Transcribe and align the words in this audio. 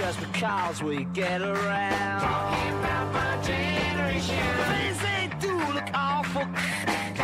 just 0.00 0.20
because 0.20 0.82
we 0.82 1.04
get 1.12 1.42
around. 1.42 2.20
Talking 2.22 2.72
about 2.78 3.12
my 3.12 3.42
generation. 3.42 4.44
Things 4.72 4.98
they 5.06 5.28
do 5.38 5.54
look 5.74 5.90
awful. 5.92 6.46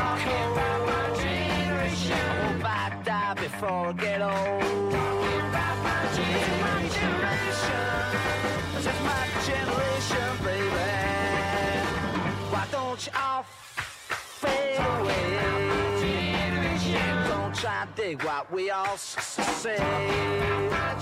Talking 0.01 0.43
about 0.53 0.81
my 0.93 1.07
generation. 1.25 2.12
I 2.12 2.35
hope 2.45 2.65
I 2.65 3.03
die 3.03 3.35
before 3.35 3.87
I 3.87 3.93
get 3.93 4.21
old. 4.21 4.93
Talking 4.93 5.41
about 5.53 5.77
my 5.89 6.03
generation. 6.21 7.12
This 8.75 8.86
is 8.93 9.00
my 9.11 9.24
generation, 9.48 10.29
baby. 10.45 10.86
Why 12.52 12.64
don't 12.70 13.06
you 13.06 13.12
all 13.16 13.43
fade 14.43 14.79
away? 14.79 15.66
To 17.67 17.89
dig 17.96 18.23
what 18.23 18.53
we 18.53 18.71
all 18.71 18.96
say. 18.96 19.77
I'm 19.77 20.71
not 20.71 21.01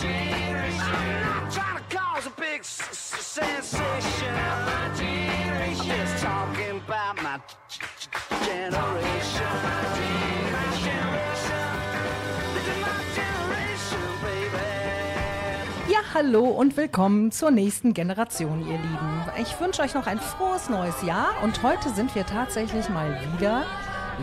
trying 1.53 1.77
to 1.77 1.85
cause 1.95 2.27
a 2.27 2.31
big 2.41 2.65
sensation. 2.65 4.35
I'm 4.35 5.75
just 5.77 6.25
talking 6.25 6.81
about 6.81 7.23
my 7.23 7.39
generation. 8.47 9.45
Ja, 15.87 15.99
hallo 16.15 16.47
und 16.47 16.79
willkommen 16.79 17.31
zur 17.31 17.51
nächsten 17.51 17.93
Generation, 17.93 18.61
ihr 18.61 18.79
Lieben. 18.79 19.23
Ich 19.39 19.61
wünsche 19.61 19.83
euch 19.83 19.93
noch 19.93 20.07
ein 20.07 20.19
frohes 20.19 20.71
neues 20.71 21.03
Jahr 21.03 21.35
und 21.43 21.63
heute 21.63 21.91
sind 21.91 22.15
wir 22.15 22.25
tatsächlich 22.25 22.89
mal 22.89 23.21
wieder 23.37 23.67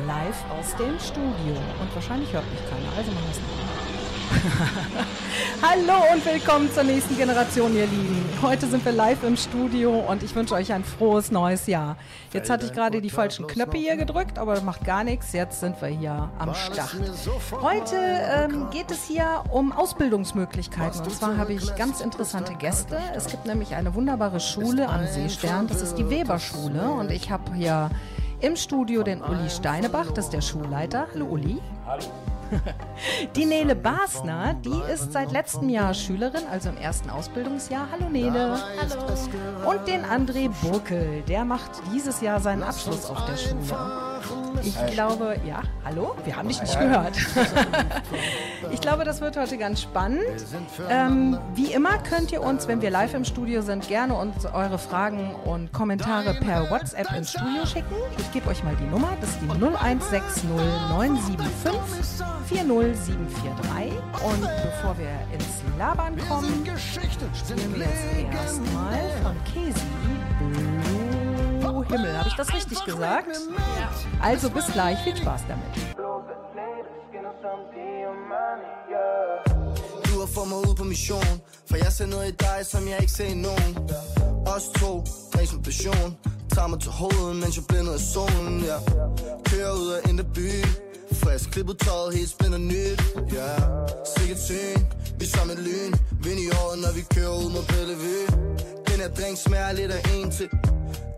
live 0.08 0.44
aus 0.58 0.76
dem 0.76 0.98
Studio. 1.00 1.56
Und 1.82 1.94
wahrscheinlich 1.94 2.32
hört 2.34 2.50
mich 2.52 2.62
keiner, 2.70 2.98
also 2.98 3.12
machen 3.12 3.26
wir 3.26 3.32
es 3.32 3.42
mal. 3.42 3.72
Hallo 5.62 6.06
und 6.14 6.26
willkommen 6.26 6.72
zur 6.72 6.84
nächsten 6.84 7.18
Generation, 7.18 7.76
ihr 7.76 7.86
Lieben. 7.86 8.24
Heute 8.42 8.68
sind 8.68 8.86
wir 8.86 8.94
live 8.94 9.22
im 9.24 9.36
Studio 9.36 10.00
und 10.00 10.24
ich 10.24 10.34
wünsche 10.34 10.54
euch 10.54 10.72
ein 10.72 10.86
frohes 10.86 11.32
neues 11.32 11.68
Jahr. 11.68 11.98
Jetzt 12.32 12.50
hatte 12.50 12.66
ich 12.66 12.72
gerade 12.72 13.02
die 13.02 13.10
falschen 13.10 13.46
Knöpfe 13.46 13.78
hier 13.78 13.98
gedrückt, 13.98 14.40
aber 14.40 14.56
das 14.56 14.64
macht 14.64 14.86
gar 14.86 15.04
nichts. 15.04 15.34
Jetzt 15.34 15.60
sind 15.60 15.80
wir 15.82 15.90
hier 15.90 16.30
am 16.40 16.56
Start. 16.56 16.96
Heute 17.62 17.98
ähm, 17.98 18.70
geht 18.72 18.90
es 18.90 19.06
hier 19.06 19.44
um 19.52 19.74
Ausbildungsmöglichkeiten. 19.74 21.02
Und 21.02 21.12
zwar 21.12 21.38
habe 21.38 21.52
ich 21.52 21.76
ganz 21.76 22.00
interessante 22.00 22.54
Gäste. 22.56 22.98
Es 23.14 23.28
gibt 23.28 23.46
nämlich 23.46 23.76
eine 23.76 23.94
wunderbare 23.94 24.40
Schule 24.40 24.88
am 24.88 25.06
Seestern. 25.08 25.68
Das 25.68 25.82
ist 25.82 25.96
die 25.96 26.10
Weberschule. 26.10 26.90
Und 26.90 27.12
ich 27.12 27.30
habe 27.30 27.54
hier 27.54 27.90
im 28.42 28.56
Studio 28.56 29.04
den 29.04 29.22
Uli 29.22 29.50
Steinebach, 29.50 30.12
das 30.12 30.26
ist 30.26 30.34
der 30.34 30.42
Schulleiter. 30.42 31.08
Hallo 31.14 31.26
Uli. 31.28 31.60
Die 33.36 33.46
Nele 33.46 33.76
Basner, 33.76 34.54
die 34.54 34.82
ist 34.92 35.12
seit 35.12 35.32
letztem 35.32 35.70
Jahr 35.70 35.94
Schülerin, 35.94 36.42
also 36.52 36.70
im 36.70 36.78
ersten 36.78 37.10
Ausbildungsjahr. 37.10 37.88
Hallo 37.92 38.10
Nele. 38.10 38.58
Hallo. 38.80 39.70
Und 39.70 39.88
den 39.88 40.04
André 40.04 40.50
Burkel, 40.62 41.22
der 41.28 41.46
macht 41.46 41.72
dieses 41.94 42.22
Jahr 42.22 42.40
seinen 42.40 42.64
Abschluss 42.64 43.10
auf 43.10 43.26
der 43.26 43.38
Schule. 43.38 44.12
Ich 44.64 44.76
glaube, 44.94 45.38
ja, 45.48 45.62
hallo, 45.84 46.16
wir 46.24 46.36
haben 46.36 46.48
dich 46.48 46.62
nicht 46.62 46.78
gehört. 46.78 47.16
ich 48.72 48.82
glaube, 48.82 49.06
das 49.06 49.22
wird 49.22 49.38
heute 49.38 49.58
ganz 49.58 49.82
spannend. 49.82 50.22
Ähm, 50.90 51.40
wie 51.56 51.74
immer 51.74 51.98
könnt 51.98 52.32
ihr 52.32 52.44
uns, 52.44 52.68
wenn 52.68 52.82
wir 52.82 52.92
live 52.92 53.14
im 53.14 53.26
Studio 53.26 53.62
sind, 53.62 53.88
gerne 53.88 54.14
uns 54.14 54.46
eure 54.46 54.78
Fragen 54.78 55.34
und 55.46 55.72
Kommentare 55.74 56.36
per 56.36 56.70
WhatsApp 56.70 57.12
ins 57.16 57.32
Studio 57.32 57.66
schicken. 57.66 57.96
Ich 58.18 58.32
gebe 58.32 58.50
euch 58.50 58.64
mal 58.64 58.76
die 58.76 58.86
Nummer, 58.86 59.18
das 59.20 59.32
ist 59.32 59.42
die 59.42 59.50
0160 59.50 60.44
975 60.44 62.41
40743. 62.46 63.92
Und 64.24 64.42
bevor 64.42 64.98
wir 64.98 65.14
ins 65.34 65.64
Labern 65.78 66.18
kommen, 66.28 66.66
spielen 66.78 67.76
wir 67.76 67.86
jetzt 67.86 68.34
erstmal 68.34 69.12
von 69.24 69.36
Kesi 69.46 69.86
Blue 71.60 71.86
Himmel. 71.86 72.18
Habe 72.18 72.30
ich 72.30 72.36
das 72.36 72.54
richtig 72.54 72.84
gesagt? 72.86 73.28
Ja. 73.80 73.90
Also 74.22 74.50
bis 74.50 74.72
gleich, 74.74 75.00
viel 75.04 75.16
Spaß 75.16 75.42
damit. 75.48 75.96
Du 80.06 80.20
har 80.20 80.28
fået 80.28 80.48
mig 80.48 80.58
ud 80.58 80.76
på 80.76 80.84
mission 80.84 81.42
For 81.70 81.78
jeg 81.78 81.92
ser 81.92 82.06
noget 82.06 82.28
i 82.28 82.36
dig, 82.36 82.66
som 82.66 82.88
jeg 82.88 82.98
ikke 83.00 83.12
ser 83.12 83.26
i 83.26 83.34
nogen 83.34 83.90
Os 84.46 84.68
to, 84.80 85.04
dræs 85.34 85.54
med 85.54 85.64
passion 85.64 86.18
Tager 86.54 86.68
mig 86.68 86.80
til 86.80 86.92
hovedet, 86.92 87.36
mens 87.36 87.56
jeg 87.58 87.66
blænder 87.68 87.94
af 87.94 88.00
solen 88.00 88.60
ja. 88.60 88.78
Kører 89.46 89.72
ud 89.72 89.90
af 89.92 90.10
indre 90.10 90.24
by 90.24 90.50
Frisk 91.24 91.50
klippet 91.52 91.78
tøjet, 91.80 92.16
helt 92.18 92.30
spænder 92.30 92.58
nyt. 92.58 93.00
Ja. 93.38 93.52
Sikkert 94.16 94.42
syn, 94.50 94.80
vi 95.20 95.26
er 95.26 95.32
som 95.38 95.50
et 95.50 95.60
lyn. 95.68 95.94
Vind 96.24 96.40
i 96.46 96.50
året, 96.62 96.78
når 96.84 96.92
vi 96.98 97.04
kører 97.16 97.34
ud 97.44 97.50
mod 97.56 97.64
Bellevue. 97.72 98.26
Den 98.90 98.98
her 99.04 99.10
drink 99.18 99.38
smager 99.46 99.72
lidt 99.80 99.92
af 99.98 100.02
en 100.16 100.32
til. 100.38 100.50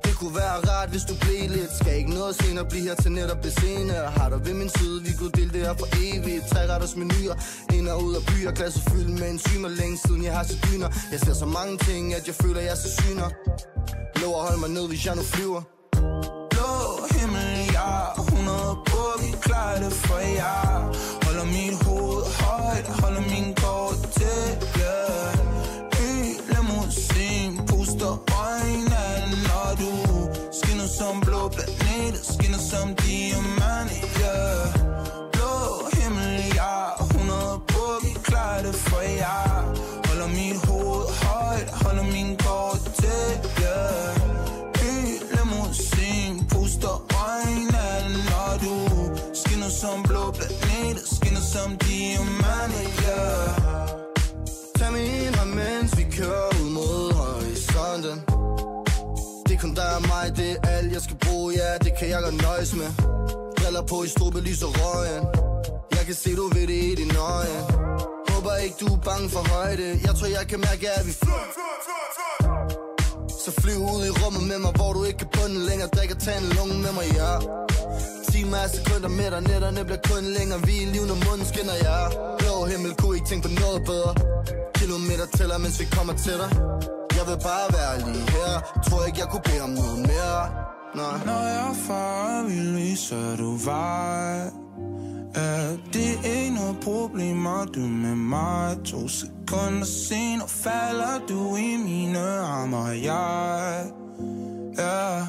Det 0.06 0.14
kunne 0.20 0.36
være 0.36 0.56
rart, 0.70 0.90
hvis 0.94 1.06
du 1.10 1.16
blev 1.24 1.44
lidt. 1.56 1.72
Skal 1.80 1.94
ikke 2.02 2.14
noget 2.20 2.36
senere 2.42 2.66
blive 2.72 2.84
her 2.90 2.96
til 2.96 3.12
netop 3.12 3.44
det 3.44 3.54
senere 3.60 4.06
Har 4.18 4.30
dig 4.30 4.40
ved 4.46 4.54
min 4.62 4.70
side, 4.78 4.98
vi 5.08 5.12
kunne 5.20 5.34
dele 5.40 5.52
det 5.56 5.62
her 5.68 5.76
for 5.82 5.88
evigt. 6.04 6.44
Tre 6.52 6.62
retters 6.74 6.96
menuer, 6.96 7.36
ind 7.78 7.88
og 7.94 8.04
ud 8.06 8.14
af 8.20 8.24
byer. 8.30 8.52
Klasse 8.60 8.80
fyldt 8.90 9.14
med 9.20 9.30
enzymer, 9.30 9.70
længe 9.82 9.98
siden 10.06 10.24
jeg 10.24 10.34
har 10.38 10.44
set 10.44 10.60
dyner. 10.68 10.90
Jeg 11.12 11.20
ser 11.20 11.34
så 11.34 11.46
mange 11.46 11.78
ting, 11.78 12.14
at 12.18 12.28
jeg 12.28 12.36
føler, 12.44 12.62
jeg 12.62 12.78
ser 12.78 12.92
syner. 13.02 13.30
Lov 14.22 14.32
at 14.40 14.42
holde 14.48 14.60
mig 14.60 14.70
ned, 14.70 14.88
hvis 14.88 15.06
jeg 15.06 15.16
nu 15.16 15.24
flyver 15.36 15.62
på, 18.76 19.04
vi 19.22 19.32
klarer 19.42 19.80
det 19.84 19.94
for 19.94 20.20
jer. 20.40 20.80
Holder 21.24 21.46
min 21.58 21.74
hoved 21.86 22.24
højt, 22.42 22.88
holder 23.02 23.24
min 23.34 23.56
som 51.54 51.78
diamant, 51.78 52.74
yeah 53.06 53.54
Tag 54.78 54.92
min 54.94 55.34
hånd, 55.38 55.54
mens 55.60 55.92
vi 55.98 56.06
kører 56.18 56.50
ud 56.60 56.70
mod 56.78 57.14
horisonten. 57.20 58.18
Det 59.46 59.54
er 59.56 59.62
kun 59.64 59.74
dig 59.80 59.92
og 59.98 60.04
mig, 60.12 60.26
det 60.38 60.50
er 60.52 60.58
alt 60.76 60.94
jeg 60.94 61.02
skal 61.08 61.18
bruge, 61.26 61.54
ja, 61.62 61.70
det 61.86 61.92
kan 62.00 62.08
jeg 62.14 62.20
godt 62.26 62.38
nøjes 62.48 62.72
med. 62.82 62.90
Briller 63.58 63.84
på 63.92 63.98
i 64.04 64.08
strube, 64.08 64.40
lys 64.48 64.62
og 64.68 64.72
røgen. 64.82 65.24
Jeg 65.96 66.04
kan 66.08 66.16
se, 66.22 66.30
du 66.36 66.46
ved 66.56 66.68
det 66.72 66.80
i 66.90 66.96
dine 66.96 67.18
øjne 67.36 67.60
Håber 68.30 68.56
ikke, 68.66 68.76
du 68.84 68.88
er 68.96 69.02
bange 69.10 69.28
for 69.36 69.44
højde. 69.54 69.88
Jeg 70.06 70.14
tror, 70.18 70.28
jeg 70.38 70.46
kan 70.52 70.60
mærke, 70.60 70.86
at 70.98 71.04
vi 71.08 71.14
flyver 71.22 71.48
så 73.46 73.52
flyv 73.62 73.80
ud 73.96 74.04
i 74.10 74.12
rummet 74.22 74.44
med 74.52 74.60
mig, 74.66 74.72
hvor 74.80 74.92
du 74.94 75.02
ikke 75.04 75.20
kan 75.24 75.30
bunde 75.36 75.60
længere. 75.70 75.90
Drik 75.96 76.12
og 76.16 76.20
tag 76.26 76.38
en 76.44 76.50
lunge 76.58 76.76
med 76.86 76.94
mig, 76.98 77.08
ja. 77.20 77.32
Timer 78.32 78.58
er 78.66 78.70
sekunder 78.76 79.12
med 79.20 79.30
dig, 79.34 79.42
nætterne 79.52 79.82
bliver 79.88 80.04
kun 80.12 80.24
længere. 80.38 80.60
Vi 80.68 80.76
er 80.84 80.88
liv, 80.96 81.04
når 81.12 81.20
munden 81.28 81.46
skinner, 81.52 81.78
ja. 81.88 82.00
Blå 82.40 82.56
himmel, 82.72 82.92
kunne 83.00 83.16
ikke 83.18 83.28
tænke 83.32 83.44
på 83.48 83.54
noget 83.64 83.82
bedre. 83.92 84.12
Kilometer 84.80 85.26
tæller, 85.38 85.58
mens 85.64 85.76
vi 85.82 85.86
kommer 85.98 86.14
til 86.26 86.36
dig 86.42 86.50
Jeg 87.18 87.26
vil 87.30 87.40
bare 87.50 87.68
være 87.78 87.94
lige 88.08 88.26
her. 88.36 88.52
Tror 88.86 89.00
ikke, 89.08 89.20
jeg 89.24 89.30
kunne 89.32 89.46
bede 89.50 89.62
om 89.68 89.74
noget 89.82 90.00
mere. 90.12 90.42
Nej. 91.00 91.16
Når 91.30 91.42
jeg 91.56 91.66
er 91.72 91.78
far, 91.88 92.44
vil 92.50 92.68
vise, 92.78 93.38
du 93.42 93.52
var 93.68 94.64
Ja, 95.36 95.72
det 95.94 96.26
ikke 96.26 96.56
noget 96.56 96.78
problem, 96.82 97.48
du 97.76 97.80
med 97.80 98.16
mig. 98.16 98.78
To 98.86 99.08
sekunder 99.08 99.86
senere 99.86 100.48
falder 100.48 101.20
du 101.30 101.56
i 101.56 101.78
mine 101.78 102.20
arme 102.20 102.78
Og 102.78 103.04
jeg, 103.04 103.86
yeah, 104.80 105.28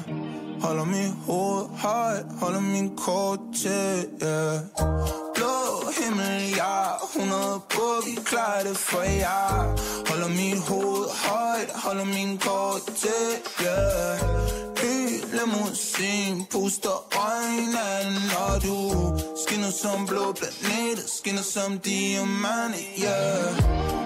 Holder 0.61 0.85
mit 0.85 1.11
hoved 1.25 1.65
højt, 1.77 2.25
holder 2.39 2.61
min 2.61 2.97
kort 2.97 3.39
til, 3.55 4.05
yeah 4.23 5.24
Blå 5.55 5.91
himmel, 5.99 6.57
ja 6.57 6.99
100 7.15 7.61
på, 7.69 8.01
vi 8.05 8.15
klarer 8.25 8.63
det 8.63 8.77
for 8.77 9.03
jer 9.03 9.63
Holder 10.09 10.29
mit 10.29 10.59
hoved 10.59 11.09
højt, 11.25 11.71
holder 11.83 12.05
min 12.05 12.37
kort 12.37 12.81
til, 13.01 13.27
yeah 13.61 14.19
Ny 14.83 15.21
limousin, 15.37 16.45
puster 16.51 16.97
øjnene, 17.27 18.19
når 18.31 18.59
du 18.65 18.77
Skinner 19.41 19.71
som 19.71 20.07
blå 20.07 20.33
planet, 20.33 21.09
skinner 21.09 21.43
som 21.43 21.79
diamant, 21.79 22.75
yeah. 22.99 23.55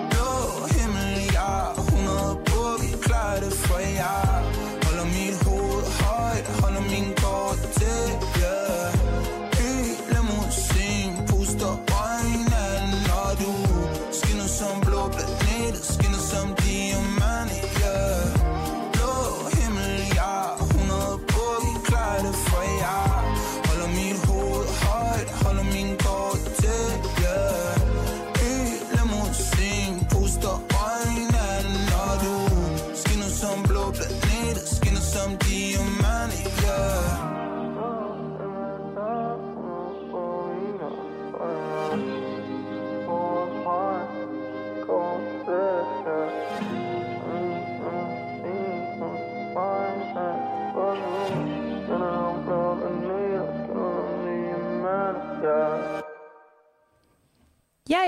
Blå 0.09 0.31
himmel, 0.75 1.33
ja 1.33 1.71
100 1.71 2.37
på, 2.45 2.61
vi 2.81 2.97
klarer 3.01 3.39
det 3.39 3.53
for 3.53 3.79
jer 3.79 4.48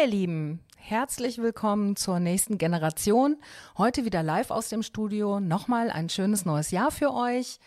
ihr 0.01 0.07
Lieben, 0.07 0.59
herzlich 0.77 1.39
willkommen 1.39 1.95
zur 1.95 2.19
nächsten 2.19 2.59
Generation. 2.59 3.37
Heute 3.79 4.05
wieder 4.05 4.21
live 4.21 4.51
aus 4.51 4.69
dem 4.69 4.83
Studio. 4.83 5.39
Nochmal 5.39 5.89
ein 5.89 6.07
schönes 6.07 6.45
neues 6.45 6.69
Jahr 6.69 6.91
für 6.91 7.11
euch. 7.11 7.57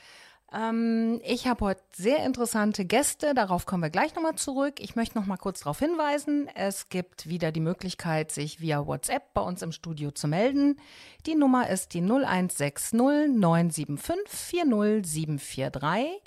Ähm, 0.52 1.20
ich 1.25 1.49
habe 1.49 1.64
heute 1.64 1.82
sehr 1.93 2.25
interessante 2.25 2.84
Gäste, 2.84 3.34
darauf 3.34 3.66
kommen 3.66 3.82
wir 3.82 3.90
gleich 3.90 4.14
nochmal 4.14 4.37
zurück. 4.37 4.75
Ich 4.78 4.94
möchte 4.94 5.19
nochmal 5.19 5.38
kurz 5.38 5.58
darauf 5.58 5.81
hinweisen, 5.81 6.49
es 6.55 6.88
gibt 6.88 7.28
wieder 7.28 7.50
die 7.50 7.58
Möglichkeit, 7.58 8.31
sich 8.31 8.60
via 8.60 8.87
WhatsApp 8.87 9.34
bei 9.34 9.40
uns 9.40 9.62
im 9.62 9.72
Studio 9.72 10.12
zu 10.12 10.28
melden. 10.28 10.78
Die 11.26 11.34
Nummer 11.34 11.69
ist 11.69 11.94
die 11.94 12.00
0160 12.00 12.93
975 12.93 14.31
40743. 14.31 16.22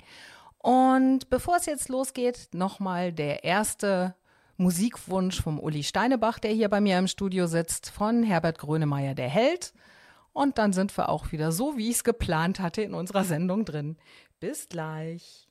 Und 0.58 1.30
bevor 1.30 1.56
es 1.56 1.64
jetzt 1.64 1.88
losgeht, 1.88 2.48
nochmal 2.52 3.10
der 3.10 3.42
erste 3.44 4.14
Musikwunsch 4.58 5.40
vom 5.40 5.60
Uli 5.60 5.84
Steinebach, 5.84 6.40
der 6.40 6.50
hier 6.50 6.68
bei 6.68 6.80
mir 6.80 6.98
im 6.98 7.06
Studio 7.06 7.46
sitzt, 7.46 7.90
von 7.90 8.24
Herbert 8.24 8.58
Grönemeyer, 8.58 9.14
der 9.14 9.28
Held. 9.28 9.72
Und 10.32 10.58
dann 10.58 10.72
sind 10.72 10.96
wir 10.98 11.08
auch 11.08 11.32
wieder 11.32 11.52
so, 11.52 11.76
wie 11.76 11.88
ich 11.88 11.96
es 11.96 12.04
geplant 12.04 12.58
hatte, 12.60 12.82
in 12.82 12.92
unserer 12.92 13.24
Sendung 13.24 13.64
drin. 13.64 13.96
Bis 14.40 14.68
gleich. 14.68 15.48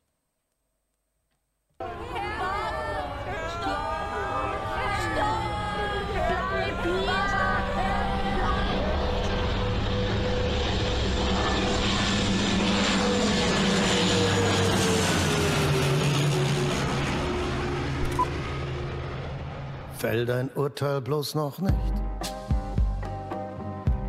Fällt 19.98 20.30
dein 20.30 20.52
Urteil 20.54 21.02
bloß 21.02 21.34
noch 21.34 21.58
nicht, 21.58 21.74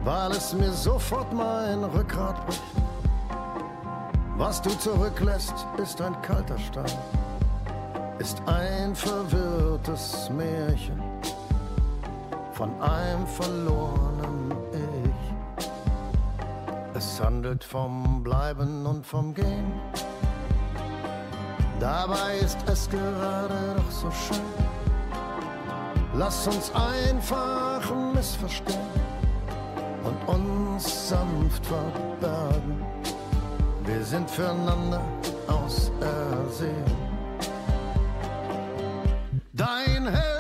weil 0.05 0.33
es 0.33 0.53
mir 0.53 0.71
sofort 0.71 1.33
mein 1.33 1.83
Rückgrat 1.83 2.45
bricht. 2.47 2.63
Was 4.37 4.61
du 4.61 4.69
zurücklässt, 4.69 5.55
ist 5.83 5.99
ein 6.03 6.21
kalter 6.21 6.59
Stein, 6.59 6.93
ist 8.19 8.43
ein 8.45 8.95
verwirrtes 8.95 10.29
Märchen 10.29 11.03
von 12.53 12.71
einem 12.83 13.27
verlorenen 13.27 14.53
Ich. 14.75 15.65
Es 16.95 17.19
handelt 17.19 17.65
vom 17.65 18.23
Bleiben 18.23 18.85
und 18.85 19.07
vom 19.07 19.33
Gehen. 19.33 19.73
Dabei 21.81 22.37
ist 22.45 22.59
es 22.67 22.91
gerade 22.91 23.75
doch 23.75 23.91
so 23.91 24.11
schön 24.11 24.68
Lass 26.19 26.49
uns 26.49 26.73
einfach 26.75 27.81
missverstehen 28.13 28.77
und 30.03 30.35
uns 30.35 31.09
sanft 31.11 31.65
verbergen. 31.65 32.83
Wir 33.85 34.03
sind 34.03 34.29
füreinander 34.29 35.01
ausersehen. 35.47 36.85
Dein 39.53 40.09
Held, 40.09 40.38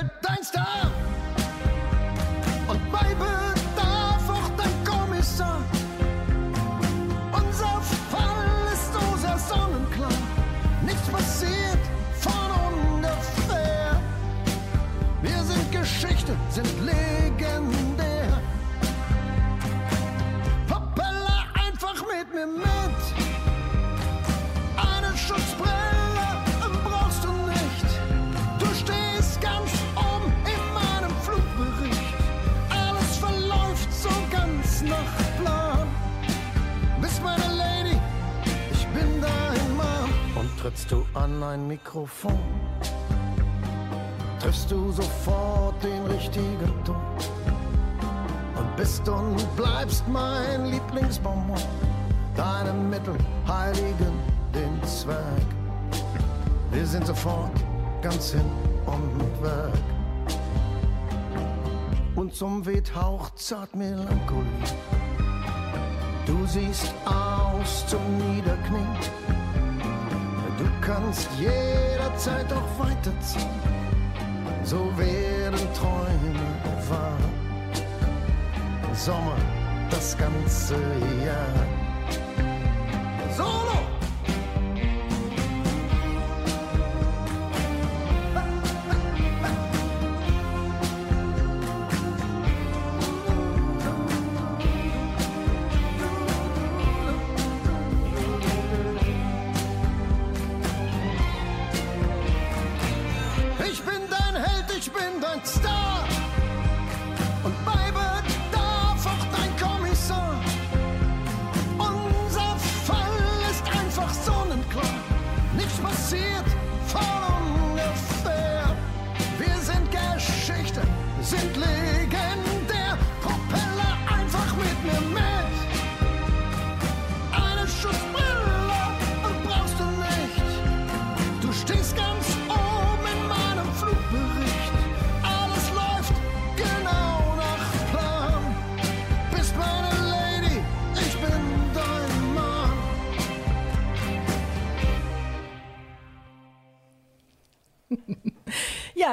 Mikrofon? 41.98 42.38
triffst 44.38 44.70
du 44.70 44.92
sofort 44.92 45.82
den 45.82 46.06
richtigen 46.06 46.72
Ton 46.84 46.96
und 48.56 48.76
bist 48.76 49.08
und 49.08 49.36
bleibst 49.56 50.06
mein 50.06 50.66
Lieblingsbonbon. 50.66 51.60
Deine 52.36 52.72
Mittel 52.72 53.16
heiligen 53.48 54.14
den 54.54 54.80
Zwerg. 54.86 55.48
Wir 56.70 56.86
sind 56.86 57.04
sofort 57.04 57.50
ganz 58.00 58.30
hin 58.30 58.48
und 58.86 59.42
weg. 59.42 59.82
Und 62.14 62.32
zum 62.32 62.64
weht 62.64 62.92
zart 63.34 63.74
Melancholie. 63.74 64.44
Du 66.26 66.46
siehst 66.46 66.94
aus 67.05 67.84
zum 67.88 68.00
Niederknien. 68.19 68.86
Du 70.58 70.64
kannst 70.81 71.28
jederzeit 72.19 72.53
auch 72.53 72.84
weiterziehen 72.84 73.48
so 74.65 74.93
werden 74.98 75.58
Träume 75.75 76.34
wahr. 76.91 77.19
Sommer 78.94 79.37
das 79.91 80.17
ganze 80.19 80.75
Jahr. 81.25 81.78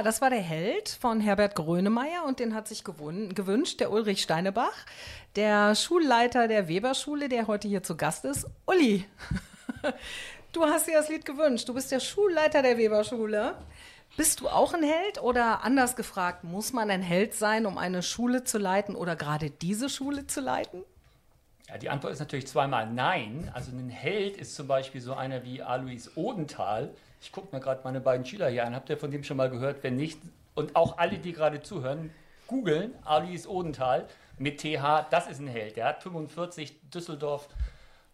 Das 0.06 0.22
war 0.22 0.30
der 0.30 0.42
Held 0.42 0.90
von 0.90 1.20
Herbert 1.20 1.56
Grönemeyer 1.56 2.24
und 2.26 2.40
den 2.40 2.54
hat 2.54 2.68
sich 2.68 2.84
gewünscht 2.84 3.80
der 3.80 3.92
Ulrich 3.92 4.22
Steinebach, 4.22 4.86
der 5.36 5.76
Schulleiter 5.76 6.48
der 6.48 6.68
Weberschule, 6.68 7.28
der 7.28 7.48
heute 7.48 7.68
hier 7.68 7.84
zu 7.84 7.98
Gast 7.98 8.24
ist. 8.24 8.48
Uli, 8.68 9.06
du 10.54 10.64
hast 10.64 10.88
dir 10.88 10.94
das 10.94 11.10
Lied 11.10 11.26
gewünscht. 11.26 11.68
Du 11.68 11.74
bist 11.74 11.92
der 11.92 12.00
Schulleiter 12.00 12.62
der 12.62 12.78
Weberschule. 12.78 13.56
Bist 14.16 14.40
du 14.40 14.48
auch 14.48 14.74
ein 14.74 14.84
Held 14.84 15.22
oder 15.22 15.64
anders 15.64 15.96
gefragt, 15.96 16.44
muss 16.44 16.72
man 16.72 16.90
ein 16.90 17.02
Held 17.02 17.34
sein, 17.34 17.66
um 17.66 17.78
eine 17.78 18.02
Schule 18.02 18.44
zu 18.44 18.58
leiten 18.58 18.96
oder 18.96 19.16
gerade 19.16 19.50
diese 19.50 19.90
Schule 19.90 20.28
zu 20.28 20.40
leiten? 20.40 20.84
Ja, 21.68 21.78
die 21.78 21.90
Antwort 21.90 22.14
ist 22.14 22.20
natürlich 22.20 22.48
zweimal 22.48 22.90
nein. 22.90 23.52
Also 23.54 23.72
ein 23.72 23.90
Held 23.90 24.38
ist 24.38 24.56
zum 24.56 24.68
Beispiel 24.68 25.02
so 25.02 25.16
einer 25.16 25.44
wie 25.44 25.62
Alois 25.62 26.12
Odenthal, 26.16 26.94
ich 27.22 27.32
gucke 27.32 27.56
mir 27.56 27.62
gerade 27.62 27.82
meine 27.84 28.02
beiden 28.02 28.26
Schüler 28.26 28.50
hier 28.50 28.66
an. 28.66 28.76
Habt 28.76 28.90
ihr 28.90 28.98
von 28.98 29.12
dem 29.12 29.24
schon 29.24 29.38
mal 29.38 29.50
gehört? 29.50 29.84
Wenn 29.84 29.96
nicht, 29.96 30.20
und 30.54 30.76
auch 30.76 30.98
alle, 30.98 31.18
die 31.18 31.34
gerade 31.34 31.62
zuhören, 31.62 32.12
googeln 32.48 32.94
Alice 33.04 33.48
Odenthal 33.48 34.08
mit 34.38 34.60
TH. 34.60 35.08
Das 35.10 35.28
ist 35.28 35.40
ein 35.40 35.48
Held. 35.48 35.78
Der 35.78 35.86
hat 35.88 36.04
45 36.04 36.90
Düsseldorf 36.90 37.48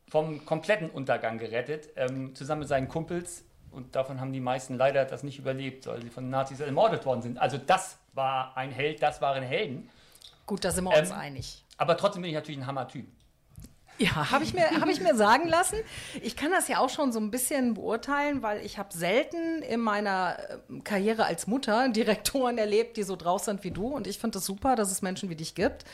vom 0.07 0.45
kompletten 0.45 0.89
Untergang 0.89 1.37
gerettet, 1.37 1.89
ähm, 1.95 2.35
zusammen 2.35 2.59
mit 2.59 2.67
seinen 2.69 2.87
Kumpels. 2.87 3.43
Und 3.71 3.95
davon 3.95 4.19
haben 4.19 4.33
die 4.33 4.41
meisten 4.41 4.75
leider 4.75 5.05
das 5.05 5.23
nicht 5.23 5.39
überlebt, 5.39 5.87
weil 5.87 6.01
sie 6.01 6.09
von 6.09 6.29
Nazis 6.29 6.59
ermordet 6.59 7.05
worden 7.05 7.21
sind. 7.21 7.37
Also 7.37 7.57
das 7.57 7.97
war 8.13 8.55
ein 8.57 8.71
Held, 8.71 9.01
das 9.01 9.21
waren 9.21 9.43
Helden. 9.43 9.89
Gut, 10.45 10.65
da 10.65 10.71
sind 10.71 10.83
wir 10.83 10.97
uns 10.97 11.11
Ähm, 11.11 11.15
einig. 11.15 11.63
Aber 11.77 11.95
trotzdem 11.95 12.21
bin 12.21 12.29
ich 12.29 12.35
natürlich 12.35 12.59
ein 12.59 12.67
Hammer-Typ. 12.67 13.05
Ja, 14.01 14.31
habe 14.31 14.43
ich, 14.43 14.53
mir- 14.53 14.69
hab 14.81 14.89
ich 14.89 14.99
mir 15.01 15.15
sagen 15.15 15.47
lassen. 15.47 15.77
Ich 16.21 16.35
kann 16.35 16.51
das 16.51 16.67
ja 16.67 16.79
auch 16.79 16.89
schon 16.89 17.11
so 17.11 17.19
ein 17.19 17.29
bisschen 17.31 17.73
beurteilen, 17.75 18.41
weil 18.41 18.65
ich 18.65 18.77
habe 18.77 18.89
selten 18.93 19.61
in 19.61 19.79
meiner 19.79 20.37
äh, 20.69 20.79
Karriere 20.83 21.25
als 21.25 21.45
Mutter 21.47 21.87
Direktoren 21.93 22.57
erlebt, 22.57 22.97
die 22.97 23.03
so 23.03 23.15
drauf 23.15 23.43
sind 23.43 23.63
wie 23.63 23.71
du. 23.71 23.87
Und 23.87 24.07
ich 24.07 24.17
finde 24.19 24.37
es 24.37 24.43
das 24.43 24.47
super, 24.47 24.75
dass 24.75 24.91
es 24.91 25.01
Menschen 25.01 25.29
wie 25.29 25.35
dich 25.35 25.55
gibt. 25.55 25.85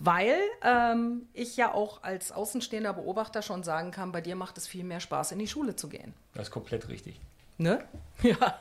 Weil 0.00 0.36
ähm, 0.62 1.28
ich 1.34 1.56
ja 1.56 1.72
auch 1.72 2.02
als 2.02 2.32
außenstehender 2.32 2.92
Beobachter 2.94 3.42
schon 3.42 3.62
sagen 3.62 3.92
kann, 3.92 4.10
bei 4.10 4.20
dir 4.20 4.34
macht 4.34 4.58
es 4.58 4.66
viel 4.66 4.82
mehr 4.82 4.98
Spaß, 4.98 5.30
in 5.32 5.38
die 5.38 5.46
Schule 5.46 5.76
zu 5.76 5.88
gehen. 5.88 6.12
Das 6.34 6.48
ist 6.48 6.50
komplett 6.50 6.88
richtig. 6.88 7.20
Ne? 7.58 7.84
Ja. 8.22 8.58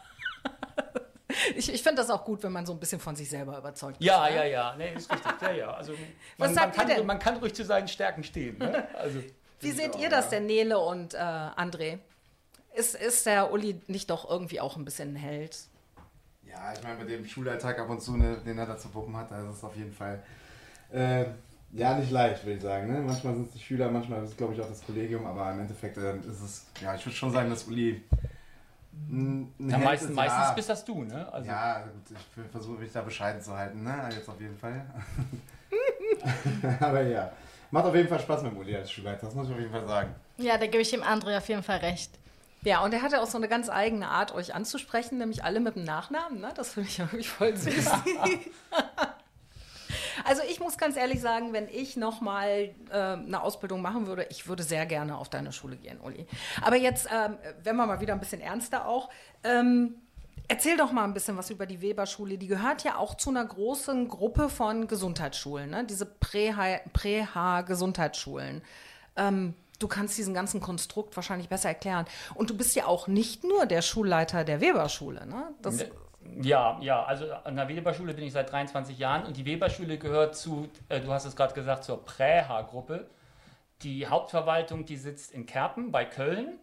Ich, 1.56 1.74
ich 1.74 1.84
finde 1.84 2.02
das 2.02 2.10
auch 2.10 2.24
gut, 2.24 2.44
wenn 2.44 2.52
man 2.52 2.66
so 2.66 2.74
ein 2.74 2.80
bisschen 2.80 3.00
von 3.00 3.16
sich 3.16 3.30
selber 3.30 3.58
überzeugt 3.58 4.00
ist. 4.00 4.06
Ja, 4.06 4.30
ne? 4.30 4.36
ja, 4.36 4.44
ja, 4.44 4.76
nee, 4.78 4.94
ist 4.94 5.12
richtig. 5.12 5.32
Ja, 5.42 5.52
ja. 5.52 5.74
Also, 5.74 5.94
Was 6.38 6.48
man, 6.48 6.54
sagt 6.54 6.78
man, 6.78 6.86
ihr 6.86 6.90
kann, 6.90 6.98
denn? 6.98 7.08
man 7.08 7.20
kann 7.20 7.38
ruhig 7.38 7.54
zu 7.54 7.64
seinen 7.66 7.88
Stärken 7.88 8.24
stehen. 8.24 8.58
Ne? 8.58 8.88
Also, 8.94 9.20
Wie 9.60 9.72
seht 9.72 9.96
ihr 9.98 10.10
das 10.10 10.30
denn, 10.30 10.46
Nele 10.46 10.78
und 10.80 11.14
äh, 11.14 11.18
André? 11.18 12.00
Ist, 12.76 12.96
ist 12.96 13.26
der 13.26 13.52
Uli 13.52 13.82
nicht 13.88 14.10
doch 14.10 14.30
irgendwie 14.30 14.60
auch 14.60 14.78
ein 14.78 14.86
bisschen 14.86 15.14
ein 15.14 15.16
Held? 15.16 15.58
Ja, 16.48 16.74
ich 16.74 16.84
meine, 16.84 17.00
mit 17.00 17.10
dem 17.10 17.26
Schulalltag 17.26 17.80
ab 17.80 17.90
und 17.90 18.02
zu, 18.02 18.16
ne, 18.18 18.38
den 18.46 18.58
er 18.58 18.66
da 18.66 18.78
zu 18.78 18.94
wuppen 18.94 19.16
hat, 19.16 19.32
das 19.32 19.58
ist 19.58 19.64
auf 19.64 19.76
jeden 19.76 19.94
Fall 19.94 20.22
äh, 20.92 21.26
ja 21.72 21.98
nicht 21.98 22.12
leicht, 22.12 22.44
würde 22.44 22.58
ich 22.58 22.62
sagen. 22.62 22.92
Ne? 22.92 23.00
Manchmal 23.00 23.34
sind 23.36 23.48
es 23.48 23.54
die 23.54 23.60
Schüler, 23.60 23.90
manchmal 23.90 24.24
ist 24.24 24.32
es, 24.32 24.38
glaube 24.38 24.54
ich, 24.54 24.62
auch 24.62 24.68
das 24.68 24.86
Kollegium, 24.86 25.26
aber 25.26 25.52
im 25.52 25.62
Endeffekt 25.62 25.98
äh, 25.98 26.18
ist 26.18 26.42
es, 26.42 26.66
ja, 26.82 26.96
ich 26.96 27.06
würde 27.06 27.16
schon 27.16 27.32
sagen, 27.32 27.50
dass 27.50 27.64
Uli 27.66 28.04
ja, 29.10 29.78
meistens, 29.78 30.10
ist, 30.10 30.16
meistens 30.16 30.44
ja. 30.44 30.52
bist 30.54 30.70
das 30.70 30.86
du, 30.86 31.04
ne? 31.04 31.32
Also, 31.32 31.50
Ja, 31.50 31.82
gut, 31.82 32.18
ich 32.18 32.52
versuche 32.52 32.80
mich 32.80 32.92
da 32.92 33.02
bescheiden 33.02 33.42
zu 33.42 33.56
halten, 33.56 33.84
ne? 33.84 34.10
Jetzt 34.12 34.30
auf 34.30 34.40
jeden 34.40 34.58
Fall. 34.58 34.86
aber 36.80 37.02
ja, 37.02 37.32
macht 37.72 37.86
auf 37.86 37.96
jeden 37.96 38.08
Fall 38.08 38.20
Spaß 38.20 38.44
mit 38.44 38.56
Uli 38.56 38.76
als 38.76 38.92
Schulleiter, 38.92 39.26
das 39.26 39.36
muss 39.36 39.48
ich 39.48 39.54
auf 39.54 39.60
jeden 39.60 39.72
Fall 39.72 39.88
sagen. 39.88 40.16
Ja, 40.38 40.58
da 40.58 40.66
gebe 40.66 40.82
ich 40.82 40.90
dem 40.90 41.04
André 41.04 41.38
auf 41.38 41.48
jeden 41.48 41.64
Fall 41.64 41.78
recht. 41.78 42.12
Ja, 42.64 42.82
und 42.84 42.94
er 42.94 43.02
hatte 43.02 43.22
auch 43.22 43.28
so 43.28 43.38
eine 43.38 43.50
ganz 43.50 43.70
eigene 43.70 44.08
Art, 44.08 44.34
euch 44.34 44.56
anzusprechen, 44.56 45.18
nämlich 45.18 45.44
alle 45.44 45.60
mit 45.60 45.76
dem 45.76 45.84
Nachnamen. 45.84 46.40
Ne? 46.40 46.52
Das 46.56 46.74
finde 46.74 46.90
ich 46.90 47.00
irgendwie 47.00 47.24
voll 47.24 47.56
süß. 47.56 47.92
also 50.24 50.42
ich 50.50 50.60
muss 50.60 50.78
ganz 50.78 50.98
ehrlich 50.98 51.22
sagen, 51.22 51.54
wenn 51.54 51.68
ich 51.68 51.98
nochmal 51.98 52.74
äh, 52.92 52.94
eine 52.94 53.42
Ausbildung 53.42 53.82
machen 53.82 54.08
würde, 54.08 54.28
ich 54.30 54.48
würde 54.48 54.64
sehr 54.64 54.86
gerne 54.86 55.18
auf 55.18 55.30
deine 55.30 55.52
Schule 55.52 55.76
gehen, 55.76 56.00
Uli. 56.00 56.26
Aber 56.62 56.76
jetzt, 56.76 57.08
ähm, 57.14 57.38
wenn 57.64 57.76
wir 57.76 57.86
mal 57.86 58.02
wieder 58.02 58.14
ein 58.14 58.20
bisschen 58.20 58.42
ernster 58.42 58.88
auch, 58.88 59.10
ähm, 59.44 59.96
erzähl 60.48 60.78
doch 60.78 60.92
mal 60.92 61.04
ein 61.04 61.14
bisschen 61.14 61.38
was 61.38 61.50
über 61.50 61.66
die 61.66 61.82
Weberschule. 61.82 62.38
Die 62.38 62.48
gehört 62.48 62.84
ja 62.84 62.98
auch 62.98 63.16
zu 63.16 63.30
einer 63.30 63.46
großen 63.46 64.08
Gruppe 64.08 64.50
von 64.50 64.88
Gesundheitsschulen, 64.88 65.70
ne? 65.70 65.86
diese 65.86 66.06
Prä-H-Gesundheitsschulen. 66.06 68.62
Ähm, 69.16 69.54
du 69.80 69.88
kannst 69.88 70.18
diesen 70.18 70.34
ganzen 70.34 70.60
Konstrukt 70.62 71.16
wahrscheinlich 71.16 71.50
besser 71.50 71.70
erklären. 71.70 72.06
Und 72.36 72.50
du 72.50 72.58
bist 72.58 72.76
ja 72.76 72.88
auch 72.88 73.08
nicht 73.08 73.44
nur 73.44 73.66
der 73.66 73.82
Schulleiter 73.82 74.44
der 74.44 74.62
Weberschule. 74.62 75.26
Ne? 75.26 75.54
Das, 75.62 75.86
Ja, 76.42 76.78
ja, 76.82 77.04
also 77.04 77.32
an 77.32 77.56
der 77.56 77.68
Weberschule 77.68 78.14
bin 78.14 78.24
ich 78.24 78.34
seit 78.34 78.52
23 78.52 78.98
Jahren 78.98 79.26
und 79.26 79.38
die 79.38 79.46
Weberschule 79.46 79.98
gehört 79.98 80.36
zu, 80.36 80.70
äh, 80.90 81.00
du 81.00 81.12
hast 81.12 81.26
es 81.26 81.36
gerade 81.36 81.54
gesagt, 81.54 81.84
zur 81.84 82.04
Präha-Gruppe. 82.04 83.08
Die 83.82 84.08
Hauptverwaltung, 84.08 84.86
die 84.86 84.96
sitzt 84.96 85.34
in 85.34 85.46
Kerpen 85.46 85.92
bei 85.92 86.06
Köln, 86.06 86.60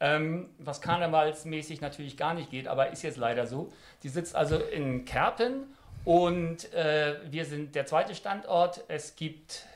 ähm, 0.00 0.50
was 0.58 0.80
karnevalsmäßig 0.80 1.80
natürlich 1.80 2.16
gar 2.16 2.34
nicht 2.34 2.50
geht, 2.50 2.68
aber 2.68 2.90
ist 2.90 3.02
jetzt 3.02 3.16
leider 3.16 3.46
so. 3.46 3.72
Die 4.02 4.08
sitzt 4.08 4.36
also 4.36 4.56
in 4.56 5.04
Kerpen 5.04 5.74
und 6.04 6.72
äh, 6.72 7.16
wir 7.30 7.44
sind 7.44 7.74
der 7.74 7.86
zweite 7.86 8.14
Standort. 8.14 8.84
Es 8.88 9.16
gibt 9.16 9.66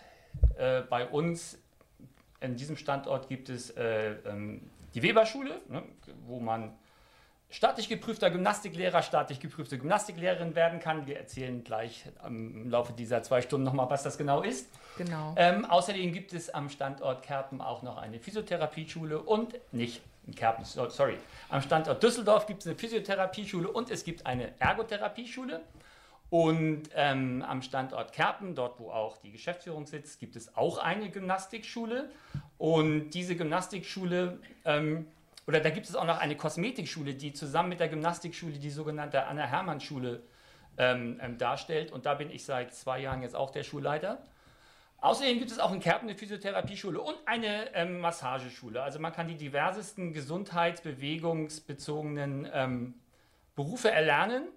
äh, 0.57 0.83
bei 0.83 1.07
uns, 1.07 1.59
in 2.41 2.57
diesem 2.57 2.77
Standort 2.77 3.29
gibt 3.29 3.49
es 3.49 3.71
äh, 3.71 4.13
ähm, 4.27 4.71
die 4.95 5.03
Weberschule, 5.03 5.61
ne, 5.69 5.83
wo 6.27 6.41
man 6.41 6.73
staatlich 7.55 7.89
geprüfter 7.89 8.31
Gymnastiklehrer, 8.31 9.01
staatlich 9.03 9.39
geprüfte 9.39 9.79
Gymnastiklehrerin 9.79 10.55
werden 10.57 10.81
kann. 10.81 11.07
Wir 11.07 11.19
erzählen 11.19 11.63
gleich 11.63 12.05
im 12.27 12.69
Laufe 12.69 12.93
dieser 12.93 13.23
zwei 13.23 13.43
Stunden 13.43 13.65
nochmal, 13.65 13.89
was 13.89 14.03
das 14.03 14.19
genau 14.19 14.43
ist. 14.43 14.69
genau. 14.99 15.35
Ähm, 15.37 15.65
außerdem 15.65 16.13
gibt 16.13 16.33
es 16.33 16.51
am 16.53 16.69
Standort 16.69 17.23
Kerpen 17.23 17.61
auch 17.61 17.83
noch 17.83 17.97
eine 17.97 18.19
Physiotherapieschule 18.19 19.21
und 19.21 19.55
nicht 19.73 20.03
in 20.27 20.35
Kerpen, 20.35 20.65
so- 20.65 20.89
sorry. 20.89 21.17
Am 21.49 21.63
Standort 21.63 22.03
Düsseldorf 22.03 22.47
gibt 22.47 22.63
es 22.63 22.67
eine 22.67 22.77
Physiotherapieschule 22.77 23.69
und 23.71 23.89
es 23.91 24.05
gibt 24.05 24.27
eine 24.27 24.53
Ergotherapieschule. 24.59 25.61
Und 26.31 26.89
ähm, 26.97 27.45
am 27.47 27.63
Standort 27.63 28.13
Kerpen, 28.13 28.57
dort 28.57 28.81
wo 28.81 28.91
auch 28.91 29.19
die 29.19 29.31
Geschäftsführung 29.31 29.87
sitzt, 29.87 30.19
gibt 30.19 30.35
es 30.35 30.57
auch 30.57 30.79
eine 30.79 31.09
Gymnastikschule. 31.11 32.11
Und 32.59 33.11
diese 33.11 33.37
Gymnastikschule, 33.37 34.41
ähm, 34.65 35.07
oder 35.47 35.61
da 35.61 35.71
gibt 35.71 35.89
es 35.89 35.95
auch 35.95 36.07
noch 36.07 36.19
eine 36.19 36.37
Kosmetikschule, 36.37 37.15
die 37.15 37.33
zusammen 37.33 37.69
mit 37.71 37.81
der 37.81 37.89
Gymnastikschule 37.89 38.59
die 38.59 38.71
sogenannte 38.71 39.27
Anna-Hermann-Schule 39.27 40.23
ähm, 40.79 41.19
ähm, 41.21 41.37
darstellt. 41.39 41.93
Und 41.93 42.07
da 42.07 42.15
bin 42.15 42.31
ich 42.31 42.45
seit 42.45 42.75
zwei 42.75 43.01
Jahren 43.01 43.23
jetzt 43.23 43.37
auch 43.37 43.51
der 43.51 43.63
Schulleiter. 43.63 44.25
Außerdem 44.99 45.39
gibt 45.39 45.51
es 45.51 45.59
auch 45.59 45.73
in 45.73 45.81
Kerpen 45.81 46.09
eine 46.09 46.17
Physiotherapieschule 46.17 47.01
und 47.01 47.17
eine 47.27 47.75
ähm, 47.75 47.99
Massageschule. 48.01 48.83
Also 48.83 49.01
man 49.01 49.13
kann 49.13 49.29
die 49.29 49.37
diversesten 49.37 50.15
gesundheitsbewegungsbezogenen 50.15 52.49
ähm, 52.53 52.95
Berufe 53.55 53.91
erlernen. 53.91 54.49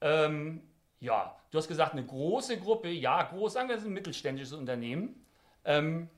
Ähm, 0.00 0.62
ja, 0.98 1.36
du 1.52 1.58
hast 1.58 1.68
gesagt, 1.68 1.92
eine 1.92 2.04
große 2.04 2.58
Gruppe. 2.58 2.88
Ja, 2.88 3.22
groß, 3.22 3.52
sagen 3.52 3.68
wir, 3.68 3.76
es 3.76 3.82
ist 3.82 3.88
ein 3.88 3.94
mittelständisches 3.94 4.54
Unternehmen. 4.54 5.24
Ähm, 5.64 6.10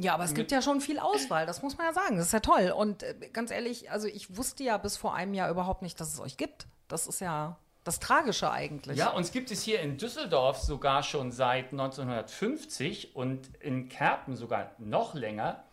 Ja, 0.00 0.14
aber 0.14 0.24
es 0.24 0.32
gibt 0.32 0.50
ja 0.50 0.62
schon 0.62 0.80
viel 0.80 0.98
Auswahl, 0.98 1.44
das 1.44 1.60
muss 1.60 1.76
man 1.76 1.86
ja 1.86 1.92
sagen. 1.92 2.16
Das 2.16 2.26
ist 2.26 2.32
ja 2.32 2.40
toll. 2.40 2.72
Und 2.74 3.02
äh, 3.02 3.14
ganz 3.34 3.50
ehrlich, 3.50 3.90
also 3.90 4.08
ich 4.08 4.34
wusste 4.34 4.64
ja 4.64 4.78
bis 4.78 4.96
vor 4.96 5.14
einem 5.14 5.34
Jahr 5.34 5.50
überhaupt 5.50 5.82
nicht, 5.82 6.00
dass 6.00 6.14
es 6.14 6.20
euch 6.20 6.38
gibt. 6.38 6.66
Das 6.88 7.06
ist 7.06 7.20
ja 7.20 7.58
das 7.84 8.00
Tragische 8.00 8.50
eigentlich. 8.50 8.96
Ja, 8.96 9.10
uns 9.10 9.30
gibt 9.30 9.50
es 9.50 9.62
hier 9.62 9.80
in 9.80 9.98
Düsseldorf 9.98 10.58
sogar 10.58 11.02
schon 11.02 11.32
seit 11.32 11.72
1950 11.72 13.14
und 13.14 13.54
in 13.60 13.90
Kerpen 13.90 14.36
sogar 14.36 14.70
noch 14.78 15.14
länger. 15.14 15.64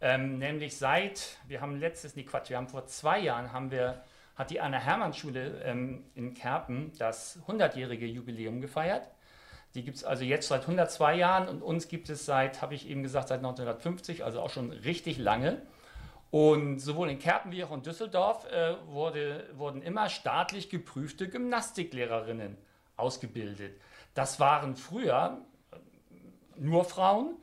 Ähm, 0.00 0.38
nämlich 0.38 0.78
seit, 0.78 1.36
wir 1.46 1.60
haben 1.60 1.76
letztes, 1.76 2.16
nee 2.16 2.22
Quatsch, 2.22 2.48
wir 2.48 2.56
haben 2.56 2.68
vor 2.68 2.86
zwei 2.86 3.20
Jahren, 3.20 3.52
haben 3.52 3.70
wir, 3.70 4.02
hat 4.36 4.50
die 4.50 4.60
Anna-Hermann-Schule 4.60 5.62
ähm, 5.64 6.04
in 6.14 6.32
Kerpen 6.32 6.92
das 6.98 7.40
100-jährige 7.46 8.06
Jubiläum 8.06 8.62
gefeiert. 8.62 9.06
Die 9.76 9.84
gibt 9.84 9.98
es 9.98 10.04
also 10.04 10.24
jetzt 10.24 10.48
seit 10.48 10.62
102 10.62 11.16
Jahren 11.16 11.48
und 11.48 11.60
uns 11.60 11.88
gibt 11.88 12.08
es 12.08 12.24
seit, 12.24 12.62
habe 12.62 12.74
ich 12.74 12.88
eben 12.88 13.02
gesagt, 13.02 13.28
seit 13.28 13.38
1950, 13.40 14.24
also 14.24 14.40
auch 14.40 14.48
schon 14.48 14.72
richtig 14.72 15.18
lange. 15.18 15.60
Und 16.30 16.78
sowohl 16.78 17.10
in 17.10 17.18
Kerpen 17.18 17.52
wie 17.52 17.62
auch 17.62 17.72
in 17.72 17.82
Düsseldorf 17.82 18.50
äh, 18.50 18.74
wurde, 18.86 19.44
wurden 19.52 19.82
immer 19.82 20.08
staatlich 20.08 20.70
geprüfte 20.70 21.28
Gymnastiklehrerinnen 21.28 22.56
ausgebildet. 22.96 23.78
Das 24.14 24.40
waren 24.40 24.76
früher 24.76 25.42
äh, 25.70 25.76
nur 26.56 26.86
Frauen. 26.86 27.36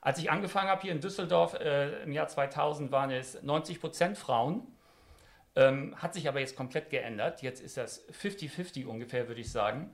Als 0.00 0.20
ich 0.20 0.30
angefangen 0.30 0.68
habe 0.68 0.82
hier 0.82 0.92
in 0.92 1.00
Düsseldorf 1.00 1.54
äh, 1.54 2.04
im 2.04 2.12
Jahr 2.12 2.28
2000 2.28 2.92
waren 2.92 3.10
es 3.10 3.42
90 3.42 3.80
Prozent 3.80 4.16
Frauen. 4.16 4.62
Ähm, 5.56 5.96
hat 6.00 6.14
sich 6.14 6.28
aber 6.28 6.38
jetzt 6.38 6.54
komplett 6.54 6.88
geändert. 6.88 7.42
Jetzt 7.42 7.60
ist 7.60 7.76
das 7.76 8.08
50-50 8.10 8.86
ungefähr, 8.86 9.26
würde 9.26 9.40
ich 9.40 9.50
sagen. 9.50 9.92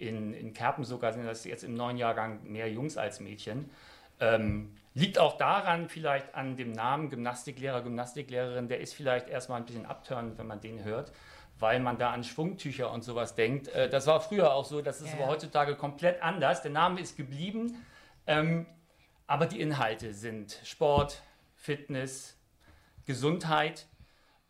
In, 0.00 0.32
in 0.32 0.54
Kerpen 0.54 0.84
sogar 0.84 1.12
sind 1.12 1.26
das 1.26 1.44
jetzt 1.44 1.62
im 1.62 1.74
neuen 1.74 1.96
Jahrgang 1.96 2.40
mehr 2.44 2.70
Jungs 2.70 2.96
als 2.96 3.20
Mädchen. 3.20 3.70
Ähm, 4.18 4.74
liegt 4.94 5.18
auch 5.18 5.36
daran, 5.36 5.88
vielleicht 5.88 6.34
an 6.34 6.56
dem 6.56 6.72
Namen 6.72 7.10
Gymnastiklehrer, 7.10 7.82
Gymnastiklehrerin, 7.82 8.68
der 8.68 8.80
ist 8.80 8.94
vielleicht 8.94 9.28
erstmal 9.28 9.60
ein 9.60 9.66
bisschen 9.66 9.86
abtörend, 9.86 10.38
wenn 10.38 10.46
man 10.46 10.60
den 10.60 10.84
hört, 10.84 11.12
weil 11.58 11.80
man 11.80 11.98
da 11.98 12.10
an 12.10 12.24
Schwungtücher 12.24 12.90
und 12.90 13.04
sowas 13.04 13.34
denkt. 13.34 13.68
Äh, 13.68 13.88
das 13.88 14.06
war 14.06 14.20
früher 14.20 14.52
auch 14.54 14.64
so, 14.64 14.82
das 14.82 15.00
ist 15.00 15.12
Ja, 15.12 15.18
aber 15.18 15.26
heutzutage 15.26 15.76
komplett 15.76 16.22
anders. 16.22 16.62
Der 16.62 16.70
Name 16.70 17.00
ist 17.00 17.16
geblieben, 17.16 17.76
ähm, 18.26 18.66
aber 19.26 19.46
die 19.46 19.60
Inhalte 19.60 20.12
sind 20.12 20.58
Sport, 20.64 21.22
Fitness, 21.56 22.36
Gesundheit 23.06 23.86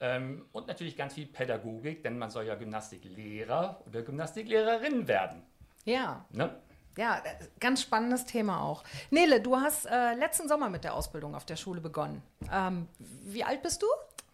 ähm, 0.00 0.46
und 0.52 0.66
natürlich 0.66 0.96
ganz 0.96 1.14
viel 1.14 1.26
Pädagogik, 1.26 2.02
denn 2.02 2.18
man 2.18 2.30
soll 2.30 2.44
ja 2.46 2.54
Gymnastiklehrer 2.54 3.82
oder 3.86 4.02
Gymnastiklehrerin 4.02 5.06
werden. 5.08 5.42
ja. 5.84 6.24
Ne? 6.30 6.54
Ja, 6.96 7.18
äh, 7.18 7.44
ganz 7.60 7.82
spannendes 7.82 8.26
Thema 8.26 8.62
auch. 8.62 8.82
Nele, 9.10 9.40
du 9.40 9.56
hast 9.56 9.86
äh, 9.86 10.14
letzten 10.14 10.48
Sommer 10.48 10.68
mit 10.68 10.82
der 10.82 10.92
Ausbildung 10.94 11.36
auf 11.36 11.44
der 11.46 11.54
Schule 11.54 11.80
begonnen. 11.80 12.20
Ähm, 12.52 12.88
wie 12.98 13.44
alt 13.44 13.62
bist 13.62 13.82
du? 13.82 13.86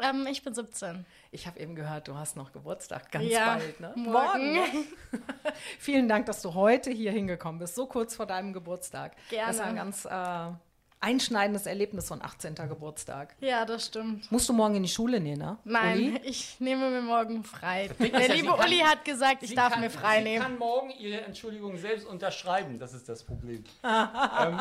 Ähm, 0.03 0.27
ich 0.29 0.43
bin 0.43 0.55
17. 0.55 1.05
Ich 1.33 1.47
habe 1.47 1.61
eben 1.61 1.75
gehört, 1.75 2.09
du 2.09 2.17
hast 2.17 2.35
noch 2.35 2.53
Geburtstag, 2.53 3.11
ganz 3.13 3.27
Ja, 3.27 3.57
bald. 3.57 3.79
Ne? 3.79 3.93
morgen. 3.97 4.53
ne? 4.55 4.65
Vielen 5.79 6.09
Dank, 6.09 6.27
dass 6.27 6.41
du 6.41 6.55
heute 6.55 6.91
hier 6.91 7.13
hingekommen 7.13 7.59
bist, 7.59 7.75
so 7.75 7.87
kurz 7.87 8.17
vor 8.17 8.27
deinem 8.27 8.55
Geburtstag. 8.55 9.15
Gerne. 9.29 9.47
Das 9.49 9.57
ist 9.57 9.65
ja 9.65 9.73
ganz, 9.73 10.05
äh, 10.07 10.57
einschneidendes 11.01 11.67
Erlebnis, 11.67 12.09
so 12.09 12.15
ein 12.15 12.23
18. 12.23 12.55
Geburtstag. 12.69 13.37
Ja, 13.41 13.65
das 13.65 13.87
stimmt. 13.87 14.31
Musst 14.33 14.49
du 14.49 14.53
morgen 14.53 14.75
in 14.77 14.83
die 14.83 14.89
Schule? 14.89 15.21
Nee, 15.21 15.37
ne? 15.37 15.59
Nein, 15.65 15.99
Uli? 15.99 16.21
ich 16.25 16.59
nehme 16.61 16.91
mir 16.91 17.03
morgen 17.03 17.45
frei. 17.45 17.89
Der 17.99 18.29
liebe 18.35 18.49
kann- 18.49 18.61
Uli 18.67 18.79
hat 18.79 19.05
gesagt, 19.05 19.43
ich 19.43 19.55
darf 19.55 19.73
kann- 19.73 19.83
mir 19.83 19.91
frei 19.91 20.19
Sie 20.19 20.25
nehmen. 20.25 20.43
kann 20.43 20.59
morgen 20.59 20.91
ihre 20.91 21.21
Entschuldigung 21.23 21.77
selbst 21.77 22.07
unterschreiben. 22.07 22.79
Das 22.79 22.93
ist 22.95 23.09
das 23.09 23.23
Problem. 23.25 23.65
ähm, 23.85 24.61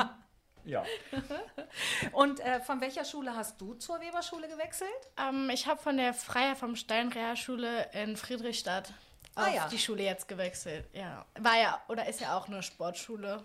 ja. 0.65 0.84
Und 2.12 2.39
äh, 2.39 2.60
von 2.62 2.82
welcher 2.82 3.06
Schule 3.06 3.36
hast 3.36 3.60
du 3.62 3.74
zur 3.75 4.00
Weberschule 4.01 4.48
gewechselt? 4.48 4.89
Ähm, 5.18 5.50
ich 5.54 5.68
habe 5.68 5.82
von 5.82 5.98
der 5.98 6.13
Freier 6.13 6.56
vom 6.56 6.75
Stein 6.75 7.10
Realschule 7.12 7.89
in 7.94 8.18
Friedrichstadt 8.18 8.94
Ah, 9.38 9.48
auf 9.48 9.54
ja. 9.56 9.68
die 9.68 9.77
Schule 9.80 10.01
jetzt 10.04 10.27
gewechselt. 10.30 10.86
Ja, 10.94 11.25
war 11.39 11.58
ja 11.60 11.82
oder 11.89 12.08
ist 12.08 12.22
ja 12.22 12.38
auch 12.38 12.48
eine 12.48 12.63
Sportschule. 12.63 13.44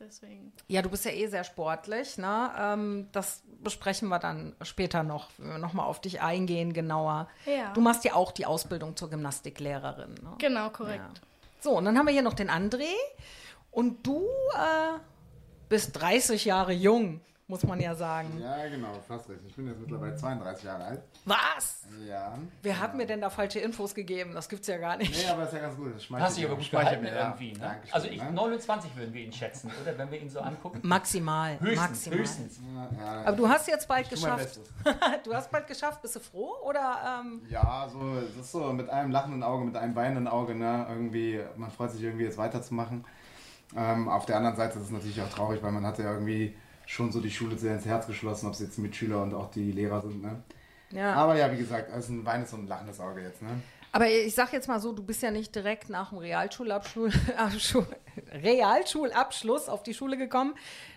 Deswegen. 0.00 0.52
Ja, 0.66 0.82
du 0.82 0.90
bist 0.90 1.04
ja 1.04 1.12
eh 1.12 1.26
sehr 1.28 1.44
sportlich, 1.44 2.18
ne? 2.18 2.50
Ähm, 2.58 3.08
das 3.12 3.42
besprechen 3.62 4.08
wir 4.08 4.18
dann 4.18 4.54
später 4.62 5.02
noch, 5.02 5.30
wenn 5.38 5.50
wir 5.50 5.58
nochmal 5.58 5.86
auf 5.86 6.00
dich 6.00 6.20
eingehen, 6.20 6.72
genauer. 6.72 7.28
Ja. 7.46 7.72
Du 7.72 7.80
machst 7.80 8.04
ja 8.04 8.14
auch 8.14 8.32
die 8.32 8.44
Ausbildung 8.44 8.96
zur 8.96 9.10
Gymnastiklehrerin. 9.10 10.14
Ne? 10.14 10.34
Genau, 10.38 10.70
korrekt. 10.70 11.18
Ja. 11.18 11.22
So, 11.60 11.78
und 11.78 11.84
dann 11.84 11.96
haben 11.96 12.06
wir 12.06 12.12
hier 12.12 12.22
noch 12.22 12.34
den 12.34 12.50
André. 12.50 12.92
Und 13.70 14.06
du 14.06 14.22
äh, 14.54 14.98
bist 15.68 16.00
30 16.00 16.44
Jahre 16.44 16.72
jung, 16.72 17.20
muss 17.46 17.62
man 17.64 17.78
ja 17.78 17.94
sagen. 17.94 18.40
Ja, 18.40 18.66
genau, 18.68 18.88
fast 19.06 19.28
richtig. 19.28 19.50
Ich 19.50 19.56
bin 19.56 19.66
jetzt 19.66 19.78
mittlerweile 19.78 20.16
32 20.16 20.64
Jahre 20.64 20.84
alt. 20.84 21.02
Was? 21.26 21.82
Ja. 22.08 22.38
Wer 22.62 22.80
hat 22.80 22.94
mir 22.96 23.04
denn 23.06 23.20
da 23.20 23.28
falsche 23.28 23.58
Infos 23.58 23.94
gegeben? 23.94 24.32
Das 24.32 24.48
gibt's 24.48 24.66
ja 24.66 24.78
gar 24.78 24.96
nicht. 24.96 25.14
Nee, 25.14 25.30
aber 25.30 25.44
ist 25.44 25.52
ja 25.52 25.58
ganz 25.58 25.76
gut. 25.76 25.94
Das 25.94 26.08
Hast 26.20 26.36
du 26.36 26.40
dich 26.40 26.48
aber 26.50 26.56
mir- 26.56 26.62
gut 26.62 26.70
gehalten 26.70 27.02
mir, 27.02 27.12
ja. 27.14 27.28
irgendwie. 27.28 27.52
Ne? 27.52 27.58
Dankeschön, 27.58 27.94
Also 27.94 28.06
ich, 28.08 28.22
ne? 28.22 28.32
29 28.32 28.96
würden 28.96 29.12
wir 29.14 29.20
ihn 29.24 29.32
schätzen, 29.32 29.70
oder? 29.82 29.98
Wenn 29.98 30.10
wir 30.10 30.20
ihn 30.22 30.30
so 30.30 30.40
angucken. 30.40 30.80
Maximal. 30.82 31.60
Höchstens, 31.60 31.78
maximal. 31.90 32.18
höchstens. 32.18 32.60
Ja, 32.98 33.04
ja, 33.04 33.20
Aber 33.26 33.36
du 33.36 33.48
hast 33.48 33.68
jetzt 33.68 33.88
bald 33.88 34.08
geschafft. 34.08 34.60
Du 35.24 35.34
hast 35.34 35.50
bald 35.50 35.66
geschafft. 35.66 36.00
Bist 36.02 36.16
du 36.16 36.20
froh? 36.20 36.54
Oder 36.64 37.20
ähm, 37.22 37.42
Ja, 37.50 37.86
so, 37.92 37.98
es 38.18 38.36
ist 38.36 38.52
so 38.52 38.72
mit 38.72 38.88
einem 38.88 39.10
lachenden 39.10 39.42
Auge, 39.42 39.64
mit 39.66 39.76
einem 39.76 39.94
weinenden 39.94 40.28
Auge, 40.28 40.54
ne? 40.54 40.86
Irgendwie, 40.88 41.40
man 41.56 41.70
freut 41.70 41.90
sich 41.90 42.02
irgendwie 42.02 42.24
jetzt 42.24 42.38
weiterzumachen. 42.38 43.04
Ähm, 43.76 44.08
auf 44.08 44.24
der 44.26 44.36
anderen 44.36 44.56
Seite 44.56 44.78
ist 44.78 44.84
es 44.86 44.90
natürlich 44.90 45.20
auch 45.20 45.28
traurig, 45.28 45.62
weil 45.62 45.72
man 45.72 45.84
hatte 45.86 46.02
ja 46.02 46.12
irgendwie 46.12 46.56
schon 46.86 47.12
so 47.12 47.20
die 47.20 47.30
Schule 47.30 47.56
sehr 47.58 47.74
ins 47.74 47.86
Herz 47.86 48.06
geschlossen, 48.06 48.46
ob 48.46 48.52
es 48.52 48.60
jetzt 48.60 48.78
Mitschüler 48.78 49.22
und 49.22 49.34
auch 49.34 49.50
die 49.50 49.72
Lehrer 49.72 50.00
sind, 50.02 50.22
ne? 50.22 50.42
ja. 50.90 51.14
Aber 51.14 51.36
ja, 51.36 51.50
wie 51.52 51.56
gesagt, 51.56 51.90
es 51.90 52.04
ist 52.04 52.10
ein 52.10 52.24
weinendes 52.24 52.52
und 52.52 52.64
ein 52.64 52.68
lachendes 52.68 53.00
Auge 53.00 53.22
jetzt, 53.22 53.42
ne? 53.42 53.50
Aber 53.94 54.08
ich 54.08 54.34
sag 54.34 54.52
jetzt 54.52 54.66
mal 54.66 54.80
so, 54.80 54.90
du 54.90 55.04
bist 55.04 55.22
ja 55.22 55.30
nicht 55.30 55.54
direkt 55.54 55.88
nach 55.88 56.08
dem 56.08 56.18
Realschulabschluss, 56.18 57.14
Realschulabschluss 58.32 59.68
auf 59.68 59.84
die 59.84 59.94
Schule 59.94 60.16
gekommen. 60.16 60.54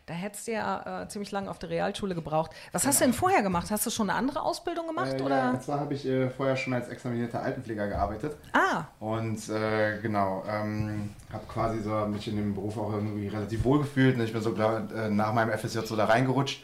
Da 0.07 0.15
hättest 0.15 0.47
du 0.47 0.53
ja 0.53 1.03
äh, 1.03 1.07
ziemlich 1.07 1.29
lange 1.31 1.51
auf 1.51 1.59
der 1.59 1.69
Realschule 1.69 2.15
gebraucht. 2.15 2.49
Was 2.71 2.87
hast 2.87 2.99
du 2.99 3.05
denn 3.05 3.13
vorher 3.13 3.43
gemacht? 3.43 3.69
Hast 3.69 3.85
du 3.85 3.91
schon 3.91 4.09
eine 4.09 4.17
andere 4.17 4.41
Ausbildung 4.41 4.87
gemacht? 4.87 5.13
Äh, 5.13 5.21
oder? 5.21 5.37
Ja, 5.37 5.49
und 5.51 5.61
zwar 5.61 5.79
habe 5.79 5.93
ich 5.93 6.07
äh, 6.07 6.31
vorher 6.31 6.57
schon 6.57 6.73
als 6.73 6.87
examinierter 6.87 7.39
Altenpfleger 7.39 7.87
gearbeitet. 7.87 8.35
Ah, 8.53 8.85
Und 8.99 9.47
äh, 9.47 9.99
genau, 10.01 10.43
ähm, 10.49 11.11
habe 11.31 11.45
quasi 11.47 11.83
so 11.83 11.91
mich 12.07 12.27
in 12.27 12.37
dem 12.37 12.55
Beruf 12.55 12.79
auch 12.79 12.93
irgendwie 12.93 13.27
relativ 13.27 13.63
wohl 13.63 13.77
gefühlt. 13.77 14.17
Ne? 14.17 14.23
Ich 14.23 14.33
bin 14.33 14.41
so 14.41 14.53
glaub, 14.53 14.91
äh, 14.91 15.07
nach 15.09 15.33
meinem 15.33 15.55
FSJ 15.55 15.81
so 15.85 15.95
da 15.95 16.05
reingerutscht. 16.05 16.63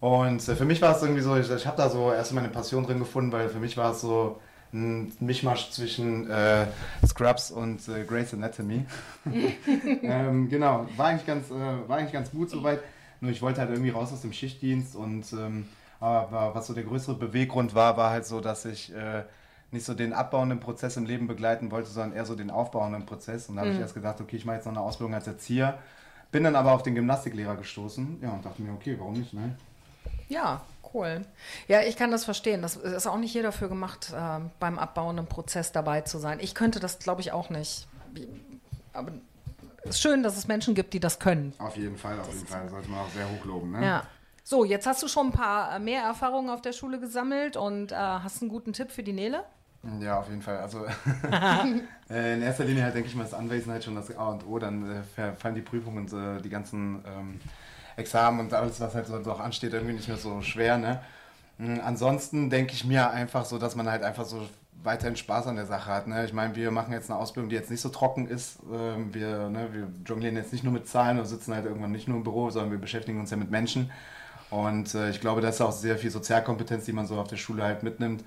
Und 0.00 0.48
äh, 0.48 0.56
für 0.56 0.64
mich 0.64 0.80
war 0.80 0.96
es 0.96 1.02
irgendwie 1.02 1.20
so, 1.20 1.36
ich, 1.36 1.50
ich 1.50 1.66
habe 1.66 1.76
da 1.76 1.90
so 1.90 2.10
erst 2.10 2.32
meine 2.32 2.48
Passion 2.48 2.86
drin 2.86 2.98
gefunden, 2.98 3.30
weil 3.30 3.50
für 3.50 3.58
mich 3.58 3.76
war 3.76 3.92
es 3.92 4.00
so 4.00 4.40
ein 4.72 5.12
Mischmasch 5.20 5.70
zwischen 5.70 6.30
äh, 6.30 6.66
Scrubs 7.06 7.50
und 7.50 7.86
äh, 7.88 8.04
Grey's 8.04 8.32
Anatomy. 8.32 8.84
ähm, 10.02 10.48
genau, 10.48 10.86
war 10.96 11.06
eigentlich, 11.06 11.26
ganz, 11.26 11.50
äh, 11.50 11.88
war 11.88 11.98
eigentlich 11.98 12.12
ganz 12.12 12.30
gut 12.30 12.50
soweit. 12.50 12.80
Nur 13.20 13.30
ich 13.30 13.42
wollte 13.42 13.60
halt 13.60 13.70
irgendwie 13.70 13.90
raus 13.90 14.12
aus 14.12 14.22
dem 14.22 14.32
Schichtdienst 14.32 14.96
und 14.96 15.32
ähm, 15.32 15.66
aber 16.00 16.54
was 16.54 16.66
so 16.66 16.72
der 16.72 16.84
größere 16.84 17.14
Beweggrund 17.14 17.74
war, 17.74 17.98
war 17.98 18.10
halt 18.10 18.24
so, 18.24 18.40
dass 18.40 18.64
ich 18.64 18.94
äh, 18.94 19.24
nicht 19.70 19.84
so 19.84 19.92
den 19.92 20.14
abbauenden 20.14 20.58
Prozess 20.58 20.96
im 20.96 21.04
Leben 21.04 21.26
begleiten 21.26 21.70
wollte, 21.70 21.90
sondern 21.90 22.16
eher 22.16 22.24
so 22.24 22.34
den 22.34 22.50
aufbauenden 22.50 23.04
Prozess. 23.04 23.48
Und 23.48 23.56
da 23.56 23.62
habe 23.62 23.72
ich 23.72 23.78
erst 23.78 23.94
gedacht, 23.94 24.20
okay, 24.20 24.36
ich 24.36 24.46
mache 24.46 24.56
jetzt 24.56 24.64
noch 24.64 24.72
eine 24.72 24.80
Ausbildung 24.80 25.14
als 25.14 25.26
Erzieher. 25.26 25.78
Bin 26.32 26.44
dann 26.44 26.56
aber 26.56 26.72
auf 26.72 26.82
den 26.82 26.94
Gymnastiklehrer 26.94 27.56
gestoßen, 27.56 28.20
ja, 28.22 28.30
und 28.30 28.44
dachte 28.44 28.62
mir, 28.62 28.72
okay, 28.72 28.96
warum 28.98 29.14
nicht, 29.14 29.34
ne? 29.34 29.56
ja, 30.30 30.60
cool. 30.94 31.22
Ja, 31.68 31.82
ich 31.82 31.96
kann 31.96 32.10
das 32.10 32.24
verstehen. 32.24 32.62
Das 32.62 32.76
ist 32.76 33.06
auch 33.06 33.18
nicht 33.18 33.34
jeder 33.34 33.52
für 33.52 33.68
gemacht, 33.68 34.12
ähm, 34.16 34.50
beim 34.58 34.78
abbauenden 34.78 35.26
Prozess 35.26 35.72
dabei 35.72 36.02
zu 36.02 36.18
sein. 36.18 36.38
Ich 36.40 36.54
könnte 36.54 36.80
das, 36.80 36.98
glaube 36.98 37.20
ich, 37.20 37.32
auch 37.32 37.50
nicht. 37.50 37.88
Aber 38.92 39.12
es 39.82 39.90
ist 39.90 40.02
schön, 40.02 40.22
dass 40.22 40.36
es 40.36 40.46
Menschen 40.48 40.74
gibt, 40.74 40.92
die 40.94 41.00
das 41.00 41.18
können. 41.18 41.54
Auf 41.58 41.76
jeden 41.76 41.96
Fall, 41.96 42.18
auf 42.20 42.32
jeden 42.32 42.46
Fall. 42.46 42.68
Sollte 42.68 42.88
man 42.90 43.00
auch 43.00 43.10
sehr 43.10 43.28
hoch 43.28 43.44
loben, 43.44 43.72
ne? 43.72 43.84
Ja. 43.84 44.02
So, 44.42 44.64
jetzt 44.64 44.86
hast 44.86 45.02
du 45.02 45.08
schon 45.08 45.28
ein 45.28 45.32
paar 45.32 45.76
äh, 45.76 45.78
mehr 45.78 46.02
Erfahrungen 46.02 46.50
auf 46.50 46.60
der 46.60 46.72
Schule 46.72 46.98
gesammelt 46.98 47.56
und 47.56 47.92
äh, 47.92 47.94
hast 47.94 48.42
einen 48.42 48.50
guten 48.50 48.72
Tipp 48.72 48.90
für 48.90 49.02
die 49.02 49.12
Nele? 49.12 49.44
Ja, 50.00 50.18
auf 50.18 50.28
jeden 50.28 50.42
Fall. 50.42 50.58
Also 50.58 50.84
äh, 52.10 52.34
in 52.34 52.42
erster 52.42 52.64
Linie 52.64 52.82
halt 52.82 52.94
denke 52.94 53.08
ich 53.08 53.14
mal, 53.14 53.24
ist 53.24 53.34
Anwesenheit 53.34 53.84
schon 53.84 53.94
das 53.94 54.14
A 54.16 54.28
und 54.28 54.46
O. 54.46 54.58
Dann 54.58 55.04
äh, 55.16 55.32
fallen 55.34 55.54
die 55.54 55.62
Prüfungen 55.62 55.98
und 55.98 56.12
äh, 56.12 56.42
die 56.42 56.50
ganzen 56.50 57.04
ähm, 57.06 57.40
Examen 58.00 58.40
und 58.40 58.52
alles, 58.54 58.80
was 58.80 58.94
halt 58.94 59.06
so 59.06 59.14
auch 59.30 59.40
ansteht, 59.40 59.72
irgendwie 59.72 59.94
nicht 59.94 60.08
mehr 60.08 60.16
so 60.16 60.42
schwer. 60.42 60.78
Ne? 60.78 61.00
Mm, 61.58 61.80
Ansonsten 61.84 62.50
denke 62.50 62.72
ich 62.72 62.84
mir 62.84 63.10
einfach 63.10 63.44
so, 63.44 63.58
dass 63.58 63.76
man 63.76 63.88
halt 63.90 64.02
einfach 64.02 64.24
so 64.24 64.48
weiterhin 64.82 65.16
Spaß 65.16 65.46
an 65.46 65.56
der 65.56 65.66
Sache 65.66 65.90
hat. 65.90 66.06
Ne? 66.06 66.24
Ich 66.24 66.32
meine, 66.32 66.56
wir 66.56 66.70
machen 66.70 66.92
jetzt 66.92 67.10
eine 67.10 67.18
Ausbildung, 67.18 67.50
die 67.50 67.56
jetzt 67.56 67.70
nicht 67.70 67.80
so 67.80 67.90
trocken 67.90 68.26
ist. 68.28 68.58
Ähm, 68.72 69.12
wir, 69.14 69.48
ne, 69.48 69.68
wir 69.72 69.88
jonglieren 70.06 70.36
jetzt 70.36 70.52
nicht 70.52 70.64
nur 70.64 70.72
mit 70.72 70.88
Zahlen 70.88 71.18
und 71.18 71.26
sitzen 71.26 71.54
halt 71.54 71.66
irgendwann 71.66 71.92
nicht 71.92 72.08
nur 72.08 72.16
im 72.16 72.24
Büro, 72.24 72.50
sondern 72.50 72.70
wir 72.70 72.78
beschäftigen 72.78 73.20
uns 73.20 73.30
ja 73.30 73.36
mit 73.36 73.50
Menschen. 73.50 73.90
Und 74.50 74.94
äh, 74.94 75.10
ich 75.10 75.20
glaube, 75.20 75.40
das 75.40 75.56
ist 75.56 75.60
auch 75.60 75.72
sehr 75.72 75.98
viel 75.98 76.10
Sozialkompetenz, 76.10 76.84
die 76.86 76.92
man 76.92 77.06
so 77.06 77.20
auf 77.20 77.28
der 77.28 77.36
Schule 77.36 77.62
halt 77.62 77.82
mitnimmt 77.82 78.24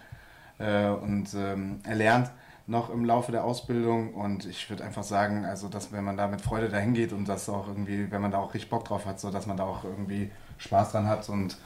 äh, 0.59 0.87
und 0.87 1.33
ähm, 1.33 1.79
erlernt 1.83 2.29
noch 2.65 2.89
im 2.89 3.03
Laufe 3.05 3.31
der 3.31 3.43
Ausbildung. 3.43 4.13
Und 4.13 4.45
ich 4.45 4.69
würde 4.69 4.83
einfach 4.83 5.03
sagen, 5.03 5.45
also 5.45 5.67
dass 5.67 5.91
wenn 5.91 6.03
man 6.03 6.17
da 6.17 6.27
mit 6.27 6.41
Freude 6.41 6.69
dahin 6.69 6.93
geht 6.93 7.11
und 7.13 7.25
das 7.27 7.49
auch 7.49 7.67
irgendwie, 7.67 8.09
wenn 8.11 8.21
man 8.21 8.31
da 8.31 8.37
auch 8.39 8.53
richtig 8.53 8.69
Bock 8.69 8.85
drauf 8.85 9.05
hat, 9.05 9.19
so 9.19 9.31
dass 9.31 9.45
man 9.47 9.57
da 9.57 9.63
auch 9.65 9.83
irgendwie 9.83 10.31
Spaß 10.59 10.91
dran 10.93 11.07
hat 11.07 11.27
und 11.29 11.57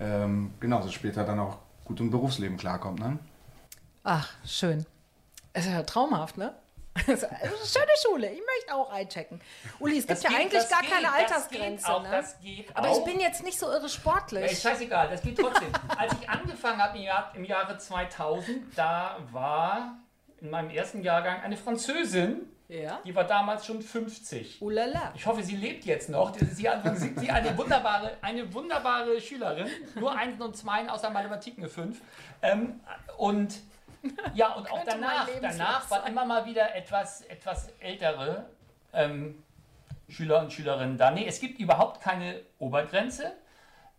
ähm, 0.00 0.54
genauso 0.60 0.90
später 0.90 1.24
dann 1.24 1.38
auch 1.40 1.58
gut 1.84 2.00
im 2.00 2.10
Berufsleben 2.10 2.56
klarkommt. 2.56 3.00
Ne? 3.00 3.18
Ach, 4.04 4.30
schön. 4.46 4.86
Es 5.52 5.66
ist 5.66 5.72
ja 5.72 5.82
traumhaft, 5.82 6.38
ne? 6.38 6.54
Es 7.06 7.22
ist 7.22 7.24
eine 7.24 7.40
schöne 7.64 7.92
Schule. 8.04 8.26
Ich 8.30 8.40
möchte 8.40 8.74
auch 8.74 8.90
einchecken. 8.90 9.40
Uli, 9.78 9.98
es 9.98 10.06
gibt 10.06 10.10
Das 10.10 10.22
ja 10.22 10.30
geht- 10.30 10.38
eigentlich 10.40 10.62
das 10.62 10.70
gar 10.70 10.80
geht, 10.82 10.90
keine 10.90 11.06
das 11.06 11.14
Altersgrenze. 11.14 11.84
geht 11.86 11.94
auch, 11.94 12.02
ne? 12.02 12.08
das 12.10 12.40
geht 12.40 12.76
Aber 12.76 12.88
auch. 12.88 12.98
ich 12.98 13.04
bin 13.04 13.20
jetzt 13.20 13.44
nicht 13.44 13.58
so 13.58 13.66
irre 13.66 13.78
Ja, 13.80 13.86
ist 13.86 13.94
sportlich. 13.94 14.58
scheißegal, 14.60 15.08
das 15.08 15.22
geht 15.22 15.38
trotzdem. 15.38 15.68
Als 15.96 16.12
ich 16.20 16.28
angefangen 16.28 16.82
habe 16.82 16.98
im, 16.98 17.04
Jahr, 17.04 17.32
im 17.34 17.44
Jahre 17.44 17.78
2000, 17.78 18.76
da 18.76 19.18
war 19.30 19.98
in 20.40 20.50
meinem 20.50 20.70
ersten 20.70 21.02
Jahrgang 21.02 21.40
eine 21.42 21.56
Französin, 21.56 22.48
Ja. 22.68 23.00
die 23.04 23.14
war 23.14 23.24
damals 23.24 23.66
schon 23.66 23.82
50. 23.82 24.62
Ulala. 24.62 25.12
Ich 25.14 25.26
hoffe, 25.26 25.42
sie 25.42 25.56
lebt 25.56 25.84
jetzt 25.84 26.08
noch. 26.08 26.34
Sie 26.38 26.68
Anfang 26.68 26.96
70, 26.96 27.32
eine 27.32 27.56
wunderbare, 27.58 28.12
eine 28.22 28.52
wunderbare 28.54 29.20
Schülerin. 29.20 29.66
Nur 29.96 30.16
Einsen 30.16 30.40
und 30.42 30.56
Zweien 30.56 30.88
außer 30.88 31.10
Mathematik 31.10 31.58
eine 31.58 31.68
5. 31.68 32.00
Ähm, 32.42 32.80
und 33.18 33.60
ja, 34.34 34.54
und 34.54 34.70
auch 34.70 34.82
danach, 34.84 35.28
danach 35.42 35.90
waren 35.90 36.10
immer 36.10 36.24
mal 36.24 36.46
wieder 36.46 36.74
etwas, 36.74 37.20
etwas 37.22 37.68
ältere 37.80 38.46
ähm, 38.94 39.42
Schüler 40.08 40.40
und 40.40 40.52
Schülerinnen 40.52 40.96
da. 40.96 41.10
Nee, 41.10 41.26
es 41.26 41.38
gibt 41.40 41.60
überhaupt 41.60 42.00
keine 42.00 42.40
Obergrenze. 42.58 43.32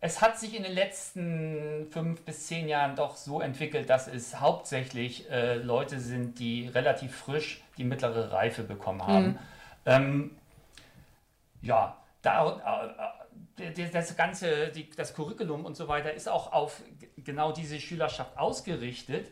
Es 0.04 0.20
hat 0.20 0.36
sich 0.36 0.56
in 0.56 0.64
den 0.64 0.72
letzten 0.72 1.86
fünf 1.92 2.22
bis 2.22 2.48
zehn 2.48 2.66
Jahren 2.66 2.96
doch 2.96 3.14
so 3.14 3.40
entwickelt, 3.40 3.88
dass 3.88 4.08
es 4.08 4.40
hauptsächlich 4.40 5.30
äh, 5.30 5.54
Leute 5.54 6.00
sind, 6.00 6.40
die 6.40 6.66
relativ 6.66 7.14
frisch 7.14 7.62
die 7.78 7.84
mittlere 7.84 8.32
Reife 8.32 8.64
bekommen 8.64 9.06
haben. 9.06 9.38
Ähm, 9.86 10.36
ja, 11.60 11.96
da, 12.20 12.96
äh, 13.58 13.64
äh, 13.64 13.90
das 13.92 14.16
ganze, 14.16 14.72
die, 14.72 14.90
das 14.90 15.14
Curriculum 15.14 15.64
und 15.64 15.76
so 15.76 15.86
weiter 15.86 16.12
ist 16.12 16.28
auch 16.28 16.52
auf 16.52 16.82
genau 17.18 17.52
diese 17.52 17.78
Schülerschaft 17.78 18.36
ausgerichtet. 18.36 19.30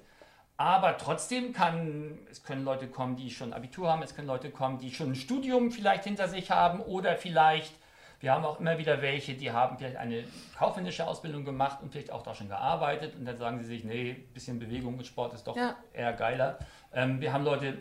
Aber 0.56 0.96
trotzdem 0.98 1.52
kann, 1.52 2.16
es 2.30 2.44
können 2.44 2.64
Leute 2.64 2.86
kommen, 2.86 3.16
die 3.16 3.30
schon 3.30 3.52
Abitur 3.52 3.90
haben, 3.90 4.02
es 4.02 4.14
können 4.14 4.28
Leute 4.28 4.50
kommen, 4.50 4.78
die 4.78 4.94
schon 4.94 5.10
ein 5.10 5.16
Studium 5.16 5.72
vielleicht 5.72 6.04
hinter 6.04 6.28
sich 6.28 6.52
haben 6.52 6.78
oder 6.78 7.16
vielleicht, 7.16 7.72
wir 8.20 8.32
haben 8.32 8.44
auch 8.44 8.60
immer 8.60 8.76
wieder 8.78 9.00
welche, 9.00 9.34
die 9.34 9.50
haben 9.50 9.78
vielleicht 9.78 9.96
eine 9.96 10.24
kaufmännische 10.58 11.06
Ausbildung 11.06 11.44
gemacht 11.44 11.78
und 11.82 11.90
vielleicht 11.90 12.12
auch 12.12 12.22
da 12.22 12.34
schon 12.34 12.48
gearbeitet 12.48 13.14
und 13.16 13.24
dann 13.24 13.38
sagen 13.38 13.58
sie 13.60 13.64
sich, 13.66 13.84
nee, 13.84 14.10
ein 14.10 14.32
bisschen 14.34 14.58
Bewegung 14.58 14.98
und 14.98 15.06
Sport 15.06 15.32
ist 15.34 15.46
doch 15.46 15.56
Ja. 15.56 15.74
eher 15.92 16.12
geiler. 16.12 16.58
Ähm, 16.92 17.20
wir 17.20 17.32
haben 17.32 17.44
Leute, 17.44 17.78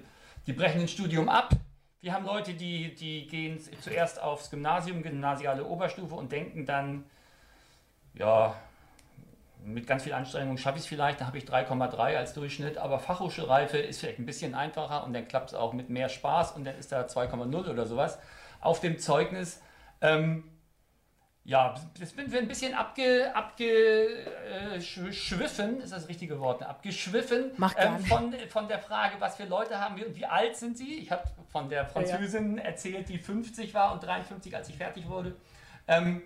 die 0.47 0.53
brechen 0.53 0.81
ein 0.81 0.87
Studium 0.87 1.27
ab. 1.27 1.49
Wir 2.01 2.13
haben 2.13 2.25
Leute, 2.25 2.53
die, 2.53 2.95
die 2.95 3.27
gehen 3.27 3.59
zuerst 3.81 4.21
aufs 4.21 4.49
Gymnasium, 4.49 5.03
gymnasiale 5.03 5.65
Oberstufe 5.65 6.15
und 6.15 6.31
denken 6.31 6.65
dann, 6.65 7.03
ja, 8.13 8.55
mit 9.61 9.85
ganz 9.87 10.03
viel 10.03 10.13
Anstrengung 10.13 10.57
schaffe 10.57 10.77
ich 10.77 10.83
es 10.83 10.87
vielleicht, 10.87 11.19
da 11.19 11.27
habe 11.27 11.37
ich 11.37 11.43
3,3 11.43 12.15
als 12.15 12.33
Durchschnitt, 12.33 12.77
aber 12.77 12.97
Fachhochschulreife 12.99 13.77
ist 13.77 13.99
vielleicht 13.99 14.19
ein 14.19 14.25
bisschen 14.25 14.55
einfacher 14.55 15.03
und 15.03 15.11
dann 15.11 15.27
klappt 15.27 15.49
es 15.49 15.53
auch 15.55 15.73
mit 15.73 15.89
mehr 15.89 16.07
Spaß 16.07 16.53
und 16.53 16.63
dann 16.63 16.77
ist 16.77 16.93
da 16.93 17.01
2,0 17.01 17.69
oder 17.69 17.85
sowas 17.85 18.17
auf 18.61 18.79
dem 18.79 18.99
Zeugnis. 18.99 19.61
Ähm, 20.01 20.43
ja, 21.49 21.75
das 21.99 22.11
sind 22.11 22.31
wir 22.31 22.39
ein 22.39 22.47
bisschen 22.47 22.75
abge, 22.75 23.31
abgeschwiffen, 23.33 25.81
ist 25.81 25.91
das 25.91 26.07
richtige 26.07 26.39
Wort, 26.39 26.61
abgeschwiffen 26.61 27.53
Macht 27.57 27.77
ähm, 27.79 27.97
von, 28.05 28.31
von 28.49 28.67
der 28.67 28.77
Frage, 28.77 29.15
was 29.19 29.35
für 29.35 29.45
Leute 29.45 29.79
haben 29.79 29.97
wir 29.97 30.05
und 30.05 30.15
wie 30.15 30.27
alt 30.27 30.57
sind 30.57 30.77
sie. 30.77 30.99
Ich 30.99 31.09
habe 31.09 31.23
von 31.51 31.67
der 31.67 31.87
Französin 31.87 32.59
erzählt, 32.59 33.09
die 33.09 33.17
50 33.17 33.73
war 33.73 33.93
und 33.93 34.03
53, 34.03 34.55
als 34.55 34.69
ich 34.69 34.77
fertig 34.77 35.09
wurde. 35.09 35.35
Ähm, 35.87 36.21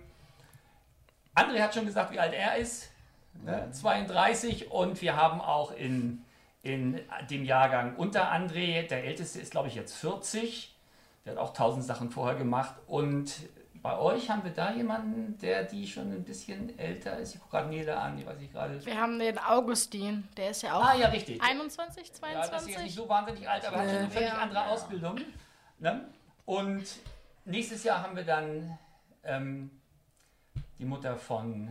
André 1.34 1.62
hat 1.62 1.74
schon 1.74 1.86
gesagt, 1.86 2.12
wie 2.12 2.18
alt 2.18 2.34
er 2.34 2.56
ist, 2.56 2.90
ne? 3.42 3.70
32 3.70 4.70
und 4.70 5.00
wir 5.00 5.16
haben 5.16 5.40
auch 5.40 5.72
in, 5.72 6.22
in 6.62 7.00
dem 7.30 7.46
Jahrgang 7.46 7.96
unter 7.96 8.30
André, 8.30 8.86
der 8.88 9.04
älteste 9.04 9.40
ist 9.40 9.52
glaube 9.52 9.68
ich 9.68 9.74
jetzt 9.74 9.96
40, 9.96 10.76
der 11.24 11.32
hat 11.32 11.40
auch 11.40 11.54
tausend 11.54 11.84
Sachen 11.84 12.10
vorher 12.10 12.36
gemacht 12.36 12.74
und 12.86 13.32
bei 13.84 13.98
euch 13.98 14.30
haben 14.30 14.42
wir 14.42 14.50
da 14.50 14.72
jemanden, 14.72 15.36
der 15.40 15.62
die 15.62 15.86
schon 15.86 16.10
ein 16.10 16.24
bisschen 16.24 16.76
älter 16.78 17.18
ist. 17.18 17.34
Ich 17.34 17.40
gucke 17.42 17.58
gerade 17.58 17.68
Nele 17.68 17.94
an, 17.94 18.16
die 18.16 18.24
weiß 18.24 18.40
ich 18.40 18.50
gerade. 18.50 18.82
Wir 18.82 18.98
haben 18.98 19.18
den 19.18 19.38
Augustin, 19.38 20.26
der 20.38 20.52
ist 20.52 20.62
ja 20.62 20.74
auch 20.74 20.82
Ah 20.82 20.94
ja, 20.96 21.08
richtig. 21.08 21.42
21, 21.42 22.10
Ja, 22.22 22.32
das 22.32 22.62
ist 22.62 22.68
jetzt 22.68 22.76
22. 22.76 22.78
nicht 22.78 22.94
so 22.94 23.06
wahnsinnig 23.06 23.46
alt, 23.46 23.62
aber 23.66 23.76
hat 23.76 23.90
schon 23.90 23.98
eine 23.98 24.10
völlig 24.10 24.28
Ja, 24.30 24.38
andere 24.38 24.60
ja. 24.60 24.66
Ausbildung. 24.68 25.20
Ne? 25.80 26.08
Und 26.46 26.84
nächstes 27.44 27.84
Jahr 27.84 28.02
haben 28.02 28.16
wir 28.16 28.24
dann 28.24 28.78
ähm, 29.22 29.70
die 30.78 30.86
Mutter 30.86 31.18
von, 31.18 31.68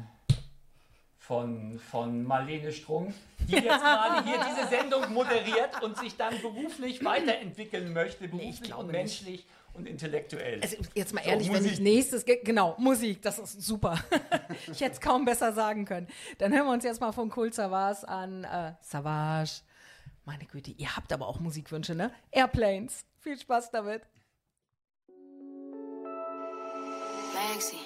von, 1.18 1.80
von 1.80 2.24
Marlene 2.24 2.72
Strunk, 2.72 3.16
die 3.40 3.54
jetzt 3.54 3.66
gerade 3.82 4.24
hier 4.24 4.40
diese 4.52 4.68
Sendung 4.68 5.12
moderiert 5.12 5.82
und 5.82 5.98
sich 5.98 6.16
dann 6.16 6.40
beruflich 6.42 7.04
weiterentwickeln 7.04 7.92
möchte, 7.92 8.28
beruflich 8.28 8.72
und 8.76 8.92
nicht. 8.92 9.48
Und 9.74 9.88
intellektuell. 9.88 10.62
Also 10.62 10.78
jetzt 10.94 11.14
mal 11.14 11.24
So, 11.24 11.30
ehrlich, 11.30 11.48
wenn 11.48 11.56
Musik. 11.58 11.72
ich 11.74 11.80
nächstes, 11.80 12.26
ge- 12.26 12.42
genau, 12.44 12.76
Musik, 12.78 13.22
das 13.22 13.40
ist 13.40 13.62
super. 13.62 14.00
ich 14.72 14.82
hätte 14.82 14.94
es 14.94 15.02
kaum 15.02 15.26
besser 15.26 15.54
sagen 15.54 15.86
können. 15.86 16.08
Dann 16.38 16.54
hören 16.54 16.66
wir 16.66 16.74
uns 16.74 16.84
jetzt 16.84 17.02
mal 17.02 17.12
von 17.12 17.32
Cool 17.36 17.52
Savage 17.54 18.08
an. 18.08 18.44
Äh, 18.44 18.74
Savage. 18.82 19.62
Meine 20.26 20.46
Güte, 20.46 20.72
ihr 20.72 20.96
habt 20.96 21.12
aber 21.12 21.28
auch 21.28 21.40
Musikwünsche, 21.40 21.96
ne? 21.96 22.12
Airplanes. 22.32 23.06
Viel 23.20 23.38
Spaß 23.40 23.72
damit. 23.72 24.04
Maxi. 27.34 27.78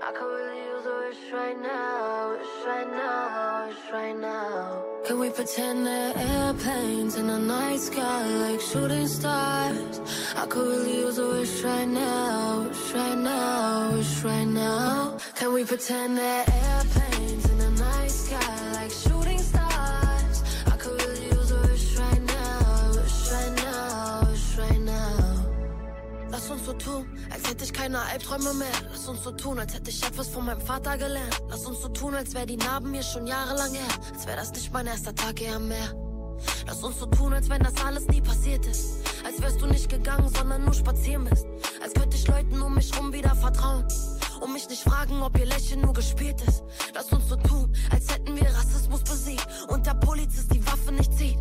I 0.00 0.12
could 0.12 0.26
really 0.26 0.58
use 0.58 0.86
a 0.86 0.96
wish 1.08 1.32
right 1.32 1.60
now, 1.60 2.30
wish 2.30 2.66
right 2.66 2.90
now, 2.90 3.66
wish 3.66 3.92
right 3.92 4.16
now. 4.16 4.84
Can 5.04 5.18
we 5.18 5.30
pretend 5.30 5.86
they're 5.86 6.14
airplanes 6.16 7.16
in 7.16 7.26
the 7.26 7.38
night 7.38 7.80
sky 7.80 8.26
like 8.44 8.60
shooting 8.60 9.08
stars? 9.08 10.00
I 10.36 10.46
could 10.46 10.68
really 10.68 10.98
use 10.98 11.18
a 11.18 11.28
wish 11.28 11.62
right 11.62 11.88
now, 11.88 12.68
wish 12.68 12.92
right 12.92 13.18
now, 13.18 13.92
wish 13.92 14.22
right 14.22 14.46
now. 14.46 15.18
Can 15.34 15.52
we 15.52 15.64
pretend 15.64 16.16
they're 16.16 16.44
airplanes 16.46 17.07
so 26.68 26.74
tun, 26.74 27.06
als 27.30 27.48
hätte 27.48 27.64
ich 27.64 27.72
keine 27.72 27.98
Albträume 27.98 28.52
mehr. 28.52 28.66
Lass 28.90 29.08
uns 29.08 29.24
so 29.24 29.30
tun, 29.30 29.58
als 29.58 29.72
hätte 29.72 29.88
ich 29.90 30.02
etwas 30.02 30.28
von 30.28 30.44
meinem 30.44 30.60
Vater 30.60 30.98
gelernt. 30.98 31.40
Lass 31.48 31.64
uns 31.64 31.80
so 31.80 31.88
tun, 31.88 32.14
als 32.14 32.34
wäre 32.34 32.44
die 32.44 32.58
Narben 32.58 32.90
mir 32.90 33.02
schon 33.02 33.26
jahrelang 33.26 33.72
her. 33.72 33.88
Als 34.12 34.26
wäre 34.26 34.36
das 34.36 34.52
nicht 34.52 34.70
mein 34.70 34.86
erster 34.86 35.14
Tag 35.14 35.38
hier 35.38 35.56
am 35.56 35.68
Meer. 35.68 35.94
Lass 36.66 36.82
uns 36.82 36.98
so 36.98 37.06
tun, 37.06 37.32
als 37.32 37.48
wenn 37.48 37.62
das 37.62 37.72
alles 37.82 38.06
nie 38.08 38.20
passiert 38.20 38.66
ist. 38.66 38.84
Als 39.24 39.40
wärst 39.40 39.62
du 39.62 39.66
nicht 39.66 39.88
gegangen, 39.88 40.28
sondern 40.28 40.64
nur 40.66 40.74
spazieren 40.74 41.24
bist. 41.24 41.46
Als 41.82 41.94
könnte 41.94 42.18
ich 42.18 42.28
Leuten 42.28 42.60
um 42.60 42.74
mich 42.74 42.94
rum 42.98 43.14
wieder 43.14 43.34
vertrauen. 43.34 43.86
Und 44.42 44.52
mich 44.52 44.68
nicht 44.68 44.82
fragen, 44.82 45.22
ob 45.22 45.38
ihr 45.38 45.46
Lächeln 45.46 45.80
nur 45.80 45.94
gespielt 45.94 46.42
ist. 46.46 46.62
Lass 46.94 47.10
uns 47.10 47.28
so 47.30 47.36
tun, 47.36 47.74
als 47.90 48.12
hätten 48.12 48.36
wir 48.36 48.46
Rassismus 48.46 49.02
besiegt. 49.04 49.46
Und 49.68 49.86
der 49.86 49.94
Polizist 49.94 50.52
die 50.52 50.64
Waffe 50.66 50.92
nicht 50.92 51.14
zieht. 51.16 51.38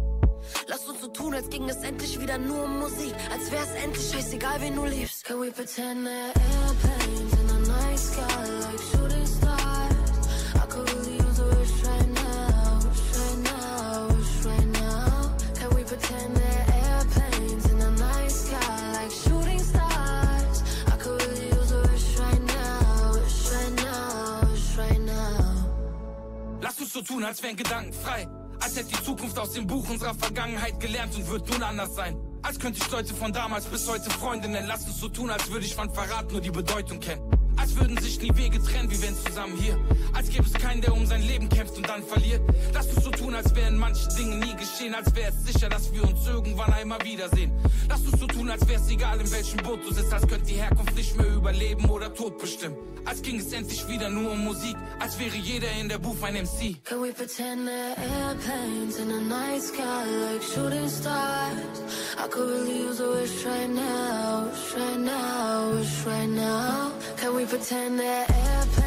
Lass 0.68 0.88
uns 0.88 1.02
so 1.02 1.08
tun, 1.08 1.34
als 1.34 1.50
ging 1.50 1.68
es 1.70 1.78
endlich 1.78 2.20
wieder 2.20 2.38
nur 2.38 2.64
um 2.64 2.80
Musik. 2.80 3.14
Als 3.32 3.52
wär's 3.52 3.72
endlich 3.84 4.10
scheißegal, 4.12 4.62
wen 4.62 4.76
du 4.76 4.86
liebst. 4.86 5.17
Can 5.28 5.40
we 5.42 5.52
pretend 5.52 6.08
they're 6.08 6.28
airplanes 6.28 7.34
in 7.34 7.48
the 7.48 7.60
night 7.68 8.00
sky 8.00 8.46
like 8.62 8.80
shooting 8.80 9.26
stars? 9.26 10.56
I 10.56 10.66
could 10.70 10.90
really 10.90 11.18
use 11.18 11.40
a 11.40 11.46
wish 11.48 11.84
right 11.84 12.10
now, 12.14 12.80
wish 12.88 13.18
right 13.18 13.38
now, 13.44 14.08
wish 14.08 14.46
right 14.46 14.68
now. 14.68 15.36
Can 15.54 15.76
we 15.76 15.84
pretend 15.84 16.38
they're 16.38 16.66
airplanes 16.82 17.70
in 17.70 17.78
the 17.78 17.92
night 17.92 18.32
sky 18.32 18.92
like 18.94 19.12
shooting 19.12 19.60
stars? 19.60 20.64
I 20.88 20.96
could 20.96 21.22
really 21.22 21.48
use 21.50 21.72
a 21.74 21.82
wish 21.92 22.20
right 22.20 22.44
now, 22.44 23.12
wish 23.12 23.52
right 23.52 23.76
now, 23.84 24.50
wish 24.50 24.78
right 24.78 25.02
now. 25.02 26.60
Lass 26.62 26.80
uns 26.80 26.94
so 26.94 27.02
tun, 27.02 27.26
als 27.26 27.44
wären 27.44 27.58
Gedanken 27.58 27.92
frei. 27.92 28.30
Als 28.62 28.78
hätte 28.78 28.96
die 28.96 29.04
Zukunft 29.04 29.38
aus 29.38 29.52
dem 29.52 29.68
Buch 29.68 29.90
unserer 29.90 30.16
Vergangenheit 30.16 30.80
gelernt 30.80 31.14
und 31.18 31.30
wird 31.30 31.50
nun 31.50 31.64
anders 31.64 31.94
sein. 31.96 32.27
Als 32.48 32.60
könnte 32.60 32.80
ich 32.82 32.90
Leute 32.90 33.14
von 33.14 33.34
damals 33.34 33.66
bis 33.66 33.90
heute 33.90 34.10
Freunde 34.10 34.48
nennen. 34.48 34.70
Lass 34.70 34.86
uns 34.86 35.02
so 35.02 35.10
tun, 35.10 35.30
als 35.30 35.52
würde 35.52 35.66
ich 35.66 35.76
von 35.76 35.94
Verrat 35.94 36.32
nur 36.32 36.40
die 36.40 36.50
Bedeutung 36.50 37.02
kennen. 37.02 37.37
Als 37.68 37.76
würden 37.76 37.98
sich 37.98 38.22
nie 38.22 38.34
Wege 38.38 38.64
trennen, 38.64 38.90
wie 38.90 39.02
wenn 39.02 39.14
zusammen 39.14 39.58
hier. 39.58 39.78
Als 40.14 40.30
gäbe 40.30 40.46
es 40.46 40.54
keinen, 40.54 40.80
der 40.80 40.94
um 40.94 41.06
sein 41.06 41.22
Leben 41.22 41.50
kämpft 41.50 41.76
und 41.76 41.86
dann 41.90 42.02
verliert. 42.02 42.40
Lass 42.74 42.88
uns 42.88 43.04
so 43.04 43.12
tun, 43.12 43.36
als 43.36 43.54
wären 43.56 43.78
manche 43.78 44.08
Dinge 44.18 44.38
nie 44.38 44.56
geschehen. 44.56 44.96
Als 44.96 45.14
wäre 45.14 45.34
es 45.34 45.54
sicher, 45.54 45.68
dass 45.68 45.92
wir 45.92 46.02
uns 46.06 46.26
irgendwann 46.26 46.72
einmal 46.72 47.04
wiedersehen. 47.04 47.52
Lass 47.90 48.00
uns 48.06 48.22
so 48.22 48.26
tun, 48.26 48.50
als 48.50 48.66
wäre 48.70 48.80
es 48.80 48.90
egal, 48.90 49.20
in 49.20 49.30
welchem 49.30 49.58
Boot 49.58 49.84
du 49.84 49.94
sitzt. 49.94 50.14
Als 50.14 50.26
könnte 50.26 50.46
die 50.46 50.54
Herkunft 50.54 50.96
nicht 50.96 51.18
mehr 51.18 51.28
über 51.28 51.52
Leben 51.52 51.90
oder 51.90 52.14
Tod 52.14 52.38
bestimmen. 52.40 52.78
Als 53.04 53.22
ging 53.22 53.38
es 53.38 53.52
endlich 53.52 53.86
wieder 53.90 54.10
nur 54.10 54.32
um 54.32 54.46
Musik. 54.46 54.78
Als 55.00 55.20
wäre 55.20 55.36
jeder 55.36 55.70
in 55.80 55.90
der 55.90 55.98
Booth 55.98 56.24
ein 56.24 56.36
MC. 56.36 56.82
Can 56.86 57.02
we 57.02 57.12
pretend 57.12 57.68
they're 57.68 57.96
airplanes 57.98 58.98
in 58.98 59.10
the 59.10 59.22
night 59.28 59.62
sky 59.62 60.06
like 60.24 60.42
shooting 60.42 60.88
stars? 60.88 61.82
I 62.18 62.28
could 62.30 62.50
really 62.50 62.88
use 62.88 63.02
a 63.02 63.10
wish 63.12 63.46
right 63.46 63.70
now, 63.70 64.48
wish 64.50 64.74
right 64.74 65.00
now, 65.00 65.72
wish 65.74 66.06
right 66.06 66.30
now. 66.30 66.92
Can 67.18 67.36
we 67.36 67.46
they're 67.60 68.26
airplanes 68.30 68.87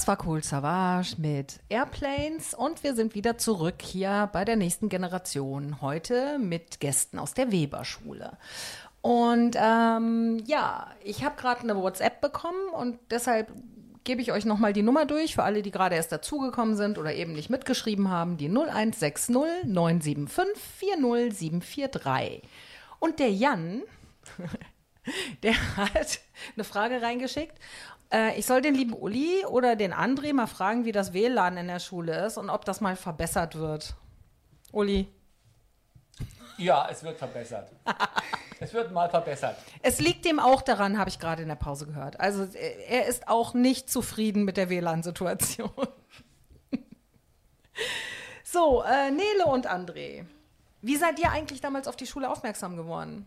Das 0.00 0.08
war 0.08 0.26
Cool 0.26 0.42
Savage 0.42 1.16
mit 1.18 1.60
Airplanes 1.68 2.54
und 2.54 2.82
wir 2.82 2.94
sind 2.94 3.14
wieder 3.14 3.36
zurück 3.36 3.82
hier 3.82 4.30
bei 4.32 4.46
der 4.46 4.56
nächsten 4.56 4.88
Generation. 4.88 5.82
Heute 5.82 6.38
mit 6.38 6.80
Gästen 6.80 7.18
aus 7.18 7.34
der 7.34 7.52
Weberschule. 7.52 8.38
Und 9.02 9.58
ähm, 9.60 10.42
ja, 10.46 10.86
ich 11.04 11.22
habe 11.22 11.36
gerade 11.36 11.60
eine 11.64 11.76
WhatsApp 11.76 12.22
bekommen 12.22 12.70
und 12.72 12.98
deshalb 13.10 13.52
gebe 14.04 14.22
ich 14.22 14.32
euch 14.32 14.46
nochmal 14.46 14.72
die 14.72 14.80
Nummer 14.80 15.04
durch 15.04 15.34
für 15.34 15.42
alle, 15.42 15.60
die 15.60 15.70
gerade 15.70 15.96
erst 15.96 16.12
dazugekommen 16.12 16.78
sind 16.78 16.96
oder 16.96 17.12
eben 17.12 17.34
nicht 17.34 17.50
mitgeschrieben 17.50 18.08
haben. 18.08 18.38
Die 18.38 18.48
0160 18.48 19.34
975 19.66 20.56
40743. 20.80 22.40
Und 23.00 23.18
der 23.18 23.30
Jan, 23.30 23.82
der 25.42 25.76
hat 25.76 26.20
eine 26.56 26.64
Frage 26.64 27.02
reingeschickt. 27.02 27.58
Äh, 28.12 28.38
ich 28.38 28.46
soll 28.46 28.60
den 28.60 28.74
lieben 28.74 28.92
Uli 28.92 29.44
oder 29.46 29.76
den 29.76 29.92
André 29.92 30.32
mal 30.32 30.46
fragen, 30.46 30.84
wie 30.84 30.92
das 30.92 31.12
WLAN 31.12 31.56
in 31.56 31.68
der 31.68 31.78
Schule 31.78 32.26
ist 32.26 32.36
und 32.36 32.50
ob 32.50 32.64
das 32.64 32.80
mal 32.80 32.96
verbessert 32.96 33.54
wird. 33.54 33.94
Uli. 34.72 35.08
Ja, 36.58 36.88
es 36.90 37.02
wird 37.02 37.16
verbessert. 37.16 37.70
es 38.60 38.74
wird 38.74 38.92
mal 38.92 39.08
verbessert. 39.08 39.56
Es 39.82 40.00
liegt 40.00 40.24
dem 40.24 40.38
auch 40.38 40.60
daran, 40.60 40.98
habe 40.98 41.08
ich 41.08 41.18
gerade 41.18 41.42
in 41.42 41.48
der 41.48 41.54
Pause 41.54 41.86
gehört. 41.86 42.20
Also 42.20 42.44
äh, 42.44 42.84
er 42.88 43.06
ist 43.06 43.28
auch 43.28 43.54
nicht 43.54 43.88
zufrieden 43.88 44.44
mit 44.44 44.56
der 44.56 44.68
WLAN-Situation. 44.68 45.70
so, 48.44 48.82
äh, 48.82 49.10
Nele 49.10 49.46
und 49.46 49.70
André. 49.70 50.26
Wie 50.82 50.96
seid 50.96 51.18
ihr 51.18 51.30
eigentlich 51.30 51.60
damals 51.60 51.88
auf 51.88 51.96
die 51.96 52.06
Schule 52.06 52.28
aufmerksam 52.28 52.76
geworden? 52.76 53.26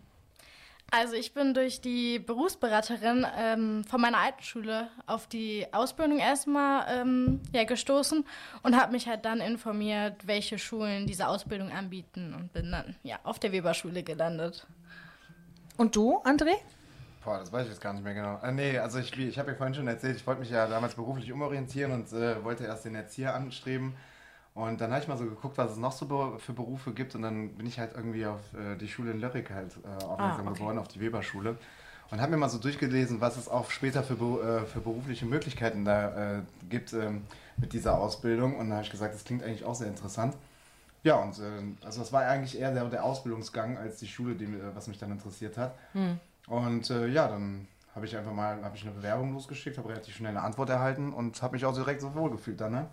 Also 0.95 1.15
ich 1.15 1.33
bin 1.33 1.55
durch 1.55 1.81
die 1.81 2.19
Berufsberaterin 2.19 3.25
ähm, 3.35 3.83
von 3.85 3.99
meiner 3.99 4.19
alten 4.19 4.43
Schule 4.43 4.89
auf 5.07 5.25
die 5.25 5.65
Ausbildung 5.71 6.19
erstmal 6.19 6.85
ähm, 6.87 7.39
ja, 7.51 7.63
gestoßen 7.63 8.23
und 8.61 8.79
habe 8.79 8.91
mich 8.91 9.07
halt 9.07 9.25
dann 9.25 9.41
informiert, 9.41 10.27
welche 10.27 10.59
Schulen 10.59 11.07
diese 11.07 11.27
Ausbildung 11.27 11.71
anbieten 11.71 12.35
und 12.35 12.53
bin 12.53 12.71
dann 12.71 12.95
ja 13.01 13.17
auf 13.23 13.39
der 13.39 13.51
Weberschule 13.51 14.03
gelandet. 14.03 14.67
Und 15.77 15.95
du, 15.95 16.17
André? 16.25 16.53
Boah, 17.25 17.39
das 17.39 17.51
weiß 17.51 17.63
ich 17.63 17.71
jetzt 17.71 17.81
gar 17.81 17.93
nicht 17.93 18.03
mehr 18.03 18.13
genau. 18.13 18.39
Äh, 18.43 18.51
nee, 18.51 18.77
also 18.77 18.99
ich, 18.99 19.17
ich 19.17 19.39
habe 19.39 19.49
ja 19.49 19.57
vorhin 19.57 19.73
schon 19.73 19.87
erzählt, 19.87 20.17
ich 20.17 20.27
wollte 20.27 20.41
mich 20.41 20.51
ja 20.51 20.67
damals 20.67 20.93
beruflich 20.93 21.31
umorientieren 21.31 21.91
und 21.91 22.13
äh, 22.13 22.43
wollte 22.43 22.65
erst 22.65 22.85
den 22.85 22.93
Erzieher 22.93 23.33
anstreben. 23.33 23.95
Und 24.55 24.81
dann 24.81 24.91
habe 24.91 25.01
ich 25.01 25.07
mal 25.07 25.17
so 25.17 25.25
geguckt, 25.25 25.57
was 25.57 25.71
es 25.71 25.77
noch 25.77 25.91
so 25.91 26.37
für 26.37 26.53
Berufe 26.53 26.91
gibt. 26.93 27.15
Und 27.15 27.23
dann 27.23 27.49
bin 27.55 27.65
ich 27.65 27.79
halt 27.79 27.93
irgendwie 27.95 28.25
auf 28.25 28.39
äh, 28.53 28.75
die 28.75 28.87
Schule 28.87 29.11
in 29.11 29.19
Lörrick 29.19 29.49
halt 29.49 29.71
äh, 29.83 30.03
aufmerksam 30.03 30.47
Ah, 30.47 30.51
okay. 30.51 30.59
geworden, 30.59 30.77
auf 30.77 30.87
die 30.87 30.99
Weberschule. 30.99 31.57
Und 32.11 32.21
habe 32.21 32.31
mir 32.31 32.37
mal 32.37 32.49
so 32.49 32.59
durchgelesen, 32.59 33.19
was 33.21 33.37
es 33.37 33.49
auch 33.49 33.71
später 33.71 34.03
für, 34.03 34.13
äh, 34.13 34.65
für 34.67 34.79
berufliche 34.79 35.25
Möglichkeiten 35.25 35.83
da 35.85 36.43
gibt 36.69 36.93
ähm, 36.93 37.23
mit 37.57 37.73
dieser 37.73 37.97
Ausbildung. 37.97 38.55
Und 38.57 38.69
da 38.69 38.75
habe 38.75 38.85
ich 38.85 38.91
gesagt, 38.91 39.15
das 39.15 39.23
klingt 39.23 39.43
eigentlich 39.43 39.65
auch 39.65 39.73
sehr 39.73 39.87
interessant. 39.87 40.35
Ja, 41.01 41.15
und 41.15 41.35
also 41.83 41.99
das 41.99 42.13
war 42.13 42.21
eigentlich 42.21 42.57
eher 42.57 42.71
der, 42.73 42.85
der 42.85 43.03
Ausbildungsgang 43.03 43.77
als 43.77 43.97
die 43.97 44.07
Schule, 44.07 44.35
die, 44.35 44.47
was 44.73 44.87
mich 44.87 44.97
dann 44.99 45.11
interessiert 45.11 45.57
hat. 45.57 45.75
Hm. 45.91 46.17
Und 46.47 46.87
ja, 46.87 47.27
dann 47.27 47.67
habe 47.93 48.05
ich 48.05 48.15
einfach 48.15 48.31
mal 48.31 48.63
habe 48.63 48.75
ich 48.77 48.83
eine 48.83 48.91
Bewerbung 48.91 49.33
losgeschickt, 49.33 49.77
habe 49.77 49.89
relativ 49.89 50.15
schnell 50.15 50.29
eine 50.29 50.41
Antwort 50.41 50.69
erhalten 50.69 51.11
und 51.11 51.41
habe 51.41 51.53
mich 51.55 51.65
auch 51.65 51.73
direkt 51.73 51.99
so 52.01 52.13
wohl 52.15 52.29
gefühlt 52.29 52.61
dann, 52.61 52.71
ne? 52.71 52.87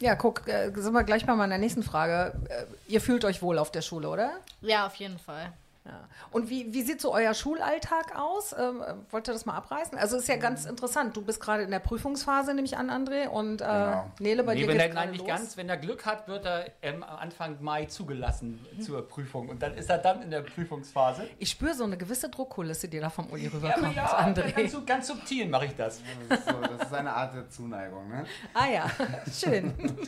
Ja, 0.00 0.14
guck, 0.14 0.46
äh, 0.46 0.70
sind 0.74 0.92
wir 0.92 1.04
gleich 1.04 1.26
bei 1.26 1.34
meiner 1.34 1.58
nächsten 1.58 1.82
Frage. 1.82 2.34
Äh, 2.48 2.64
ihr 2.86 3.00
fühlt 3.00 3.24
euch 3.24 3.42
wohl 3.42 3.58
auf 3.58 3.72
der 3.72 3.82
Schule, 3.82 4.08
oder? 4.08 4.32
Ja, 4.60 4.86
auf 4.86 4.94
jeden 4.96 5.18
Fall. 5.18 5.52
Ja. 5.88 6.06
Und 6.32 6.50
wie, 6.50 6.74
wie 6.74 6.82
sieht 6.82 7.00
so 7.00 7.14
euer 7.14 7.32
Schulalltag 7.32 8.14
aus? 8.14 8.52
Ähm, 8.58 8.82
äh, 8.82 8.94
wollt 9.10 9.26
ihr 9.26 9.32
das 9.32 9.46
mal 9.46 9.54
abreißen? 9.56 9.96
Also 9.96 10.18
ist 10.18 10.28
ja 10.28 10.36
ganz 10.36 10.66
interessant. 10.66 11.16
Du 11.16 11.22
bist 11.22 11.40
gerade 11.40 11.62
in 11.62 11.70
der 11.70 11.78
Prüfungsphase, 11.78 12.52
nehme 12.52 12.66
ich 12.66 12.76
an, 12.76 12.90
André. 12.90 13.26
Und 13.28 13.62
äh, 13.62 13.64
Genau. 13.64 14.10
Nele, 14.20 14.44
bei 14.44 14.52
Nee, 14.54 14.60
dir 14.62 14.68
wenn 14.68 14.76
er, 14.78 14.86
nein, 14.88 14.94
gerade 14.94 15.10
nicht 15.12 15.20
los. 15.20 15.28
ganz. 15.28 15.56
Wenn 15.56 15.68
er 15.70 15.78
Glück 15.78 16.04
hat, 16.04 16.28
wird 16.28 16.44
er 16.44 16.66
ähm, 16.82 17.02
Anfang 17.02 17.56
Mai 17.62 17.86
zugelassen 17.86 18.64
zur 18.80 19.08
Prüfung. 19.08 19.48
Und 19.48 19.62
dann 19.62 19.74
ist 19.78 19.88
er 19.88 19.96
dann 19.98 20.20
in 20.20 20.30
der 20.30 20.42
Prüfungsphase. 20.42 21.26
Ich 21.38 21.48
spüre 21.50 21.72
so 21.74 21.84
eine 21.84 21.96
gewisse 21.96 22.28
Druckkulisse, 22.28 22.88
die 22.88 23.00
da 23.00 23.08
vom 23.08 23.30
Uli 23.30 23.44
Ja, 23.44 23.50
rüberkommt, 23.50 23.96
ja, 23.96 24.18
André. 24.18 24.52
ganz, 24.52 24.76
ganz 24.86 25.06
subtil 25.08 25.48
mache 25.48 25.64
ich 25.66 25.74
das. 25.76 26.02
Das 26.28 26.40
ist, 26.40 26.48
so, 26.48 26.60
das 26.60 26.88
ist 26.88 26.94
eine 26.94 27.12
Art 27.14 27.34
der 27.34 27.48
Zuneigung, 27.48 28.08
ne? 28.10 28.26
Ah 28.52 28.66
ja, 28.68 28.90
schön. 29.32 29.72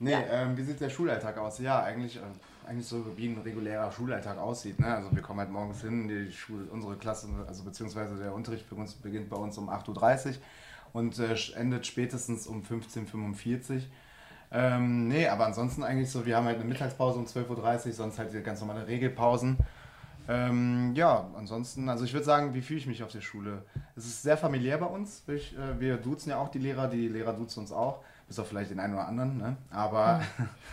Nee, 0.00 0.14
ähm, 0.30 0.56
wie 0.56 0.62
sieht 0.62 0.80
der 0.80 0.90
Schulalltag 0.90 1.38
aus? 1.38 1.58
Ja, 1.58 1.82
eigentlich, 1.82 2.16
äh, 2.16 2.68
eigentlich 2.68 2.86
so 2.86 3.04
wie 3.16 3.28
ein 3.28 3.38
regulärer 3.38 3.90
Schulalltag 3.90 4.38
aussieht. 4.38 4.78
Ne? 4.78 4.86
Also 4.86 5.08
wir 5.12 5.22
kommen 5.22 5.40
halt 5.40 5.50
morgens 5.50 5.80
hin, 5.80 6.06
die 6.06 6.30
Schule, 6.32 6.66
unsere 6.70 6.96
Klasse, 6.96 7.26
also 7.48 7.64
beziehungsweise 7.64 8.16
der 8.16 8.32
Unterricht 8.32 8.64
für 8.64 8.76
uns 8.76 8.94
beginnt 8.94 9.28
bei 9.28 9.36
uns 9.36 9.58
um 9.58 9.68
8.30 9.68 10.26
Uhr 10.28 10.34
und 10.92 11.18
äh, 11.18 11.34
endet 11.56 11.84
spätestens 11.84 12.46
um 12.46 12.62
15.45 12.62 13.74
Uhr. 13.74 13.82
Ähm, 14.52 15.08
nee, 15.08 15.26
aber 15.26 15.46
ansonsten 15.46 15.82
eigentlich 15.82 16.10
so, 16.10 16.24
wir 16.24 16.36
haben 16.36 16.46
halt 16.46 16.60
eine 16.60 16.68
Mittagspause 16.68 17.18
um 17.18 17.26
12.30 17.26 17.86
Uhr, 17.86 17.92
sonst 17.92 18.18
halt 18.20 18.32
die 18.32 18.40
ganz 18.40 18.60
normale 18.60 18.86
Regelpausen. 18.86 19.58
Ähm, 20.28 20.92
ja, 20.94 21.28
ansonsten, 21.36 21.88
also 21.88 22.04
ich 22.04 22.12
würde 22.12 22.24
sagen, 22.24 22.54
wie 22.54 22.62
fühle 22.62 22.78
ich 22.78 22.86
mich 22.86 23.02
auf 23.02 23.10
der 23.10 23.22
Schule? 23.22 23.62
Es 23.96 24.06
ist 24.06 24.22
sehr 24.22 24.36
familiär 24.36 24.78
bei 24.78 24.86
uns. 24.86 25.24
Ich, 25.26 25.56
äh, 25.58 25.80
wir 25.80 25.96
duzen 25.96 26.30
ja 26.30 26.38
auch 26.38 26.50
die 26.50 26.58
Lehrer, 26.58 26.86
die 26.86 27.08
Lehrer 27.08 27.32
duzen 27.32 27.60
uns 27.60 27.72
auch. 27.72 28.04
Bis 28.28 28.38
auf 28.38 28.48
vielleicht 28.48 28.70
den 28.70 28.78
einen 28.78 28.94
oder 28.94 29.08
anderen, 29.08 29.38
ne? 29.38 29.56
Aber, 29.70 30.20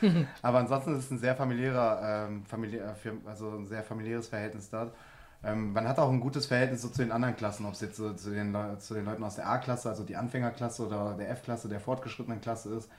aber 0.41 0.59
ansonsten 0.59 0.91
ist 0.97 1.05
es 1.05 1.11
ein 1.11 1.19
sehr 1.19 1.35
familiärer, 1.35 2.27
ähm, 2.27 2.45
familiär, 2.45 2.95
also 3.25 3.49
ein 3.49 3.65
sehr 3.65 3.81
familiäres 3.81 4.27
Verhältnis 4.27 4.69
dort. 4.69 4.93
Ähm, 5.43 5.73
man 5.73 5.87
hat 5.87 5.99
auch 5.99 6.09
ein 6.09 6.19
gutes 6.19 6.45
Verhältnis 6.45 6.81
so 6.81 6.89
zu 6.89 7.01
den 7.01 7.11
anderen 7.11 7.35
Klassen, 7.35 7.65
ob 7.65 7.73
es 7.73 7.81
jetzt 7.81 7.97
so 7.97 8.13
zu 8.13 8.31
den, 8.31 8.55
zu 8.79 8.93
den 8.93 9.05
Leuten 9.05 9.23
aus 9.23 9.35
der 9.35 9.47
A-Klasse, 9.47 9.89
also 9.89 10.03
die 10.03 10.15
Anfängerklasse 10.15 10.85
oder 10.85 11.15
der 11.17 11.29
F-Klasse, 11.31 11.69
der 11.69 11.79
fortgeschrittenen 11.79 12.41
Klasse 12.41 12.73
ist. 12.75 12.89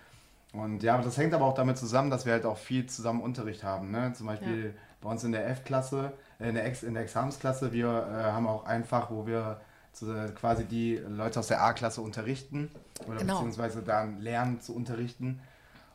Und 0.53 0.83
ja, 0.83 0.97
das 0.99 1.19
hängt 1.19 1.35
aber 1.35 1.45
auch 1.45 1.55
damit 1.55 1.77
zusammen, 1.77 2.11
dass 2.11 2.25
wir 2.25 2.33
halt 2.33 2.47
auch 2.47 2.57
viel 2.57 2.87
zusammen 2.87 3.21
Unterricht 3.21 3.63
haben. 3.63 3.91
Ne? 3.91 4.13
Zum 4.15 4.27
Beispiel 4.27 4.75
bei 5.03 5.11
uns 5.11 5.23
in 5.25 5.33
der 5.33 5.49
F-Klasse, 5.49 6.13
äh, 6.39 6.49
in, 6.49 6.55
der 6.55 6.65
Ex 6.65 6.83
in 6.83 6.95
der 6.95 7.03
Examensklasse, 7.03 7.73
wir 7.73 7.89
äh, 7.89 8.33
haben 8.33 8.47
auch 8.47 8.65
ein 8.65 8.85
Fach, 8.85 9.11
wo 9.11 9.27
wir 9.27 9.61
quasi 10.35 10.65
die 10.65 10.97
Leute 10.97 11.41
aus 11.41 11.47
der 11.49 11.63
A-Klasse 11.63 12.01
unterrichten 12.01 12.71
oder 13.07 13.19
Genau. 13.19 13.35
beziehungsweise 13.35 13.83
dann 13.83 14.21
lernen 14.21 14.61
zu 14.61 14.75
unterrichten. 14.75 15.41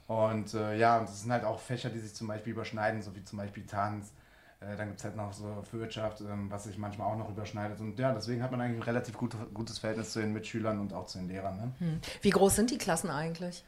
Und 0.07 0.53
äh, 0.53 0.77
ja, 0.77 0.97
und 0.97 1.07
das 1.07 1.21
sind 1.21 1.31
halt 1.31 1.45
auch 1.45 1.59
Fächer, 1.59 1.89
die 1.89 1.99
sich 1.99 2.13
zum 2.13 2.27
Beispiel 2.27 2.53
überschneiden, 2.53 3.01
so 3.01 3.15
wie 3.15 3.23
zum 3.23 3.37
Beispiel 3.37 3.65
Tanz. 3.65 4.11
Äh, 4.59 4.75
dann 4.75 4.87
gibt 4.87 4.99
es 4.99 5.05
halt 5.05 5.15
noch 5.15 5.31
so 5.33 5.63
Wirtschaft, 5.71 6.21
ähm, 6.21 6.51
was 6.51 6.65
sich 6.65 6.77
manchmal 6.77 7.07
auch 7.11 7.17
noch 7.17 7.29
überschneidet. 7.29 7.79
Und 7.79 7.97
ja, 7.97 8.13
deswegen 8.13 8.43
hat 8.43 8.51
man 8.51 8.59
eigentlich 8.61 8.79
ein 8.79 8.83
relativ 8.83 9.17
gut, 9.17 9.35
gutes 9.53 9.79
Verhältnis 9.79 10.11
zu 10.11 10.19
den 10.19 10.33
Mitschülern 10.33 10.79
und 10.79 10.93
auch 10.93 11.05
zu 11.05 11.17
den 11.19 11.27
Lehrern. 11.29 11.57
Ne? 11.79 11.99
Wie 12.21 12.29
groß 12.29 12.55
sind 12.57 12.71
die 12.71 12.77
Klassen 12.77 13.09
eigentlich? 13.09 13.63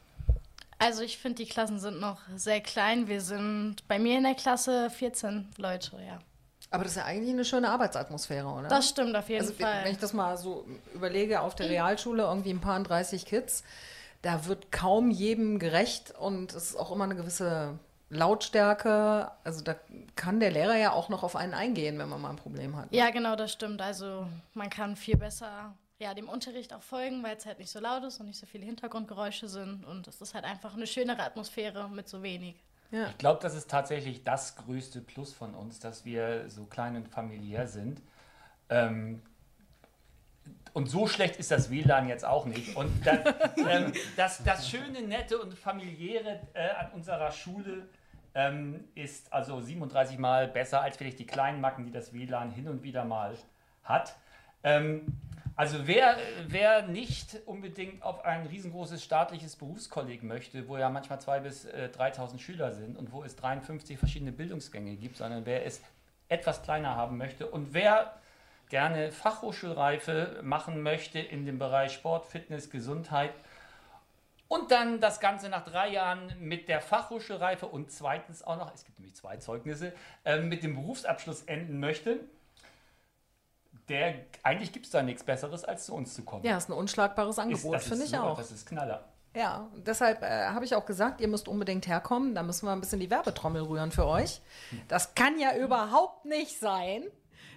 Also 0.78 1.02
ich 1.02 1.16
finde, 1.18 1.36
die 1.42 1.48
Klassen 1.48 1.78
sind 1.78 1.98
noch 2.00 2.20
sehr 2.36 2.60
klein. 2.60 3.08
Wir 3.08 3.20
sind 3.22 3.86
bei 3.88 3.98
mir 3.98 4.18
in 4.18 4.24
der 4.24 4.34
Klasse 4.34 4.90
14 4.90 5.48
Leute, 5.56 5.96
ja. 6.06 6.18
Aber 6.74 6.84
das 6.84 6.92
ist 6.92 6.98
ja 6.98 7.04
eigentlich 7.04 7.32
eine 7.32 7.44
schöne 7.44 7.70
Arbeitsatmosphäre, 7.70 8.48
oder? 8.48 8.68
Das 8.68 8.88
stimmt 8.88 9.14
auf 9.16 9.28
jeden 9.28 9.42
also, 9.42 9.54
Fall. 9.54 9.84
Wenn 9.84 9.92
ich 9.92 9.98
das 9.98 10.12
mal 10.12 10.36
so 10.36 10.66
überlege, 10.92 11.40
auf 11.40 11.54
der 11.54 11.68
Realschule 11.70 12.24
irgendwie 12.24 12.50
ein 12.50 12.60
paar 12.60 12.82
30 12.82 13.26
Kids, 13.26 13.62
da 14.22 14.46
wird 14.46 14.72
kaum 14.72 15.10
jedem 15.10 15.58
gerecht 15.58 16.14
und 16.18 16.52
es 16.52 16.70
ist 16.70 16.76
auch 16.76 16.90
immer 16.90 17.04
eine 17.04 17.14
gewisse 17.14 17.78
Lautstärke. 18.10 19.30
Also 19.44 19.62
da 19.62 19.76
kann 20.16 20.40
der 20.40 20.50
Lehrer 20.50 20.76
ja 20.76 20.92
auch 20.92 21.08
noch 21.08 21.22
auf 21.22 21.36
einen 21.36 21.54
eingehen, 21.54 21.98
wenn 21.98 22.08
man 22.08 22.20
mal 22.20 22.30
ein 22.30 22.36
Problem 22.36 22.76
hat. 22.76 22.88
Ja, 22.90 23.10
genau, 23.10 23.36
das 23.36 23.52
stimmt. 23.52 23.80
Also 23.80 24.26
man 24.54 24.68
kann 24.68 24.96
viel 24.96 25.16
besser 25.16 25.74
ja, 25.98 26.12
dem 26.12 26.28
Unterricht 26.28 26.72
auch 26.74 26.82
folgen, 26.82 27.22
weil 27.22 27.36
es 27.36 27.46
halt 27.46 27.58
nicht 27.58 27.70
so 27.70 27.80
laut 27.80 28.02
ist 28.04 28.18
und 28.18 28.26
nicht 28.26 28.38
so 28.38 28.46
viele 28.46 28.64
Hintergrundgeräusche 28.64 29.48
sind. 29.48 29.84
Und 29.84 30.08
es 30.08 30.20
ist 30.20 30.34
halt 30.34 30.44
einfach 30.44 30.74
eine 30.74 30.86
schönere 30.86 31.22
Atmosphäre 31.22 31.88
mit 31.88 32.08
so 32.08 32.22
wenig. 32.22 32.56
Ja. 32.90 33.08
Ich 33.08 33.18
glaube, 33.18 33.40
das 33.42 33.54
ist 33.54 33.70
tatsächlich 33.70 34.22
das 34.22 34.56
größte 34.56 35.00
Plus 35.00 35.32
von 35.32 35.54
uns, 35.54 35.80
dass 35.80 36.04
wir 36.04 36.48
so 36.48 36.64
klein 36.64 36.96
und 36.96 37.08
familiär 37.08 37.66
sind. 37.66 38.00
Ähm, 38.68 39.22
und 40.72 40.88
so 40.88 41.06
schlecht 41.06 41.36
ist 41.36 41.50
das 41.50 41.70
WLAN 41.70 42.08
jetzt 42.08 42.24
auch 42.24 42.46
nicht. 42.46 42.76
Und 42.76 43.06
das, 43.06 43.18
ähm, 43.68 43.92
das, 44.16 44.42
das 44.42 44.68
schöne, 44.68 45.02
nette 45.02 45.38
und 45.38 45.54
familiäre 45.54 46.40
äh, 46.52 46.70
an 46.70 46.90
unserer 46.92 47.30
Schule 47.30 47.88
ähm, 48.34 48.84
ist 48.94 49.32
also 49.32 49.60
37 49.60 50.18
Mal 50.18 50.48
besser 50.48 50.80
als 50.80 50.96
vielleicht 50.96 51.20
die 51.20 51.26
kleinen 51.26 51.60
Macken, 51.60 51.86
die 51.86 51.92
das 51.92 52.12
WLAN 52.12 52.50
hin 52.50 52.68
und 52.68 52.82
wieder 52.82 53.04
mal 53.04 53.36
hat. 53.84 54.16
Ähm, 54.64 55.06
also 55.56 55.86
wer, 55.86 56.16
wer 56.48 56.86
nicht 56.86 57.38
unbedingt 57.46 58.02
auf 58.02 58.24
ein 58.24 58.46
riesengroßes 58.46 59.04
staatliches 59.04 59.56
Berufskolleg 59.56 60.22
möchte, 60.22 60.66
wo 60.68 60.76
ja 60.76 60.90
manchmal 60.90 61.18
2.000 61.18 61.40
bis 61.40 61.64
äh, 61.66 61.90
3.000 61.96 62.38
Schüler 62.38 62.72
sind 62.72 62.96
und 62.96 63.12
wo 63.12 63.22
es 63.22 63.36
53 63.36 63.98
verschiedene 63.98 64.32
Bildungsgänge 64.32 64.96
gibt, 64.96 65.16
sondern 65.16 65.46
wer 65.46 65.64
es 65.64 65.80
etwas 66.28 66.62
kleiner 66.62 66.96
haben 66.96 67.18
möchte 67.18 67.46
und 67.46 67.72
wer 67.72 68.14
gerne 68.68 69.12
Fachhochschulreife 69.12 70.40
machen 70.42 70.82
möchte 70.82 71.20
in 71.20 71.46
dem 71.46 71.58
Bereich 71.58 71.92
Sport, 71.92 72.26
Fitness, 72.26 72.70
Gesundheit 72.70 73.32
und 74.48 74.70
dann 74.70 75.00
das 75.00 75.20
Ganze 75.20 75.48
nach 75.48 75.64
drei 75.64 75.90
Jahren 75.90 76.32
mit 76.40 76.68
der 76.68 76.80
Fachhochschulreife 76.80 77.66
und 77.66 77.92
zweitens 77.92 78.42
auch 78.42 78.56
noch, 78.56 78.74
es 78.74 78.84
gibt 78.84 78.98
nämlich 78.98 79.14
zwei 79.14 79.36
Zeugnisse, 79.36 79.92
äh, 80.24 80.40
mit 80.40 80.62
dem 80.62 80.74
Berufsabschluss 80.74 81.42
enden 81.42 81.78
möchte, 81.78 82.20
der 83.88 84.14
eigentlich 84.42 84.72
gibt 84.72 84.86
es 84.86 84.92
da 84.92 85.02
nichts 85.02 85.24
Besseres, 85.24 85.64
als 85.64 85.86
zu 85.86 85.94
uns 85.94 86.14
zu 86.14 86.22
kommen. 86.22 86.44
Ja, 86.44 86.56
ist 86.56 86.68
ein 86.68 86.72
unschlagbares 86.72 87.38
Angebot, 87.38 87.74
das 87.74 87.88
finde 87.88 88.04
ich 88.04 88.10
super, 88.10 88.24
auch. 88.24 88.38
Das 88.38 88.50
ist 88.50 88.66
Knaller. 88.66 89.04
Ja, 89.36 89.68
deshalb 89.84 90.22
äh, 90.22 90.46
habe 90.46 90.64
ich 90.64 90.76
auch 90.76 90.86
gesagt, 90.86 91.20
ihr 91.20 91.26
müsst 91.26 91.48
unbedingt 91.48 91.88
herkommen. 91.88 92.34
Da 92.36 92.44
müssen 92.44 92.66
wir 92.66 92.72
ein 92.72 92.80
bisschen 92.80 93.00
die 93.00 93.10
Werbetrommel 93.10 93.62
rühren 93.62 93.90
für 93.90 94.06
euch. 94.06 94.40
Das 94.86 95.16
kann 95.16 95.40
ja 95.40 95.56
überhaupt 95.56 96.24
nicht 96.24 96.60
sein, 96.60 97.02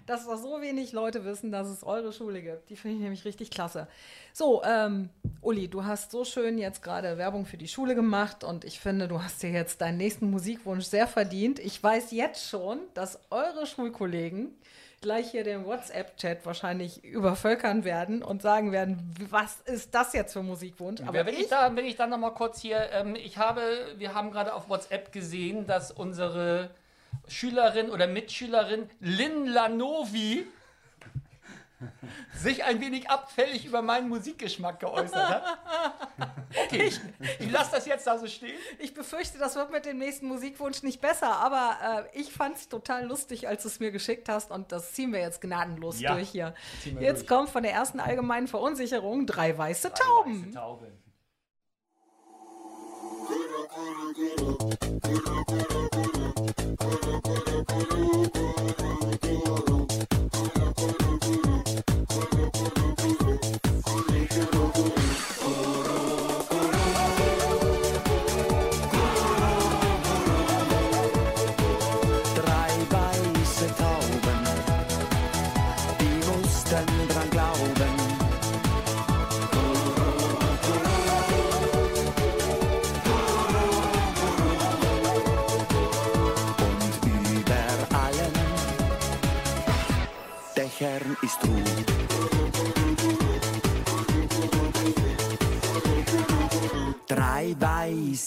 dass 0.07 0.25
da 0.25 0.37
so 0.37 0.59
wenig 0.61 0.93
Leute 0.93 1.23
wissen, 1.23 1.51
dass 1.51 1.67
es 1.67 1.83
eure 1.83 2.11
Schule 2.13 2.41
gibt. 2.41 2.69
Die 2.69 2.75
finde 2.75 2.95
ich 2.95 3.03
nämlich 3.03 3.25
richtig 3.25 3.51
klasse. 3.51 3.87
So, 4.33 4.63
ähm, 4.63 5.09
Uli, 5.41 5.67
du 5.67 5.85
hast 5.85 6.11
so 6.11 6.23
schön 6.23 6.57
jetzt 6.57 6.81
gerade 6.81 7.17
Werbung 7.17 7.45
für 7.45 7.57
die 7.57 7.67
Schule 7.67 7.93
gemacht 7.93 8.43
und 8.43 8.65
ich 8.65 8.79
finde, 8.79 9.07
du 9.07 9.21
hast 9.21 9.43
dir 9.43 9.51
jetzt 9.51 9.81
deinen 9.81 9.97
nächsten 9.97 10.31
Musikwunsch 10.31 10.85
sehr 10.85 11.07
verdient. 11.07 11.59
Ich 11.59 11.83
weiß 11.83 12.11
jetzt 12.11 12.49
schon, 12.49 12.79
dass 12.95 13.19
eure 13.29 13.67
Schulkollegen 13.67 14.55
gleich 15.01 15.31
hier 15.31 15.43
den 15.43 15.65
WhatsApp-Chat 15.65 16.45
wahrscheinlich 16.45 17.03
übervölkern 17.03 17.83
werden 17.83 18.23
und 18.23 18.41
sagen 18.41 18.71
werden, 18.71 19.13
was 19.29 19.60
ist 19.65 19.93
das 19.93 20.13
jetzt 20.13 20.33
für 20.33 20.43
Musikwunsch? 20.43 21.01
Aber 21.01 21.25
wenn 21.25 21.36
ich, 21.36 21.47
da, 21.47 21.75
wenn 21.75 21.86
ich 21.86 21.95
dann 21.95 22.10
noch 22.10 22.17
mal 22.17 22.31
kurz 22.31 22.60
hier, 22.60 22.89
ähm, 22.91 23.15
ich 23.15 23.38
habe, 23.38 23.62
wir 23.97 24.13
haben 24.13 24.31
gerade 24.31 24.53
auf 24.53 24.69
WhatsApp 24.69 25.12
gesehen, 25.12 25.67
dass 25.67 25.91
unsere 25.91 26.71
Schülerin 27.27 27.89
oder 27.89 28.07
Mitschülerin 28.07 28.89
Lynn 28.99 29.45
Lanovi 29.45 30.45
sich 32.35 32.63
ein 32.63 32.81
wenig 32.81 33.09
abfällig 33.09 33.65
über 33.65 33.81
meinen 33.81 34.09
Musikgeschmack 34.09 34.79
geäußert 34.79 35.29
hat. 35.29 35.43
Okay, 36.65 36.83
ich, 36.87 36.99
ich 37.39 37.51
lasse 37.51 37.71
das 37.71 37.85
jetzt 37.85 38.07
da 38.07 38.17
so 38.17 38.25
stehen. 38.25 38.57
Ich 38.79 38.93
befürchte, 38.93 39.37
das 39.37 39.55
wird 39.55 39.69
mit 39.69 39.85
dem 39.85 39.97
nächsten 39.97 40.27
Musikwunsch 40.27 40.81
nicht 40.81 41.01
besser, 41.01 41.35
aber 41.35 42.07
äh, 42.13 42.19
ich 42.19 42.31
fand 42.31 42.55
es 42.55 42.69
total 42.69 43.05
lustig, 43.05 43.47
als 43.49 43.63
du 43.63 43.67
es 43.67 43.79
mir 43.81 43.91
geschickt 43.91 44.29
hast 44.29 44.49
und 44.51 44.71
das 44.71 44.93
ziehen 44.93 45.11
wir 45.11 45.19
jetzt 45.19 45.41
gnadenlos 45.41 45.99
Ja, 45.99 46.13
durch 46.13 46.29
hier. 46.29 46.55
Jetzt 46.99 47.23
durch. 47.23 47.27
kommt 47.27 47.49
von 47.49 47.63
der 47.63 47.73
ersten 47.73 47.99
allgemeinen 47.99 48.47
Verunsicherung 48.47 49.27
drei 49.27 49.57
weiße 49.57 49.91
Tauben. 49.93 50.45
Weiße 50.45 50.51
Tauben. 50.55 51.03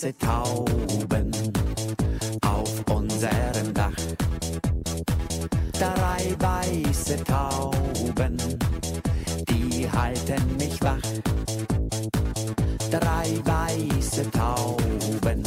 Weiße 0.00 0.16
Tauben 0.16 1.30
auf 2.46 2.82
unserem 2.90 3.74
Dach. 3.74 3.92
Drei 5.72 6.34
weiße 6.38 7.22
Tauben, 7.24 8.38
die 9.50 9.90
halten 9.90 10.56
mich 10.56 10.80
wach. 10.80 11.02
Drei 12.90 13.28
weiße 13.44 14.30
Tauben, 14.30 15.42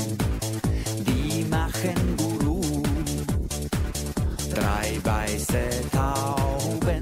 die 0.99 1.45
machen 1.45 2.17
Guru. 2.17 2.61
Drei 4.53 4.99
weiße 5.03 5.89
Tauben, 5.91 7.01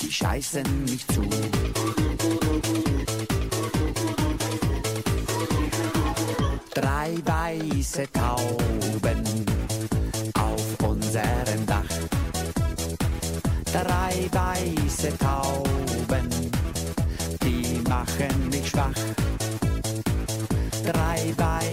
die 0.00 0.10
scheißen 0.10 0.84
mich 0.84 1.06
zu. 1.08 1.55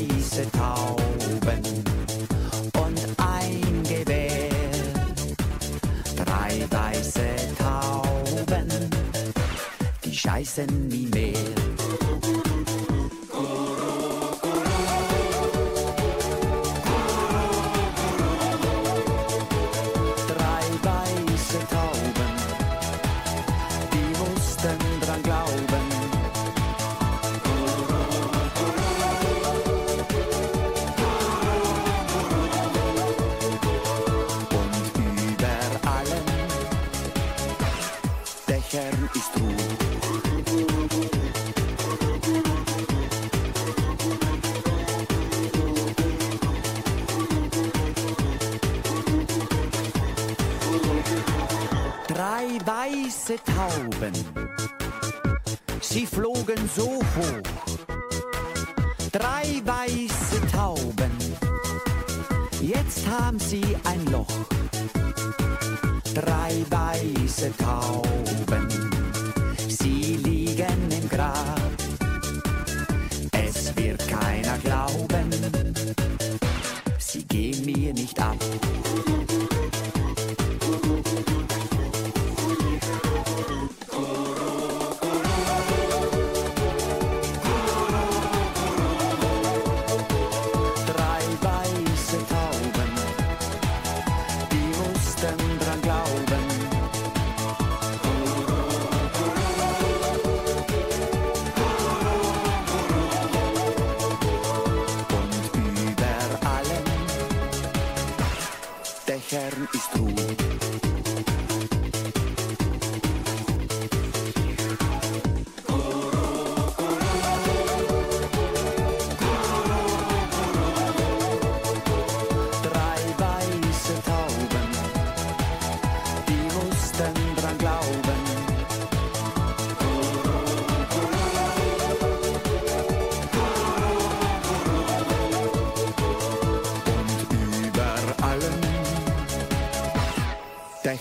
Weiße 0.07 0.51
Tauben 0.51 1.63
und 2.77 2.99
ein 3.17 3.83
Gewehr. 3.83 4.49
Drei 6.15 6.65
weiße 6.69 7.35
Tauben, 7.57 8.67
die 10.03 10.15
scheißen 10.15 10.91
wie 10.91 11.12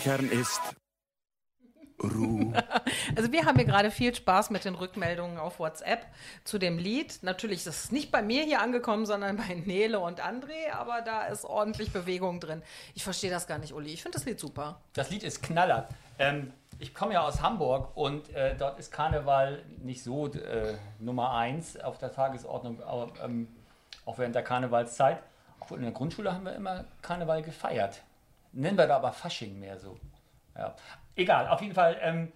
Dächern 0.03 0.29
ist 0.31 0.61
Ruhe. 2.03 2.53
Also 3.15 3.31
wir 3.31 3.45
haben 3.45 3.57
hier 3.57 3.67
gerade 3.67 3.93
viel 3.93 4.13
Spaß 4.13 4.51
mit 4.51 4.65
den 4.65 4.75
Rückmeldungen 4.75 5.39
auf 5.39 5.61
WhatsApp 5.61 6.07
zu 6.43 6.59
dem 6.59 6.77
Lied. 6.77 7.21
Natürlich 7.23 7.59
ist 7.59 7.67
es 7.85 7.93
nicht 7.93 8.11
bei 8.11 8.21
mir 8.21 8.43
hier 8.43 8.61
angekommen, 8.61 9.07
sondern 9.07 9.37
bei 9.37 9.55
Nele 9.55 10.01
und 10.01 10.21
André, 10.21 10.73
aber 10.73 11.03
da 11.03 11.27
ist 11.27 11.45
ordentlich 11.45 11.93
Bewegung 11.93 12.41
drin. 12.41 12.63
Ich 12.95 13.05
verstehe 13.05 13.31
das 13.31 13.47
gar 13.47 13.59
nicht, 13.59 13.75
Uli. 13.75 13.93
Ich 13.93 14.03
finde 14.03 14.19
das 14.19 14.25
Lied 14.25 14.41
super. 14.41 14.81
Das 14.95 15.11
Lied 15.11 15.23
ist 15.23 15.41
Knaller. 15.41 15.89
Ähm, 16.19 16.53
ich 16.81 16.95
komme 16.95 17.13
ja 17.13 17.21
aus 17.21 17.41
Hamburg 17.41 17.97
und 17.97 18.29
äh, 18.31 18.57
dort 18.57 18.81
ist 18.81 18.91
Karneval 18.91 19.63
nicht 19.79 20.03
so 20.03 20.27
äh, 20.27 20.75
Nummer 20.99 21.35
eins 21.35 21.79
auf 21.79 21.99
der 21.99 22.13
Tagesordnung, 22.13 22.83
aber, 22.83 23.13
ähm, 23.23 23.47
auch 24.05 24.19
während 24.19 24.35
der 24.35 24.43
Karnevalszeit. 24.43 25.23
Obwohl 25.61 25.79
in 25.79 25.85
der 25.85 25.93
Grundschule 25.93 26.33
haben 26.33 26.45
wir 26.45 26.55
immer 26.55 26.87
Karneval 27.03 27.43
gefeiert. 27.43 28.03
Nennen 28.53 28.79
wir 28.79 28.87
da 28.87 28.97
aber 28.97 29.13
Fasching 29.13 29.59
mehr 29.59 29.79
so. 29.79 29.99
Ja. 30.57 30.75
Egal, 31.17 31.49
auf 31.49 31.61
jeden 31.61 31.75
Fall. 31.75 31.99
Ähm, 32.01 32.33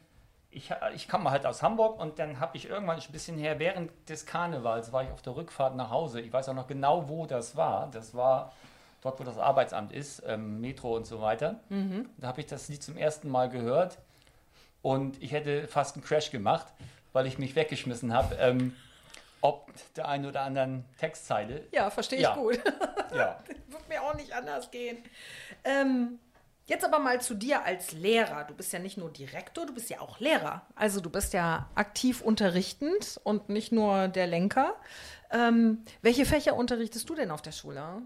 ich, 0.51 0.71
ich 0.95 1.09
komme 1.09 1.31
halt 1.31 1.45
aus 1.45 1.63
Hamburg 1.63 2.01
und 2.01 2.19
dann 2.19 2.41
habe 2.41 2.57
ich 2.57 2.69
irgendwann 2.69 3.01
schon 3.01 3.11
ein 3.11 3.13
bisschen 3.13 3.39
her, 3.39 3.59
während 3.59 3.91
des 4.09 4.25
Karnevals 4.25 4.91
war 4.93 5.03
ich 5.03 5.11
auf 5.11 5.21
der 5.21 5.37
Rückfahrt 5.37 5.77
nach 5.77 5.91
Hause. 5.91 6.21
Ich 6.21 6.33
weiß 6.33 6.49
auch 6.49 6.55
noch 6.55 6.67
genau, 6.67 7.09
wo 7.09 7.27
das 7.27 7.57
war. 7.57 7.91
Das 7.91 8.15
war 8.15 8.53
dort, 9.03 9.21
wo 9.21 9.25
das 9.25 9.37
Arbeitsamt 9.39 9.93
ist, 9.93 10.23
ähm, 10.27 10.61
Metro 10.61 10.97
und 10.97 11.07
so 11.07 11.21
weiter. 11.21 11.61
Mhm. 11.69 12.09
Da 12.17 12.29
habe 12.29 12.41
ich 12.41 12.47
das 12.47 12.69
Lied 12.69 12.83
zum 12.83 12.97
ersten 12.97 13.29
Mal 13.29 13.51
gehört 13.51 13.99
und 14.83 15.23
ich 15.23 15.33
hätte 15.33 15.67
fast 15.69 15.97
einen 15.97 16.05
Crash 16.05 16.31
gemacht, 16.31 16.67
weil 17.13 17.27
ich 17.27 17.39
mich 17.39 17.55
weggeschmissen 17.55 18.15
habe, 18.15 18.37
ähm, 18.37 18.75
ob 19.41 19.73
der 19.95 20.09
einen 20.09 20.27
oder 20.27 20.43
anderen 20.43 20.85
Textzeile. 20.99 21.67
Ja, 21.73 21.91
verstehe 21.91 22.19
ich 22.19 22.25
Ja. 22.25 22.35
gut. 22.35 22.61
Ja. 23.15 23.39
Wird 23.69 23.89
mir 23.89 24.03
auch 24.03 24.15
nicht 24.15 24.33
anders 24.33 24.71
gehen. 24.71 24.99
Ähm, 25.65 26.19
jetzt 26.67 26.85
aber 26.85 26.99
mal 26.99 27.21
zu 27.21 27.35
dir 27.35 27.65
als 27.65 27.93
Lehrer. 27.93 28.45
Du 28.45 28.55
bist 28.55 28.73
ja 28.73 28.79
nicht 28.79 28.99
nur 28.99 29.11
Direktor, 29.11 29.65
du 29.67 29.73
bist 29.75 29.89
ja 29.91 30.01
auch 30.01 30.19
Lehrer. 30.21 30.63
Also 30.75 31.01
du 31.01 31.09
bist 31.09 31.33
ja 31.33 31.69
aktiv 31.75 32.21
unterrichtend 32.21 33.21
und 33.25 33.49
nicht 33.49 33.71
nur 33.73 34.09
der 34.09 34.27
Lenker. 34.27 34.75
Ähm, 35.31 35.85
welche 36.03 36.27
Fächer 36.27 36.57
unterrichtest 36.57 37.09
du 37.09 37.15
denn 37.15 37.31
auf 37.31 37.43
der 37.43 37.53
Schule? 37.53 38.03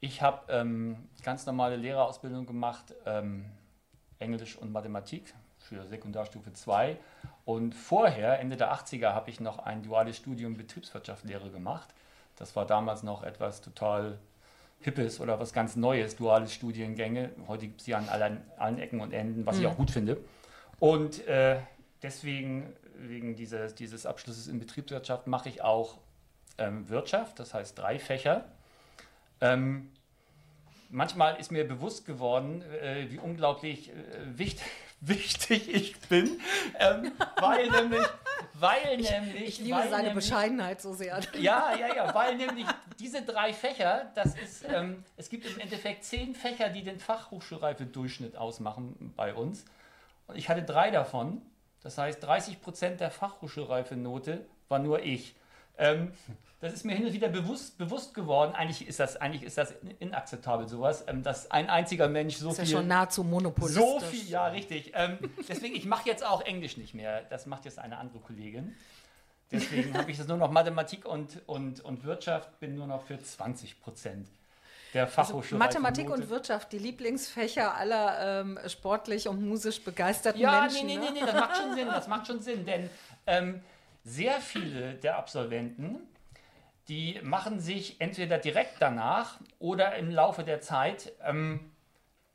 Ich 0.00 0.22
habe 0.22 0.50
ähm, 0.52 1.08
ganz 1.24 1.44
normale 1.46 1.76
Lehrerausbildung 1.76 2.46
gemacht, 2.46 2.94
ähm, 3.04 3.44
Englisch 4.18 4.56
und 4.56 4.72
Mathematik 4.72 5.34
für 5.68 5.86
Sekundarstufe 5.86 6.52
2. 6.52 6.96
Und 7.44 7.74
vorher, 7.74 8.40
Ende 8.40 8.56
der 8.56 8.72
80er, 8.72 9.12
habe 9.12 9.30
ich 9.30 9.40
noch 9.40 9.58
ein 9.58 9.82
duales 9.82 10.16
Studium 10.16 10.56
Betriebswirtschaftslehre 10.56 11.50
gemacht. 11.50 11.88
Das 12.36 12.56
war 12.56 12.66
damals 12.66 13.02
noch 13.02 13.22
etwas 13.22 13.60
total 13.60 14.18
Hippes 14.80 15.20
oder 15.20 15.40
was 15.40 15.52
ganz 15.52 15.76
Neues, 15.76 16.16
duales 16.16 16.52
Studiengänge. 16.52 17.30
Heute 17.48 17.66
gibt 17.66 17.80
es 17.80 17.86
sie 17.86 17.94
an 17.94 18.08
allen, 18.08 18.40
allen 18.56 18.78
Ecken 18.78 19.00
und 19.00 19.12
Enden, 19.12 19.44
was 19.44 19.56
ich 19.56 19.64
Mhm. 19.64 19.68
auch 19.70 19.76
gut 19.76 19.90
finde. 19.90 20.18
Und 20.78 21.26
äh, 21.26 21.58
deswegen, 22.02 22.72
wegen 22.96 23.34
dieses, 23.34 23.74
dieses 23.74 24.06
Abschlusses 24.06 24.46
in 24.46 24.58
Betriebswirtschaft, 24.60 25.26
mache 25.26 25.48
ich 25.48 25.62
auch 25.62 25.98
ähm, 26.58 26.88
Wirtschaft, 26.88 27.38
das 27.40 27.54
heißt 27.54 27.76
drei 27.78 27.98
Fächer. 27.98 28.44
Ähm, 29.40 29.90
manchmal 30.90 31.36
ist 31.40 31.50
mir 31.50 31.66
bewusst 31.66 32.06
geworden, 32.06 32.62
äh, 32.62 33.10
wie 33.10 33.18
unglaublich 33.18 33.90
äh, 33.90 33.94
wichtig, 34.38 34.64
wichtig 35.00 35.72
ich 35.72 35.98
bin, 36.00 36.40
ähm, 36.78 37.12
weil 37.40 37.70
nämlich, 37.70 38.06
weil 38.54 38.96
nämlich, 38.96 39.48
Ich 39.48 39.58
liebe 39.60 39.76
weil 39.76 39.90
seine 39.90 40.08
nämlich, 40.08 40.24
Bescheidenheit 40.24 40.80
so 40.80 40.94
sehr. 40.94 41.20
Ja, 41.38 41.74
ja, 41.78 41.94
ja, 41.94 42.14
weil 42.14 42.36
nämlich 42.36 42.66
diese 42.98 43.22
drei 43.22 43.52
Fächer, 43.52 44.10
das 44.14 44.36
ist, 44.36 44.64
ähm, 44.68 45.04
es 45.16 45.28
gibt 45.28 45.46
im 45.46 45.58
Endeffekt 45.60 46.04
zehn 46.04 46.34
Fächer, 46.34 46.68
die 46.68 46.82
den 46.82 46.98
Fachhochschulreife-Durchschnitt 46.98 48.36
ausmachen 48.36 49.12
bei 49.16 49.34
uns. 49.34 49.64
Und 50.26 50.36
ich 50.36 50.48
hatte 50.48 50.62
drei 50.62 50.90
davon. 50.90 51.42
Das 51.82 51.96
heißt, 51.96 52.22
30 52.22 52.60
Prozent 52.60 53.00
der 53.00 53.10
Fachhochschulreife-Note 53.10 54.44
war 54.68 54.78
nur 54.78 55.00
ich. 55.02 55.34
Ähm, 55.78 56.12
das 56.60 56.72
ist 56.72 56.84
mir 56.84 56.96
hin 56.96 57.06
und 57.06 57.12
wieder 57.12 57.28
bewusst, 57.28 57.78
bewusst 57.78 58.14
geworden. 58.14 58.52
Eigentlich 58.54 58.88
ist 58.88 58.98
das, 58.98 59.16
eigentlich 59.16 59.44
ist 59.44 59.56
das 59.58 59.74
inakzeptabel, 60.00 60.66
sowas, 60.68 61.04
ähm, 61.06 61.22
dass 61.22 61.50
ein 61.52 61.70
einziger 61.70 62.08
Mensch 62.08 62.36
so 62.36 62.48
Das 62.48 62.58
ist 62.58 62.64
viel. 62.64 62.72
ja 62.72 62.78
schon 62.78 62.88
nahezu 62.88 63.22
monopolistisch. 63.24 63.80
So 63.82 64.00
viel, 64.00 64.28
ja, 64.28 64.46
richtig. 64.48 64.92
Ähm, 64.94 65.18
deswegen, 65.48 65.76
ich 65.76 65.84
mache 65.86 66.08
jetzt 66.08 66.26
auch 66.26 66.40
Englisch 66.42 66.76
nicht 66.76 66.94
mehr. 66.94 67.22
Das 67.30 67.46
macht 67.46 67.64
jetzt 67.64 67.78
eine 67.78 67.96
andere 67.98 68.18
Kollegin. 68.18 68.74
Deswegen 69.52 69.96
habe 69.96 70.10
ich 70.10 70.18
jetzt 70.18 70.28
nur 70.28 70.36
noch 70.36 70.50
Mathematik 70.50 71.06
und, 71.06 71.40
und, 71.46 71.80
und 71.84 72.04
Wirtschaft, 72.04 72.58
bin 72.60 72.74
nur 72.76 72.86
noch 72.86 73.04
für 73.06 73.18
20 73.22 73.80
Prozent 73.80 74.28
der 74.94 75.04
Also 75.04 75.14
Fachhochschule. 75.14 75.58
Mathematik 75.58 76.10
und 76.10 76.28
Wirtschaft, 76.28 76.72
die 76.72 76.78
Lieblingsfächer 76.78 77.74
aller 77.74 78.40
ähm, 78.40 78.58
sportlich 78.66 79.28
und 79.28 79.46
musisch 79.46 79.80
begeisterten 79.82 80.40
Ja, 80.40 80.62
Menschen. 80.62 80.86
nee, 80.86 80.96
nee, 80.96 81.04
ne? 81.04 81.12
nee, 81.12 81.20
nee, 81.20 81.26
das 81.26 81.34
macht 81.34 81.56
schon 81.56 81.74
Sinn, 81.74 81.86
das 81.86 82.08
macht 82.08 82.26
schon 82.26 82.42
Sinn, 82.42 82.66
denn 82.66 82.90
ähm, 83.26 83.60
sehr 84.08 84.40
viele 84.40 84.94
der 84.94 85.16
Absolventen, 85.18 85.98
die 86.88 87.20
machen 87.22 87.60
sich 87.60 88.00
entweder 88.00 88.38
direkt 88.38 88.76
danach 88.80 89.38
oder 89.58 89.96
im 89.96 90.10
Laufe 90.10 90.42
der 90.42 90.60
Zeit 90.60 91.12
ähm, 91.22 91.70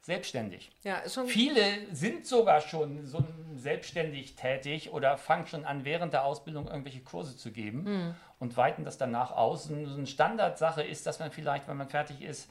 selbstständig. 0.02 0.70
Ja, 0.84 1.02
Viele 1.26 1.64
sind 1.92 2.28
sogar 2.28 2.62
schon 2.62 3.06
so 3.06 3.24
selbstständig 3.56 4.36
tätig 4.36 4.92
oder 4.92 5.18
fangen 5.18 5.48
schon 5.48 5.66
an, 5.66 5.86
während 5.86 6.14
der 6.14 6.26
Ausbildung 6.26 6.68
irgendwelche 6.68 7.00
Kurse 7.02 7.36
zu 7.38 7.52
geben 7.52 7.86
Hm. 7.86 8.16
und 8.40 8.58
weiten 8.58 8.84
das 8.84 8.98
danach 8.98 9.32
aus. 9.32 9.70
Und 9.72 9.86
so 9.88 9.96
eine 9.96 10.08
Standardsache 10.08 10.84
ist, 10.84 11.08
dass 11.08 11.20
man 11.20 11.32
vielleicht, 11.32 11.68
wenn 11.68 11.78
man 11.78 11.90
fertig 11.90 12.22
ist, 12.22 12.50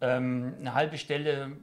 ähm, 0.00 0.54
eine 0.58 0.74
halbe 0.74 0.96
Stelle 0.98 1.56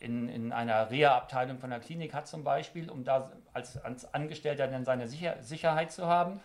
in, 0.00 0.28
in 0.28 0.52
einer 0.52 0.90
Reha-Abteilung 0.90 1.58
von 1.58 1.70
der 1.70 1.78
Klinik 1.80 2.12
hat 2.14 2.26
zum 2.26 2.42
Beispiel, 2.42 2.90
um 2.90 3.04
da 3.04 3.30
als, 3.52 3.76
als 3.84 4.12
Angestellter 4.12 4.66
dann 4.66 4.84
seine 4.84 5.06
Sicher 5.06 5.36
Sicherheit 5.40 5.92
zu 5.92 6.06
haben. 6.06 6.40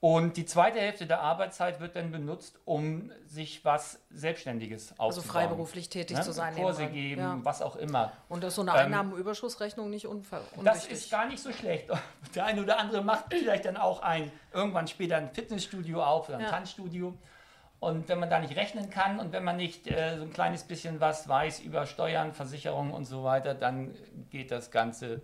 Und 0.00 0.36
die 0.36 0.44
zweite 0.44 0.78
Hälfte 0.80 1.06
der 1.06 1.20
Arbeitszeit 1.20 1.80
wird 1.80 1.96
dann 1.96 2.10
benutzt, 2.10 2.58
um 2.66 3.10
sich 3.24 3.64
was 3.64 4.00
Selbstständiges 4.10 4.90
aufzubauen. 4.92 5.06
Also 5.06 5.22
freiberuflich 5.22 5.88
tätig 5.88 6.20
zu 6.20 6.32
sein 6.32 6.54
Kurse 6.54 6.88
geben, 6.88 7.22
Ja. 7.22 7.38
was 7.42 7.62
auch 7.62 7.76
immer. 7.76 8.12
Und 8.28 8.42
das 8.44 8.48
ist 8.48 8.56
so 8.56 8.62
eine 8.62 8.72
Ähm, 8.72 8.76
Einnahmenüberschussrechnung 8.86 9.88
nicht 9.88 10.06
unver 10.06 10.40
Das 10.40 10.58
unwichtig. 10.58 10.92
ist 10.92 11.10
gar 11.10 11.26
nicht 11.26 11.42
so 11.42 11.52
schlecht. 11.52 11.88
Der 12.34 12.44
eine 12.44 12.60
oder 12.62 12.78
andere 12.78 13.02
macht 13.02 13.26
vielleicht 13.30 13.64
dann 13.64 13.78
auch 13.78 14.02
ein, 14.02 14.30
irgendwann 14.52 14.88
später 14.88 15.16
ein 15.16 15.30
Fitnessstudio 15.30 16.02
auf 16.02 16.28
oder 16.28 16.36
ein 16.38 16.44
Ja. 16.44 16.50
Tanzstudio. 16.50 17.14
Und 17.80 18.08
wenn 18.08 18.18
man 18.18 18.30
da 18.30 18.38
nicht 18.38 18.56
rechnen 18.56 18.88
kann 18.88 19.18
und 19.18 19.32
wenn 19.32 19.44
man 19.44 19.56
nicht 19.56 19.86
äh, 19.86 20.16
so 20.16 20.22
ein 20.22 20.32
kleines 20.32 20.64
bisschen 20.64 21.00
was 21.00 21.28
weiß 21.28 21.60
über 21.60 21.86
Steuern, 21.86 22.32
Versicherungen 22.32 22.92
und 22.92 23.04
so 23.04 23.24
weiter, 23.24 23.54
dann 23.54 23.94
geht 24.30 24.50
das 24.50 24.70
Ganze 24.70 25.20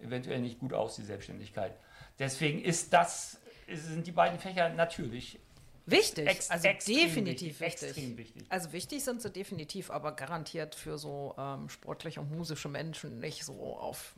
eventuell 0.00 0.40
nicht 0.40 0.58
gut 0.58 0.72
aus, 0.72 0.96
die 0.96 1.02
Selbstständigkeit. 1.02 1.72
Deswegen 2.18 2.62
ist 2.62 2.92
das, 2.92 3.38
sind 3.72 4.06
die 4.06 4.12
beiden 4.12 4.38
Fächer 4.38 4.70
natürlich 4.70 5.38
Wichtig, 5.86 6.28
Ex- 6.28 6.50
also 6.50 6.68
definitiv 6.86 7.60
wichtig, 7.60 7.96
wichtig. 7.96 8.16
wichtig. 8.16 8.44
Also 8.48 8.72
wichtig 8.72 9.02
sind 9.02 9.22
sie 9.22 9.30
definitiv, 9.30 9.90
aber 9.90 10.12
garantiert 10.12 10.74
für 10.74 10.98
so 10.98 11.34
ähm, 11.38 11.68
sportlich 11.68 12.18
und 12.18 12.30
musische 12.30 12.68
Menschen 12.68 13.18
nicht 13.18 13.44
so 13.44 13.76
auf 13.76 14.14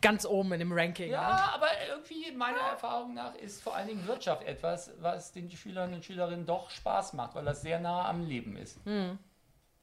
ganz 0.00 0.24
oben 0.24 0.52
in 0.52 0.60
dem 0.60 0.72
Ranking. 0.72 1.10
Ja, 1.10 1.34
ne? 1.34 1.54
aber 1.54 1.68
irgendwie 1.90 2.32
meiner 2.32 2.60
Erfahrung 2.60 3.14
nach 3.14 3.34
ist 3.34 3.62
vor 3.62 3.74
allen 3.74 3.88
Dingen 3.88 4.06
Wirtschaft 4.06 4.44
etwas, 4.44 4.92
was 5.00 5.32
den 5.32 5.50
Schülern 5.50 5.94
und 5.94 6.04
Schülerinnen 6.04 6.46
doch 6.46 6.70
Spaß 6.70 7.12
macht, 7.14 7.34
weil 7.34 7.44
das 7.44 7.62
sehr 7.62 7.80
nah 7.80 8.08
am 8.08 8.26
Leben 8.26 8.56
ist. 8.56 8.78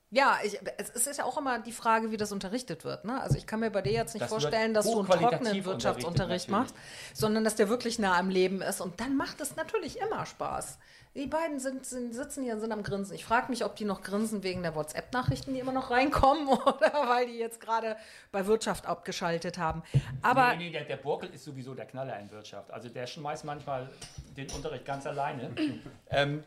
Ja, 0.10 0.38
ich, 0.42 0.58
es 0.78 1.06
ist 1.06 1.18
ja 1.18 1.26
auch 1.26 1.38
immer 1.38 1.60
die 1.60 1.74
Frage, 1.74 2.12
wie 2.12 2.18
das 2.18 2.32
unterrichtet 2.32 2.86
wird. 2.86 3.04
Ne? 3.04 3.20
Also 3.22 3.38
ich 3.38 3.46
kann 3.46 3.60
mir 3.60 3.70
bei 3.70 3.82
dir 3.82 3.92
jetzt 3.92 4.14
nicht 4.14 4.24
Das 4.24 4.30
vorstellen, 4.30 4.74
dass 4.74 4.86
du 4.86 5.00
einen 5.00 5.08
trockenen 5.08 5.66
Wirtschaftsunterricht 5.66 6.50
machst, 6.50 6.74
sondern 7.14 7.44
dass 7.44 7.56
der 7.56 7.68
wirklich 7.68 8.00
nah 8.00 8.18
am 8.18 8.30
Leben 8.30 8.62
ist. 8.62 8.80
Und 8.80 9.02
dann 9.02 9.18
macht 9.18 9.42
es 9.42 9.58
natürlich 9.58 10.00
immer 10.00 10.26
Spaß. 10.26 10.78
Die 11.18 11.26
beiden 11.26 11.60
sind, 11.60 11.84
sind, 11.86 12.14
sitzen 12.14 12.44
hier 12.44 12.54
und 12.54 12.62
sind 12.62 12.72
am 12.72 12.84
Grinsen. 12.84 13.16
Ich 13.16 13.26
frage 13.26 13.50
mich, 13.50 13.66
ob 13.66 13.76
die 13.76 13.86
noch 13.86 14.02
grinsen 14.02 14.44
wegen 14.44 14.62
der 14.62 14.76
WhatsApp-Nachrichten, 14.76 15.54
die 15.54 15.60
immer 15.60 15.72
noch 15.72 15.90
reinkommen, 15.90 16.48
oder 16.48 16.94
weil 17.08 17.26
die 17.26 17.38
jetzt 17.38 17.60
gerade 17.60 17.98
bei 18.32 18.46
Wirtschaft 18.46 18.86
abgeschaltet 18.86 19.58
haben. 19.58 19.82
Aber 20.22 20.56
nee, 20.56 20.66
nee, 20.66 20.72
der, 20.72 20.84
der 20.84 20.98
Burkel 20.98 21.30
ist 21.34 21.44
sowieso 21.44 21.74
der 21.74 21.88
Knaller 21.88 22.18
in 22.20 22.30
Wirtschaft. 22.30 22.72
Also 22.72 22.88
der 22.88 23.08
schmeißt 23.08 23.46
manchmal 23.46 23.90
den 24.38 24.50
Unterricht 24.52 24.86
ganz 24.86 25.06
alleine. 25.08 25.50
ähm, 26.12 26.44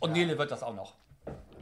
und 0.00 0.12
Nele 0.12 0.36
wird 0.38 0.50
das 0.50 0.62
auch 0.62 0.74
noch. 0.74 0.94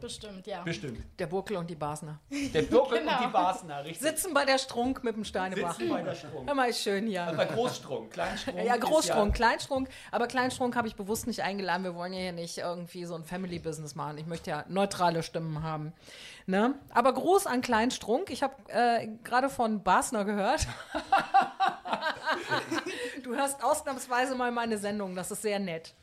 Bestimmt, 0.02 0.46
ja. 0.46 0.62
Bestimmt. 0.62 1.02
der 1.18 1.26
Burkel 1.26 1.56
und 1.56 1.68
die 1.70 1.74
Basner 1.74 2.20
Der 2.30 2.62
Burkel 2.62 2.98
Genau. 2.98 3.18
und 3.18 3.26
die 3.26 3.32
Basner, 3.32 3.84
richtig. 3.84 4.00
sitzen 4.06 4.34
bei 4.34 4.44
der 4.44 4.58
Strunk 4.58 5.02
mit 5.04 5.16
dem 5.16 5.24
Steinebach. 5.24 5.74
Sitzen 5.74 5.90
bei 5.90 6.02
der 6.02 6.14
Strunk. 6.14 6.48
Hör 6.48 6.54
mal, 6.54 6.68
ist 6.68 6.82
schön 6.82 7.06
hier. 7.06 7.32
Bei 7.36 7.44
Großstrunk, 7.46 8.12
Kleinstrunk. 8.12 8.62
Ja, 8.64 8.76
Großstrunk, 8.76 9.34
Kleinstrunk. 9.34 9.88
Aber 10.10 10.26
Kleinstrunk 10.26 10.76
habe 10.76 10.88
ich 10.88 10.96
bewusst 10.96 11.26
nicht 11.26 11.42
eingeladen. 11.42 11.84
Wir 11.84 11.94
wollen 11.94 12.12
ja 12.12 12.20
hier 12.20 12.32
nicht 12.32 12.58
irgendwie 12.58 13.04
so 13.04 13.14
ein 13.14 13.24
Family-Business 13.24 13.94
machen. 13.94 14.18
Ich 14.18 14.26
möchte 14.26 14.50
ja 14.50 14.64
neutrale 14.68 15.22
Stimmen 15.22 15.62
haben. 15.62 15.92
Ne? 16.46 16.74
Aber 16.92 17.12
groß 17.14 17.46
an 17.46 17.62
Kleinstrunk. 17.62 18.30
Ich 18.30 18.42
habe 18.42 18.54
äh, 18.68 19.08
gerade 19.22 19.48
von 19.48 19.82
Basner 19.82 20.24
gehört. 20.24 20.66
du 23.22 23.34
hörst 23.34 23.62
ausnahmsweise 23.62 24.34
mal 24.34 24.50
meine 24.50 24.78
Sendung. 24.78 25.14
Das 25.14 25.30
ist 25.30 25.42
sehr 25.42 25.58
nett. 25.58 25.94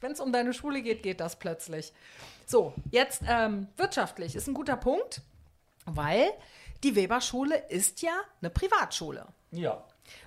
Wenn 0.00 0.12
es 0.12 0.20
um 0.20 0.32
deine 0.32 0.52
Schule 0.52 0.82
geht, 0.82 1.02
geht 1.02 1.20
das 1.20 1.36
plötzlich. 1.36 1.92
So, 2.52 2.74
jetzt 2.90 3.22
ähm, 3.26 3.68
wirtschaftlich 3.78 4.36
ist 4.36 4.46
ein 4.46 4.52
guter 4.52 4.76
Punkt, 4.76 5.22
weil 5.86 6.26
die 6.84 6.94
Weberschule 6.94 7.56
ist 7.56 8.02
ja 8.02 8.12
eine 8.42 8.50
Privatschule. 8.50 9.24
Ja. 9.52 9.82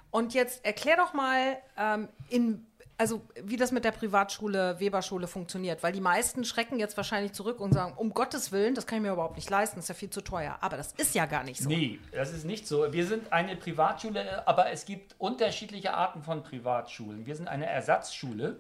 Und 0.09 0.34
jetzt 0.34 0.65
erklär 0.65 0.97
doch 0.97 1.13
mal, 1.13 1.57
ähm, 1.78 2.09
in, 2.30 2.65
also 2.97 3.21
wie 3.43 3.57
das 3.57 3.71
mit 3.71 3.86
der 3.86 3.91
Privatschule, 3.91 4.80
Weberschule 4.80 5.28
funktioniert. 5.28 5.84
Weil 5.84 5.93
die 5.93 6.01
meisten 6.01 6.45
schrecken 6.45 6.80
jetzt 6.80 6.97
wahrscheinlich 6.97 7.34
zurück 7.34 7.59
und 7.59 7.73
sagen, 7.73 7.93
um 7.95 8.11
Gottes 8.15 8.51
Willen, 8.51 8.73
das 8.73 8.88
kann 8.88 8.97
ich 8.97 9.01
mir 9.03 9.11
überhaupt 9.11 9.36
nicht 9.36 9.51
leisten, 9.51 9.76
das 9.76 9.86
ist 9.86 9.89
ja 9.89 9.93
viel 9.93 10.09
zu 10.09 10.21
teuer. 10.21 10.57
Aber 10.61 10.78
das 10.78 10.93
ist 10.93 11.13
ja 11.13 11.28
gar 11.28 11.43
nicht 11.43 11.61
so. 11.61 11.69
Nee, 11.69 11.99
das 12.11 12.34
ist 12.34 12.43
nicht 12.43 12.65
so. 12.65 12.91
Wir 12.91 13.05
sind 13.05 13.32
eine 13.34 13.55
Privatschule, 13.55 14.47
aber 14.47 14.71
es 14.71 14.86
gibt 14.86 15.13
unterschiedliche 15.19 15.93
Arten 15.93 16.23
von 16.23 16.41
Privatschulen. 16.41 17.28
Wir 17.28 17.36
sind 17.36 17.47
eine 17.47 17.67
Ersatzschule. 17.67 18.59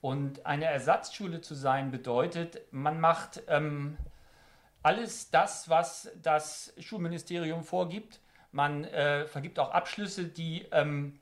Und 0.00 0.46
eine 0.46 0.66
Ersatzschule 0.66 1.40
zu 1.40 1.54
sein 1.54 1.90
bedeutet, 1.90 2.60
man 2.70 3.00
macht 3.00 3.42
ähm, 3.48 3.96
alles 4.82 5.30
das, 5.30 5.68
was 5.68 6.10
das 6.22 6.72
Schulministerium 6.78 7.64
vorgibt. 7.64 8.20
Man 8.52 8.84
äh, 8.84 9.26
vergibt 9.26 9.58
auch 9.58 9.72
Abschlüsse, 9.72 10.24
die, 10.24 10.66
ähm, 10.70 11.18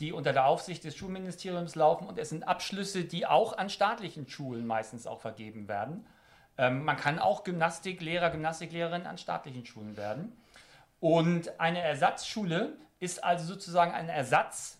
die 0.00 0.12
unter 0.12 0.32
der 0.32 0.46
Aufsicht 0.46 0.84
des 0.84 0.96
Schulministeriums 0.96 1.74
laufen. 1.74 2.06
Und 2.06 2.18
es 2.18 2.30
sind 2.30 2.48
Abschlüsse, 2.48 3.04
die 3.04 3.26
auch 3.26 3.56
an 3.56 3.68
staatlichen 3.68 4.26
Schulen 4.28 4.66
meistens 4.66 5.06
auch 5.06 5.20
vergeben 5.20 5.68
werden. 5.68 6.06
Ähm, 6.58 6.84
man 6.84 6.96
kann 6.96 7.18
auch 7.18 7.44
Gymnastiklehrer, 7.44 8.30
Gymnastiklehrerinnen 8.30 9.06
an 9.06 9.18
staatlichen 9.18 9.66
Schulen 9.66 9.96
werden. 9.96 10.32
Und 11.00 11.60
eine 11.60 11.82
Ersatzschule 11.82 12.78
ist 12.98 13.22
also 13.22 13.44
sozusagen 13.44 13.92
ein 13.92 14.08
Ersatz 14.08 14.75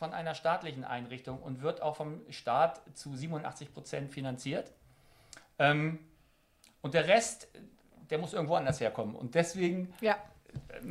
von 0.00 0.14
einer 0.14 0.34
staatlichen 0.34 0.82
Einrichtung 0.82 1.40
und 1.42 1.60
wird 1.60 1.82
auch 1.82 1.94
vom 1.94 2.22
Staat 2.30 2.80
zu 2.96 3.14
87 3.14 3.72
Prozent 3.72 4.10
finanziert. 4.10 4.72
Ähm, 5.58 5.98
und 6.80 6.94
der 6.94 7.06
Rest, 7.06 7.48
der 8.08 8.16
muss 8.16 8.32
irgendwo 8.32 8.54
anders 8.54 8.80
herkommen. 8.80 9.14
Und 9.14 9.34
deswegen 9.34 9.92
Ja. 10.00 10.16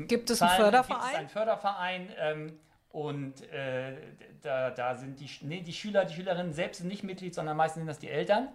Gibt 0.07 0.29
es 0.29 0.41
einen 0.43 0.51
zahlen- 0.51 0.71
Gibt 0.71 0.81
es 0.81 0.87
Förderverein? 0.87 1.15
einen 1.15 1.27
Förderverein 1.29 2.09
ähm, 2.19 2.59
und 2.91 3.41
äh, 3.51 3.97
da, 4.43 4.69
da 4.69 4.93
sind 4.95 5.19
die, 5.19 5.27
nee, 5.41 5.61
die 5.61 5.73
Schüler, 5.73 6.05
die 6.05 6.13
Schülerinnen 6.13 6.53
selbst 6.53 6.83
nicht 6.83 7.03
Mitglied, 7.03 7.33
sondern 7.33 7.57
meistens 7.57 7.79
sind 7.81 7.87
das 7.87 7.97
die 7.99 8.09
Eltern. 8.09 8.49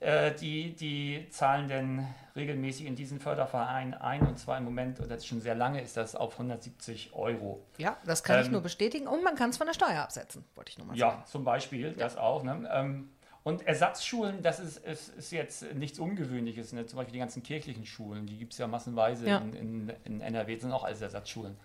Äh, 0.00 0.34
die, 0.34 0.74
die 0.74 1.26
zahlen 1.30 1.68
dann 1.68 2.14
regelmäßig 2.34 2.84
in 2.84 2.96
diesen 2.96 3.18
Förderverein 3.18 3.94
ein 3.94 4.20
und 4.26 4.38
zwar 4.38 4.58
im 4.58 4.64
Moment, 4.64 5.00
und 5.00 5.10
das 5.10 5.18
ist 5.18 5.26
schon 5.26 5.40
sehr 5.40 5.54
lange, 5.54 5.80
ist 5.80 5.96
das 5.96 6.14
auf 6.14 6.34
170 6.34 7.14
Euro. 7.14 7.62
Ja, 7.78 7.96
das 8.04 8.22
kann 8.22 8.40
ich 8.40 8.46
Ähm, 8.46 8.52
nur 8.52 8.60
bestätigen. 8.60 9.06
Und 9.06 9.24
man 9.24 9.36
kann 9.36 9.50
es 9.50 9.56
von 9.56 9.66
der 9.66 9.72
Steuer 9.74 10.02
absetzen, 10.02 10.44
wollte 10.54 10.70
ich 10.70 10.78
nur 10.78 10.86
mal 10.86 10.98
sagen. 10.98 11.18
Ja, 11.20 11.24
zum 11.24 11.44
Beispiel, 11.44 11.92
das 11.92 12.18
auch. 12.18 12.42
Ne? 12.42 12.68
Ähm, 12.70 13.08
und 13.42 13.66
Ersatzschulen, 13.66 14.42
das 14.42 14.60
ist, 14.60 14.78
ist, 14.78 15.08
ist 15.16 15.30
jetzt 15.30 15.74
nichts 15.74 15.98
Ungewöhnliches. 15.98 16.72
Ne? 16.72 16.84
Zum 16.84 16.98
Beispiel 16.98 17.12
die 17.14 17.20
ganzen 17.20 17.42
kirchlichen 17.42 17.86
Schulen, 17.86 18.26
die 18.26 18.36
gibt 18.36 18.52
es 18.52 18.58
ja 18.58 18.66
massenweise 18.66 19.26
Ja. 19.26 19.38
In, 19.38 19.54
in, 19.54 19.92
in 20.04 20.20
NRW, 20.20 20.58
sind 20.58 20.72
auch 20.72 20.84
alles 20.84 21.00
Ersatzschulen. 21.00 21.56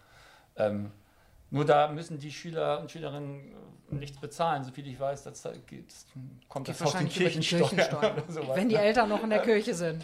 Ähm, 0.56 0.92
nur 1.52 1.66
da 1.66 1.90
müssen 1.90 2.18
die 2.18 2.32
Schüler 2.32 2.80
und 2.80 2.90
Schülerinnen 2.90 3.52
äh, 3.92 3.96
nichts 3.96 4.18
bezahlen. 4.20 4.64
Soviel 4.64 4.88
ich 4.88 5.00
weiß, 5.00 5.24
das, 5.24 5.44
geht, 5.68 5.94
kommt 6.48 6.66
Geht 6.66 6.76
das 6.76 6.82
auf 6.82 6.88
die 6.92 6.94
wahrscheinlich 6.94 7.16
über 7.18 7.30
die 7.30 7.40
Kirchensteuer. 7.40 7.70
Kirchensteuer. 7.70 8.14
oder 8.14 8.24
sowas, 8.34 8.58
Wenn 8.58 8.70
die 8.70 8.76
ne? 8.76 8.82
Eltern 8.82 9.10
noch 9.10 9.22
in 9.24 9.30
der 9.30 9.42
Kirche 9.42 9.74
sind. 9.74 10.04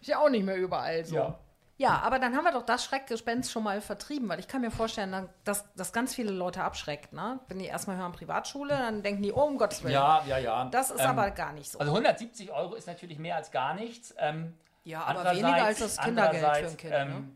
Ist 0.00 0.08
ja 0.08 0.18
auch 0.18 0.28
nicht 0.30 0.44
mehr 0.44 0.56
überall 0.56 1.04
so. 1.04 1.16
Ja. 1.16 1.38
Ja, 1.78 2.02
aber 2.02 2.18
dann 2.18 2.36
haben 2.36 2.44
wir 2.44 2.52
doch 2.52 2.66
das 2.66 2.84
Schreckgespenst 2.84 3.50
schon 3.50 3.62
mal 3.62 3.80
vertrieben, 3.80 4.28
weil 4.28 4.38
ich 4.38 4.46
kann 4.46 4.60
mir 4.60 4.70
vorstellen, 4.70 5.30
dass 5.44 5.64
das 5.76 5.94
ganz 5.94 6.14
viele 6.14 6.30
Leute 6.30 6.62
abschreckt. 6.62 7.14
Ne? 7.14 7.40
Wenn 7.48 7.58
die 7.58 7.64
erstmal 7.64 7.96
hören 7.96 8.12
Privatschule, 8.12 8.76
dann 8.76 9.02
denken 9.02 9.22
die, 9.22 9.32
oh, 9.32 9.44
um 9.44 9.56
Gottes 9.56 9.82
Willen. 9.82 9.94
Ja, 9.94 10.22
ja, 10.28 10.36
ja. 10.36 10.66
Das 10.66 10.90
ist 10.90 11.00
Ähm, 11.00 11.06
aber 11.06 11.30
gar 11.30 11.54
nicht 11.54 11.70
so. 11.72 11.78
Also 11.78 11.90
170 11.92 12.52
Euro 12.52 12.74
ist 12.74 12.86
natürlich 12.86 13.18
mehr 13.18 13.36
als 13.36 13.50
gar 13.50 13.72
nichts. 13.72 14.14
Ähm, 14.18 14.52
Ja, 14.84 15.04
aber 15.04 15.30
weniger 15.32 15.64
als 15.64 15.78
das 15.78 15.96
Kindergeld 15.96 16.44
für 16.44 16.66
ein 16.66 16.76
Kind, 16.76 16.92
ne? 16.92 17.28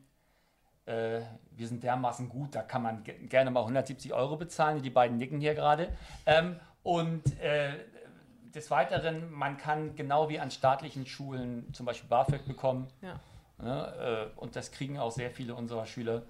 Äh, 0.86 1.20
wir 1.52 1.68
sind 1.68 1.82
dermaßen 1.82 2.28
gut, 2.28 2.54
da 2.54 2.62
kann 2.62 2.82
man 2.82 3.04
ge 3.04 3.14
gerne 3.26 3.50
mal 3.50 3.60
170 3.60 4.12
Euro 4.12 4.36
bezahlen. 4.36 4.82
Die 4.82 4.90
beiden 4.90 5.16
nicken 5.18 5.40
hier 5.40 5.54
gerade. 5.54 5.88
Ähm, 6.26 6.60
und 6.82 7.40
äh, 7.40 7.72
des 8.54 8.70
Weiteren, 8.70 9.32
man 9.32 9.56
kann 9.56 9.96
genau 9.96 10.28
wie 10.28 10.38
an 10.38 10.50
staatlichen 10.50 11.06
Schulen 11.06 11.72
zum 11.72 11.86
Beispiel 11.86 12.08
BAföG 12.08 12.46
bekommen. 12.46 12.88
Ja. 13.00 13.18
Ne, 13.58 14.30
äh, 14.36 14.40
und 14.40 14.56
das 14.56 14.72
kriegen 14.72 14.98
auch 14.98 15.10
sehr 15.10 15.30
viele 15.30 15.54
unserer 15.54 15.86
Schüler. 15.86 16.22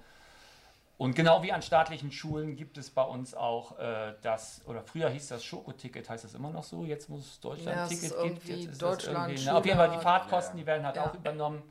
Und 0.96 1.16
genau 1.16 1.42
wie 1.42 1.52
an 1.52 1.60
staatlichen 1.60 2.12
Schulen 2.12 2.54
gibt 2.54 2.78
es 2.78 2.90
bei 2.90 3.02
uns 3.02 3.34
auch 3.34 3.78
äh, 3.78 4.14
das, 4.22 4.62
oder 4.66 4.82
früher 4.84 5.08
hieß 5.08 5.28
das 5.28 5.42
Schokoticket, 5.44 6.08
heißt 6.08 6.22
das 6.24 6.34
immer 6.34 6.50
noch 6.50 6.62
so? 6.62 6.84
Jetzt 6.84 7.08
muss 7.08 7.20
es 7.22 7.34
Ja, 7.42 7.50
Deutschland-Ticket 7.50 8.04
ist 8.04 8.10
gibt. 8.10 8.22
irgendwie 8.22 8.52
Jetzt 8.52 8.66
ist 8.72 8.82
Deutschland, 8.82 9.16
das 9.16 9.26
irgendwie, 9.28 9.44
na, 9.50 9.58
auf 9.58 9.66
jeden 9.66 9.78
Fall 9.78 9.90
die 9.90 9.98
Fahrtkosten, 9.98 10.56
die 10.56 10.66
werden 10.66 10.86
halt 10.86 10.96
Ja. 10.96 11.10
auch 11.10 11.14
übernommen. 11.14 11.62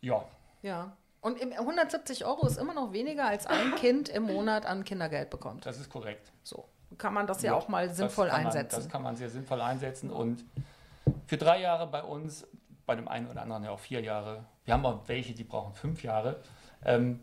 Ja, 0.00 0.24
Ja. 0.62 0.92
Und 1.20 1.38
im 1.40 1.52
170 1.52 2.24
Euro 2.24 2.46
ist 2.46 2.58
immer 2.58 2.74
noch 2.74 2.92
weniger, 2.92 3.26
als 3.26 3.46
ein 3.46 3.74
Kind 3.74 4.08
im 4.08 4.24
Monat 4.24 4.66
an 4.66 4.84
Kindergeld 4.84 5.30
bekommt. 5.30 5.66
das 5.66 5.78
ist 5.78 5.90
korrekt. 5.90 6.30
So. 6.44 6.68
Kann 6.96 7.12
man 7.12 7.26
das 7.26 7.42
ja, 7.42 7.54
auch 7.54 7.68
mal 7.68 7.88
das 7.88 7.96
sinnvoll 7.96 8.28
kann 8.28 8.44
man, 8.44 8.46
einsetzen. 8.46 8.76
Das 8.76 8.88
kann 8.88 9.02
man 9.02 9.16
sehr 9.16 9.28
sinnvoll 9.28 9.60
einsetzen 9.60 10.10
und 10.10 10.44
für 11.26 11.36
drei 11.36 11.60
Jahre 11.60 11.86
bei 11.86 12.02
uns, 12.02 12.46
bei 12.86 12.94
dem 12.94 13.08
einen 13.08 13.28
oder 13.28 13.42
anderen 13.42 13.64
ja 13.64 13.70
auch 13.70 13.80
vier 13.80 14.00
Jahre. 14.00 14.44
Wir 14.64 14.74
haben 14.74 14.86
auch 14.86 15.00
welche, 15.06 15.34
die 15.34 15.44
brauchen 15.44 15.74
fünf 15.74 16.02
Jahre. 16.02 16.40
Ähm, 16.84 17.20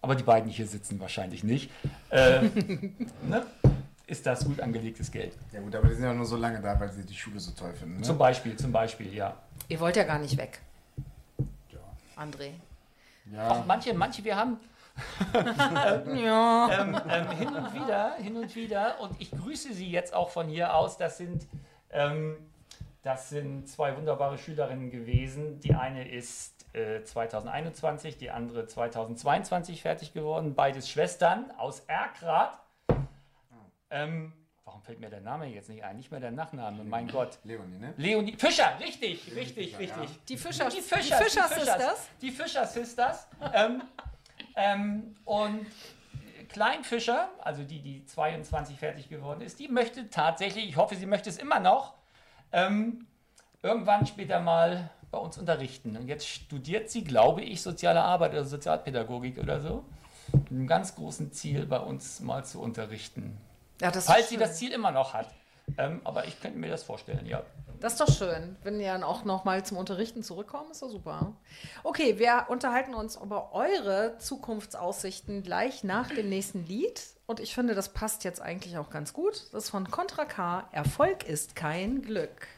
aber 0.00 0.14
die 0.14 0.22
beiden 0.22 0.48
hier 0.50 0.66
sitzen 0.66 1.00
wahrscheinlich 1.00 1.42
nicht. 1.42 1.70
Äh, 2.10 2.42
ne? 3.28 3.44
Ist 4.06 4.24
das 4.24 4.44
gut 4.44 4.60
angelegtes 4.60 5.10
Geld? 5.10 5.36
Ja 5.52 5.60
gut, 5.60 5.74
aber 5.74 5.88
die 5.88 5.94
sind 5.94 6.04
ja 6.04 6.14
nur 6.14 6.24
so 6.24 6.36
lange 6.36 6.60
da, 6.60 6.78
weil 6.78 6.90
sie 6.92 7.04
die 7.04 7.14
Schule 7.14 7.40
so 7.40 7.50
toll 7.50 7.74
finden. 7.74 7.96
Ne? 7.96 8.02
Zum 8.02 8.16
Beispiel, 8.16 8.56
zum 8.56 8.72
Beispiel, 8.72 9.12
ja. 9.12 9.34
Ihr 9.68 9.80
wollt 9.80 9.96
ja 9.96 10.04
gar 10.04 10.18
nicht 10.18 10.36
weg, 10.38 10.60
Ja. 11.70 11.80
André. 12.16 12.52
Ja. 13.32 13.50
Auch 13.50 13.66
manche, 13.66 13.94
manche, 13.94 14.24
wir 14.24 14.36
haben 14.36 14.58
Ja. 15.34 16.68
ähm, 16.72 17.00
ähm, 17.08 17.30
hin 17.30 17.54
und 17.54 17.74
wieder, 17.74 18.14
hin 18.14 18.36
und 18.36 18.54
wieder, 18.56 19.00
und 19.00 19.20
ich 19.20 19.30
grüße 19.30 19.72
Sie 19.72 19.90
jetzt 19.90 20.14
auch 20.14 20.30
von 20.30 20.48
hier 20.48 20.74
aus, 20.74 20.96
das 20.96 21.18
sind, 21.18 21.46
ähm, 21.90 22.36
das 23.02 23.28
sind 23.28 23.68
zwei 23.68 23.96
wunderbare 23.96 24.38
Schülerinnen 24.38 24.90
gewesen. 24.90 25.60
Die 25.60 25.74
eine 25.74 26.08
ist 26.08 26.66
äh, 26.74 27.02
2021, 27.02 28.16
die 28.16 28.30
andere 28.30 28.66
2022 28.66 29.82
fertig 29.82 30.12
geworden, 30.12 30.54
beides 30.54 30.88
Schwestern 30.90 31.50
aus 31.58 31.80
Erkrath. 31.86 32.58
Ähm, 33.90 34.32
warum 34.68 34.82
fällt 34.82 35.00
mir 35.00 35.08
der 35.08 35.22
Name 35.22 35.46
jetzt 35.46 35.70
nicht 35.70 35.82
ein? 35.82 35.96
Nicht 35.96 36.10
mehr 36.10 36.20
der 36.20 36.30
Nachname, 36.30 36.84
mein 36.84 37.08
Gott. 37.08 37.38
Leonie, 37.42 37.78
ne? 37.78 37.94
Leonie 37.96 38.36
Fischer, 38.36 38.78
richtig, 38.78 39.34
richtig, 39.34 39.74
Fischer, 39.74 40.00
richtig. 40.02 40.24
Die 40.28 40.36
Fischer, 40.36 40.68
Die 40.68 40.80
Fischer, 40.82 41.18
die 41.18 41.24
Fischer 41.24 41.48
Sisters. 41.48 42.08
Die 42.20 42.30
Fischer 42.30 42.66
Sisters. 42.66 43.28
ähm, 43.54 43.82
ähm, 44.56 45.16
und 45.24 45.66
Klein 46.50 46.84
Fischer, 46.84 47.30
also 47.40 47.62
die, 47.62 47.80
die 47.80 48.04
22 48.04 48.78
fertig 48.78 49.08
geworden 49.08 49.40
ist, 49.40 49.58
die 49.58 49.68
möchte 49.68 50.10
tatsächlich, 50.10 50.68
ich 50.68 50.76
hoffe, 50.76 50.96
sie 50.96 51.06
möchte 51.06 51.30
es 51.30 51.38
immer 51.38 51.60
noch, 51.60 51.94
ähm, 52.52 53.06
irgendwann 53.62 54.06
später 54.06 54.40
mal 54.40 54.90
bei 55.10 55.18
uns 55.18 55.38
unterrichten. 55.38 55.96
Und 55.96 56.08
jetzt 56.08 56.28
studiert 56.28 56.90
sie, 56.90 57.04
glaube 57.04 57.40
ich, 57.40 57.62
soziale 57.62 58.02
Arbeit 58.02 58.32
oder 58.32 58.44
Sozialpädagogik 58.44 59.38
oder 59.38 59.60
so. 59.60 59.84
Mit 60.32 60.50
einem 60.50 60.66
ganz 60.66 60.94
großen 60.94 61.32
Ziel, 61.32 61.64
bei 61.64 61.78
uns 61.78 62.20
mal 62.20 62.44
zu 62.44 62.60
unterrichten. 62.60 63.38
Ja, 63.80 63.90
das 63.90 64.06
Falls 64.06 64.28
sie 64.28 64.36
das 64.36 64.56
Ziel 64.56 64.72
immer 64.72 64.90
noch 64.90 65.14
hat. 65.14 65.28
Ähm, 65.76 66.00
aber 66.04 66.26
ich 66.26 66.40
könnte 66.40 66.58
mir 66.58 66.70
das 66.70 66.82
vorstellen, 66.82 67.26
ja. 67.26 67.42
Das 67.80 67.92
ist 67.92 68.00
doch 68.00 68.12
schön. 68.12 68.56
Wenn 68.64 68.80
ihr 68.80 68.92
dann 68.92 69.04
auch 69.04 69.24
noch 69.24 69.44
mal 69.44 69.64
zum 69.64 69.76
Unterrichten 69.76 70.22
zurückkommen, 70.22 70.70
ist 70.72 70.82
doch 70.82 70.90
super. 70.90 71.36
Okay, 71.84 72.18
wir 72.18 72.46
unterhalten 72.48 72.94
uns 72.94 73.16
über 73.16 73.52
eure 73.52 74.18
Zukunftsaussichten 74.18 75.42
gleich 75.44 75.84
nach 75.84 76.08
dem 76.08 76.28
nächsten 76.28 76.66
Lied. 76.66 77.00
Und 77.26 77.38
ich 77.38 77.54
finde, 77.54 77.74
das 77.74 77.90
passt 77.90 78.24
jetzt 78.24 78.40
eigentlich 78.40 78.78
auch 78.78 78.90
ganz 78.90 79.12
gut. 79.12 79.44
Das 79.52 79.64
ist 79.64 79.70
von 79.70 79.88
Contra 79.90 80.24
K. 80.24 80.68
Erfolg 80.72 81.28
ist 81.28 81.54
kein 81.54 82.02
Glück. 82.02 82.48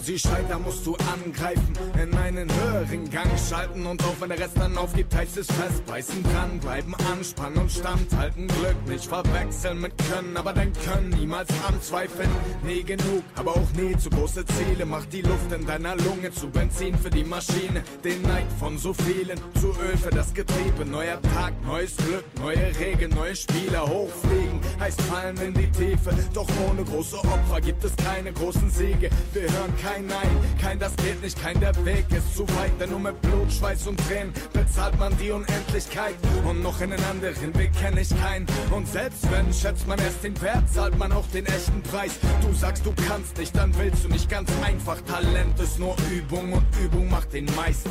Sie 0.00 0.18
scheitern, 0.18 0.62
musst 0.62 0.86
du 0.86 0.96
angreifen, 0.96 1.72
in 2.02 2.14
einen 2.16 2.48
höheren 2.52 3.10
Gang 3.10 3.30
schalten 3.38 3.86
und 3.86 4.02
auch 4.02 4.14
wenn 4.20 4.28
der 4.28 4.38
Rest 4.38 4.56
dann 4.56 4.76
aufgibt, 4.76 5.14
heißt 5.14 5.36
es 5.36 5.46
festbeißen, 5.46 6.22
dranbleiben, 6.22 6.94
anspannen 7.12 7.58
und 7.58 7.70
standhalten. 7.70 8.48
Glück 8.48 8.88
nicht 8.88 9.06
verwechseln 9.06 9.80
mit 9.80 9.92
Können, 10.10 10.36
aber 10.36 10.52
dein 10.52 10.72
Können 10.72 11.10
niemals 11.10 11.48
anzweifeln. 11.66 12.30
Nie 12.64 12.82
genug, 12.82 13.24
aber 13.36 13.52
auch 13.52 13.72
nie 13.72 13.96
zu 13.96 14.10
große 14.10 14.44
Ziele. 14.46 14.86
Macht 14.86 15.12
die 15.12 15.22
Luft 15.22 15.52
in 15.52 15.66
deiner 15.66 15.96
Lunge 15.96 16.32
zu 16.32 16.48
Benzin 16.48 16.96
für 16.98 17.10
die 17.10 17.24
Maschine. 17.24 17.82
Den 18.04 18.22
Neid 18.22 18.46
von 18.58 18.78
so 18.78 18.94
vielen 18.94 19.38
zu 19.60 19.68
Öl 19.68 19.96
für 19.96 20.10
das 20.10 20.32
Getriebe. 20.34 20.84
Neuer 20.84 21.20
Tag, 21.34 21.52
neues 21.64 21.96
Glück, 21.96 22.24
neue 22.40 22.78
Regeln, 22.78 23.14
neue 23.14 23.36
Spieler. 23.36 23.86
Hochfliegen 23.86 24.47
heißt 24.80 25.00
fallen 25.02 25.36
in 25.38 25.54
die 25.54 25.70
Tiefe. 25.70 26.10
Doch 26.32 26.48
ohne 26.68 26.84
große 26.84 27.18
Opfer 27.18 27.60
gibt 27.60 27.84
es 27.84 27.94
keine 27.96 28.32
großen 28.32 28.70
Siege. 28.70 29.10
Wir 29.32 29.42
hören 29.42 29.74
kein 29.82 30.06
Nein, 30.06 30.30
kein 30.60 30.78
das 30.78 30.94
geht 30.96 31.22
nicht, 31.22 31.40
kein 31.40 31.58
der 31.60 31.74
Weg 31.84 32.06
ist 32.10 32.36
zu 32.36 32.42
weit. 32.56 32.72
Denn 32.80 32.90
nur 32.90 33.00
mit 33.00 33.20
Blut, 33.22 33.52
Schweiß 33.52 33.86
und 33.86 33.98
Tränen 34.06 34.32
bezahlt 34.52 34.98
man 34.98 35.16
die 35.18 35.30
Unendlichkeit. 35.30 36.14
Und 36.44 36.62
noch 36.62 36.80
einen 36.80 37.02
anderen 37.04 37.54
Weg 37.56 37.72
kenne 37.74 38.00
ich 38.00 38.10
keinen. 38.20 38.46
Und 38.70 38.86
selbst 38.88 39.30
wenn, 39.30 39.52
schätzt 39.52 39.86
man 39.86 39.98
erst 39.98 40.22
den 40.24 40.40
Wert, 40.40 40.68
zahlt 40.72 40.96
man 40.98 41.12
auch 41.12 41.26
den 41.28 41.46
echten 41.46 41.82
Preis. 41.82 42.12
Du 42.40 42.52
sagst, 42.54 42.86
du 42.86 42.92
kannst 43.08 43.36
nicht, 43.38 43.56
dann 43.56 43.76
willst 43.78 44.04
du 44.04 44.08
nicht 44.08 44.28
ganz 44.28 44.50
einfach. 44.64 45.00
Talent 45.02 45.58
ist 45.60 45.78
nur 45.78 45.96
Übung 46.10 46.52
und 46.52 46.64
Übung 46.82 47.08
macht 47.10 47.32
den 47.32 47.46
Meister. 47.56 47.90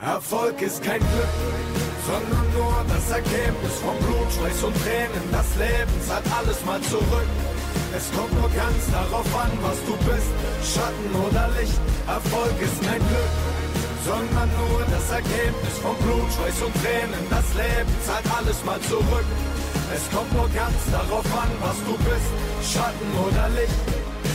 Erfolg 0.00 0.60
ist 0.60 0.82
kein 0.82 1.00
Glück, 1.00 1.34
sondern 2.06 2.46
nur 2.52 2.84
das 2.88 3.10
Ergebnis 3.10 3.74
von 3.80 3.96
Blut, 4.04 4.28
Schweiß 4.30 4.62
und 4.64 4.76
Tränen. 4.84 5.24
Das 5.32 5.48
Leben 5.56 5.94
zahlt 6.06 6.24
alles 6.36 6.64
mal 6.64 6.80
zurück. 6.82 7.30
Es 7.96 8.12
kommt 8.12 8.32
nur 8.34 8.50
ganz 8.50 8.80
darauf 8.92 9.26
an, 9.34 9.50
was 9.62 9.78
du 9.88 9.96
bist, 10.04 10.28
Schatten 10.62 11.10
oder 11.16 11.48
Licht. 11.58 11.80
Erfolg 12.06 12.56
ist 12.60 12.78
kein 12.84 13.00
Glück, 13.00 13.32
sondern 14.04 14.50
nur 14.60 14.84
das 14.84 15.10
Ergebnis 15.10 15.74
von 15.80 15.96
Blut, 16.04 16.28
Schweiß 16.28 16.60
und 16.60 16.74
Tränen. 16.84 17.22
Das 17.30 17.48
Leben 17.56 17.92
zahlt 18.04 18.28
alles 18.36 18.64
mal 18.64 18.80
zurück. 18.82 19.28
Es 19.96 20.04
kommt 20.12 20.32
nur 20.36 20.48
ganz 20.52 20.76
darauf 20.92 21.24
an, 21.32 21.50
was 21.64 21.78
du 21.88 21.96
bist, 22.04 22.30
Schatten 22.68 23.10
oder 23.16 23.48
Licht. 23.56 23.80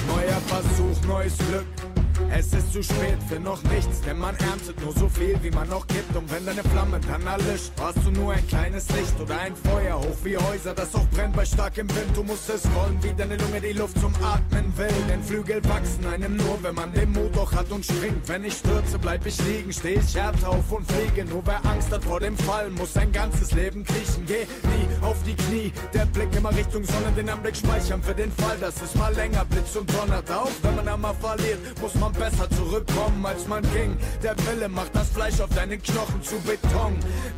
Neuer 0.09 0.41
Versuch, 0.49 0.97
neues 1.07 1.38
Glück. 1.38 1.91
Es 2.34 2.53
ist 2.53 2.71
zu 2.71 2.82
spät 2.82 3.17
für 3.27 3.41
noch 3.41 3.61
nichts, 3.63 3.99
denn 4.01 4.17
man 4.17 4.36
erntet 4.38 4.79
nur 4.82 4.93
so 4.93 5.09
viel, 5.09 5.38
wie 5.43 5.51
man 5.51 5.67
noch 5.67 5.86
gibt. 5.88 6.15
Und 6.15 6.32
wenn 6.32 6.45
deine 6.45 6.63
Flamme 6.63 6.99
dann 7.05 7.27
erlischt, 7.27 7.71
warst 7.75 7.99
du 8.05 8.11
nur 8.11 8.32
ein 8.32 8.47
kleines 8.47 8.88
Licht 8.89 9.19
oder 9.19 9.38
ein 9.38 9.53
Feuer 9.53 9.99
hoch 9.99 10.17
wie 10.23 10.38
Häuser, 10.38 10.73
das 10.73 10.95
auch 10.95 11.05
brennt 11.09 11.36
bei 11.36 11.43
starkem 11.43 11.89
Wind. 11.89 12.15
Du 12.15 12.23
musst 12.23 12.49
es 12.49 12.63
wollen, 12.73 12.97
wie 13.01 13.13
deine 13.13 13.36
Lunge 13.36 13.59
die 13.59 13.73
Luft 13.73 13.99
zum 13.99 14.13
Atmen 14.23 14.71
will. 14.77 14.88
Denn 15.09 15.21
Flügel 15.21 15.61
wachsen 15.65 16.05
einem 16.05 16.38
nur, 16.38 16.57
wenn 16.61 16.73
man 16.73 16.93
den 16.93 17.11
Mut 17.11 17.36
doch 17.36 17.53
hat 17.53 17.69
und 17.69 17.84
springt. 17.86 18.27
Wenn 18.27 18.45
ich 18.45 18.53
stürze, 18.53 18.97
bleib 18.97 19.25
ich 19.25 19.38
liegen, 19.43 19.73
steh 19.73 19.95
ich 19.95 20.15
härter 20.15 20.49
auf 20.49 20.71
und 20.71 20.89
fliege. 20.89 21.25
Nur 21.25 21.45
wer 21.45 21.65
Angst 21.65 21.91
hat 21.91 22.05
vor 22.05 22.21
dem 22.21 22.38
Fall, 22.38 22.69
muss 22.69 22.93
sein 22.93 23.11
ganzes 23.11 23.51
Leben 23.51 23.84
kriechen. 23.84 24.23
Geh 24.25 24.45
nie 24.45 25.05
auf 25.05 25.17
die 25.23 25.36
Knie, 25.36 25.73
der 25.93 26.05
Blick 26.05 26.34
immer 26.36 26.55
Richtung 26.55 26.86
Sonne, 26.86 27.11
den 27.15 27.27
Anblick 27.27 27.57
speichern 27.57 28.01
für 28.01 28.15
den 28.15 28.32
Fall, 28.32 28.57
dass 28.57 28.82
es 28.82 28.95
mal 28.95 29.13
länger 29.15 29.43
blitzt 29.45 29.75
und 29.75 29.91
donnert. 29.93 30.32
Auch 30.32 30.49
wenn 30.61 30.75
man 30.77 30.88
einmal 30.88 31.15
verliert, 31.15 31.59
muss 31.82 31.93
man 31.95 32.13
besser 32.22 32.47
zurückkommen, 32.51 33.26
als 33.26 33.47
man 33.47 33.63
ging. 33.74 33.97
Der 34.22 34.36
Wille 34.45 34.69
macht 34.69 34.95
das 34.95 35.09
Fleisch 35.09 35.39
auf 35.39 35.49
deinen 35.55 35.82
Knochen 35.82 36.22
zu 36.22 36.36
Beton. 36.41 36.93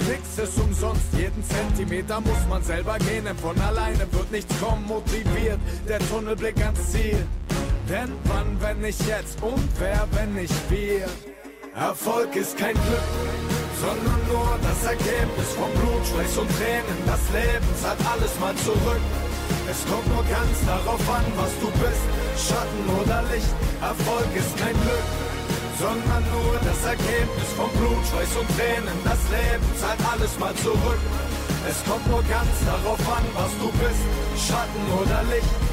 Nix 0.09 0.38
ist 0.38 0.59
umsonst, 0.59 1.05
jeden 1.17 1.41
Zentimeter 1.41 2.19
muss 2.19 2.43
man 2.49 2.61
selber 2.63 2.97
gehen, 2.99 3.23
denn 3.23 3.38
von 3.38 3.57
alleine 3.61 4.05
wird 4.11 4.29
nichts 4.31 4.53
kommen, 4.59 4.86
motiviert. 4.86 5.59
Der 5.88 5.99
Tunnelblick 5.99 6.57
ans 6.57 6.91
Ziel. 6.91 7.25
Denn 7.89 8.11
wann, 8.25 8.57
wenn 8.59 8.81
nicht 8.81 8.99
jetzt 9.07 9.41
und 9.41 9.69
wer, 9.79 10.05
wenn 10.11 10.34
nicht 10.34 10.69
wir? 10.69 11.07
Erfolg 11.75 12.36
ist 12.36 12.57
kein 12.57 12.73
Glück, 12.73 13.09
sondern 13.79 14.19
nur 14.27 14.59
das 14.61 14.84
Ergebnis 14.84 15.49
von 15.57 15.71
Blut, 15.79 16.05
Schweiß 16.07 16.38
und 16.39 16.49
Tränen. 16.57 16.99
Das 17.05 17.21
Leben 17.31 17.69
zahlt 17.81 17.99
alles 18.11 18.38
mal 18.39 18.55
zurück. 18.57 19.32
Es 19.70 19.86
kommt 19.86 20.07
nur 20.07 20.24
ganz 20.26 20.55
darauf 20.66 21.01
an, 21.09 21.26
was 21.36 21.51
du 21.59 21.72
bist. 21.80 22.03
Schatten 22.36 22.84
oder 22.99 23.24
Licht, 23.32 23.53
Erfolg 23.82 24.30
ist 24.36 24.53
kein 24.57 24.76
Glück, 24.76 25.07
sondern 25.80 26.24
nur 26.36 26.59
das 26.59 26.84
Ergebnis 26.84 27.49
von 27.55 27.70
Blut, 27.80 28.03
Schweiß 28.11 28.36
und 28.38 28.49
Tränen. 28.57 28.97
Das 29.03 29.22
Leben 29.32 29.68
zahlt 29.80 30.01
alles 30.11 30.38
mal 30.38 30.53
zurück. 30.55 31.01
Es 31.68 31.80
kommt 31.88 32.05
nur 32.07 32.24
ganz 32.28 32.51
darauf 32.68 32.99
an, 33.07 33.26
was 33.34 33.51
du 33.59 33.72
bist. 33.80 34.03
Schatten 34.36 34.84
oder 34.99 35.24
Licht. 35.32 35.72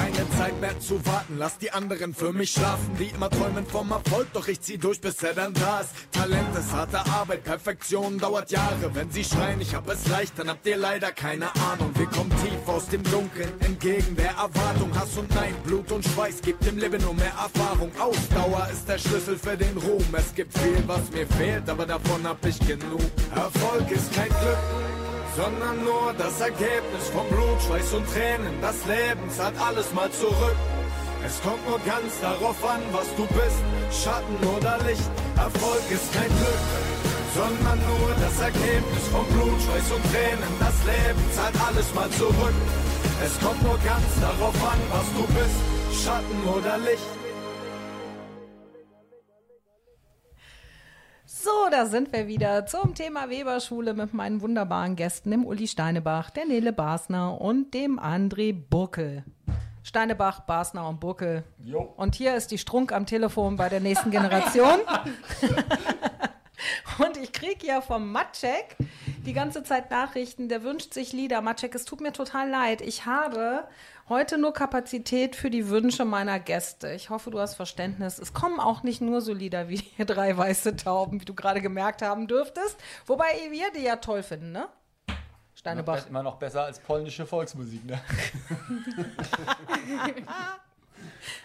Keine 0.00 0.30
Zeit 0.30 0.60
mehr 0.62 0.80
zu 0.80 1.04
warten, 1.04 1.36
lass 1.36 1.58
die 1.58 1.70
anderen 1.72 2.14
für 2.14 2.32
mich 2.32 2.52
schlafen, 2.52 2.96
die 2.98 3.08
immer 3.08 3.28
träumen 3.28 3.66
vom 3.66 3.90
Erfolg, 3.90 4.28
doch 4.32 4.48
ich 4.48 4.58
zieh 4.62 4.78
durch, 4.78 4.98
bis 4.98 5.22
er 5.22 5.34
dann 5.34 5.52
da 5.52 5.80
ist. 5.80 5.90
Talent 6.10 6.56
ist 6.58 6.72
harte 6.72 6.98
Arbeit, 7.00 7.44
Perfektion 7.44 8.18
dauert 8.18 8.50
Jahre. 8.50 8.94
Wenn 8.94 9.10
sie 9.10 9.22
schreien, 9.22 9.60
ich 9.60 9.74
hab 9.74 9.86
es 9.90 10.08
leicht, 10.08 10.38
dann 10.38 10.48
habt 10.48 10.66
ihr 10.66 10.78
leider 10.78 11.12
keine 11.12 11.54
Ahnung. 11.70 11.90
Wir 11.96 12.06
kommen 12.06 12.30
tief 12.30 12.66
aus 12.66 12.88
dem 12.88 13.02
Dunkeln, 13.02 13.52
entgegen 13.60 14.16
der 14.16 14.30
Erwartung. 14.30 14.90
Hass 14.98 15.18
und 15.18 15.34
Nein, 15.34 15.54
Blut 15.64 15.92
und 15.92 16.02
Schweiß 16.02 16.40
gibt 16.40 16.64
dem 16.64 16.78
Leben 16.78 17.02
nur 17.02 17.14
mehr 17.14 17.32
Erfahrung. 17.32 17.92
Ausdauer 18.00 18.68
ist 18.72 18.88
der 18.88 18.98
Schlüssel 18.98 19.36
für 19.36 19.56
den 19.58 19.76
Ruhm. 19.76 20.06
Es 20.12 20.34
gibt 20.34 20.56
viel, 20.56 20.82
was 20.86 21.10
mir 21.12 21.26
fehlt, 21.26 21.68
aber 21.68 21.84
davon 21.84 22.26
hab 22.26 22.42
ich 22.46 22.58
genug. 22.60 23.02
Erfolg 23.34 23.90
ist 23.90 24.14
kein 24.14 24.28
Glück 24.28 24.89
sondern 25.36 25.84
nur 25.84 26.12
das 26.18 26.40
Ergebnis 26.40 27.08
von 27.12 27.26
Blut, 27.28 27.62
Schweiß 27.62 27.94
und 27.94 28.06
Tränen. 28.12 28.54
Das 28.60 28.76
Leben 28.86 29.30
zahlt 29.30 29.54
alles 29.60 29.92
mal 29.94 30.10
zurück. 30.10 30.56
Es 31.24 31.40
kommt 31.42 31.62
nur 31.68 31.78
ganz 31.80 32.18
darauf 32.20 32.58
an, 32.64 32.80
was 32.92 33.08
du 33.16 33.26
bist, 33.26 33.60
Schatten 33.92 34.38
oder 34.56 34.78
Licht. 34.88 35.10
Erfolg 35.36 35.84
ist 35.90 36.12
kein 36.12 36.32
Glück, 36.40 36.64
sondern 37.36 37.78
nur 37.78 38.08
das 38.20 38.40
Ergebnis 38.40 39.04
von 39.12 39.26
Blut, 39.28 39.60
Schweiß 39.60 39.88
und 39.92 40.04
Tränen. 40.10 40.52
Das 40.58 40.76
Leben 40.88 41.22
zahlt 41.32 41.56
alles 41.66 41.94
mal 41.94 42.10
zurück. 42.10 42.56
Es 43.22 43.38
kommt 43.38 43.62
nur 43.62 43.78
ganz 43.84 44.08
darauf 44.20 44.56
an, 44.64 44.80
was 44.90 45.06
du 45.12 45.24
bist, 45.36 45.58
Schatten 46.02 46.40
oder 46.48 46.78
Licht. 46.78 47.19
So, 51.42 51.70
da 51.70 51.86
sind 51.86 52.12
wir 52.12 52.26
wieder 52.26 52.66
zum 52.66 52.94
Thema 52.94 53.30
Weberschule 53.30 53.94
mit 53.94 54.12
meinen 54.12 54.42
wunderbaren 54.42 54.94
Gästen, 54.94 55.30
dem 55.30 55.46
Uli 55.46 55.66
Steinebach, 55.68 56.28
der 56.28 56.44
Nele 56.44 56.70
Basner 56.70 57.40
und 57.40 57.72
dem 57.72 57.98
André 57.98 58.52
Burkel. 58.52 59.24
Steinebach, 59.82 60.40
Basner 60.40 60.86
und 60.86 61.00
Burkel. 61.00 61.44
Jo. 61.64 61.94
Und 61.96 62.14
hier 62.14 62.34
ist 62.34 62.50
die 62.50 62.58
Strunk 62.58 62.92
am 62.92 63.06
Telefon 63.06 63.56
bei 63.56 63.70
der 63.70 63.80
nächsten 63.80 64.10
Generation. 64.10 64.80
und 66.98 67.16
ich 67.16 67.32
kriege 67.32 67.66
ja 67.66 67.80
vom 67.80 68.12
Matschek 68.12 68.76
die 69.24 69.32
ganze 69.32 69.62
Zeit 69.62 69.90
Nachrichten, 69.90 70.50
der 70.50 70.62
wünscht 70.62 70.92
sich 70.92 71.14
Lieder. 71.14 71.40
Matschek, 71.40 71.74
es 71.74 71.86
tut 71.86 72.02
mir 72.02 72.12
total 72.12 72.50
leid. 72.50 72.82
Ich 72.82 73.06
habe 73.06 73.64
heute 74.10 74.36
nur 74.36 74.52
Kapazität 74.52 75.36
für 75.36 75.48
die 75.48 75.70
Wünsche 75.70 76.04
meiner 76.04 76.38
Gäste. 76.38 76.92
Ich 76.92 77.08
hoffe, 77.08 77.30
du 77.30 77.38
hast 77.38 77.54
Verständnis. 77.54 78.18
Es 78.18 78.34
kommen 78.34 78.60
auch 78.60 78.82
nicht 78.82 79.00
nur 79.00 79.22
so 79.22 79.32
Lieder 79.32 79.70
wie 79.70 79.78
die 79.78 80.04
drei 80.04 80.36
weiße 80.36 80.76
Tauben, 80.76 81.20
wie 81.20 81.24
du 81.24 81.34
gerade 81.34 81.62
gemerkt 81.62 82.02
haben 82.02 82.26
dürftest. 82.26 82.76
Wobei 83.06 83.24
wir 83.50 83.70
die 83.72 83.84
ja 83.84 83.96
toll 83.96 84.22
finden, 84.22 84.52
ne? 84.52 84.68
Steinebach. 85.54 86.06
Immer 86.08 86.22
noch 86.22 86.36
besser 86.36 86.64
als 86.64 86.78
polnische 86.80 87.24
Volksmusik, 87.24 87.86
ne? 87.86 88.00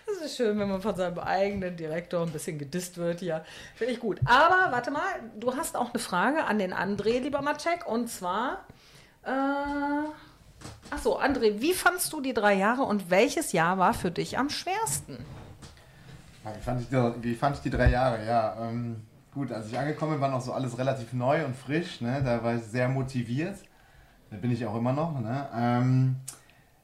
Das 0.06 0.18
ist 0.18 0.38
schön, 0.38 0.58
wenn 0.60 0.70
man 0.70 0.82
von 0.82 0.96
seinem 0.96 1.20
eigenen 1.20 1.76
Direktor 1.76 2.22
ein 2.22 2.32
bisschen 2.32 2.58
gedisst 2.58 2.98
wird 2.98 3.20
hier. 3.20 3.44
Finde 3.76 3.94
ich 3.94 4.00
gut. 4.00 4.20
Aber 4.26 4.72
warte 4.72 4.92
mal, 4.92 5.02
du 5.38 5.56
hast 5.56 5.76
auch 5.76 5.94
eine 5.94 6.00
Frage 6.00 6.46
an 6.46 6.60
den 6.60 6.74
André, 6.74 7.20
lieber 7.20 7.42
Matschek. 7.42 7.88
Und 7.88 8.10
zwar, 8.10 8.66
äh, 9.24 9.30
ach 10.90 11.00
so, 11.00 11.20
André, 11.20 11.62
wie 11.62 11.74
fandst 11.74 12.12
du 12.14 12.22
die 12.22 12.34
drei 12.34 12.56
Jahre 12.56 12.84
und 12.84 13.10
welches 13.10 13.52
Jahr 13.52 13.78
war 13.78 13.94
für 13.94 14.12
dich 14.12 14.38
am 14.38 14.50
schwersten? 14.50 15.18
Wie 16.44 16.62
fand 16.62 16.82
ich 16.82 16.90
die, 16.90 17.24
wie 17.24 17.36
fand 17.36 17.56
ich 17.56 17.62
die 17.64 17.70
drei 17.70 17.90
Jahre? 17.90 18.26
Ja, 18.26 18.56
ähm, 18.62 19.02
gut, 19.34 19.52
als 19.52 19.68
ich 19.68 19.78
angekommen 19.78 20.14
bin, 20.14 20.22
war 20.22 20.30
noch 20.30 20.42
so 20.42 20.54
alles 20.54 20.78
relativ 20.78 21.12
neu 21.14 21.44
und 21.44 21.56
frisch. 21.56 22.02
Ne? 22.02 22.22
Da 22.24 22.44
war 22.44 22.56
ich 22.56 22.64
sehr 22.64 22.88
motiviert. 22.88 23.58
Da 24.30 24.38
bin 24.38 24.52
ich 24.52 24.66
auch 24.66 24.76
immer 24.76 24.94
noch. 24.94 25.20
Ne? 25.20 25.48
Ähm, 25.56 26.16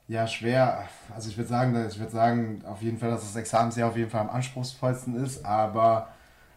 ja, 0.08 0.28
schwer. 0.28 0.86
Also 1.16 1.30
ich 1.30 1.38
würde 1.38 1.48
sagen, 1.48 1.88
ich 1.88 2.12
sagen, 2.12 2.64
auf 2.66 2.82
jeden 2.82 2.98
Fall, 2.98 3.12
dass 3.12 3.22
das 3.22 3.36
Examensjahr 3.36 3.90
auf 3.90 3.98
jeden 3.98 4.10
Fall 4.10 4.22
am 4.22 4.30
anspruchsvollsten 4.30 5.16
ist. 5.24 5.46
Aber 5.46 6.10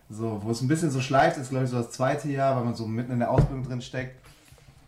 so, 0.09 0.43
wo 0.43 0.51
es 0.51 0.61
ein 0.61 0.68
bisschen 0.68 0.91
so 0.91 1.01
schleift, 1.01 1.37
ist 1.37 1.51
glaube 1.51 1.64
ich 1.64 1.70
so 1.70 1.77
das 1.77 1.91
zweite 1.91 2.29
Jahr, 2.29 2.57
weil 2.57 2.64
man 2.64 2.75
so 2.75 2.87
mitten 2.87 3.12
in 3.12 3.18
der 3.20 3.31
Ausbildung 3.31 3.64
drin 3.64 3.81
steckt. 3.81 4.24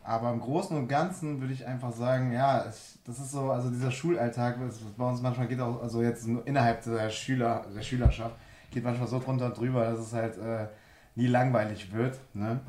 Aber 0.06 0.30
im 0.30 0.40
Großen 0.40 0.76
und 0.76 0.86
Ganzen 0.86 1.40
würde 1.40 1.52
ich 1.52 1.66
einfach 1.66 1.92
sagen, 1.92 2.30
ja, 2.30 2.64
es, 2.64 2.96
das 3.04 3.18
ist 3.18 3.32
so, 3.32 3.50
also 3.50 3.70
dieser 3.70 3.90
Schulalltag, 3.90 4.56
das 4.60 4.78
bei 4.96 5.04
uns 5.04 5.20
manchmal 5.20 5.48
geht 5.48 5.60
auch, 5.60 5.82
also 5.82 6.00
jetzt 6.00 6.28
nur 6.28 6.46
innerhalb 6.46 6.84
der 6.84 7.10
Schüler, 7.10 7.66
der 7.74 7.82
Schülerschaft, 7.82 8.36
geht 8.70 8.84
manchmal 8.84 9.08
so 9.08 9.18
drunter 9.18 9.46
und 9.46 9.58
drüber, 9.58 9.84
dass 9.84 9.98
es 9.98 10.12
halt 10.12 10.38
äh, 10.38 10.68
nie 11.16 11.26
langweilig 11.26 11.92
wird. 11.92 12.20
Ne? 12.34 12.60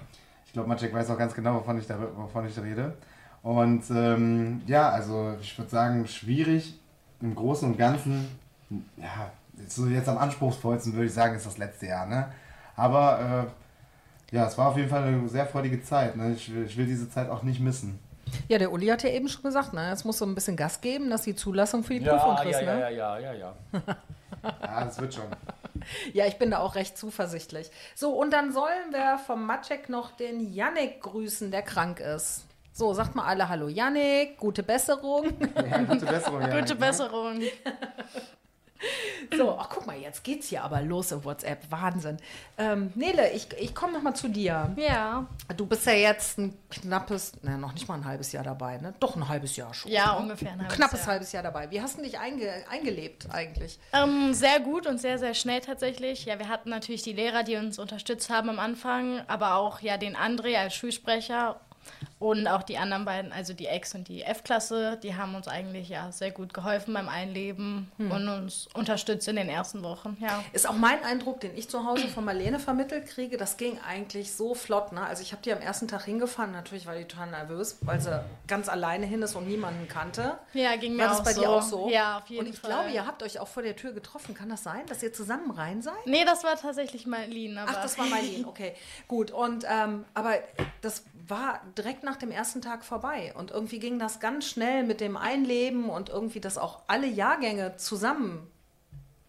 Ich 0.48 0.54
glaube, 0.54 0.68
Maciek 0.68 0.92
weiß 0.92 1.12
auch 1.12 1.18
ganz 1.18 1.36
genau, 1.36 1.56
wovon 1.56 1.78
ich 1.78 1.86
da, 1.86 2.00
wovon 2.16 2.48
ich 2.48 2.58
rede. 2.58 2.98
Und 3.44 3.84
ähm, 3.92 4.64
ja, 4.66 4.90
also 4.90 5.36
ich 5.40 5.56
würde 5.60 5.70
sagen, 5.70 6.08
schwierig 6.08 6.80
im 7.22 7.36
Großen 7.36 7.70
und 7.70 7.78
Ganzen, 7.78 8.28
ja, 8.98 9.32
so 9.68 9.86
jetzt 9.86 10.10
am 10.10 10.18
anspruchsvollsten 10.18 10.94
würde 10.94 11.06
ich 11.06 11.14
sagen, 11.14 11.36
ist 11.36 11.46
das 11.46 11.60
letzte 11.60 11.86
Jahr. 11.86 12.08
Ne? 12.08 12.30
Aber 12.76 13.48
äh, 13.48 13.67
ja, 14.32 14.46
es 14.48 14.58
war 14.58 14.70
auf 14.70 14.78
jeden 14.78 14.90
Fall 14.90 15.04
eine 15.04 15.28
sehr 15.30 15.46
freudige 15.46 15.82
Zeit. 15.84 16.16
Ne? 16.16 16.34
Ich, 16.36 16.54
will, 16.54 16.66
ich 16.66 16.78
will 16.78 16.86
diese 16.86 17.10
Zeit 17.10 17.30
auch 17.30 17.44
nicht 17.44 17.60
missen. 17.60 18.00
Ja, 18.50 18.58
der 18.58 18.72
Uli 18.74 18.88
hat 18.88 19.04
ja 19.04 19.10
eben 19.10 19.30
schon 19.30 19.44
gesagt, 19.44 19.74
ne? 19.74 19.90
es 19.92 20.04
muss 20.04 20.18
so 20.18 20.26
ein 20.26 20.36
bisschen 20.36 20.58
Gas 20.58 20.82
geben, 20.82 21.10
dass 21.10 21.22
die 21.22 21.36
Zulassung 21.36 21.84
für 21.84 21.94
die 21.98 22.04
Ja, 22.06 22.14
Prüfung 22.18 22.36
ja, 22.36 22.42
kriegst. 22.44 22.62
ja, 22.62 22.74
ne? 22.76 22.82
ja, 22.82 22.90
ja, 22.90 23.20
ja, 23.20 23.34
ja. 23.34 23.54
Ja, 24.62 24.84
das 24.86 25.00
wird 25.00 25.14
schon. 25.14 25.24
Ja, 26.14 26.26
ich 26.26 26.38
bin 26.38 26.52
da 26.52 26.60
auch 26.60 26.76
recht 26.76 26.98
zuversichtlich. 26.98 27.72
So, 27.96 28.12
und 28.12 28.32
dann 28.32 28.52
sollen 28.52 28.92
wir 28.92 29.18
vom 29.26 29.46
Matschek 29.46 29.90
noch 29.90 30.12
den 30.12 30.54
Yannick 30.54 31.02
grüßen, 31.02 31.50
der 31.50 31.62
krank 31.62 32.00
ist. 32.02 32.44
So, 32.74 32.94
sagt 32.94 33.16
mal 33.16 33.26
alle 33.26 33.50
Hallo 33.50 33.68
Yannick, 33.70 34.38
gute 34.38 34.62
Besserung. 34.62 35.34
Ja, 35.56 35.78
gute 35.84 36.06
Besserung. 36.06 36.42
Janik, 36.42 36.60
Gute 36.60 36.76
ne? 36.76 36.80
So, 39.36 39.58
ach 39.58 39.70
guck 39.70 39.86
mal, 39.88 39.98
jetzt 39.98 40.24
geht's 40.24 40.50
hier 40.50 40.64
aber 40.64 40.82
los 40.82 41.12
im 41.12 41.24
WhatsApp. 41.26 41.70
Wahnsinn. 41.70 42.18
Ähm, 42.58 42.92
Nele, 42.96 43.32
ich, 43.32 43.48
ich 43.60 43.76
komme 43.76 43.94
noch 43.94 44.02
mal 44.02 44.14
zu 44.14 44.28
dir. 44.28 44.74
Ja. 44.78 45.26
Du 45.56 45.66
bist 45.66 45.86
ja 45.86 45.94
jetzt 45.94 46.38
ein 46.38 46.58
knappes, 46.70 47.34
ne, 47.42 47.58
noch 47.58 47.74
nicht 47.74 47.88
mal 47.88 47.96
ein 47.96 48.06
halbes 48.06 48.32
Jahr 48.32 48.44
dabei, 48.44 48.78
ne? 48.78 48.94
Doch 49.00 49.16
ein 49.16 49.28
halbes 49.28 49.56
Jahr 49.56 49.74
schon. 49.74 49.92
Ja, 49.92 50.14
ne? 50.14 50.20
ungefähr 50.20 50.52
ein 50.54 50.62
halbes 50.62 50.76
Knappes 50.76 51.00
Jahr. 51.00 51.08
halbes 51.08 51.32
Jahr 51.32 51.44
dabei. 51.44 51.70
Wie 51.72 51.82
hast 51.82 51.98
du 51.98 52.04
dich 52.04 52.20
einge 52.20 52.52
eingelebt 52.70 53.28
eigentlich? 53.32 53.80
Ähm, 53.94 54.34
sehr 54.34 54.60
gut 54.60 54.88
und 54.88 55.00
sehr, 55.00 55.18
sehr 55.20 55.34
schnell 55.34 55.62
tatsächlich. 55.62 56.26
Ja, 56.26 56.40
wir 56.40 56.48
hatten 56.48 56.70
natürlich 56.70 57.04
die 57.04 57.14
Lehrer, 57.14 57.44
die 57.44 57.56
uns 57.56 57.80
unterstützt 57.80 58.30
haben 58.30 58.50
am 58.50 58.60
Anfang, 58.60 59.22
aber 59.28 59.56
auch 59.56 59.82
ja 59.82 59.98
den 59.98 60.16
André 60.16 60.56
als 60.58 60.76
Schulsprecher 60.76 61.60
und 62.20 62.48
auch 62.48 62.64
die 62.64 62.78
anderen 62.78 63.06
beiden, 63.06 63.32
also 63.32 63.54
die 63.54 63.68
Ex- 63.68 63.94
und 63.96 64.08
die 64.08 64.24
F-Klasse, 64.24 64.98
die 65.02 65.16
haben 65.16 65.36
uns 65.36 65.48
eigentlich 65.48 65.90
ja 65.90 66.12
sehr 66.12 66.32
gut 66.32 66.54
geholfen 66.54 66.94
beim 66.94 67.10
Einleben 67.10 67.92
Hm. 67.98 68.12
und 68.12 68.28
uns 68.30 68.68
unterstützt 68.74 69.28
in 69.28 69.36
den 69.36 69.50
ersten 69.50 69.84
Wochen. 69.84 70.18
Ja. 70.20 70.44
Ist 70.54 70.68
auch 70.68 70.74
mein 70.76 71.04
Eindruck, 71.04 71.40
den 71.42 71.56
ich 71.56 71.70
zu 71.70 71.86
Hause 71.86 72.08
von 72.08 72.26
Marlene 72.26 72.60
vermittelt 72.60 73.08
kriege, 73.08 73.38
das 73.38 73.58
ging 73.58 73.80
eigentlich 73.88 74.32
so 74.34 74.56
flott. 74.56 74.92
Ne? 74.92 75.02
Also 75.06 75.22
ich 75.22 75.32
habe 75.32 75.42
die 75.42 75.52
am 75.54 75.62
ersten 75.62 75.88
Tag 75.88 76.04
hingefahren, 76.06 76.52
natürlich 76.52 76.86
war 76.88 76.96
die 76.96 77.06
total 77.06 77.28
nervös, 77.32 77.78
weil 77.82 78.00
sie 78.02 78.24
ganz 78.48 78.70
alleine 78.70 79.06
hin 79.06 79.22
ist 79.22 79.36
und 79.36 79.48
niemanden 79.48 79.88
kannte. 79.88 80.38
Ja, 80.54 80.76
ging 80.76 80.96
mir 80.96 81.04
War 81.04 81.10
das 81.10 81.20
auch 81.20 81.24
bei 81.24 81.34
so. 81.34 81.42
dir 81.42 81.50
auch 81.50 81.62
so? 81.62 81.90
Ja, 81.90 82.18
auf 82.20 82.28
jeden 82.28 82.46
Und 82.48 82.54
ich 82.54 82.60
Fall. 82.60 82.72
glaube, 82.72 82.90
ihr 82.92 83.06
habt 83.06 83.24
euch 83.24 83.40
auch 83.40 83.48
vor 83.48 83.64
der 83.64 83.76
Tür 83.76 83.92
getroffen. 83.94 84.34
Kann 84.36 84.50
das 84.50 84.64
sein, 84.64 84.86
dass 84.88 85.02
ihr 85.04 85.14
zusammen 85.14 85.52
rein 85.52 85.82
seid? 85.82 85.94
Nee, 86.06 86.26
das 86.26 86.44
war 86.44 86.56
tatsächlich 86.56 87.06
Marlene. 87.06 87.62
Aber 87.62 87.72
Ach, 87.76 87.82
das 87.84 87.98
war 87.98 88.06
Marlene, 88.08 88.48
okay. 88.48 88.74
Gut, 89.08 89.32
und 89.32 89.66
ähm, 89.70 90.06
aber 90.14 90.36
das 90.82 91.04
war 91.28 91.62
direkt 91.78 92.04
nach 92.04 92.16
dem 92.16 92.32
ersten 92.32 92.62
Tag 92.62 92.84
vorbei. 92.86 93.34
Und 93.38 93.52
irgendwie 93.52 93.80
ging 93.80 94.00
das 94.00 94.20
ganz 94.20 94.46
schnell 94.46 94.84
mit 94.84 95.02
dem 95.02 95.18
Einleben 95.18 95.90
und 95.90 96.10
irgendwie, 96.10 96.40
dass 96.40 96.58
auch 96.58 96.82
alle 96.88 97.08
Jahrgänge 97.08 97.76
zusammen 97.78 98.50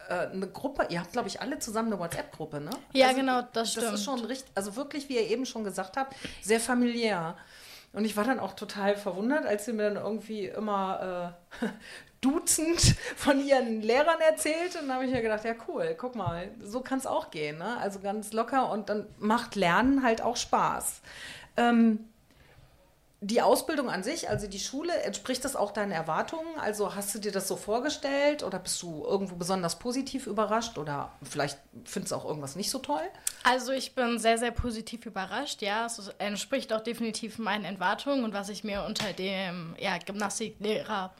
äh, 0.08 0.28
eine 0.28 0.48
Gruppe, 0.48 0.86
ihr 0.90 1.00
habt, 1.00 1.12
glaube 1.12 1.28
ich, 1.28 1.40
alle 1.40 1.58
zusammen 1.58 1.92
eine 1.92 2.00
WhatsApp-Gruppe, 2.00 2.60
ne? 2.60 2.70
Ja, 2.92 3.12
genau, 3.12 3.42
das 3.42 3.52
Das 3.52 3.72
stimmt. 3.72 3.94
ist 3.94 4.04
schon 4.04 4.24
richtig, 4.24 4.50
also 4.54 4.76
wirklich, 4.76 5.08
wie 5.08 5.16
ihr 5.16 5.28
eben 5.28 5.46
schon 5.46 5.64
gesagt 5.64 5.96
habt, 5.96 6.14
sehr 6.42 6.60
familiär. 6.60 7.36
Und 7.92 8.04
ich 8.04 8.16
war 8.16 8.24
dann 8.24 8.38
auch 8.38 8.52
total 8.52 8.96
verwundert, 8.96 9.46
als 9.46 9.64
sie 9.64 9.72
mir 9.72 9.90
dann 9.90 9.96
irgendwie 10.02 10.46
immer 10.46 11.34
äh, 11.62 11.66
duzend 12.20 12.96
von 13.16 13.44
ihren 13.44 13.80
Lehrern 13.80 14.20
erzählt. 14.20 14.76
Und 14.76 14.88
dann 14.88 14.94
habe 14.94 15.04
ich 15.06 15.10
mir 15.10 15.22
gedacht, 15.22 15.44
ja 15.44 15.54
cool, 15.68 15.94
guck 15.98 16.14
mal, 16.14 16.50
so 16.62 16.80
kann 16.80 16.98
es 16.98 17.06
auch 17.06 17.30
gehen. 17.30 17.58
Ne? 17.58 17.76
Also 17.78 18.00
ganz 18.00 18.32
locker 18.32 18.70
und 18.70 18.88
dann 18.88 19.06
macht 19.18 19.56
Lernen 19.56 20.02
halt 20.02 20.20
auch 20.20 20.36
Spaß. 20.36 21.00
Ähm, 21.58 22.08
die 23.20 23.42
Ausbildung 23.42 23.90
an 23.90 24.04
sich, 24.04 24.28
also 24.28 24.46
die 24.46 24.60
Schule, 24.60 24.92
entspricht 25.02 25.44
das 25.44 25.56
auch 25.56 25.72
deinen 25.72 25.90
Erwartungen? 25.90 26.56
Also 26.60 26.94
hast 26.94 27.12
du 27.14 27.18
dir 27.18 27.32
das 27.32 27.48
so 27.48 27.56
vorgestellt 27.56 28.44
oder 28.44 28.60
bist 28.60 28.80
du 28.80 29.04
irgendwo 29.04 29.34
besonders 29.34 29.80
positiv 29.80 30.28
überrascht 30.28 30.78
oder 30.78 31.10
vielleicht 31.24 31.58
findest 31.84 32.12
du 32.12 32.16
auch 32.16 32.24
irgendwas 32.24 32.54
nicht 32.54 32.70
so 32.70 32.78
toll? 32.78 33.02
Also 33.42 33.72
ich 33.72 33.96
bin 33.96 34.20
sehr, 34.20 34.38
sehr 34.38 34.52
positiv 34.52 35.04
überrascht. 35.04 35.62
Ja, 35.62 35.86
es 35.86 35.98
entspricht 36.18 36.72
auch 36.72 36.80
definitiv 36.80 37.38
meinen 37.38 37.64
Erwartungen 37.64 38.22
und 38.22 38.34
was 38.34 38.50
ich 38.50 38.62
mir 38.62 38.84
unter 38.84 39.12
dem 39.12 39.74
ja, 39.80 39.98
Gymnastiklehrer 39.98 41.12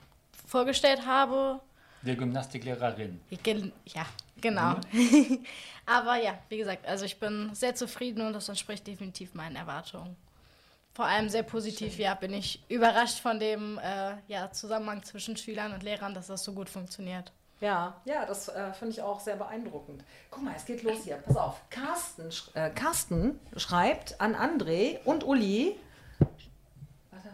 vorgestellt 0.47 1.05
habe. 1.05 1.61
Der 2.03 2.15
Gymnastiklehrerin. 2.15 3.21
Ja, 3.87 4.07
genau. 4.41 4.77
Aber 5.87 6.15
ja, 6.23 6.39
wie 6.49 6.59
gesagt, 6.59 6.87
also 6.87 7.05
ich 7.05 7.19
bin 7.19 7.51
sehr 7.55 7.75
zufrieden 7.75 8.25
und 8.25 8.35
das 8.35 8.49
entspricht 8.49 8.87
definitiv 8.87 9.35
meinen 9.35 9.57
Erwartungen. 9.57 10.17
Vor 10.99 11.07
allem 11.07 11.29
sehr 11.29 11.45
positiv, 11.45 11.97
ja, 11.97 12.15
bin 12.15 12.33
ich 12.35 12.61
überrascht 12.69 13.21
von 13.21 13.39
dem 13.39 13.79
äh, 13.79 14.15
ja, 14.27 14.51
Zusammenhang 14.51 15.05
zwischen 15.05 15.37
Schülern 15.37 15.73
und 15.73 15.85
Lehrern, 15.85 16.13
dass 16.13 16.27
das 16.27 16.43
so 16.43 16.53
gut 16.53 16.69
funktioniert. 16.69 17.31
Ja, 17.61 18.01
ja, 18.05 18.27
das 18.27 18.49
äh, 18.49 18.73
finde 18.73 18.95
ich 18.95 19.03
auch 19.03 19.21
sehr 19.21 19.37
beeindruckend. 19.37 20.03
Guck 20.29 20.43
mal, 20.43 20.55
es 20.57 20.65
geht 20.65 20.83
los 20.83 21.05
hier. 21.05 21.15
Pass 21.19 21.37
auf. 21.37 21.61
Carsten, 21.71 22.31
sch- 22.31 22.53
äh, 22.57 22.71
Carsten 22.71 23.39
schreibt 23.57 24.21
an 24.21 24.35
André 24.35 24.99
und 25.05 25.23
Uli. 25.23 25.77
Warte. 27.13 27.29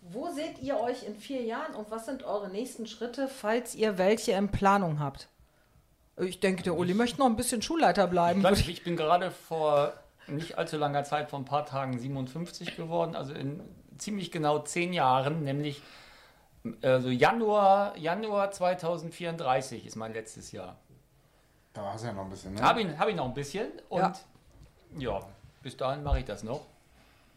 Wo 0.00 0.30
seht 0.32 0.60
ihr 0.62 0.80
euch 0.80 1.02
in 1.02 1.14
vier 1.16 1.42
Jahren 1.42 1.74
und 1.74 1.90
was 1.90 2.06
sind 2.06 2.22
eure 2.22 2.48
nächsten 2.48 2.86
Schritte, 2.86 3.28
falls 3.28 3.74
ihr 3.74 3.98
welche 3.98 4.32
in 4.32 4.48
Planung 4.50 5.00
habt? 5.00 5.28
Ich 6.16 6.40
denke, 6.40 6.62
der 6.62 6.78
Uli 6.78 6.94
möchte 6.94 7.18
noch 7.18 7.26
ein 7.26 7.36
bisschen 7.36 7.60
Schulleiter 7.60 8.06
bleiben. 8.06 8.42
Ich, 8.54 8.70
ich 8.70 8.84
bin 8.84 8.96
gerade 8.96 9.30
vor 9.30 9.92
nicht 10.30 10.58
allzu 10.58 10.76
langer 10.76 11.04
Zeit, 11.04 11.30
vor 11.30 11.38
ein 11.38 11.44
paar 11.44 11.66
Tagen 11.66 11.98
57 11.98 12.76
geworden, 12.76 13.14
also 13.16 13.32
in 13.32 13.60
ziemlich 13.98 14.30
genau 14.30 14.60
zehn 14.60 14.92
Jahren, 14.92 15.44
nämlich 15.44 15.82
also 16.82 17.08
Januar, 17.08 17.96
Januar 17.96 18.50
2034 18.50 19.86
ist 19.86 19.96
mein 19.96 20.12
letztes 20.12 20.52
Jahr. 20.52 20.76
Da 21.72 21.92
hast 21.92 22.02
du 22.02 22.08
ja 22.08 22.12
noch 22.12 22.24
ein 22.24 22.30
bisschen, 22.30 22.54
ne? 22.54 22.62
Habe 22.62 22.82
ich, 22.82 22.98
hab 22.98 23.08
ich 23.08 23.16
noch 23.16 23.26
ein 23.26 23.34
bisschen 23.34 23.68
und 23.88 24.00
Ja. 24.00 24.12
ja, 24.98 25.20
bis 25.62 25.76
dahin 25.76 26.02
mache 26.02 26.18
ich 26.18 26.24
das 26.24 26.42
noch. 26.42 26.60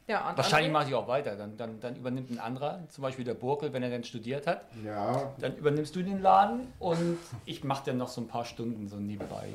Ja, 0.08 0.30
und 0.30 0.36
Wahrscheinlich 0.38 0.70
André? 0.70 0.74
mache 0.74 0.90
ich 0.90 0.96
auch 0.96 1.08
weiter. 1.08 1.38
Dann, 1.38 1.56
dann, 1.56 1.80
dann 1.80 1.96
übernimmt 1.96 2.30
ein 2.30 2.40
anderer, 2.40 2.82
zum 2.90 3.04
Beispiel 3.04 3.24
der 3.24 3.36
Burkel, 3.36 3.72
wenn 3.72 3.84
er 3.84 3.90
dann 3.90 4.04
studiert 4.04 4.48
hat. 4.48 4.66
Ja. 4.84 5.32
Dann 5.40 5.56
übernimmst 5.56 5.96
du 5.96 6.04
den 6.04 6.22
Laden 6.22 6.68
und 6.80 7.18
ich 7.46 7.64
mache 7.64 7.84
dann 7.86 7.98
noch 7.98 8.10
so 8.10 8.20
ein 8.20 8.28
paar 8.28 8.44
Stunden 8.44 8.90
so 8.90 8.98
nebenbei. 8.98 9.48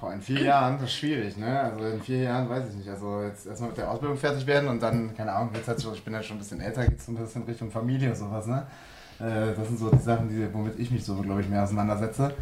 Boah, 0.00 0.12
in 0.14 0.20
vier 0.20 0.42
Jahren, 0.42 0.74
das 0.78 0.84
ist 0.84 0.94
schwierig, 0.94 1.36
ne? 1.36 1.60
Also 1.60 1.84
in 1.84 2.00
vier 2.00 2.22
Jahren 2.22 2.48
weiß 2.48 2.70
ich 2.70 2.76
nicht. 2.76 2.88
Also 2.88 3.22
jetzt 3.22 3.46
erstmal 3.46 3.70
mit 3.70 3.78
der 3.78 3.90
Ausbildung 3.90 4.16
fertig 4.16 4.46
werden 4.46 4.68
und 4.68 4.82
dann, 4.82 5.14
keine 5.14 5.32
Ahnung, 5.32 5.50
jetzt 5.54 5.68
hat 5.68 5.78
ich 5.78 6.04
bin 6.04 6.14
ja 6.14 6.22
schon 6.22 6.36
ein 6.36 6.40
bisschen 6.40 6.60
älter, 6.60 6.86
geht 6.86 6.98
es 6.98 7.08
ein 7.08 7.14
bisschen 7.14 7.42
Richtung 7.44 7.70
Familie 7.70 8.08
und 8.10 8.16
sowas, 8.16 8.46
ne? 8.46 8.66
Äh, 9.20 9.54
das 9.54 9.68
sind 9.68 9.78
so 9.78 9.90
die 9.90 9.98
Sachen, 9.98 10.28
die, 10.28 10.52
womit 10.52 10.78
ich 10.78 10.90
mich 10.90 11.04
so, 11.04 11.16
glaube 11.16 11.42
ich, 11.42 11.48
mehr 11.48 11.62
auseinandersetze. 11.62 12.34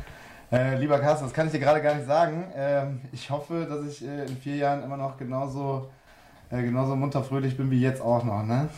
Äh, 0.53 0.79
lieber 0.79 0.99
Carsten, 0.99 1.27
das 1.27 1.35
kann 1.35 1.47
ich 1.47 1.53
dir 1.53 1.61
gerade 1.61 1.83
gar 1.83 1.95
nicht 1.95 2.07
sagen. 2.07 2.45
Ähm, 2.55 3.01
ich 3.13 3.31
hoffe, 3.31 3.67
dass 3.69 3.85
ich 3.87 4.07
äh, 4.07 4.27
in 4.27 4.37
vier 4.37 4.57
Jahren 4.57 4.83
immer 4.83 4.97
noch 4.97 5.17
genauso, 5.17 5.91
äh, 6.51 6.63
genauso 6.63 6.97
munter 6.97 7.23
fröhlich 7.23 7.57
bin 7.57 7.71
wie 7.71 7.81
jetzt 7.81 8.01
auch 8.01 8.25
noch, 8.25 8.45
ne? 8.45 8.69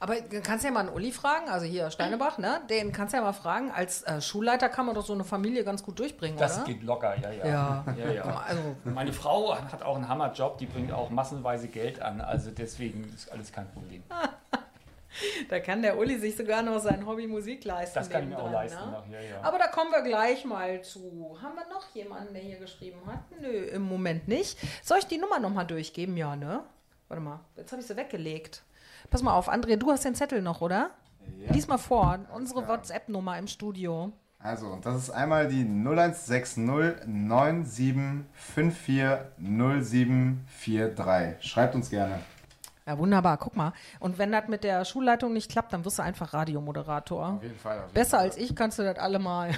Aber 0.00 0.20
du 0.20 0.40
kannst 0.40 0.64
ja 0.64 0.70
mal 0.70 0.80
einen 0.80 0.88
Uli 0.90 1.12
fragen, 1.12 1.48
also 1.48 1.66
hier 1.66 1.90
Steinebach, 1.90 2.38
ne? 2.38 2.60
Den 2.68 2.92
kannst 2.92 3.12
du 3.12 3.18
ja 3.18 3.22
mal 3.22 3.32
fragen. 3.32 3.70
Als 3.70 4.02
äh, 4.02 4.20
Schulleiter 4.20 4.68
kann 4.68 4.86
man 4.86 4.94
doch 4.94 5.04
so 5.04 5.12
eine 5.12 5.24
Familie 5.24 5.64
ganz 5.64 5.82
gut 5.82 5.98
durchbringen, 5.98 6.38
das 6.38 6.56
oder? 6.58 6.66
geht 6.66 6.82
locker, 6.82 7.16
ja, 7.20 7.30
ja. 7.30 7.46
Ja. 7.46 7.84
ja, 7.96 8.10
ja. 8.10 8.22
Also- 8.46 8.76
Meine 8.84 9.12
Frau 9.12 9.54
hat 9.56 9.82
auch 9.82 9.96
einen 9.96 10.08
Hammerjob, 10.08 10.58
die 10.58 10.66
bringt 10.66 10.92
auch 10.92 11.10
massenweise 11.10 11.68
Geld 11.68 12.00
an, 12.02 12.20
also 12.20 12.50
deswegen 12.50 13.04
ist 13.14 13.30
alles 13.32 13.52
kein 13.52 13.70
Problem. 13.70 14.02
Da 15.48 15.58
kann 15.58 15.82
der 15.82 15.98
Uli 15.98 16.18
sich 16.18 16.36
sogar 16.36 16.62
noch 16.62 16.78
sein 16.78 17.04
Hobby 17.06 17.26
Musik 17.26 17.64
leisten. 17.64 17.98
Das 17.98 18.10
kann 18.10 18.24
ich 18.24 18.28
mir 18.28 18.38
auch 18.38 18.52
leisten 18.52 18.84
ne? 18.84 18.92
noch, 18.92 19.08
ja, 19.08 19.20
ja. 19.20 19.40
Aber 19.42 19.58
da 19.58 19.66
kommen 19.66 19.90
wir 19.90 20.02
gleich 20.02 20.44
mal 20.44 20.82
zu. 20.82 21.36
Haben 21.42 21.54
wir 21.56 21.66
noch 21.72 21.88
jemanden, 21.94 22.34
der 22.34 22.42
hier 22.42 22.58
geschrieben 22.58 23.00
hat? 23.06 23.18
Nö, 23.40 23.48
im 23.48 23.82
Moment 23.82 24.28
nicht. 24.28 24.58
Soll 24.84 24.98
ich 24.98 25.06
die 25.06 25.18
Nummer 25.18 25.38
nochmal 25.40 25.66
durchgeben? 25.66 26.16
Ja, 26.16 26.36
ne? 26.36 26.60
Warte 27.08 27.22
mal, 27.22 27.40
jetzt 27.56 27.72
habe 27.72 27.80
ich 27.80 27.88
sie 27.88 27.96
weggelegt. 27.96 28.62
Pass 29.10 29.22
mal 29.22 29.34
auf, 29.34 29.50
André, 29.50 29.76
du 29.76 29.90
hast 29.90 30.04
den 30.04 30.14
Zettel 30.14 30.42
noch, 30.42 30.60
oder? 30.60 30.90
Ja. 31.38 31.52
Lies 31.52 31.66
mal 31.68 31.78
vor, 31.78 32.18
unsere 32.34 32.68
WhatsApp-Nummer 32.68 33.38
im 33.38 33.46
Studio. 33.46 34.12
Also, 34.40 34.78
das 34.82 34.96
ist 34.96 35.10
einmal 35.10 35.48
die 35.48 35.64
0160 35.64 36.58
9754 37.06 39.04
0743. 39.38 41.50
Schreibt 41.50 41.74
uns 41.74 41.90
gerne. 41.90 42.20
Ja, 42.88 42.96
wunderbar, 42.96 43.36
guck 43.36 43.54
mal. 43.54 43.74
Und 44.00 44.16
wenn 44.16 44.32
das 44.32 44.48
mit 44.48 44.64
der 44.64 44.82
Schulleitung 44.86 45.34
nicht 45.34 45.50
klappt, 45.50 45.74
dann 45.74 45.84
wirst 45.84 45.98
du 45.98 46.02
einfach 46.02 46.32
Radiomoderator. 46.32 47.34
Auf 47.34 47.42
jeden 47.42 47.58
Fall. 47.58 47.76
Auf 47.80 47.82
jeden 47.84 47.92
Besser 47.92 48.16
Fall. 48.16 48.20
als 48.20 48.38
ich 48.38 48.56
kannst 48.56 48.78
du 48.78 48.82
das 48.82 48.96
alle 48.96 49.18
mal. 49.18 49.50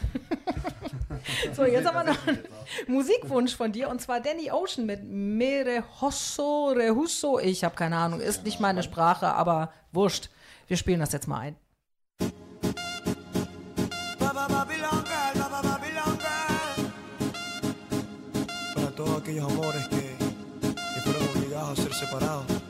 so, 1.55 1.65
jetzt 1.65 1.87
haben 1.87 1.95
wir 1.95 2.13
noch 2.13 2.27
einen 2.27 2.41
Musikwunsch 2.89 3.55
von 3.55 3.71
dir 3.71 3.89
und 3.89 4.01
zwar 4.01 4.19
Danny 4.19 4.51
Ocean 4.51 4.85
mit 4.85 5.05
Mere 5.05 5.85
Hosso, 6.01 6.73
Rehusso. 6.73 7.39
Ich 7.39 7.63
habe 7.63 7.77
keine 7.77 7.99
Ahnung, 7.99 8.19
ist 8.19 8.43
nicht 8.43 8.59
meine 8.59 8.83
Sprache, 8.83 9.29
aber 9.29 9.73
wurscht. 9.93 10.29
Wir 10.67 10.77
spielen 10.77 10.99
das 10.99 11.13
jetzt 11.13 11.29
mal 11.29 11.39
ein. 11.39 11.57
Para 18.75 18.91
todos 18.97 19.23
aquellos 19.23 19.53
amores 19.53 19.87
que, 19.87 20.17
que 20.75 21.01
fueron 21.05 21.29
obligados 21.37 21.79
a 21.79 21.83
ser 21.83 21.93
separados. 21.95 22.70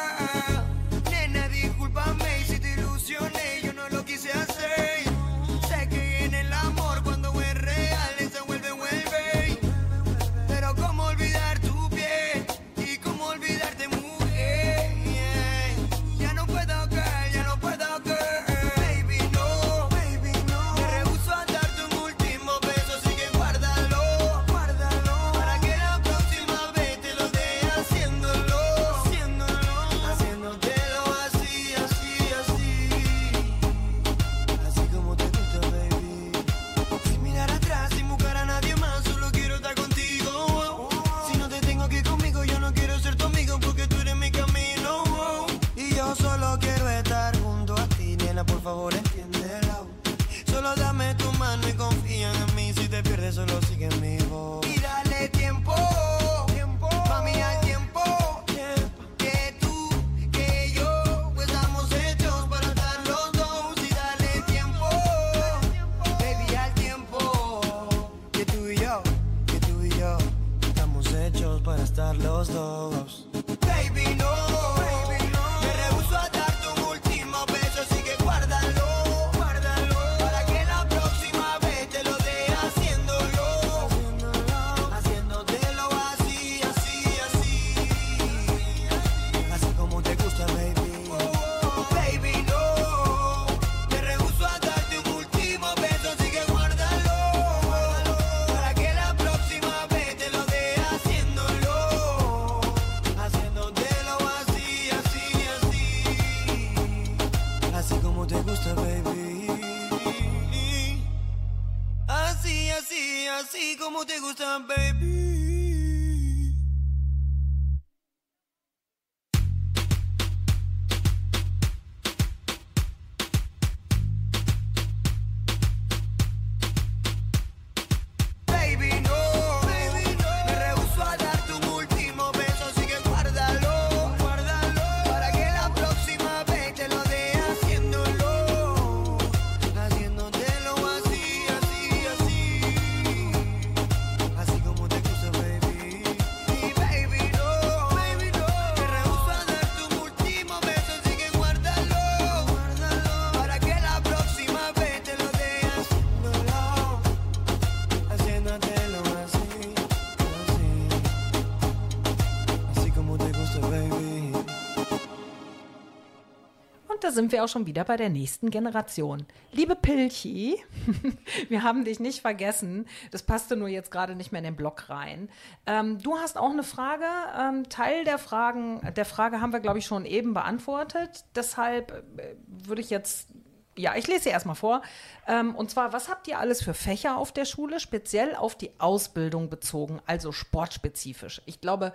Da 167.01 167.09
sind 167.09 167.31
wir 167.31 167.43
auch 167.43 167.47
schon 167.47 167.65
wieder 167.65 167.83
bei 167.83 167.97
der 167.97 168.09
nächsten 168.09 168.51
Generation. 168.51 169.25
Liebe 169.51 169.75
Pilchi, 169.75 170.63
wir 171.49 171.63
haben 171.63 171.83
dich 171.83 171.99
nicht 171.99 172.21
vergessen. 172.21 172.85
Das 173.09 173.23
passte 173.23 173.55
nur 173.55 173.67
jetzt 173.69 173.89
gerade 173.89 174.15
nicht 174.15 174.31
mehr 174.31 174.39
in 174.39 174.45
den 174.45 174.55
Blog 174.55 174.87
rein. 174.87 175.27
Ähm, 175.65 175.97
du 175.97 176.17
hast 176.17 176.37
auch 176.37 176.51
eine 176.51 176.61
Frage. 176.61 177.05
Ähm, 177.39 177.67
Teil 177.69 178.03
der 178.03 178.19
Fragen, 178.19 178.81
der 178.95 179.05
Frage 179.05 179.41
haben 179.41 179.51
wir, 179.51 179.61
glaube 179.61 179.79
ich, 179.79 179.85
schon 179.87 180.05
eben 180.05 180.35
beantwortet. 180.35 181.25
Deshalb 181.33 181.91
äh, 182.17 182.35
würde 182.45 182.81
ich 182.81 182.91
jetzt 182.91 183.29
ja, 183.77 183.95
ich 183.95 184.05
lese 184.07 184.23
sie 184.23 184.29
erstmal 184.29 184.55
vor. 184.55 184.81
Ähm, 185.27 185.55
und 185.55 185.71
zwar, 185.71 185.93
was 185.93 186.09
habt 186.09 186.27
ihr 186.27 186.37
alles 186.37 186.61
für 186.61 186.73
Fächer 186.73 187.17
auf 187.17 187.31
der 187.31 187.45
Schule, 187.45 187.79
speziell 187.79 188.35
auf 188.35 188.55
die 188.55 188.71
Ausbildung 188.79 189.49
bezogen, 189.49 190.01
also 190.05 190.31
sportspezifisch? 190.31 191.41
Ich 191.45 191.61
glaube, 191.61 191.93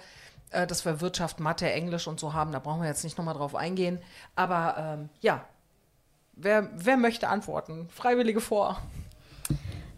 äh, 0.51 0.66
dass 0.66 0.84
wir 0.84 1.01
Wirtschaft, 1.01 1.40
Mathe, 1.40 1.70
Englisch 1.70 2.07
und 2.07 2.20
so 2.20 2.32
haben, 2.32 2.53
da 2.53 2.59
brauchen 2.59 2.82
wir 2.82 2.88
jetzt 2.88 3.05
nicht 3.05 3.18
nochmal 3.18 3.34
drauf 3.34 3.55
eingehen. 3.55 4.01
Aber 4.34 4.76
ähm, 4.78 5.09
ja, 5.20 5.44
wer, 6.34 6.70
wer 6.74 6.97
möchte 6.97 7.28
antworten? 7.28 7.88
Freiwillige 7.90 8.40
vor. 8.40 8.80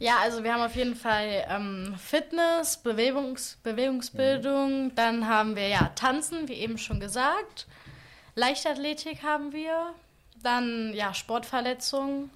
Ja, 0.01 0.19
also 0.23 0.45
wir 0.45 0.55
haben 0.55 0.63
auf 0.63 0.77
jeden 0.77 0.95
Fall 0.95 1.45
ähm, 1.49 1.97
Fitness, 1.99 2.77
Bewegungs 2.77 3.59
Bewegungsbildung, 3.65 4.95
dann 4.95 5.27
haben 5.27 5.57
wir 5.57 5.67
ja 5.67 5.91
Tanzen, 5.97 6.47
wie 6.47 6.55
eben 6.55 6.79
schon 6.79 7.01
gesagt. 7.01 7.67
Leichtathletik 8.37 9.25
haben 9.25 9.53
wir, 9.53 9.93
dann 10.41 10.93
ja 10.95 11.13
Sportverletzungen. 11.15 12.31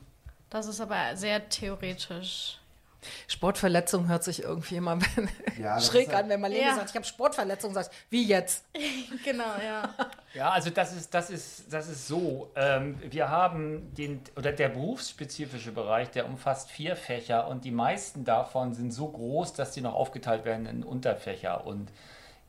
Das 0.50 0.66
ist 0.66 0.80
aber 0.80 1.16
sehr 1.16 1.48
theoretisch. 1.48 2.58
Sportverletzung 3.28 4.08
hört 4.08 4.24
sich 4.24 4.42
irgendwie 4.42 4.76
immer 4.76 4.98
Ja, 5.60 5.80
schräg 5.80 6.08
halt- 6.08 6.24
an, 6.24 6.28
wenn 6.30 6.40
Marlene 6.40 6.62
Ja. 6.66 6.74
sagt, 6.76 6.90
ich 6.90 6.96
habe 6.96 7.04
Sportverletzung, 7.04 7.72
sagst 7.74 7.92
wie 8.10 8.24
jetzt? 8.26 8.64
genau, 9.24 9.44
ja. 9.64 9.94
Ja, 10.34 10.50
also 10.50 10.70
das 10.70 10.92
ist, 10.94 11.12
das 11.12 11.30
ist, 11.30 11.72
das 11.72 11.88
ist 11.88 12.06
so. 12.08 12.50
Ähm, 12.56 12.98
wir 13.10 13.28
haben 13.28 13.94
den, 13.94 14.20
oder 14.36 14.52
der 14.52 14.68
berufsspezifische 14.70 15.72
Bereich, 15.72 16.10
der 16.10 16.26
umfasst 16.26 16.70
vier 16.70 16.96
Fächer 16.96 17.48
und 17.48 17.64
die 17.64 17.70
meisten 17.70 18.24
davon 18.24 18.74
sind 18.74 18.92
so 18.92 19.08
groß, 19.08 19.52
dass 19.54 19.72
die 19.72 19.80
noch 19.80 19.94
aufgeteilt 19.94 20.44
werden 20.44 20.66
in 20.66 20.82
Unterfächer. 20.84 21.66
Und 21.66 21.90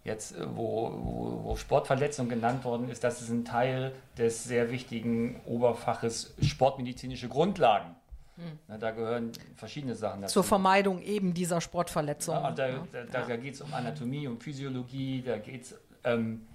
jetzt, 0.04 0.34
äh, 0.38 0.46
wo, 0.56 0.92
wo, 0.94 1.44
wo 1.44 1.56
Sportverletzung 1.56 2.30
genannt 2.30 2.64
worden 2.64 2.90
ist, 2.90 3.04
das 3.04 3.22
ist 3.22 3.30
ein 3.30 3.46
Teil 3.46 3.94
des 4.18 4.44
sehr 4.44 4.72
wichtigen 4.72 5.42
Oberfaches 5.46 6.34
sportmedizinische 6.42 7.28
Grundlagen. 7.30 7.96
Hm. 8.36 8.60
Na, 8.68 8.78
da 8.78 8.92
gehören 8.92 9.32
verschiedene 9.56 9.96
Sachen 9.96 10.22
dazu. 10.22 10.34
Zur 10.34 10.44
Vermeidung 10.44 11.02
eben 11.02 11.34
dieser 11.34 11.62
Sportverletzung. 11.62 12.36
Ja, 12.36 12.52
da, 12.52 12.68
Ja. 12.68 12.88
da, 12.92 13.04
da, 13.04 13.22
da 13.26 13.36
geht 13.38 13.54
es 13.54 13.62
um 13.62 13.74
Anatomie, 13.74 14.28
um 14.28 14.40
Physiologie, 14.40 15.22
da 15.22 15.38
geht 15.38 15.64
es 15.64 15.76
ähm, 16.04 16.48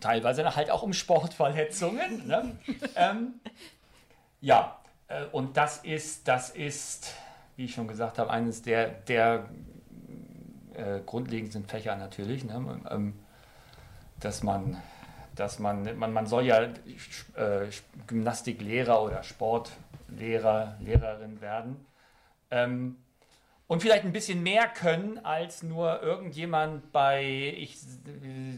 teilweise 0.00 0.54
halt 0.54 0.70
auch 0.70 0.82
um 0.82 0.92
Sportverletzungen. 0.92 2.26
Ne? 2.26 2.56
ähm, 2.94 3.34
ja, 4.40 4.78
äh, 5.08 5.24
und 5.32 5.56
das 5.56 5.78
ist, 5.78 6.28
das 6.28 6.50
ist, 6.50 7.14
wie 7.56 7.64
ich 7.64 7.74
schon 7.74 7.88
gesagt 7.88 8.18
habe, 8.18 8.30
eines 8.30 8.62
der, 8.62 8.88
der 8.88 9.48
äh, 10.74 11.00
grundlegendsten 11.04 11.64
Fächer 11.64 11.96
natürlich, 11.96 12.44
ne? 12.44 12.80
ähm, 12.90 13.14
dass 14.20 14.42
man 14.42 14.76
dass 15.36 15.58
man, 15.58 15.98
man, 15.98 16.12
man 16.12 16.26
soll 16.26 16.46
ja 16.46 16.62
äh, 16.62 16.70
Gymnastiklehrer 18.06 19.02
oder 19.02 19.22
Sportlehrer, 20.06 20.76
Lehrerin 20.80 21.40
werden. 21.40 21.86
Ähm, 22.50 22.96
und 23.68 23.82
vielleicht 23.82 24.04
ein 24.04 24.12
bisschen 24.12 24.44
mehr 24.44 24.68
können 24.68 25.18
als 25.24 25.64
nur 25.64 26.00
irgendjemand 26.00 26.92
bei, 26.92 27.52
ich 27.56 27.76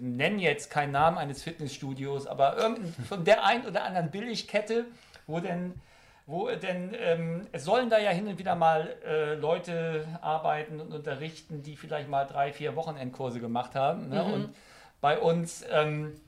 nenne 0.03 0.43
jetzt 0.43 0.71
keinen 0.71 0.93
Namen 0.93 1.17
eines 1.17 1.43
Fitnessstudios, 1.43 2.27
aber 2.27 2.59
irgend, 2.59 2.95
von 3.09 3.25
der 3.25 3.45
ein 3.45 3.67
oder 3.67 3.85
anderen 3.85 4.11
Billigkette, 4.11 4.85
wo 5.27 5.41
denn, 5.41 5.75
wo 6.27 6.51
denn, 6.51 6.95
ähm, 6.99 7.47
es 7.53 7.65
sollen 7.65 7.89
da 7.89 7.99
ja 7.99 8.11
hin 8.11 8.27
und 8.27 8.39
wieder 8.39 8.55
mal 8.55 8.97
äh, 9.07 9.35
Leute 9.35 10.07
arbeiten 10.21 10.79
und 10.79 10.93
unterrichten, 10.93 11.63
die 11.63 11.77
vielleicht 11.77 12.11
mal 12.11 12.27
drei, 12.27 12.53
vier 12.53 12.77
Wochenendkurse 12.77 13.41
gemacht 13.41 13.75
haben. 13.75 14.11
Ne? 14.11 14.23
Mhm. 14.23 14.33
Und 14.33 14.55
bei 15.01 15.19
uns 15.19 15.65
ähm, 15.71 16.21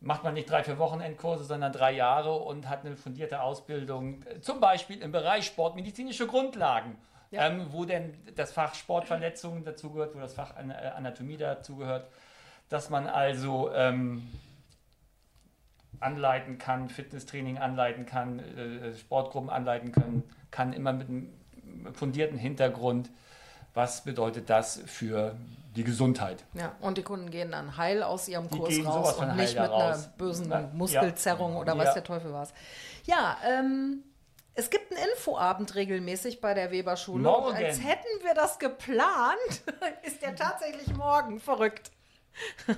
macht 0.00 0.24
man 0.24 0.34
nicht 0.34 0.50
drei, 0.50 0.64
vier 0.64 0.78
Wochenendkurse, 0.78 1.44
sondern 1.44 1.72
drei 1.72 1.92
Jahre 1.92 2.34
und 2.34 2.68
hat 2.68 2.84
eine 2.84 2.96
fundierte 2.96 3.42
Ausbildung, 3.42 4.22
äh, 4.24 4.40
zum 4.40 4.60
Beispiel 4.60 5.00
im 5.02 5.12
Bereich 5.12 5.46
sportmedizinische 5.46 6.26
Grundlagen, 6.26 6.96
ähm, 7.32 7.66
wo 7.70 7.84
denn 7.84 8.14
das 8.34 8.52
Fach 8.52 8.74
Sportverletzungen 8.74 9.64
dazugehört, 9.64 10.14
wo 10.14 10.20
das 10.20 10.34
Fach 10.34 10.56
An- 10.56 10.70
äh, 10.70 10.92
Anatomie 10.96 11.36
dazugehört, 11.36 12.10
dass 12.68 12.88
man 12.88 13.06
also 13.06 13.70
ähm, 13.72 14.28
anleiten 16.00 16.56
kann, 16.56 16.88
Fitnesstraining 16.88 17.58
anleiten 17.58 18.06
kann, 18.06 18.38
äh, 18.38 18.94
Sportgruppen 18.94 19.50
anleiten 19.50 19.92
können, 19.92 20.22
kann 20.50 20.72
immer 20.72 20.92
mit 20.92 21.08
einem 21.08 21.32
fundierten 21.92 22.38
Hintergrund. 22.38 23.10
Was 23.74 24.02
bedeutet 24.02 24.50
das 24.50 24.82
für 24.86 25.36
die 25.76 25.84
Gesundheit? 25.84 26.44
Ja, 26.54 26.72
und 26.80 26.98
die 26.98 27.02
Kunden 27.02 27.30
gehen 27.30 27.52
dann 27.52 27.76
heil 27.76 28.02
aus 28.02 28.28
ihrem 28.28 28.48
Die 28.48 28.58
Kurs 28.58 28.84
raus 28.84 29.12
und 29.14 29.36
nicht 29.36 29.54
mit 29.54 29.58
da 29.58 29.74
einer 29.76 29.90
raus. 29.94 30.10
bösen 30.18 30.50
Ja. 30.50 30.68
Muskelzerrung 30.72 31.56
oder 31.56 31.74
Ja. 31.74 31.78
weiß 31.78 31.94
der 31.94 32.04
Teufel 32.04 32.32
was. 32.32 32.52
Ja, 33.04 33.36
ähm, 33.46 34.02
es 34.54 34.68
gibt 34.70 34.92
einen 34.92 35.00
Infoabend 35.12 35.74
regelmäßig 35.74 36.40
bei 36.40 36.54
der 36.54 36.70
Weberschule. 36.70 37.18
Und 37.18 37.22
Morgen. 37.42 37.56
als 37.56 37.78
hätten 37.82 38.08
wir 38.24 38.34
das 38.34 38.58
geplant, 38.58 39.62
ist 40.02 40.20
der 40.22 40.34
tatsächlich 40.34 40.94
morgen. 40.94 41.40
Verrückt. 41.40 41.90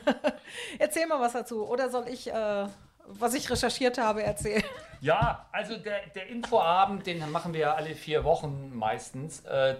Erzähl 0.78 1.06
mal 1.06 1.20
was 1.20 1.32
dazu. 1.32 1.66
Oder 1.66 1.90
soll 1.90 2.08
ich, 2.08 2.30
äh, 2.32 2.66
was 3.06 3.34
ich 3.34 3.50
recherchiert 3.50 3.98
habe, 3.98 4.22
erzählen? 4.22 4.62
Ja, 5.02 5.46
also 5.50 5.76
der, 5.78 6.06
der 6.14 6.28
Infoabend, 6.28 7.04
den 7.08 7.28
machen 7.32 7.52
wir 7.54 7.60
ja 7.60 7.74
alle 7.74 7.96
vier 7.96 8.22
Wochen 8.22 8.70
meistens. 8.72 9.40
Äh, 9.44 9.70
äh, 9.72 9.76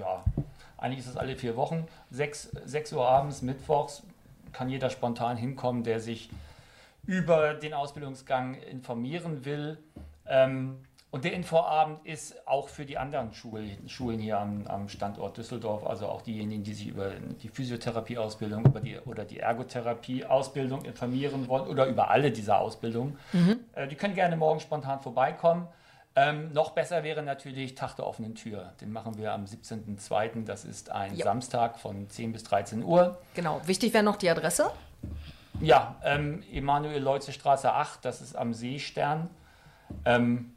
ja, 0.00 0.24
eigentlich 0.78 1.00
ist 1.00 1.08
es 1.08 1.16
alle 1.16 1.36
vier 1.36 1.56
Wochen. 1.56 1.86
6, 2.10 2.50
6 2.64 2.92
Uhr 2.92 3.06
abends, 3.06 3.42
mittwochs, 3.42 4.02
kann 4.52 4.68
jeder 4.68 4.90
spontan 4.90 5.36
hinkommen, 5.36 5.84
der 5.84 6.00
sich 6.00 6.30
über 7.06 7.54
den 7.54 7.74
Ausbildungsgang 7.74 8.54
informieren 8.54 9.44
will. 9.44 9.78
Ähm, 10.26 10.78
und 11.10 11.24
der 11.24 11.32
Infoabend 11.32 12.04
ist 12.04 12.46
auch 12.46 12.68
für 12.68 12.84
die 12.84 12.98
anderen 12.98 13.32
Schulen, 13.32 13.88
Schulen 13.88 14.18
hier 14.18 14.38
am, 14.38 14.66
am 14.66 14.88
Standort 14.88 15.36
Düsseldorf, 15.36 15.86
also 15.86 16.08
auch 16.08 16.20
diejenigen, 16.20 16.62
die 16.62 16.74
sich 16.74 16.88
über 16.88 17.12
die 17.42 17.48
Physiotherapieausbildung 17.48 18.66
über 18.66 18.80
die, 18.80 18.98
oder 18.98 19.24
die 19.24 19.38
Ergotherapieausbildung 19.38 20.84
informieren 20.84 21.48
wollen 21.48 21.68
oder 21.68 21.86
über 21.86 22.10
alle 22.10 22.32
dieser 22.32 22.58
Ausbildungen. 22.58 23.18
Mhm. 23.32 23.60
Äh, 23.74 23.88
die 23.88 23.94
können 23.94 24.14
gerne 24.14 24.36
morgen 24.36 24.60
spontan 24.60 25.00
vorbeikommen. 25.00 25.68
Ähm, 26.18 26.50
noch 26.54 26.70
besser 26.70 27.04
wäre 27.04 27.22
natürlich 27.22 27.74
Tag 27.74 27.96
der 27.96 28.06
offenen 28.06 28.34
Tür. 28.34 28.72
Den 28.80 28.90
machen 28.90 29.18
wir 29.18 29.32
am 29.32 29.44
17.02. 29.44 30.46
Das 30.46 30.64
ist 30.64 30.90
ein 30.90 31.14
Ja. 31.14 31.24
Samstag 31.24 31.78
von 31.78 32.08
10 32.08 32.32
bis 32.32 32.42
13 32.44 32.82
Uhr. 32.82 33.18
Genau. 33.34 33.60
Wichtig 33.66 33.92
wäre 33.92 34.02
noch 34.02 34.16
die 34.16 34.30
Adresse. 34.30 34.70
Ja, 35.60 35.96
ähm, 36.02 36.42
Emanuel-Leutze 36.52 37.32
Straße 37.32 37.70
8, 37.70 38.04
das 38.04 38.22
ist 38.22 38.34
am 38.34 38.54
Seestern. 38.54 39.28
Ähm, 40.04 40.52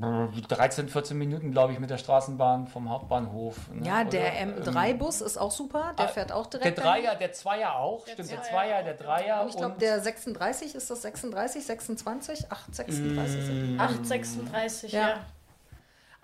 13, 0.00 0.88
14 0.88 1.16
Minuten, 1.16 1.52
glaube 1.52 1.72
ich, 1.72 1.78
mit 1.78 1.90
der 1.90 1.98
Straßenbahn 1.98 2.66
vom 2.66 2.90
Hauptbahnhof. 2.90 3.56
ne? 3.72 3.86
Ja, 3.86 4.04
der 4.04 4.22
Oder, 4.22 4.32
ähm, 4.34 4.54
M3-Bus 4.62 5.20
ist 5.20 5.38
auch 5.38 5.50
super. 5.50 5.94
Der 5.98 6.06
ah, 6.06 6.08
fährt 6.08 6.32
auch 6.32 6.46
Der 6.46 6.60
direkt. 6.60 6.78
Dreier, 6.78 7.14
der 7.14 7.32
Zweier 7.32 7.76
auch, 7.76 8.06
stimmt, 8.06 8.30
der 8.30 8.42
Zweier, 8.42 8.82
der 8.82 8.94
Dreier. 8.94 9.42
Und 9.42 9.48
ich 9.50 9.56
glaube, 9.56 9.76
der 9.78 10.00
36 10.00 10.74
ist 10.74 10.90
das 10.90 11.02
36, 11.02 11.64
26, 11.64 12.50
8, 12.50 12.74
36. 12.74 13.76
Mm. 13.76 13.80
836, 13.80 14.92
ja. 14.92 15.08
Ja. 15.08 15.26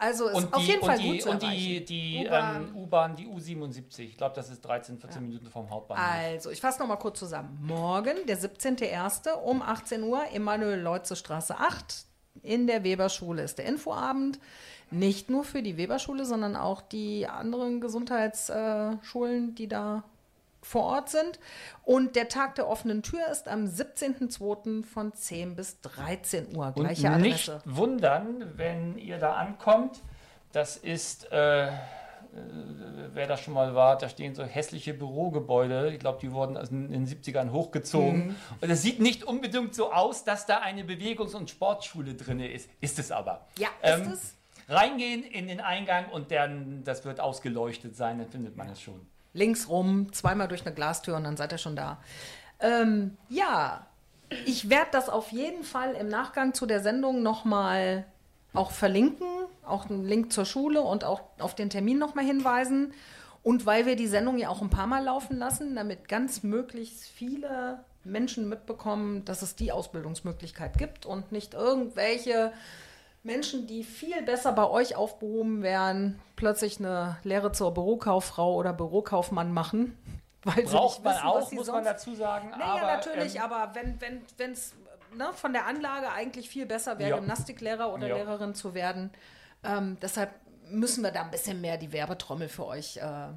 Also 0.00 0.28
ist 0.28 0.36
Und 0.36 0.54
auf 0.54 0.60
die, 0.60 0.66
jeden 0.68 0.84
Fall 0.84 0.98
die, 0.98 1.10
gut 1.10 1.22
zu 1.22 1.30
und 1.30 1.42
die, 1.42 1.46
erreichen. 1.46 1.86
die 1.86 2.72
U-Bahn. 2.76 3.10
ähm, 3.10 3.16
die 3.16 3.26
U77. 3.26 3.98
Ich 4.00 4.16
glaube, 4.16 4.34
das 4.36 4.48
ist 4.48 4.60
13, 4.64 4.96
14 4.98 5.22
Minuten 5.22 5.50
vom 5.50 5.68
Hauptbahnhof. 5.68 6.04
Also, 6.06 6.50
ich 6.50 6.60
fasse 6.60 6.78
noch 6.78 6.86
mal 6.86 6.96
kurz 6.96 7.18
zusammen. 7.18 7.58
Morgen, 7.60 8.14
der 8.28 8.38
17.01. 8.38 9.32
um 9.32 9.60
18 9.60 10.04
Uhr, 10.04 10.22
Emanuel-Leutze 10.32 11.16
Straße 11.16 11.56
8. 11.58 12.06
In 12.42 12.66
der 12.66 12.84
Weberschule 12.84 13.42
ist 13.42 13.58
der 13.58 13.66
Infoabend. 13.66 14.38
Nicht 14.90 15.28
nur 15.28 15.44
für 15.44 15.62
die 15.62 15.76
Weberschule, 15.76 16.24
sondern 16.24 16.56
auch 16.56 16.80
die 16.80 17.26
anderen 17.26 17.80
Gesundheitsschulen, 17.80 19.54
die 19.54 19.68
da 19.68 20.02
vor 20.62 20.84
Ort 20.84 21.08
sind. 21.10 21.38
Und 21.84 22.16
der 22.16 22.28
Tag 22.28 22.54
der 22.56 22.68
offenen 22.68 23.02
Tür 23.02 23.26
ist 23.30 23.48
am 23.48 23.64
17.02. 23.64 24.84
von 24.84 25.12
10 25.12 25.56
bis 25.56 25.80
13 25.82 26.56
Uhr. 26.56 26.72
Gleiche 26.72 27.08
Und 27.08 27.20
nicht 27.20 27.48
Adresse. 27.48 27.62
wundern, 27.64 28.52
wenn 28.56 28.98
ihr 28.98 29.18
da 29.18 29.34
ankommt. 29.34 30.00
Das 30.52 30.76
ist, 30.76 31.30
äh, 31.30 31.68
wer 33.14 33.26
da 33.26 33.36
schon 33.36 33.54
mal 33.54 33.74
war, 33.74 33.98
da 33.98 34.08
stehen 34.08 34.34
so 34.34 34.44
hässliche 34.44 34.94
Bürogebäude. 34.94 35.90
Ich 35.92 35.98
glaube, 35.98 36.18
die 36.20 36.32
wurden 36.32 36.56
in 36.56 36.90
den 36.90 37.06
70ern 37.06 37.50
hochgezogen. 37.50 38.28
Mhm. 38.28 38.36
Und 38.60 38.70
es 38.70 38.82
sieht 38.82 39.00
nicht 39.00 39.24
unbedingt 39.24 39.74
so 39.74 39.92
aus, 39.92 40.24
dass 40.24 40.46
da 40.46 40.58
eine 40.58 40.84
Bewegungs- 40.84 41.34
und 41.34 41.50
Sportschule 41.50 42.14
drin 42.14 42.40
ist. 42.40 42.68
Ist 42.80 42.98
es 42.98 43.10
aber. 43.10 43.46
Ja, 43.58 43.68
Ähm, 43.82 44.02
ist 44.02 44.08
es. 44.12 44.34
Reingehen 44.70 45.22
in 45.24 45.48
den 45.48 45.60
Eingang 45.60 46.10
und 46.10 46.30
dann, 46.30 46.84
das 46.84 47.04
wird 47.06 47.20
ausgeleuchtet 47.20 47.96
sein, 47.96 48.18
dann 48.18 48.28
findet 48.28 48.56
man 48.56 48.68
es 48.68 48.80
schon. 48.82 49.00
links 49.32 49.68
rum, 49.68 50.12
zweimal 50.12 50.46
durch 50.48 50.66
eine 50.66 50.74
Glastür 50.74 51.16
und 51.16 51.24
dann 51.24 51.36
seid 51.38 51.52
ihr 51.52 51.58
schon 51.58 51.74
da. 51.76 51.98
Ähm, 52.60 53.16
ja, 53.30 53.86
ich 54.44 54.68
werde 54.68 54.88
das 54.92 55.08
auf 55.08 55.32
jeden 55.32 55.64
Fall 55.64 55.94
im 55.94 56.08
Nachgang 56.08 56.52
zu 56.52 56.66
der 56.66 56.80
Sendung 56.80 57.22
nochmal 57.22 58.04
auch 58.52 58.70
verlinken, 58.70 59.26
auch 59.68 59.88
einen 59.90 60.04
Link 60.04 60.32
zur 60.32 60.44
Schule 60.44 60.80
und 60.82 61.04
auch 61.04 61.22
auf 61.38 61.54
den 61.54 61.70
Termin 61.70 61.98
nochmal 61.98 62.24
hinweisen. 62.24 62.92
Und 63.42 63.66
weil 63.66 63.86
wir 63.86 63.96
die 63.96 64.08
Sendung 64.08 64.36
ja 64.38 64.48
auch 64.48 64.62
ein 64.62 64.70
paar 64.70 64.86
Mal 64.86 65.04
laufen 65.04 65.38
lassen, 65.38 65.76
damit 65.76 66.08
ganz 66.08 66.42
möglichst 66.42 67.04
viele 67.04 67.84
Menschen 68.04 68.48
mitbekommen, 68.48 69.24
dass 69.24 69.42
es 69.42 69.54
die 69.56 69.70
Ausbildungsmöglichkeit 69.72 70.76
gibt 70.78 71.06
und 71.06 71.30
nicht 71.32 71.54
irgendwelche 71.54 72.52
Menschen, 73.22 73.66
die 73.66 73.84
viel 73.84 74.22
besser 74.22 74.52
bei 74.52 74.68
euch 74.68 74.96
aufgehoben 74.96 75.62
wären, 75.62 76.18
plötzlich 76.36 76.78
eine 76.78 77.18
Lehre 77.24 77.52
zur 77.52 77.74
Bürokauffrau 77.74 78.54
oder 78.54 78.72
Bürokaufmann 78.72 79.52
machen. 79.52 79.96
Weil 80.44 80.66
sie 80.66 80.74
Braucht 80.74 80.98
nicht 80.98 81.04
man 81.04 81.14
wissen, 81.14 81.26
auch, 81.26 81.52
muss 81.52 81.66
man 81.66 81.84
dazu 81.84 82.14
sagen. 82.14 82.50
Naja, 82.50 82.64
aber, 82.64 82.86
natürlich, 82.86 83.36
ähm, 83.36 83.42
aber 83.42 83.74
wenn 83.74 84.00
wenn 84.00 84.22
wenn's, 84.36 84.74
ne, 85.16 85.28
von 85.34 85.52
der 85.52 85.66
Anlage 85.66 86.10
eigentlich 86.12 86.48
viel 86.48 86.64
besser 86.64 86.98
wäre, 86.98 87.10
Ja. 87.10 87.16
Gymnastiklehrer 87.16 87.92
oder 87.92 88.06
Ja. 88.06 88.16
Lehrerin 88.16 88.54
zu 88.54 88.72
werden. 88.72 89.10
Ähm, 89.64 89.96
deshalb 90.00 90.30
müssen 90.70 91.02
wir 91.02 91.10
da 91.10 91.22
ein 91.22 91.30
bisschen 91.30 91.60
mehr 91.60 91.76
die 91.78 91.92
Werbetrommel 91.92 92.48
für 92.48 92.66
euch 92.66 92.98
äh, 92.98 93.28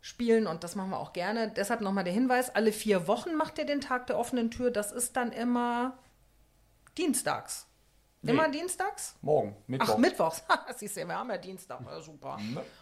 spielen 0.00 0.46
und 0.46 0.64
das 0.64 0.74
machen 0.76 0.90
wir 0.90 0.98
auch 1.00 1.12
gerne. 1.12 1.50
Deshalb 1.50 1.80
nochmal 1.80 2.04
der 2.04 2.12
Hinweis, 2.12 2.54
alle 2.54 2.72
vier 2.72 3.06
Wochen 3.06 3.34
macht 3.34 3.58
ihr 3.58 3.66
den 3.66 3.80
Tag 3.80 4.06
der 4.08 4.18
offenen 4.18 4.50
Tür. 4.50 4.70
Das 4.70 4.92
ist 4.92 5.16
dann 5.16 5.32
immer 5.32 5.98
dienstags. 6.98 7.66
Immer 8.24 8.46
Nee. 8.46 8.58
dienstags? 8.58 9.16
Morgen, 9.20 9.56
Mittwoch. 9.66 9.94
Ach, 9.94 9.98
Mittwochs. 9.98 10.44
Siehst 10.76 10.96
du, 10.96 11.04
wir 11.08 11.18
haben 11.18 11.28
ja 11.30 11.38
Dienstag. 11.38 11.80
Ja, 11.84 12.00
super. 12.00 12.38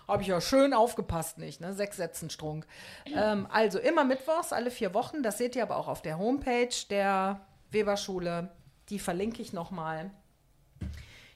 Habe 0.06 0.20
ich 0.22 0.28
ja 0.28 0.38
schön 0.38 0.74
aufgepasst, 0.74 1.38
nicht? 1.38 1.62
Ne? 1.62 1.72
Sechs 1.72 1.96
Sätzen 1.96 2.28
Strunk. 2.28 2.66
Ähm, 3.06 3.46
also 3.50 3.78
immer 3.78 4.04
Mittwochs, 4.04 4.52
alle 4.52 4.70
vier 4.70 4.92
Wochen. 4.92 5.22
Das 5.22 5.38
seht 5.38 5.56
ihr 5.56 5.62
aber 5.62 5.76
auch 5.76 5.88
auf 5.88 6.02
der 6.02 6.18
Homepage 6.18 6.68
der 6.90 7.40
Weberschule. 7.70 8.50
Die 8.90 8.98
verlinke 8.98 9.40
ich 9.40 9.54
nochmal. 9.54 10.11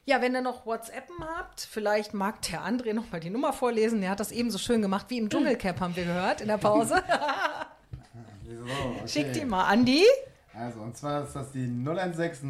Ja, 0.07 0.21
wenn 0.21 0.35
ihr 0.35 0.43
noch 0.43 0.67
WhatsAppen 0.67 1.17
habt, 1.37 1.61
vielleicht 1.61 2.13
mag 2.13 2.43
der 2.43 2.61
André 2.61 2.93
noch 2.93 3.11
mal 3.11 3.21
die 3.21 3.31
Nummer 3.31 3.55
vorlesen. 3.55 4.03
Der 4.03 4.11
hat 4.11 4.21
das 4.21 4.33
eben 4.33 4.51
so 4.51 4.59
schön 4.59 4.83
gemacht 4.83 5.07
wie 5.09 5.17
im 5.19 5.31
Dschungelcamp, 5.31 5.81
haben 5.81 5.97
wir 5.97 6.05
gehört 6.05 6.41
in 6.41 6.49
der 6.49 6.59
Pause. 6.59 7.03
So, 8.47 8.61
okay. 8.61 9.09
Schick 9.09 9.33
die 9.35 9.45
mal, 9.45 9.65
Andi. 9.65 10.03
Also, 10.55 10.81
und 10.81 10.97
zwar 10.97 11.25
ist 11.25 11.35
das 11.35 11.53
die 11.53 11.67
0160 11.67 12.45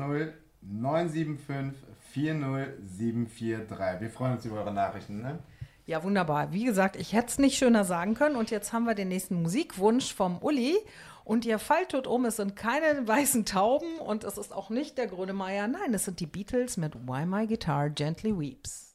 975 0.60 1.74
40743. 2.12 4.00
Wir 4.00 4.10
freuen 4.10 4.34
uns 4.34 4.44
über 4.44 4.58
eure 4.58 4.72
Nachrichten, 4.72 5.22
ne? 5.22 5.38
Ja, 5.86 6.02
wunderbar. 6.02 6.52
Wie 6.52 6.64
gesagt, 6.64 6.96
ich 6.96 7.12
hätte 7.12 7.28
es 7.28 7.38
nicht 7.38 7.58
schöner 7.58 7.84
sagen 7.84 8.14
können. 8.14 8.36
Und 8.36 8.50
jetzt 8.50 8.72
haben 8.72 8.84
wir 8.84 8.94
den 8.94 9.08
nächsten 9.08 9.42
Musikwunsch 9.42 10.14
vom 10.14 10.38
Uli. 10.38 10.76
Und 11.24 11.46
ihr 11.46 11.58
fallt 11.58 11.90
tot 11.90 12.06
um, 12.06 12.26
es 12.26 12.36
sind 12.36 12.54
keine 12.54 13.08
weißen 13.08 13.46
Tauben 13.46 13.98
und 13.98 14.24
es 14.24 14.36
ist 14.36 14.52
auch 14.52 14.68
nicht 14.68 14.98
der 14.98 15.06
Grönemeyer. 15.06 15.66
Nein, 15.66 15.94
es 15.94 16.04
sind 16.04 16.20
die 16.20 16.26
Beatles 16.26 16.76
mit 16.76 16.94
Why 17.06 17.24
My 17.24 17.46
Guitar 17.46 17.88
Gently 17.88 18.38
Weeps. 18.38 18.94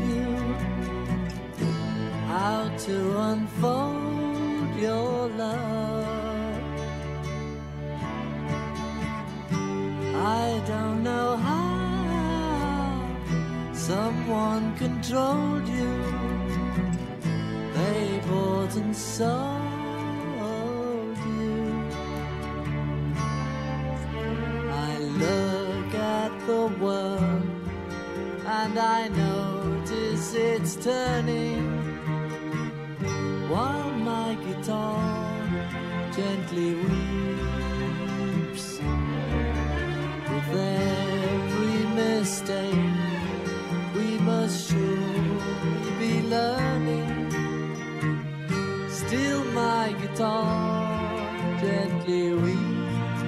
how 2.31 2.69
to 2.77 2.97
unfold 3.29 4.75
your 4.79 5.27
love. 5.43 6.63
I 10.39 10.61
don't 10.65 11.03
know 11.03 11.35
how 11.47 11.73
someone 13.73 14.77
controlled 14.77 15.67
you. 15.67 15.95
They 17.77 18.21
bought 18.27 18.73
and 18.81 18.95
sold 18.95 19.37
you. 21.35 21.59
I 24.87 24.91
look 25.23 25.89
at 25.95 26.31
the 26.47 26.63
world 26.83 27.45
and 28.59 28.79
I 28.79 29.01
notice 29.09 30.33
it's 30.33 30.75
turning 30.77 31.70
gently 36.15 36.75
weeps. 36.75 38.79
With 40.29 40.55
every 40.55 41.85
mistake, 41.95 42.75
we 43.95 44.19
must 44.19 44.69
surely 44.69 45.91
be 45.99 46.21
learning. 46.27 47.31
Still, 48.89 49.43
my 49.45 49.95
guitar 50.01 51.57
gently 51.59 52.33
weeps. 52.33 53.21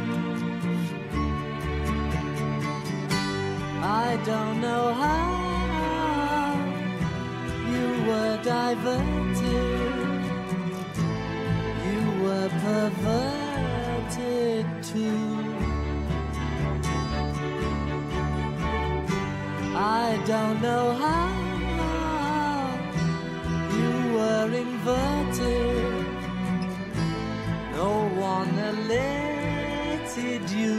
I 3.82 4.20
don't 4.24 4.62
know 4.62 4.94
how 4.94 6.56
you 7.72 7.86
were 8.08 8.38
diverted, 8.44 9.23
were 12.74 12.90
perverted 12.90 14.66
too. 14.84 15.28
I 19.76 20.20
don't 20.26 20.62
know 20.62 20.86
how 21.06 21.30
you 23.78 23.94
were 24.18 24.50
inverted, 24.64 26.06
no 27.80 27.92
one 28.34 28.54
alerted 28.72 30.44
you. 30.50 30.78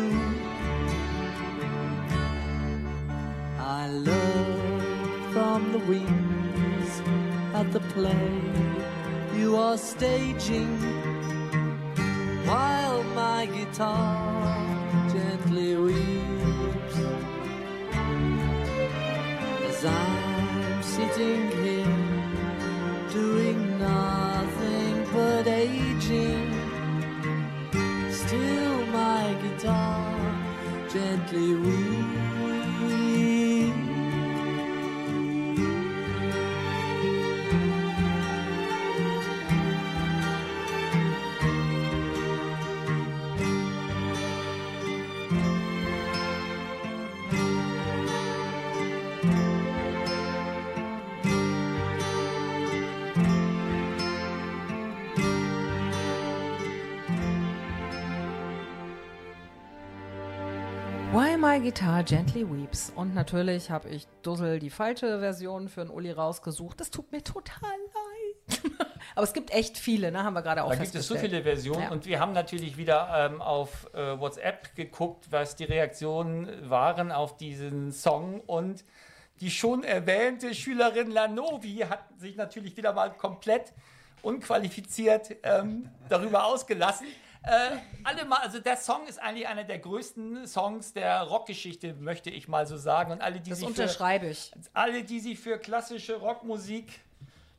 I 3.58 3.88
look 3.88 5.32
from 5.32 5.60
the 5.72 5.82
wings 5.90 6.90
at 7.54 7.66
the 7.72 7.80
play 7.94 8.30
you 9.36 9.56
are 9.56 9.76
staging. 9.76 11.03
While 12.46 13.02
my 13.14 13.46
guitar 13.46 14.56
gently 15.12 15.76
weeps 15.76 16.96
as 19.68 19.84
I'm 19.84 20.82
sitting 20.82 21.50
here 21.62 22.14
doing 23.12 23.78
nothing 23.78 25.06
but 25.12 25.46
aging. 25.46 26.52
Still, 28.10 28.86
my 28.86 29.36
guitar 29.42 30.14
gently 30.88 31.54
weeps. 31.54 32.23
My 61.54 61.60
Guitar 61.60 62.02
Gently 62.02 62.44
Weeps. 62.50 62.92
Und 62.96 63.14
natürlich 63.14 63.70
habe 63.70 63.88
ich 63.88 64.08
Dussel 64.22 64.58
die 64.58 64.70
falsche 64.70 65.20
Version 65.20 65.68
für 65.68 65.82
einen 65.82 65.90
Uli 65.90 66.10
rausgesucht. 66.10 66.80
Das 66.80 66.90
tut 66.90 67.12
mir 67.12 67.22
total 67.22 67.70
leid. 67.70 68.60
Aber 69.14 69.22
es 69.22 69.32
gibt 69.32 69.52
echt 69.52 69.78
viele, 69.78 70.10
ne? 70.10 70.24
haben 70.24 70.34
wir 70.34 70.42
gerade 70.42 70.64
auch 70.64 70.70
Da 70.70 70.74
gibt 70.74 70.96
es 70.96 71.06
so 71.06 71.14
viele 71.14 71.44
Versionen 71.44 71.82
Ja. 71.82 71.90
und 71.92 72.06
wir 72.06 72.18
haben 72.18 72.32
natürlich 72.32 72.76
wieder 72.76 73.30
ähm, 73.30 73.40
auf 73.40 73.88
äh, 73.94 74.18
WhatsApp 74.18 74.74
geguckt, 74.74 75.26
was 75.30 75.54
die 75.54 75.62
Reaktionen 75.62 76.68
waren 76.68 77.12
auf 77.12 77.36
diesen 77.36 77.92
Song 77.92 78.40
und 78.40 78.84
die 79.38 79.52
schon 79.52 79.84
erwähnte 79.84 80.56
Schülerin 80.56 81.12
Lanovi 81.12 81.86
hat 81.88 82.18
sich 82.18 82.34
natürlich 82.34 82.76
wieder 82.76 82.94
mal 82.94 83.12
komplett 83.12 83.72
unqualifiziert 84.22 85.36
ähm, 85.44 85.88
darüber 86.08 86.46
ausgelassen. 86.46 87.06
Äh, 87.46 87.76
alle 88.04 88.24
mal, 88.24 88.38
also 88.38 88.58
der 88.58 88.76
Song 88.76 89.06
ist 89.06 89.20
eigentlich 89.20 89.46
einer 89.46 89.64
der 89.64 89.78
größten 89.78 90.46
Songs 90.46 90.94
der 90.94 91.22
Rockgeschichte, 91.22 91.92
möchte 91.94 92.30
ich 92.30 92.48
mal 92.48 92.66
so 92.66 92.78
sagen. 92.78 93.12
Und 93.12 93.20
alle, 93.20 93.40
die 93.40 93.50
Das 93.50 93.58
sich 93.58 93.68
unterschreibe 93.68 94.28
ich. 94.28 94.50
Für, 94.50 94.70
alle, 94.72 95.04
die 95.04 95.20
sich 95.20 95.38
für 95.38 95.58
klassische 95.58 96.16
Rockmusik, 96.16 97.00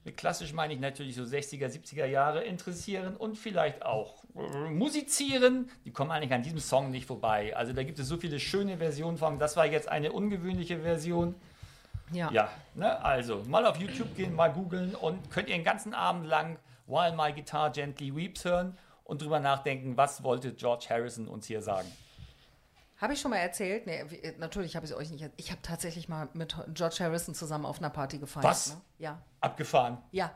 mit 0.04 0.18
klassisch 0.18 0.54
meine 0.54 0.74
ich 0.74 0.80
natürlich 0.80 1.16
so 1.16 1.24
60er, 1.24 1.68
70er 1.68 2.06
Jahre 2.06 2.44
interessieren 2.44 3.16
und 3.16 3.38
vielleicht 3.38 3.86
auch 3.86 4.24
äh, 4.36 4.70
musizieren, 4.70 5.70
die 5.84 5.92
kommen 5.92 6.10
eigentlich 6.10 6.34
an 6.34 6.42
diesem 6.42 6.60
Song 6.60 6.90
nicht 6.90 7.06
vorbei. 7.06 7.56
Also 7.56 7.74
da 7.74 7.84
gibt 7.84 8.00
es 8.00 8.08
so 8.08 8.18
viele 8.18 8.40
schöne 8.40 8.78
Versionen 8.78 9.18
von. 9.18 9.38
Das 9.38 9.56
war 9.56 9.68
jetzt 9.68 9.88
eine 9.88 10.12
ungewöhnliche 10.12 10.80
Version. 10.80 11.36
Ja. 12.12 12.32
Ja, 12.32 12.50
ne? 12.74 13.04
also 13.04 13.44
mal 13.48 13.66
auf 13.66 13.78
YouTube 13.78 14.16
gehen, 14.16 14.36
mal 14.36 14.52
googeln 14.52 14.96
und 14.96 15.30
könnt 15.32 15.50
ihr 15.50 15.56
den 15.56 15.64
ganzen 15.64 15.94
Abend 15.94 16.26
lang 16.26 16.58
While 16.88 17.16
My 17.16 17.34
Guitar 17.34 17.72
Gently 17.72 18.16
Weeps 18.16 18.46
hören 18.46 18.78
und 19.06 19.22
drüber 19.22 19.40
nachdenken, 19.40 19.96
was 19.96 20.24
wollte 20.24 20.54
George 20.54 20.88
Harrison 20.90 21.28
uns 21.30 21.46
hier 21.48 21.62
sagen. 21.62 21.90
Habe 22.98 23.14
ich 23.14 23.22
schon 23.22 23.32
mal 23.32 23.38
erzählt? 23.38 23.88
Nee, 23.88 24.04
wie- 24.10 24.34
natürlich 24.38 24.76
habe 24.76 24.86
ich 24.86 24.92
es 24.92 24.98
euch 24.98 25.10
nicht 25.12 25.22
erzählt. 25.22 25.40
Ich 25.40 25.52
habe 25.52 25.62
tatsächlich 25.62 26.10
mal 26.10 26.28
mit 26.34 26.56
George 26.74 26.98
Harrison 27.00 27.36
zusammen 27.36 27.66
auf 27.66 27.78
einer 27.80 27.90
Party 27.90 28.18
gefeiert. 28.18 28.46
Was? 28.46 28.70
Ne? 28.76 28.82
Ja. 29.00 29.22
Abgefahren. 29.42 29.98
Ja. 30.12 30.32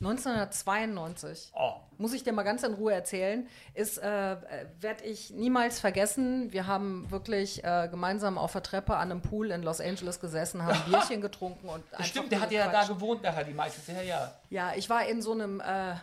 1992. 0.00 1.52
Oh. 1.54 1.74
Muss 1.98 2.12
ich 2.12 2.24
dir 2.24 2.32
mal 2.32 2.42
ganz 2.42 2.62
in 2.64 2.74
Ruhe 2.74 2.92
erzählen. 2.92 3.46
Ist, 3.74 3.98
äh, 3.98 4.36
werde 4.80 5.04
ich 5.04 5.30
niemals 5.30 5.78
vergessen. 5.80 6.52
Wir 6.52 6.66
haben 6.66 7.10
wirklich 7.10 7.62
äh, 7.64 7.88
gemeinsam 7.88 8.36
auf 8.38 8.52
der 8.52 8.62
Treppe 8.62 8.96
an 8.96 9.10
einem 9.10 9.22
Pool 9.22 9.50
in 9.50 9.62
Los 9.62 9.80
Angeles 9.80 10.18
gesessen, 10.20 10.64
haben 10.64 10.78
Bierchen 10.90 11.20
getrunken 11.20 11.68
und 11.68 11.84
Stimmt, 12.00 12.32
der 12.32 12.40
hat 12.40 12.50
ja 12.50 12.70
da 12.70 12.84
gewohnt, 12.84 13.22
der 13.24 13.34
hat 13.34 13.46
die 13.46 13.54
meiste 13.54 13.92
ja, 13.92 14.02
ja. 14.02 14.32
Ja, 14.50 14.72
ich 14.76 14.90
war 14.90 15.06
in 15.06 15.22
so 15.22 15.32
einem. 15.32 15.60
Äh, 15.60 15.94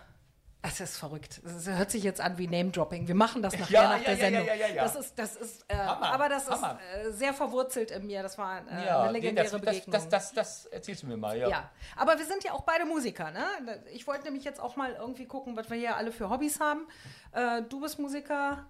es 0.61 0.81
ist 0.81 0.97
verrückt. 0.97 1.41
Es 1.45 1.67
hört 1.67 1.89
sich 1.89 2.03
jetzt 2.03 2.19
an 2.19 2.37
wie 2.37 2.47
Name-Dropping. 2.47 3.07
Wir 3.07 3.15
machen 3.15 3.41
das 3.41 3.57
nachher 3.57 3.71
Ja, 3.71 3.89
nach 3.89 3.97
ja, 3.99 4.03
der 4.03 4.13
ja, 4.13 4.19
Sendung. 4.19 4.45
ja, 4.45 4.53
ja, 4.55 4.67
ja. 4.67 4.83
Das 4.83 4.95
ist, 4.95 5.17
das 5.17 5.35
ist, 5.37 5.65
äh, 5.69 5.75
Hammer, 5.75 6.11
aber 6.11 6.27
das 6.27 6.49
Hammer. 6.49 6.79
ist 7.01 7.07
äh, 7.07 7.11
sehr 7.13 7.33
verwurzelt 7.33 7.91
in 7.91 8.05
mir. 8.07 8.21
Das 8.23 8.37
war 8.37 8.59
äh, 8.69 8.85
ja, 8.85 9.03
eine 9.03 9.13
legendäre 9.13 9.45
das, 9.45 9.51
das, 9.53 9.61
Begegnung. 9.61 9.91
das, 9.93 10.09
das, 10.09 10.33
das 10.33 10.65
erzählst 10.65 11.03
du 11.03 11.07
mir 11.07 11.15
mal, 11.15 11.37
ja. 11.37 11.47
Ja, 11.49 11.71
aber 11.95 12.17
wir 12.17 12.25
sind 12.25 12.43
ja 12.43 12.51
auch 12.51 12.63
beide 12.63 12.85
Musiker, 12.85 13.31
ne? 13.31 13.45
Ich 13.93 14.05
wollte 14.05 14.25
nämlich 14.25 14.43
jetzt 14.43 14.59
auch 14.59 14.75
mal 14.75 14.93
irgendwie 14.99 15.25
gucken, 15.25 15.55
was 15.55 15.69
wir 15.69 15.77
hier 15.77 15.95
alle 15.95 16.11
für 16.11 16.29
Hobbys 16.29 16.59
haben. 16.59 16.87
Äh, 17.31 17.61
du 17.63 17.79
bist 17.79 17.97
Musiker, 17.97 18.65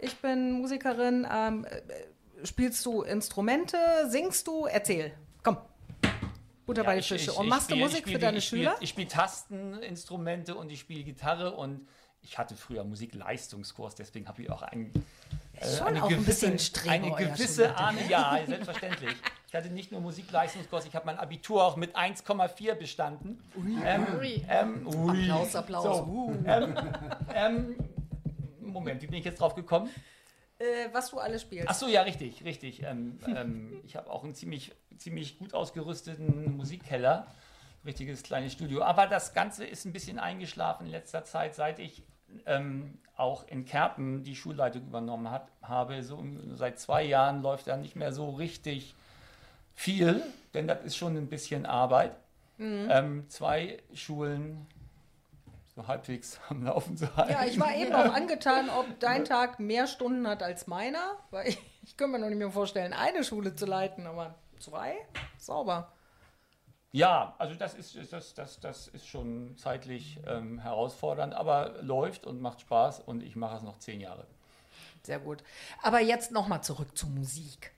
ich 0.00 0.16
bin 0.16 0.52
Musikerin. 0.60 1.24
Ähm, 1.32 1.64
äh, 1.66 2.46
spielst 2.46 2.84
du 2.84 3.02
Instrumente? 3.02 3.78
Singst 4.08 4.46
du? 4.48 4.66
Erzähl. 4.66 5.12
Butter 6.68 6.84
bei 6.84 6.94
die 6.94 7.00
ich- 7.00 7.08
Fische. 7.08 7.30
ich- 7.32 7.36
Und 7.36 7.48
machst 7.48 7.64
spiel- 7.64 7.78
du 7.78 7.82
Musik 7.84 7.98
spiel- 8.00 8.12
für 8.12 8.18
deine 8.20 8.38
ich 8.38 8.44
spiel- 8.46 8.58
Schüler? 8.60 8.76
Ich 8.80 8.90
spiele 8.90 9.08
Tasteninstrumente 9.08 10.54
und 10.54 10.70
ich 10.70 10.80
spiele 10.80 11.02
Gitarre 11.02 11.52
und 11.52 11.86
ich 12.22 12.36
hatte 12.38 12.54
früher 12.56 12.84
Musikleistungskurs, 12.84 13.94
deswegen 13.94 14.28
habe 14.28 14.42
ich 14.42 14.50
auch 14.50 14.62
ein, 14.62 14.92
äh, 15.60 15.66
Schon 15.76 15.86
eine 15.88 16.02
auch 16.02 16.10
ein 16.10 16.16
gewisse, 16.16 16.26
bisschen 16.50 16.58
streng, 16.58 17.04
eine 17.14 17.26
gewisse. 17.30 17.74
Ahnung. 17.76 18.02
Ja, 18.08 18.38
selbstverständlich. 18.46 19.14
Ich 19.46 19.54
hatte 19.54 19.70
nicht 19.70 19.92
nur 19.92 20.00
Musikleistungskurs, 20.02 20.84
ich 20.84 20.94
habe 20.94 21.06
mein 21.06 21.18
Abitur 21.18 21.64
auch 21.64 21.76
mit 21.76 21.96
1,4 21.96 22.74
bestanden. 22.74 23.42
Ähm, 23.84 24.06
Ui. 24.18 24.44
ähm, 24.48 24.86
ui. 24.86 25.30
Applaus, 25.30 25.56
Applaus. 25.56 25.84
So, 25.98 26.04
Uh. 26.04 26.34
ähm, 26.44 26.74
ähm, 27.34 27.76
Moment, 28.60 29.00
wie 29.00 29.06
bin 29.06 29.18
ich 29.20 29.24
jetzt 29.24 29.40
drauf 29.40 29.54
gekommen? 29.54 29.88
Äh, 30.58 30.88
was 30.92 31.10
du 31.10 31.18
alles 31.18 31.42
spielst. 31.42 31.68
Ach 31.68 31.74
so, 31.74 31.86
ja, 31.86 32.02
richtig, 32.02 32.44
richtig. 32.44 32.82
Ähm, 32.82 33.18
ähm, 33.26 33.80
ich 33.86 33.96
habe 33.96 34.10
auch 34.10 34.24
einen 34.24 34.34
ziemlich, 34.34 34.72
ziemlich 34.96 35.38
gut 35.38 35.54
ausgerüsteten 35.54 36.56
Musikkeller, 36.56 37.26
richtiges 37.84 38.22
kleines 38.22 38.54
Studio. 38.54 38.82
Aber 38.82 39.06
das 39.06 39.34
Ganze 39.34 39.64
ist 39.64 39.84
ein 39.84 39.92
bisschen 39.92 40.18
eingeschlafen 40.18 40.86
in 40.86 40.92
letzter 40.92 41.24
Zeit, 41.24 41.54
seit 41.54 41.78
ich 41.78 42.02
ähm, 42.46 42.98
auch 43.16 43.46
in 43.46 43.64
Kerpen 43.64 44.22
die 44.24 44.34
Schulleitung 44.34 44.82
übernommen 44.82 45.30
hat, 45.30 45.48
habe. 45.62 46.02
So 46.02 46.24
seit 46.54 46.78
zwei 46.78 47.04
Jahren 47.04 47.42
läuft 47.42 47.68
da 47.68 47.76
nicht 47.76 47.96
mehr 47.96 48.12
so 48.12 48.30
richtig 48.30 48.94
viel, 49.74 50.22
denn 50.54 50.66
das 50.66 50.84
ist 50.84 50.96
schon 50.96 51.16
ein 51.16 51.28
bisschen 51.28 51.66
Arbeit. 51.66 52.16
Mhm. 52.58 52.88
Ähm, 52.90 53.28
zwei 53.28 53.78
Schulen 53.94 54.66
so 55.78 55.86
halbwegs 55.86 56.40
am 56.48 56.64
Laufen 56.64 56.96
zu 56.96 57.14
halten. 57.16 57.32
Ja, 57.32 57.44
ich 57.44 57.58
war 57.58 57.74
eben 57.74 57.94
auch 57.94 58.12
angetan, 58.12 58.68
ob 58.68 58.98
dein 59.00 59.24
Tag 59.24 59.60
mehr 59.60 59.86
Stunden 59.86 60.26
hat 60.26 60.42
als 60.42 60.66
meiner. 60.66 61.16
Weil 61.30 61.48
ich, 61.48 61.58
ich 61.82 61.96
könnte 61.96 62.12
mir 62.12 62.18
noch 62.20 62.28
nicht 62.28 62.38
mehr 62.38 62.50
vorstellen, 62.50 62.92
eine 62.92 63.24
Schule 63.24 63.54
zu 63.54 63.66
leiten, 63.66 64.06
aber 64.06 64.34
zwei? 64.58 64.96
Sauber. 65.38 65.92
Ja, 66.90 67.34
also 67.38 67.54
das 67.54 67.74
ist, 67.74 68.12
das, 68.12 68.34
das, 68.34 68.60
das 68.60 68.88
ist 68.88 69.06
schon 69.06 69.56
zeitlich 69.58 70.20
ähm, 70.26 70.58
herausfordernd, 70.58 71.34
aber 71.34 71.82
läuft 71.82 72.26
und 72.26 72.40
macht 72.40 72.62
Spaß 72.62 73.00
und 73.00 73.22
ich 73.22 73.36
mache 73.36 73.56
es 73.56 73.62
noch 73.62 73.78
zehn 73.78 74.00
Jahre. 74.00 74.26
Sehr 75.02 75.18
gut. 75.18 75.44
Aber 75.82 76.00
jetzt 76.00 76.32
nochmal 76.32 76.62
zurück 76.62 76.96
zur 76.96 77.10
Musik. 77.10 77.72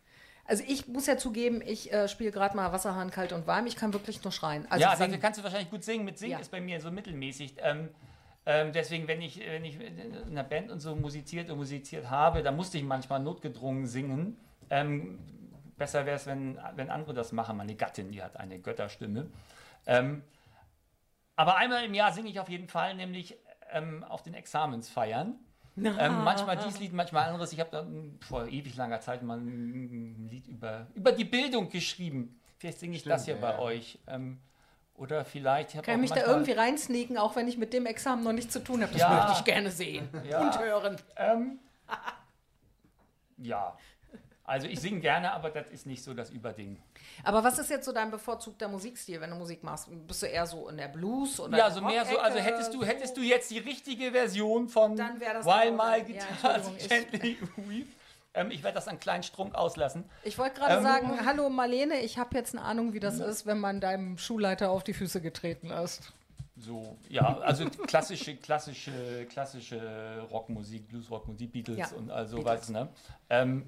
Also 0.50 0.64
ich 0.66 0.88
muss 0.88 1.06
ja 1.06 1.16
zugeben, 1.16 1.62
ich 1.64 1.92
äh, 1.92 2.08
spiele 2.08 2.32
gerade 2.32 2.56
mal 2.56 2.72
Wasserhahn 2.72 3.12
kalt 3.12 3.32
und 3.32 3.46
warm. 3.46 3.68
Ich 3.68 3.76
kann 3.76 3.92
wirklich 3.92 4.24
nur 4.24 4.32
schreien. 4.32 4.66
Also 4.68 4.82
ja, 4.82 4.96
singen. 4.96 5.12
dafür 5.12 5.22
kannst 5.22 5.38
du 5.38 5.44
wahrscheinlich 5.44 5.70
gut 5.70 5.84
singen. 5.84 6.04
Mit 6.04 6.18
Singen 6.18 6.32
Ja. 6.32 6.38
ist 6.40 6.50
bei 6.50 6.60
mir 6.60 6.80
so 6.80 6.90
mittelmäßig. 6.90 7.54
Ähm, 7.58 7.88
ähm, 8.46 8.72
deswegen, 8.72 9.06
wenn 9.06 9.22
ich, 9.22 9.38
wenn 9.38 9.64
ich 9.64 9.78
in 9.80 10.12
einer 10.28 10.42
Band 10.42 10.72
und 10.72 10.80
so 10.80 10.96
musiziert 10.96 11.50
und 11.50 11.58
musiziert 11.58 12.10
habe, 12.10 12.42
da 12.42 12.50
musste 12.50 12.78
ich 12.78 12.82
manchmal 12.82 13.20
notgedrungen 13.20 13.86
singen. 13.86 14.36
Ähm, 14.70 15.20
besser 15.76 16.04
wäre 16.04 16.16
es, 16.16 16.26
wenn, 16.26 16.58
wenn 16.74 16.90
andere 16.90 17.14
das 17.14 17.30
machen. 17.30 17.56
Meine 17.56 17.76
Gattin, 17.76 18.10
die 18.10 18.20
hat 18.20 18.36
eine 18.36 18.58
Götterstimme. 18.58 19.30
Ähm, 19.86 20.24
aber 21.36 21.58
einmal 21.58 21.84
im 21.84 21.94
Jahr 21.94 22.10
singe 22.12 22.28
ich 22.28 22.40
auf 22.40 22.48
jeden 22.48 22.66
Fall, 22.66 22.96
nämlich 22.96 23.36
ähm, 23.70 24.02
auf 24.02 24.24
den 24.24 24.34
Examensfeiern. 24.34 25.38
Ähm, 25.76 26.24
manchmal 26.24 26.56
dieses 26.56 26.78
Lied, 26.80 26.92
manchmal 26.92 27.28
anderes. 27.28 27.52
Ich 27.52 27.60
habe 27.60 27.70
da 27.70 27.86
vor 28.26 28.46
ewig 28.46 28.76
langer 28.76 29.00
Zeit 29.00 29.22
mal 29.22 29.38
ein 29.38 30.28
Lied 30.30 30.46
über, 30.46 30.86
über 30.94 31.12
die 31.12 31.24
Bildung 31.24 31.70
geschrieben. 31.70 32.38
Vielleicht 32.58 32.80
singe 32.80 32.96
ich 32.96 33.02
das 33.04 33.24
hier 33.24 33.34
Stimmt, 33.36 33.42
bei 33.42 33.52
ja. 33.54 33.58
euch. 33.60 33.98
Ähm, 34.06 34.38
oder 34.94 35.24
vielleicht. 35.24 35.74
ich 35.74 35.80
Kann 35.82 35.94
ich 36.04 36.10
mich 36.10 36.20
da 36.20 36.26
irgendwie 36.26 36.52
reinsneaken, 36.52 37.16
auch 37.16 37.34
wenn 37.36 37.48
ich 37.48 37.56
mit 37.56 37.72
dem 37.72 37.86
Examen 37.86 38.22
noch 38.22 38.32
nichts 38.32 38.52
zu 38.52 38.62
tun 38.62 38.82
habe? 38.82 38.92
Das 38.92 39.00
Ja. 39.00 39.14
möchte 39.14 39.32
ich 39.38 39.44
gerne 39.44 39.70
sehen 39.70 40.08
Ja. 40.28 40.40
und 40.42 40.58
hören. 40.58 40.96
Ähm, 41.16 41.58
ja. 43.38 43.76
Also 44.50 44.66
ich 44.66 44.80
singe 44.80 44.98
gerne, 44.98 45.32
aber 45.32 45.50
das 45.50 45.70
ist 45.70 45.86
nicht 45.86 46.02
so 46.02 46.12
das 46.12 46.30
Überding. 46.30 46.76
Aber 47.22 47.44
was 47.44 47.60
ist 47.60 47.70
jetzt 47.70 47.84
so 47.84 47.92
dein 47.92 48.10
bevorzugter 48.10 48.66
Musikstil, 48.66 49.20
wenn 49.20 49.30
du 49.30 49.36
Musik 49.36 49.62
machst? 49.62 49.86
Bist 50.08 50.24
du 50.24 50.26
eher 50.26 50.44
so 50.44 50.68
in 50.68 50.76
der 50.76 50.88
Blues 50.88 51.38
oder 51.38 51.56
ja, 51.56 51.70
so 51.70 51.80
mehr 51.80 52.04
so, 52.04 52.18
also 52.18 52.40
hättest 52.40 52.74
du, 52.74 52.82
hättest 52.82 53.16
du 53.16 53.20
jetzt 53.20 53.52
die 53.52 53.58
richtige 53.58 54.10
Version 54.10 54.68
von 54.68 54.96
Dann 54.96 55.20
wär 55.20 55.34
das 55.34 55.46
While 55.46 55.70
My. 55.70 55.98
Ja, 56.12 56.24
Guitar 56.42 56.60
Gently 56.88 57.38
Weep. 57.58 57.86
Ähm, 58.34 58.50
ich 58.50 58.64
werde 58.64 58.74
das 58.74 58.88
an 58.88 58.98
kleinen 58.98 59.22
Strunk 59.22 59.54
auslassen. 59.54 60.02
Ich 60.24 60.36
wollte 60.36 60.58
gerade 60.58 60.78
Ähm, 60.78 60.82
sagen, 60.82 61.24
hallo 61.24 61.48
Marlene, 61.48 62.00
ich 62.00 62.18
habe 62.18 62.36
jetzt 62.36 62.52
eine 62.56 62.64
Ahnung, 62.64 62.92
wie 62.92 63.00
das 63.00 63.20
ist, 63.20 63.46
wenn 63.46 63.60
man 63.60 63.80
deinem 63.80 64.18
Schulleiter 64.18 64.70
auf 64.72 64.82
die 64.82 64.94
Füße 64.94 65.20
getreten 65.20 65.70
ist. 65.70 66.12
so, 66.56 66.96
ja, 67.08 67.38
also 67.38 67.70
klassische, 67.86 68.34
klassische, 68.36 69.26
klassische 69.26 70.26
Rockmusik, 70.30 70.88
Blues-Rockmusik, 70.88 71.52
Beatles 71.52 71.78
Ja, 71.78 71.88
und 71.96 72.10
all 72.10 72.26
sowas. 72.26 72.66
Beatles. 72.66 72.68
Ne? 72.70 72.88
Ähm, 73.30 73.64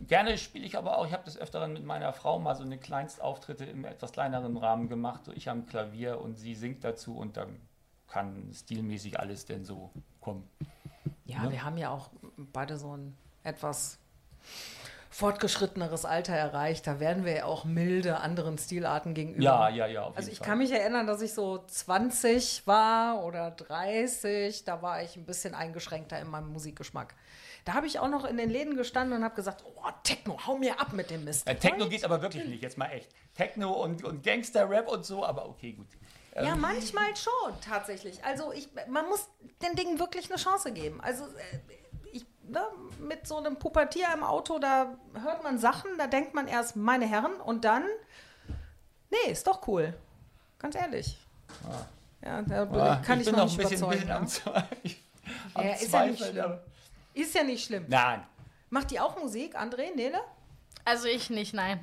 gerne 0.00 0.36
spiele 0.38 0.64
ich 0.66 0.76
aber 0.76 0.98
auch, 0.98 1.06
ich 1.06 1.12
habe 1.12 1.24
das 1.24 1.36
öfteren 1.38 1.72
mit 1.72 1.84
meiner 1.84 2.12
Frau 2.12 2.38
mal 2.38 2.54
so 2.54 2.62
eine 2.64 2.78
Kleinstauftritte 2.78 3.64
im 3.64 3.84
etwas 3.84 4.12
kleineren 4.12 4.56
Rahmen 4.56 4.88
gemacht. 4.88 5.24
So 5.24 5.32
ich 5.32 5.48
am 5.48 5.66
Klavier 5.66 6.20
und 6.20 6.36
sie 6.38 6.54
singt 6.54 6.84
dazu 6.84 7.16
und 7.16 7.36
dann 7.36 7.60
kann 8.08 8.50
stilmäßig 8.52 9.18
alles 9.18 9.46
denn 9.46 9.64
so 9.64 9.90
kommen. 10.20 10.48
Ja, 11.24 11.42
Ne? 11.42 11.52
wir 11.52 11.64
haben 11.64 11.76
ja 11.78 11.90
auch 11.90 12.10
beide 12.36 12.76
so 12.76 12.96
ein 12.96 13.16
etwas 13.42 13.98
fortgeschritteneres 15.10 16.04
Alter 16.04 16.34
erreicht. 16.34 16.86
Da 16.86 16.98
werden 16.98 17.24
wir 17.24 17.32
ja 17.36 17.44
auch 17.44 17.64
milde 17.64 18.18
anderen 18.20 18.58
Stilarten 18.58 19.14
gegenüber. 19.14 19.42
Ja, 19.44 19.68
ja, 19.68 19.86
ja, 19.86 20.10
Also 20.14 20.30
ich 20.30 20.38
Fall. 20.38 20.48
kann 20.48 20.58
mich 20.58 20.72
erinnern, 20.72 21.06
dass 21.06 21.22
ich 21.22 21.32
so 21.34 21.58
20 21.66 22.66
war 22.66 23.22
oder 23.24 23.52
30. 23.52 24.64
Da 24.64 24.82
war 24.82 25.02
ich 25.02 25.16
ein 25.16 25.24
bisschen 25.24 25.54
eingeschränkter 25.54 26.18
in 26.20 26.28
meinem 26.28 26.52
Musikgeschmack. 26.52 27.14
Da 27.64 27.74
habe 27.74 27.86
ich 27.86 27.98
auch 27.98 28.08
noch 28.08 28.24
in 28.26 28.36
den 28.36 28.50
Läden 28.50 28.76
gestanden 28.76 29.16
und 29.16 29.24
habe 29.24 29.34
gesagt, 29.34 29.64
oh, 29.64 29.88
Techno, 30.02 30.38
hau 30.46 30.58
mir 30.58 30.78
ab 30.80 30.92
mit 30.92 31.10
dem 31.10 31.24
Mist. 31.24 31.46
Äh, 31.48 31.54
Techno 31.56 31.88
geht 31.88 32.04
aber 32.04 32.20
wirklich 32.20 32.44
nicht, 32.46 32.62
jetzt 32.62 32.76
mal 32.76 32.88
echt. 32.90 33.08
Techno 33.34 33.72
und, 33.72 34.04
und 34.04 34.22
Gangster-Rap 34.22 34.86
und 34.88 35.04
so, 35.06 35.24
aber 35.24 35.48
okay, 35.48 35.72
gut. 35.72 35.86
Ja, 36.34 36.52
Ähm, 36.52 36.60
manchmal 36.60 37.16
schon, 37.16 37.58
tatsächlich. 37.66 38.22
Also 38.24 38.52
ich, 38.52 38.68
man 38.88 39.06
muss 39.08 39.28
den 39.62 39.74
Dingen 39.76 39.98
wirklich 39.98 40.30
eine 40.30 40.38
Chance 40.38 40.72
geben. 40.72 41.00
Also 41.00 41.24
äh, 41.24 41.28
ich, 42.12 42.26
ne, 42.42 42.60
mit 43.00 43.26
so 43.26 43.38
einem 43.38 43.56
Pubertier 43.56 44.08
im 44.12 44.22
Auto, 44.24 44.58
da 44.58 44.98
hört 45.22 45.42
man 45.42 45.58
Sachen, 45.58 45.96
da 45.96 46.06
denkt 46.06 46.34
man 46.34 46.46
erst, 46.48 46.76
meine 46.76 47.06
Herren, 47.06 47.34
und 47.36 47.64
dann, 47.64 47.84
nee, 49.10 49.30
ist 49.32 49.46
doch 49.46 49.66
cool. 49.68 49.94
Ganz 50.58 50.74
ehrlich. 50.74 51.16
Ja, 52.22 52.42
da 52.42 52.62
Ah, 52.72 52.96
kann 52.96 53.20
ich, 53.20 53.26
bin 53.26 53.34
noch 53.36 53.42
noch 53.42 53.56
nicht 53.56 53.60
ein 53.60 53.68
bisschen, 53.68 53.78
überzeugen. 53.78 54.00
bisschen 54.00 54.10
am, 54.16 54.22
ne? 54.22 54.28
Zweifel- 54.28 54.96
am 55.54 55.64
Ja, 55.64 55.72
ist 55.72 55.92
ja 56.34 56.60
Ist 57.14 57.34
ja 57.34 57.44
nicht 57.44 57.64
schlimm. 57.64 57.84
Nein. 57.88 58.24
Macht 58.70 58.90
die 58.90 58.98
auch 58.98 59.16
Musik, 59.16 59.56
André, 59.56 59.94
Nele? 59.94 60.18
Also 60.84 61.06
ich 61.06 61.30
nicht, 61.30 61.54
nein. 61.54 61.80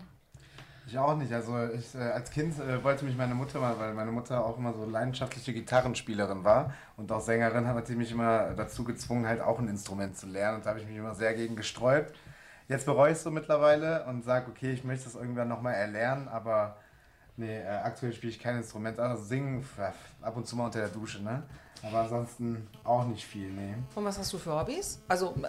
Ich 0.88 0.98
auch 0.98 1.16
nicht. 1.16 1.32
Also 1.32 1.53
ich, 1.70 1.95
äh, 1.95 1.99
als 1.99 2.30
Kind 2.32 2.60
äh, 2.60 2.84
wollte 2.84 3.06
mich 3.06 3.16
meine 3.16 3.34
Mutter 3.34 3.60
mal, 3.60 3.80
weil 3.80 3.94
meine 3.94 4.12
Mutter 4.12 4.45
auch 4.45 4.58
immer 4.58 4.74
so 4.74 4.84
leidenschaftliche 4.84 5.53
Gitarrenspielerin 5.53 6.44
war 6.44 6.74
und 6.98 7.10
auch 7.14 7.22
Sängerin, 7.22 7.66
hat 7.66 7.88
sie 7.88 7.95
mich 7.95 8.12
immer 8.12 8.52
dazu 8.56 8.84
gezwungen, 8.84 9.26
halt 9.26 9.40
auch 9.40 9.60
ein 9.60 9.70
Instrument 9.70 10.18
zu 10.18 10.28
lernen. 10.28 10.58
Und 10.58 10.66
da 10.66 10.72
habe 10.72 10.82
ich 10.82 10.86
mich 10.86 10.98
immer 10.98 11.16
sehr 11.16 11.34
gegen 11.34 11.56
gesträubt. 11.56 12.14
Jetzt 12.68 12.86
bereue 12.86 13.12
ich 13.12 13.18
es 13.18 13.24
so 13.24 13.32
mittlerweile 13.32 14.06
und 14.06 14.24
sage, 14.24 14.48
okay, 14.49 14.74
ich 14.74 14.84
möchte 14.84 15.08
es 15.08 15.16
irgendwann 15.16 15.48
nochmal 15.48 15.76
erlernen, 15.76 16.28
aber 16.28 16.78
nee, 17.38 17.58
äh, 17.58 17.68
aktuell 17.68 18.12
spiele 18.12 18.32
ich 18.34 18.40
kein 18.40 18.58
Instrument. 18.58 18.99
Also 18.99 19.24
singen 19.24 19.66
ab 20.22 20.36
und 20.36 20.45
zu 20.45 20.58
mal 20.58 20.66
unter 20.66 20.80
der 20.80 20.90
Dusche, 20.90 21.24
ne? 21.24 21.44
Aber 21.84 22.02
ansonsten 22.02 22.68
auch 22.84 23.06
nicht 23.06 23.26
viel, 23.26 23.52
nee. 23.52 23.76
Und 23.95 24.06
was 24.06 24.18
hast 24.18 24.32
du 24.34 24.38
für 24.38 24.58
Hobbys? 24.60 25.02
Also 25.08 25.36
äh, 25.41 25.48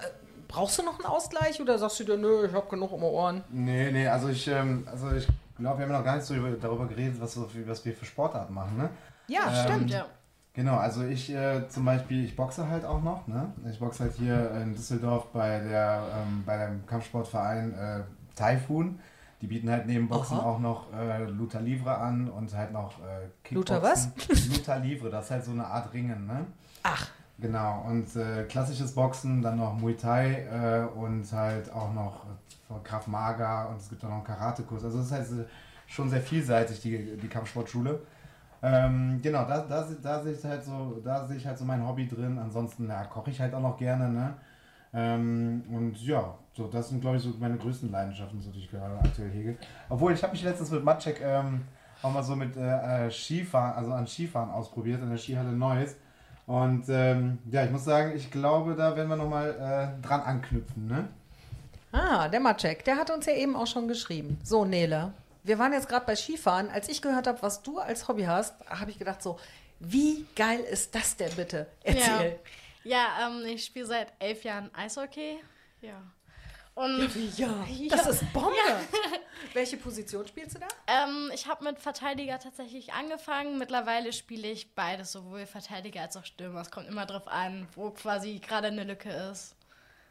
brauchst 0.49 0.79
du 0.79 0.83
noch 0.83 0.99
einen 0.99 1.07
Ausgleich 1.07 1.61
oder 1.61 1.79
sagst 1.79 2.01
du 2.01 2.05
dir, 2.05 2.17
nö, 2.17 2.47
ich 2.47 2.53
habe 2.53 2.69
genug 2.69 2.93
um 2.93 3.01
die 3.01 3.07
Ohren? 3.07 3.45
Nee, 3.51 3.91
nee, 3.91 4.07
also 4.07 4.29
ich, 4.29 4.49
ähm, 4.49 4.87
also 4.91 5.11
ich 5.13 5.27
glaube, 5.59 5.79
wir 5.79 5.87
haben 5.87 5.93
noch 5.93 6.05
gar 6.05 6.17
nicht 6.17 6.27
so 6.27 6.35
über, 6.35 6.51
darüber 6.51 6.87
geredet, 6.87 7.21
was, 7.21 7.35
so, 7.35 7.49
was 7.67 7.85
wir 7.85 7.93
für 7.95 8.05
Sportarten 8.05 8.55
machen, 8.55 8.77
ne? 8.77 8.91
Ja, 9.29 9.65
stimmt. 9.65 9.91
Ja. 9.91 10.07
Genau, 10.55 10.77
also 10.77 11.03
ich 11.05 11.33
äh, 11.33 11.67
zum 11.69 11.87
Beispiel, 11.87 12.25
ich 12.25 12.37
boxe 12.37 12.69
halt 12.69 12.85
auch 12.85 13.03
noch, 13.03 13.27
ne? 13.27 13.53
Ich 13.71 13.79
boxe 13.79 14.05
halt 14.05 14.15
hier 14.15 14.51
in 14.63 14.75
Düsseldorf 14.75 15.27
bei 15.33 15.61
der 15.61 16.03
ähm, 16.15 16.43
bei 16.45 16.67
dem 16.67 16.85
Kampfsportverein 16.87 17.73
äh, 17.73 18.01
Typhoon. 18.37 19.01
Die 19.43 19.48
bieten 19.48 19.69
halt 19.69 19.86
neben 19.86 20.09
Boxen 20.09 20.39
Aha. 20.39 20.47
auch 20.47 20.60
noch 20.60 20.93
äh, 20.93 21.24
Luta 21.24 21.59
Livre 21.59 21.94
an 21.94 22.28
und 22.31 22.56
halt 22.56 22.73
noch 22.73 23.01
äh, 23.01 23.28
Kickboxen. 23.43 23.74
Luta 23.74 23.82
was? 23.82 24.09
Luta 24.48 24.77
Livre, 24.77 25.10
das 25.10 25.24
ist 25.24 25.31
halt 25.32 25.44
so 25.44 25.51
eine 25.51 25.66
Art 25.66 25.93
Ringen, 25.93 26.27
ne? 26.27 26.47
Ach. 26.85 27.09
Genau, 27.39 27.85
und 27.89 28.14
äh, 28.14 28.44
klassisches 28.44 28.94
Boxen, 28.94 29.43
dann 29.43 29.56
noch 29.56 29.74
Muay 29.74 29.97
Thai 29.97 30.44
äh, 30.44 30.97
und 30.97 31.31
halt 31.32 31.73
auch 31.73 31.93
noch 31.93 32.24
äh, 32.70 32.85
Krav 32.85 33.09
Maga 33.09 33.64
und 33.64 33.81
es 33.81 33.89
gibt 33.89 34.05
auch 34.05 34.10
noch 34.10 34.16
einen 34.16 34.24
Karate-Kurs. 34.24 34.85
Also 34.85 35.01
es 35.01 35.06
ist 35.06 35.12
halt 35.12 35.27
schon 35.89 36.09
sehr 36.09 36.20
vielseitig, 36.20 36.81
die, 36.81 37.16
die 37.16 37.28
Kampfsportschule. 37.28 38.01
Ähm, 38.62 39.19
genau, 39.20 39.44
da, 39.44 39.59
da, 39.62 39.89
da 40.01 40.23
sehe 40.23 40.35
ich 40.35 40.44
halt 40.44 40.62
so, 40.62 41.01
da 41.05 41.27
sehe 41.27 41.36
ich 41.36 41.44
halt 41.44 41.59
so 41.59 41.64
mein 41.64 41.85
Hobby 41.85 42.06
drin. 42.06 42.39
Ansonsten 42.39 42.89
ja, 42.89 43.02
koche 43.05 43.31
ich 43.31 43.40
halt 43.40 43.55
auch 43.55 43.60
noch 43.60 43.77
gerne, 43.77 44.09
ne? 44.09 44.35
Ähm, 44.94 45.64
und 45.69 46.01
ja, 46.01 46.32
so, 46.55 46.66
das 46.66 46.91
sind, 46.91 47.01
glaube 47.01 47.16
ich, 47.16 47.23
so 47.23 47.31
meine 47.39 47.57
größten 47.57 47.91
Leidenschaften, 47.91 48.41
so, 48.41 48.51
die 48.51 48.61
ich 48.61 48.70
gerade 48.70 48.99
aktuell 48.99 49.31
hege. 49.31 49.57
Obwohl, 49.89 50.12
ich 50.12 50.23
habe 50.23 50.33
mich 50.33 50.43
letztens 50.43 50.70
mit 50.70 50.85
Matschek 50.85 51.20
ähm, 51.23 51.62
auch 52.03 52.12
mal 52.12 52.23
so 52.23 52.37
mit 52.37 52.57
äh, 52.57 53.07
äh, 53.07 53.11
Skifahren, 53.11 53.74
also 53.74 53.93
an 53.93 54.07
Skifahren 54.07 54.51
ausprobiert, 54.51 55.01
in 55.01 55.11
der 55.11 55.19
Skihalle 55.19 55.53
Neuss. 55.53 55.97
Und 56.47 56.85
ähm, 56.89 57.39
ja, 57.51 57.65
ich 57.65 57.70
muss 57.70 57.85
sagen, 57.85 58.12
ich 58.15 58.31
glaube, 58.31 58.74
da 58.74 58.97
werden 58.97 59.09
wir 59.09 59.16
nochmal 59.16 59.51
äh, 59.51 60.07
dran 60.07 60.20
anknüpfen, 60.20 60.89
ne? 60.89 61.09
Ah, 61.93 62.29
der 62.29 62.41
Matschek, 62.41 62.85
der 62.85 62.97
hat 62.97 63.11
uns 63.11 63.27
ja 63.27 63.35
eben 63.35 63.55
auch 63.55 63.66
schon 63.66 63.87
geschrieben. 63.87 64.39
So, 64.43 64.65
Nele, 64.65 65.12
wir 65.45 65.59
waren 65.59 65.73
jetzt 65.73 65.89
gerade 65.89 66.07
bei 66.07 66.16
Skifahren. 66.16 66.69
Als 66.69 66.89
ich 66.89 67.01
gehört 67.01 67.27
habe, 67.27 67.41
was 67.43 67.62
du 67.62 67.79
als 67.79 68.09
Hobby 68.09 68.24
hast, 68.24 68.55
habe 68.69 68.91
ich 68.91 68.99
gedacht 68.99 69.23
so, 69.23 69.39
wie 69.79 70.27
geil 70.37 70.61
ist 70.61 70.95
das 70.95 71.16
denn 71.16 71.35
bitte? 71.37 71.66
Erzähl. 71.83 72.39
Ja, 72.85 72.97
ja 73.19 73.29
ähm, 73.29 73.47
ich 73.47 73.65
spiele 73.65 73.87
seit 73.87 74.12
elf 74.19 74.43
Jahren 74.45 74.70
Eishockey. 74.74 75.39
Ja. 75.81 76.01
Und 76.74 77.11
Ja, 77.36 77.53
das 77.90 78.07
ist 78.07 78.32
Bombe. 78.32 78.51
Welche 79.53 79.77
Position 79.77 80.27
spielst 80.27 80.57
du 80.57 80.61
da? 80.61 80.69
Ähm, 80.86 81.31
ich 81.35 81.47
habe 81.47 81.65
mit 81.65 81.78
Verteidiger 81.78 82.39
tatsächlich 82.39 82.93
angefangen. 82.94 83.59
Mittlerweile 83.59 84.12
spiele 84.12 84.49
ich 84.49 84.74
beides, 84.74 85.12
sowohl 85.12 85.44
Verteidiger 85.47 86.01
als 86.01 86.16
auch 86.16 86.24
Stürmer. 86.24 86.62
Es 86.62 86.70
kommt 86.70 86.89
immer 86.89 87.05
drauf 87.05 87.28
an, 87.28 87.69
wo 87.74 87.90
quasi 87.90 88.39
gerade 88.39 88.69
eine 88.69 88.85
Lücke 88.85 89.11
ist. 89.11 89.55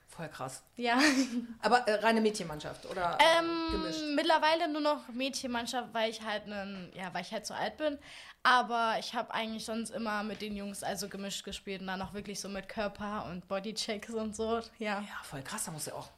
Voll 0.07 0.27
krass. 0.27 0.61
Ja. 0.75 0.99
Aber 1.61 1.87
äh, 1.87 1.93
reine 1.95 2.19
Mädchenmannschaft 2.21 2.85
oder 2.85 3.17
Ähm, 3.39 3.71
gemischt? 3.71 4.01
mittlerweile 4.13 4.67
nur 4.67 4.81
noch 4.81 5.07
Mädchenmannschaft, 5.07 5.87
weil 5.93 6.11
ich 6.11 6.21
halt 6.21 6.47
nen, 6.47 6.91
ja, 6.93 7.11
weil 7.13 7.21
ich 7.21 7.31
halt 7.31 7.45
so 7.47 7.53
alt 7.53 7.77
bin. 7.77 7.97
Aber 8.43 8.95
ich 8.99 9.13
habe 9.15 9.33
eigentlich 9.33 9.63
sonst 9.65 9.91
immer 9.91 10.21
mit 10.23 10.41
den 10.41 10.55
Jungs 10.57 10.83
also 10.83 11.07
gemischt 11.07 11.45
gespielt 11.45 11.79
und 11.81 11.87
dann 11.87 12.01
auch 12.01 12.13
wirklich 12.13 12.39
so 12.41 12.49
mit 12.49 12.67
Körper 12.67 13.25
und 13.29 13.47
Bodychecks 13.47 14.09
und 14.09 14.35
so. 14.35 14.57
Ja. 14.79 14.99
Ja, 14.99 15.05
voll 15.23 15.43
krass. 15.43 15.63
Da 15.65 15.71
musst 15.71 15.87
du 15.87 15.91
ja 15.91 15.97
auch 15.97 16.09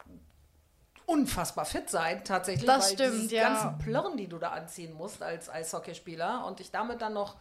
unfassbar 1.06 1.66
fit 1.66 1.90
sein, 1.90 2.24
tatsächlich. 2.24 2.66
Das 2.66 2.90
weil 2.90 2.94
stimmt, 2.94 3.32
ja. 3.32 3.50
ganzen 3.50 3.78
Plörren, 3.80 4.18
die 4.18 4.28
du 4.28 4.38
da 4.38 4.50
anziehen 4.50 4.94
musst 4.94 5.22
als 5.22 5.50
Eishockeyspieler 5.50 6.46
und 6.46 6.60
dich 6.60 6.72
damit 6.72 7.02
dann 7.02 7.14
noch 7.14 7.36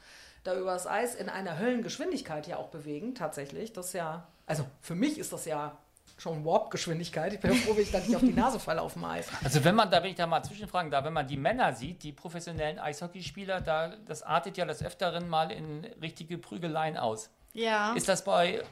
da 0.45 0.57
übers 0.57 0.87
Eis 0.87 1.15
in 1.15 1.29
einer 1.29 1.59
Höllengeschwindigkeit 1.59 2.47
ja 2.47 2.57
auch 2.57 2.69
bewegen, 2.69 3.15
tatsächlich. 3.15 3.73
Das 3.73 3.87
ist 3.87 3.93
ja, 3.95 4.27
also 4.47 4.67
für 4.81 4.95
mich 4.95 5.19
ist 5.19 5.33
das 5.33 5.45
ja 5.45 5.77
schon 6.19 6.45
Warp-Geschwindigkeit. 6.45 7.33
Ich 7.33 7.41
bin 7.41 7.53
ja 7.53 7.57
froh, 7.59 7.77
wenn 7.77 7.83
ich 7.83 7.91
da 7.91 7.99
nicht 7.99 8.15
auf 8.15 8.23
die 8.23 8.33
Nase 8.33 8.61
falle 8.61 8.81
auf 8.81 8.93
dem 8.95 9.05
Eis. 9.05 9.29
Also 9.43 9.65
wenn 9.65 9.75
man 9.75 9.91
da, 9.91 10.03
wenn 10.03 10.11
ich 10.11 10.17
da 10.17 10.27
mal 10.27 10.43
zwischenfragen 10.43 10.91
darf, 10.91 11.05
wenn 11.05 11.13
man 11.13 11.27
die 11.27 11.37
Männer 11.37 11.75
sieht, 11.75 12.03
die 12.03 12.13
professionellen 12.13 12.79
Eishockeyspieler, 12.79 13.61
da, 13.61 13.93
das 14.07 14.23
artet 14.23 14.57
ja 14.57 14.65
des 14.65 14.83
Öfteren 14.83 15.29
mal 15.29 15.51
in 15.51 15.85
richtige 16.01 16.39
Prügeleien 16.39 16.97
aus. 16.97 17.31
Ja. 17.53 17.93
Ist 17.95 18.09
das 18.09 18.25
bei 18.25 18.63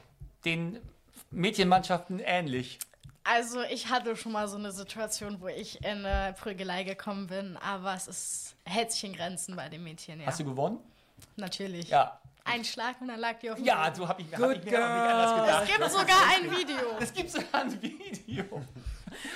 den 0.45 0.79
Mädchenmannschaften 1.29 2.19
ähnlich? 2.19 2.79
Also 3.23 3.61
ich 3.61 3.87
hatte 3.89 4.15
schon 4.15 4.31
mal 4.31 4.47
so 4.47 4.57
eine 4.57 4.71
Situation, 4.71 5.39
wo 5.41 5.47
ich 5.47 5.83
in 5.85 6.05
eine 6.05 6.33
Prügelei 6.33 6.83
gekommen 6.83 7.27
bin, 7.27 7.55
aber 7.57 7.93
es 7.93 8.07
ist, 8.07 8.55
hält 8.65 8.91
sich 8.91 9.03
in 9.03 9.13
Grenzen 9.13 9.55
bei 9.55 9.69
den 9.69 9.83
Mädchen, 9.83 10.19
ja. 10.19 10.25
Hast 10.27 10.39
du 10.39 10.45
gewonnen? 10.45 10.79
Natürlich. 11.35 11.89
Ja. 11.89 12.19
Ein 12.43 12.65
Schlag 12.65 12.99
und 12.99 13.09
dann 13.09 13.19
lag 13.19 13.37
die 13.37 13.51
auf 13.51 13.57
dem 13.57 13.65
Ja, 13.65 13.83
Boden. 13.83 13.95
so 13.95 14.07
habe 14.07 14.21
ich, 14.23 14.27
hab 14.35 14.39
ich 14.39 14.39
mir 14.39 14.49
auch 14.49 14.55
nicht 14.55 14.73
anders 14.73 15.35
gedacht. 15.35 15.63
Es 15.63 15.77
gibt 15.77 15.91
sogar 15.91 16.27
ein 16.35 16.51
Video. 16.51 16.77
Es 16.99 17.13
gibt 17.13 17.29
sogar 17.29 17.61
ein 17.61 17.81
Video. 17.81 18.43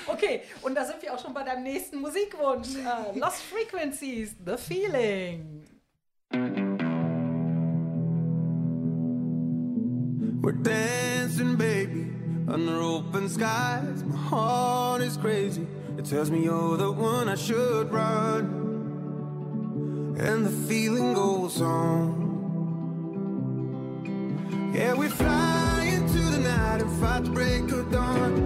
Okay, 0.07 0.41
und 0.61 0.73
da 0.73 0.85
sind 0.85 1.01
wir 1.01 1.13
auch 1.13 1.19
schon 1.21 1.33
bei 1.33 1.43
deinem 1.43 1.63
nächsten 1.63 1.99
Musikwunsch. 1.99 2.69
Äh, 2.77 3.19
Lost 3.19 3.41
Frequencies, 3.41 4.33
The 4.45 4.55
Feeling. 4.55 5.65
We're 10.41 10.53
dancing, 10.53 11.57
baby, 11.57 12.14
under 12.47 12.81
open 12.81 13.27
skies. 13.29 14.03
My 14.03 14.15
heart 14.15 15.01
is 15.01 15.17
crazy. 15.17 15.67
It 15.97 16.05
tells 16.05 16.29
me 16.29 16.43
you're 16.43 16.77
the 16.77 16.91
one 16.91 17.29
I 17.29 17.35
should 17.35 17.91
run. 17.91 18.63
And 20.19 20.45
the 20.45 20.51
feeling 20.67 21.13
goes 21.13 21.61
on. 21.61 22.23
Yeah, 24.73 24.93
we 24.93 25.07
fly 25.07 25.91
into 25.93 26.19
the 26.19 26.39
night 26.39 26.81
and 26.81 26.91
fight 26.99 27.23
the 27.23 27.31
break 27.31 27.71
of 27.71 27.91
dawn. 27.91 28.44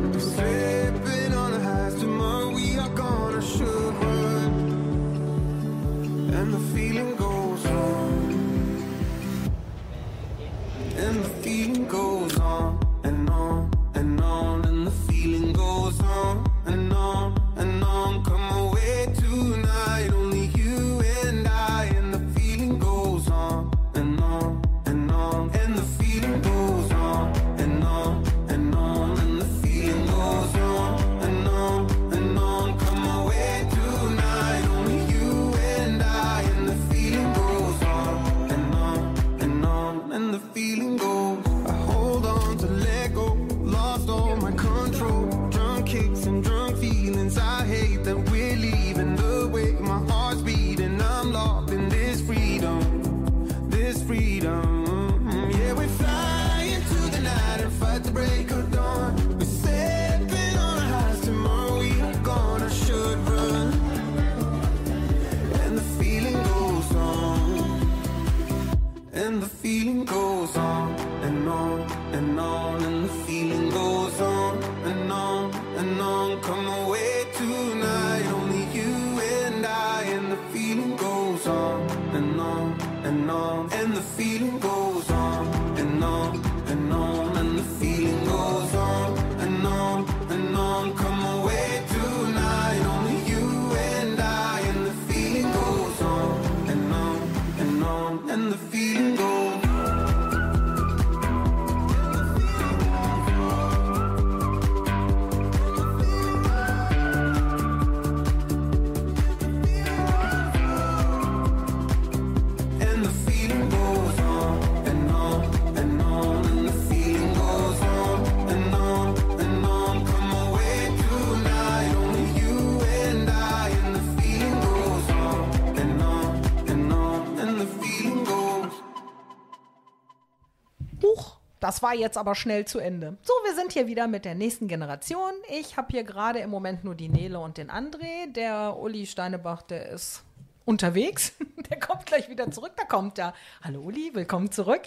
Das 131.80 131.84
war 131.84 131.96
jetzt 131.96 132.18
aber 132.18 132.36
schnell 132.36 132.66
zu 132.66 132.80
Ende. 132.80 133.16
So, 133.22 133.32
wir 133.46 133.56
sind 133.56 133.72
hier 133.72 133.88
wieder 133.88 134.08
mit 134.08 134.26
der 134.26 134.36
nächsten 134.36 134.68
Generation. 134.68 135.32
Ich 135.48 135.78
habe 135.78 135.88
hier 135.92 136.04
gerade 136.04 136.40
im 136.40 136.50
Moment 136.50 136.84
nur 136.84 136.94
die 136.94 137.08
Nele 137.08 137.40
und 137.40 137.58
den 137.58 137.72
André. 137.72 138.30
Der 138.34 138.76
Uli 138.78 139.06
Steinebach, 139.06 139.62
der 139.62 139.88
ist 139.88 140.24
unterwegs. 140.66 141.32
Der 141.70 141.80
kommt 141.80 142.06
gleich 142.06 142.28
wieder 142.28 142.52
zurück. 142.52 142.74
Da 142.76 142.84
kommt 142.84 143.18
er. 143.18 143.34
Hallo 143.64 143.80
Uli, 143.80 144.12
willkommen 144.14 144.52
zurück. 144.52 144.82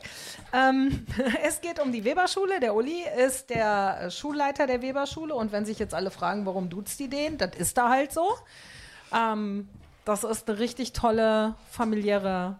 Ähm, 0.52 1.06
es 1.42 1.62
geht 1.62 1.80
um 1.80 1.92
die 1.92 2.04
Weberschule. 2.04 2.60
Der 2.60 2.74
Uli 2.74 3.04
ist 3.24 3.48
der 3.48 4.10
Schulleiter 4.10 4.66
der 4.66 4.82
Weberschule. 4.82 5.34
Und 5.34 5.50
wenn 5.50 5.64
sich 5.64 5.78
jetzt 5.78 5.94
alle 5.94 6.10
fragen, 6.10 6.44
warum 6.44 6.68
duzt 6.68 7.00
die 7.00 7.08
den, 7.08 7.38
das 7.38 7.56
ist 7.56 7.78
da 7.78 7.88
halt 7.88 8.12
so. 8.12 8.28
Ähm, 9.16 9.66
das 10.04 10.24
ist 10.24 10.46
eine 10.50 10.58
richtig 10.58 10.92
tolle 10.92 11.54
familiäre 11.70 12.58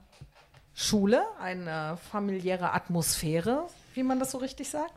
Schule, 0.74 1.22
eine 1.38 1.98
familiäre 2.10 2.72
Atmosphäre, 2.72 3.66
wie 3.94 4.02
man 4.02 4.18
das 4.18 4.30
so 4.30 4.38
richtig 4.38 4.70
sagt. 4.70 4.94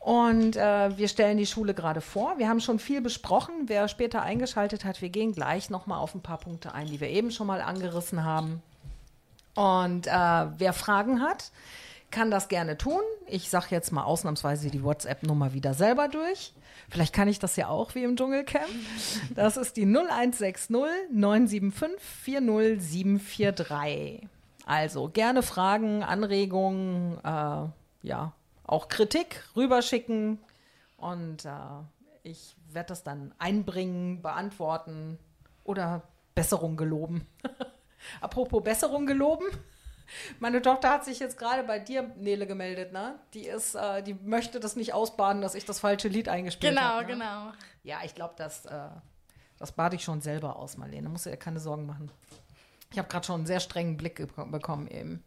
Und 0.00 0.56
äh, 0.56 0.96
wir 0.96 1.08
stellen 1.08 1.36
die 1.36 1.46
Schule 1.46 1.74
gerade 1.74 2.00
vor. 2.00 2.38
Wir 2.38 2.48
haben 2.48 2.60
schon 2.60 2.78
viel 2.78 3.02
besprochen. 3.02 3.52
Wer 3.66 3.86
später 3.86 4.22
eingeschaltet 4.22 4.84
hat, 4.84 5.02
wir 5.02 5.10
gehen 5.10 5.32
gleich 5.32 5.68
nochmal 5.68 5.98
auf 5.98 6.14
ein 6.14 6.22
paar 6.22 6.38
Punkte 6.38 6.72
ein, 6.72 6.86
die 6.86 7.00
wir 7.00 7.08
eben 7.08 7.30
schon 7.30 7.46
mal 7.46 7.60
angerissen 7.60 8.24
haben. 8.24 8.62
Und 9.54 10.06
äh, 10.06 10.10
wer 10.10 10.72
Fragen 10.72 11.20
hat, 11.20 11.52
kann 12.10 12.30
das 12.30 12.48
gerne 12.48 12.78
tun. 12.78 13.02
Ich 13.26 13.50
sage 13.50 13.66
jetzt 13.70 13.92
mal 13.92 14.04
ausnahmsweise 14.04 14.70
die 14.70 14.82
WhatsApp-Nummer 14.82 15.52
wieder 15.52 15.74
selber 15.74 16.08
durch. 16.08 16.54
Vielleicht 16.88 17.14
kann 17.14 17.28
ich 17.28 17.38
das 17.38 17.56
ja 17.56 17.68
auch 17.68 17.94
wie 17.94 18.04
im 18.04 18.16
Dschungelcamp. 18.16 18.64
Das 19.34 19.58
ist 19.58 19.76
die 19.76 19.86
0160 19.86 20.70
975 20.70 22.00
40743. 22.24 24.28
Also 24.66 25.08
gerne 25.08 25.42
Fragen, 25.42 26.02
Anregungen, 26.02 27.18
äh, 27.22 27.66
ja, 28.02 28.32
auch 28.64 28.88
Kritik 28.88 29.44
rüberschicken 29.56 30.38
und 30.96 31.44
äh, 31.44 31.50
ich 32.22 32.56
werde 32.70 32.88
das 32.88 33.02
dann 33.02 33.34
einbringen, 33.38 34.22
beantworten 34.22 35.18
oder 35.64 36.02
Besserung 36.34 36.76
geloben. 36.76 37.26
Apropos 38.20 38.62
Besserung 38.62 39.06
geloben. 39.06 39.44
Meine 40.40 40.60
Tochter 40.60 40.90
hat 40.90 41.04
sich 41.04 41.20
jetzt 41.20 41.38
gerade 41.38 41.62
bei 41.62 41.78
dir, 41.78 42.02
Nele, 42.16 42.46
gemeldet, 42.46 42.92
ne? 42.92 43.18
Die 43.34 43.46
ist, 43.46 43.74
äh, 43.76 44.02
die 44.02 44.14
möchte 44.14 44.58
das 44.58 44.74
nicht 44.74 44.92
ausbaden, 44.92 45.40
dass 45.42 45.54
ich 45.54 45.64
das 45.64 45.78
falsche 45.80 46.08
Lied 46.08 46.28
eingespielt 46.28 46.72
Genau, 46.74 46.82
habe. 46.82 47.02
ne? 47.06 47.12
genau. 47.12 47.52
Ja, 47.84 47.98
ich 48.04 48.14
glaube, 48.14 48.34
das, 48.36 48.66
äh, 48.66 48.88
das 49.58 49.72
bade 49.72 49.96
ich 49.96 50.02
schon 50.02 50.20
selber 50.20 50.56
aus, 50.56 50.76
Marlene. 50.76 51.08
Musst 51.08 51.26
du 51.26 51.30
dir 51.30 51.36
keine 51.36 51.60
Sorgen 51.60 51.86
machen. 51.86 52.10
Ich 52.90 52.98
habe 52.98 53.08
gerade 53.08 53.24
schon 53.24 53.36
einen 53.36 53.46
sehr 53.46 53.60
strengen 53.60 53.96
Blick 53.96 54.16
bekommen 54.50 54.88
eben. 54.88 55.22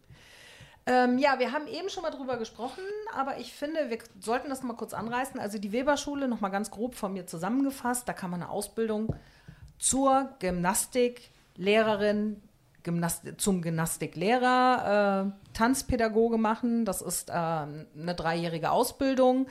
Ähm, 0.86 1.18
ja, 1.18 1.40
wir 1.40 1.54
haben 1.54 1.68
eben 1.68 1.90
schon 1.90 2.04
mal 2.04 2.10
drüber 2.10 2.38
gesprochen, 2.38 2.84
aber 3.16 3.38
ich 3.38 3.54
finde, 3.54 3.90
wir 3.90 4.00
sollten 4.20 4.50
das 4.50 4.64
mal 4.64 4.76
kurz 4.76 4.94
anreißen. 4.94 5.40
Also 5.40 5.58
die 5.58 5.72
Weberschule, 5.72 6.28
noch 6.28 6.42
mal 6.42 6.50
ganz 6.50 6.72
grob 6.72 6.96
von 6.96 7.14
mir 7.14 7.26
zusammengefasst, 7.26 8.08
da 8.08 8.14
kann 8.14 8.30
man 8.30 8.42
eine 8.42 8.52
Ausbildung 8.52 9.16
zur 9.78 10.30
Gymnastiklehrerin, 10.40 12.42
Gymnast 12.84 13.24
zum 13.38 13.62
Gymnastiklehrer, 13.62 15.32
äh, 15.32 15.54
Tanzpädagoge 15.54 16.38
machen. 16.38 16.84
Das 16.84 17.02
ist 17.02 17.30
äh, 17.30 17.34
eine 17.34 18.16
dreijährige 18.16 18.72
Ausbildung. 18.72 19.48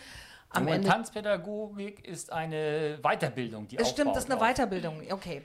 Am 0.54 0.64
Aber 0.64 0.72
Ende 0.74 0.88
Tanzpädagogik 0.88 2.06
ist 2.06 2.30
eine 2.32 2.98
Weiterbildung, 3.02 3.66
die 3.68 3.78
es 3.78 3.88
stimmt, 3.88 4.14
das 4.14 4.24
ist 4.24 4.30
eine 4.30 4.40
auf- 4.40 4.46
Weiterbildung. 4.46 5.00
Okay, 5.10 5.42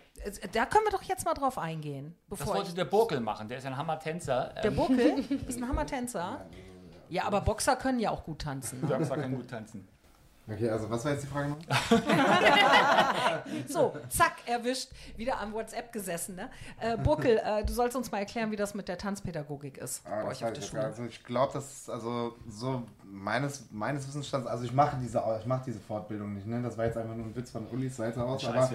da 0.51 0.65
können 0.65 0.85
wir 0.85 0.91
doch 0.91 1.03
jetzt 1.03 1.23
mal 1.25 1.33
drauf 1.33 1.57
eingehen. 1.57 2.15
Das 2.29 2.39
Bevor 2.39 2.55
wollte 2.55 2.73
der 2.73 2.85
Burkel 2.85 3.19
machen, 3.21 3.47
der 3.47 3.59
ist 3.59 3.65
ein 3.65 3.77
Hammertänzer. 3.77 4.53
der 4.61 4.65
Ähm, 4.71 4.75
Buckel 4.75 5.23
ist 5.47 5.57
ein 5.61 5.67
Hammertänzer. 5.67 6.45
Ja, 7.09 7.23
aber 7.23 7.39
Boxer 7.41 7.77
können 7.77 7.99
ja 7.99 8.11
auch 8.11 8.23
gut 8.25 8.39
tanzen. 8.41 8.81
ne? 8.81 8.87
Boxer 8.87 9.15
kann 9.15 9.33
gut 9.35 9.49
tanzen. 9.49 9.87
Okay, 10.49 10.69
also 10.69 10.89
was 10.89 11.03
war 11.03 11.11
jetzt 11.11 11.23
die 11.23 11.27
Frage 11.27 11.49
noch? 11.49 11.57
So, 13.67 13.95
zack, 14.09 14.35
erwischt. 14.45 14.89
Wieder 15.15 15.39
am 15.39 15.53
WhatsApp 15.53 15.91
gesessen. 15.91 16.35
Ne? 16.35 16.49
Äh, 16.79 16.97
Buckel, 16.97 17.37
äh, 17.43 17.63
du 17.63 17.73
sollst 17.73 17.95
uns 17.95 18.11
mal 18.11 18.19
erklären, 18.19 18.51
wie 18.51 18.55
das 18.55 18.73
mit 18.73 18.87
der 18.87 18.97
Tanzpädagogik 18.97 19.77
ist 19.77 20.01
Ah, 20.05 20.23
bei 20.23 20.29
euch 20.29 20.43
auf 20.43 20.53
der 20.53 20.63
ich 20.63 20.69
Schule. 20.69 20.83
Also 20.83 21.03
ich 21.03 21.23
glaube, 21.23 21.53
das 21.53 21.71
ist 21.71 21.89
also 21.89 22.35
so 22.49 22.83
meines, 23.03 23.67
meines 23.71 24.07
Wissensstands, 24.07 24.47
also 24.47 24.63
ich 24.63 24.73
mache 24.73 24.97
diese, 25.01 25.23
ich 25.39 25.45
mache 25.45 25.63
diese 25.65 25.79
Fortbildung 25.79 26.33
nicht, 26.33 26.47
ne? 26.47 26.61
Das 26.61 26.77
war 26.77 26.85
jetzt 26.85 26.97
einfach 26.97 27.15
nur 27.15 27.25
ein 27.25 27.35
Witz 27.35 27.51
von 27.51 27.67
Ulis 27.67 27.95
Seite 27.95 28.23
aus. 28.23 28.45
Aber. 28.45 28.69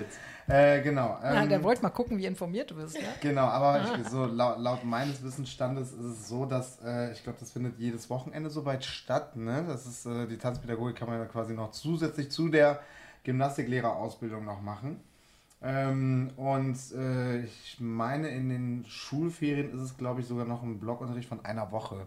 Äh, 0.49 0.83
genau. 0.83 1.19
Ja, 1.23 1.43
ähm, 1.43 1.49
der 1.49 1.63
wollte 1.63 1.83
mal 1.83 1.91
gucken, 1.91 2.19
wie 2.19 2.27
informiert 2.27 2.71
du 2.71 2.77
bist. 2.77 2.95
Ne? 2.95 3.07
Genau, 3.21 3.45
aber 3.45 3.83
ich, 3.83 4.09
so 4.09 4.27
laut, 4.27 4.59
laut 4.59 4.85
meines 4.85 5.23
Wissensstandes 5.23 5.93
ist 5.93 6.05
es 6.05 6.29
so, 6.29 6.47
dass 6.47 6.81
äh, 6.85 7.13
ich 7.13 7.23
glaube, 7.23 7.39
das 7.39 7.53
findet 7.53 7.79
jedes 7.79 8.11
Wochenende 8.11 8.51
soweit 8.51 8.85
statt. 8.85 9.37
Ne? 9.37 9.65
Das 9.69 9.87
ist 9.87 10.07
äh, 10.07 10.27
die 10.27 10.39
Tanzpädagogik 10.39 10.97
kann 10.97 11.09
man 11.09 11.19
ja 11.19 11.27
quasi 11.27 11.55
noch 11.55 11.71
zusätzlich 11.71 12.31
zu 12.31 12.49
der 12.49 12.81
Gymnastiklehrerausbildung 13.25 14.45
noch 14.45 14.61
machen. 14.61 15.01
Ähm, 15.63 16.31
und 16.37 16.77
äh, 16.93 17.45
ich 17.45 17.77
meine, 17.79 18.29
in 18.29 18.49
den 18.49 18.85
Schulferien 18.87 19.73
ist 19.73 19.81
es, 19.81 19.97
glaube 19.97 20.21
ich, 20.21 20.27
sogar 20.27 20.45
noch 20.45 20.63
ein 20.63 20.81
Blogunterricht 20.81 21.29
von 21.29 21.45
einer 21.45 21.71
Woche. 21.71 22.07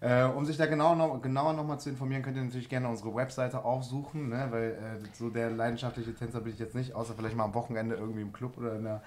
Äh, 0.00 0.24
um 0.24 0.44
sich 0.44 0.56
da 0.56 0.66
genau 0.66 0.94
noch, 0.94 1.20
genauer 1.20 1.54
nochmal 1.54 1.80
zu 1.80 1.90
informieren, 1.90 2.22
könnt 2.22 2.36
ihr 2.36 2.44
natürlich 2.44 2.68
gerne 2.68 2.88
unsere 2.88 3.14
Webseite 3.14 3.64
aufsuchen, 3.64 4.28
ne? 4.28 4.46
weil 4.50 4.70
äh, 4.70 5.06
so 5.12 5.28
der 5.28 5.50
leidenschaftliche 5.50 6.14
Tänzer 6.14 6.40
bin 6.40 6.52
ich 6.52 6.58
jetzt 6.60 6.76
nicht, 6.76 6.94
außer 6.94 7.14
vielleicht 7.14 7.34
mal 7.34 7.44
am 7.44 7.54
Wochenende 7.54 7.96
irgendwie 7.96 8.22
im 8.22 8.32
Club 8.32 8.56
oder 8.58 8.76
in 8.76 8.84
der, 8.84 9.02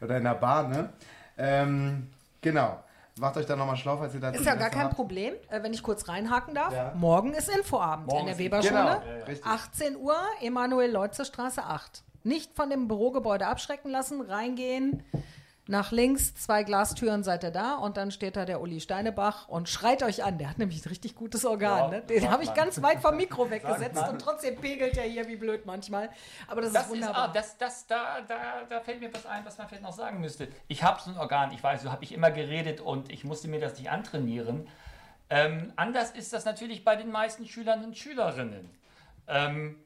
oder 0.00 0.18
in 0.18 0.24
der 0.24 0.34
Bar. 0.34 0.68
Ne? 0.68 0.90
Ähm, 1.36 2.06
genau. 2.40 2.78
Macht 3.18 3.38
euch 3.38 3.46
da 3.46 3.56
nochmal 3.56 3.76
schlau, 3.76 3.96
falls 3.96 4.14
ihr 4.14 4.20
da 4.20 4.28
Ist 4.28 4.44
ja 4.44 4.54
gar 4.54 4.68
kein 4.68 4.90
Problem, 4.90 5.34
äh, 5.48 5.62
wenn 5.62 5.72
ich 5.72 5.82
kurz 5.82 6.06
reinhaken 6.06 6.54
darf. 6.54 6.72
Ja. 6.72 6.92
Morgen 6.94 7.32
ist 7.32 7.48
Infoabend 7.48 8.06
Morgen 8.08 8.20
in 8.20 8.26
der 8.26 8.38
Weberschule. 8.38 8.74
Genau, 8.74 8.88
ja, 8.88 9.18
ja. 9.18 9.24
Richtig. 9.24 9.46
18 9.46 9.96
Uhr, 9.96 10.16
Emanuel-Leutze-Straße 10.42 11.64
8. 11.64 12.04
Nicht 12.24 12.54
von 12.54 12.68
dem 12.68 12.88
Bürogebäude 12.88 13.46
abschrecken 13.46 13.90
lassen, 13.90 14.20
reingehen, 14.20 15.02
nach 15.68 15.90
links, 15.90 16.34
zwei 16.34 16.62
Glastüren 16.62 17.24
seid 17.24 17.42
ihr 17.42 17.50
da 17.50 17.74
und 17.74 17.96
dann 17.96 18.12
steht 18.12 18.36
da 18.36 18.44
der 18.44 18.60
Uli 18.60 18.80
Steinebach 18.80 19.48
und 19.48 19.68
schreit 19.68 20.02
euch 20.04 20.22
an. 20.22 20.38
Der 20.38 20.50
hat 20.50 20.58
nämlich 20.58 20.84
ein 20.84 20.88
richtig 20.88 21.16
gutes 21.16 21.44
Organ. 21.44 21.78
Ja, 21.78 21.88
ne? 21.98 22.02
Den 22.02 22.30
habe 22.30 22.44
ich 22.44 22.54
ganz 22.54 22.80
weit 22.82 23.00
vom 23.00 23.16
Mikro 23.16 23.50
weggesetzt 23.50 24.02
und 24.08 24.20
trotzdem 24.20 24.56
pegelt 24.56 24.96
er 24.96 25.04
hier 25.04 25.26
wie 25.26 25.34
blöd 25.36 25.66
manchmal. 25.66 26.10
Aber 26.46 26.60
das, 26.60 26.72
Das 26.72 26.82
ist 26.82 26.92
ist, 26.92 26.94
wunderbar. 26.94 27.28
ah, 27.30 27.32
das, 27.32 27.58
das, 27.58 27.86
da, 27.86 28.20
da, 28.28 28.62
da 28.68 28.80
fällt 28.80 29.00
mir 29.00 29.12
was 29.12 29.26
ein, 29.26 29.44
was 29.44 29.58
man 29.58 29.66
vielleicht 29.68 29.82
noch 29.82 29.92
sagen 29.92 30.20
müsste. 30.20 30.48
Ich 30.68 30.84
habe 30.84 31.00
so 31.00 31.10
ein 31.10 31.18
Organ, 31.18 31.50
ich 31.50 31.62
weiß, 31.62 31.82
so 31.82 31.90
habe 31.90 32.04
ich 32.04 32.12
immer 32.12 32.30
geredet 32.30 32.80
und 32.80 33.10
ich 33.10 33.24
musste 33.24 33.48
mir 33.48 33.58
das 33.58 33.76
nicht 33.78 33.90
antrainieren. 33.90 34.68
Ähm, 35.28 35.72
anders 35.74 36.12
ist 36.12 36.32
das 36.32 36.44
natürlich 36.44 36.84
bei 36.84 36.94
den 36.94 37.10
meisten 37.10 37.44
Schülern 37.44 37.82
und 37.82 37.98
Schülerinnen. 37.98 38.70
Ähm, 39.26 39.76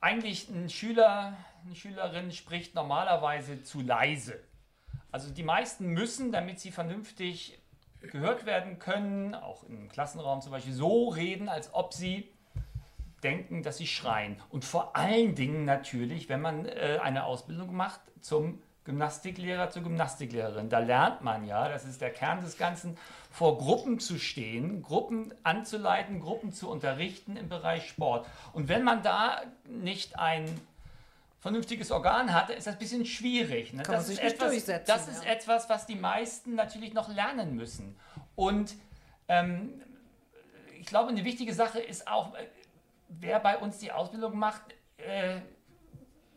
eigentlich 0.00 0.48
ein 0.48 0.70
Schüler, 0.70 1.36
eine 1.64 1.74
Schülerin 1.74 2.30
spricht 2.30 2.76
normalerweise 2.76 3.64
zu 3.64 3.80
leise. 3.80 4.38
Also 5.12 5.30
die 5.30 5.42
meisten 5.42 5.86
müssen, 5.88 6.32
damit 6.32 6.58
sie 6.58 6.70
vernünftig 6.70 7.58
gehört 8.00 8.46
werden 8.46 8.78
können, 8.78 9.34
auch 9.34 9.62
im 9.64 9.88
Klassenraum 9.88 10.40
zum 10.40 10.52
Beispiel, 10.52 10.72
so 10.72 11.08
reden, 11.08 11.48
als 11.48 11.72
ob 11.72 11.94
sie 11.94 12.28
denken, 13.22 13.62
dass 13.62 13.78
sie 13.78 13.86
schreien. 13.86 14.40
Und 14.50 14.64
vor 14.64 14.96
allen 14.96 15.34
Dingen 15.34 15.64
natürlich, 15.64 16.28
wenn 16.28 16.40
man 16.40 16.66
äh, 16.66 16.98
eine 17.00 17.24
Ausbildung 17.24 17.74
macht 17.74 18.00
zum 18.20 18.60
Gymnastiklehrer 18.84 19.70
zu 19.70 19.80
Gymnastiklehrerin. 19.82 20.68
Da 20.68 20.80
lernt 20.80 21.22
man 21.22 21.46
ja, 21.46 21.68
das 21.68 21.84
ist 21.84 22.00
der 22.00 22.10
Kern 22.10 22.40
des 22.40 22.58
Ganzen, 22.58 22.96
vor 23.30 23.58
Gruppen 23.58 24.00
zu 24.00 24.18
stehen, 24.18 24.82
Gruppen 24.82 25.32
anzuleiten, 25.44 26.20
Gruppen 26.20 26.52
zu 26.52 26.68
unterrichten 26.68 27.36
im 27.36 27.48
Bereich 27.48 27.88
Sport. 27.88 28.26
Und 28.52 28.68
wenn 28.68 28.82
man 28.82 29.02
da 29.02 29.42
nicht 29.66 30.18
ein 30.18 30.46
vernünftiges 31.42 31.90
Organ 31.90 32.32
hat, 32.32 32.50
ist 32.50 32.68
das 32.68 32.74
ein 32.74 32.78
bisschen 32.78 33.04
schwierig. 33.04 33.72
Ne? 33.72 33.82
Kann 33.82 33.94
man 33.94 34.00
das 34.00 34.06
sich 34.06 34.18
ist 34.18 34.22
nicht 34.22 34.34
etwas, 34.34 34.50
durchsetzen, 34.50 34.86
Das 34.86 35.08
ist 35.08 35.24
ja. 35.24 35.32
etwas, 35.32 35.68
was 35.68 35.86
die 35.86 35.96
meisten 35.96 36.54
natürlich 36.54 36.94
noch 36.94 37.08
lernen 37.08 37.56
müssen. 37.56 37.98
Und 38.36 38.74
ähm, 39.26 39.82
ich 40.78 40.86
glaube, 40.86 41.10
eine 41.10 41.24
wichtige 41.24 41.52
Sache 41.52 41.80
ist 41.80 42.06
auch, 42.06 42.34
äh, 42.34 42.46
wer 43.08 43.40
bei 43.40 43.58
uns 43.58 43.78
die 43.78 43.90
Ausbildung 43.90 44.38
macht, 44.38 44.62
äh, 44.98 45.40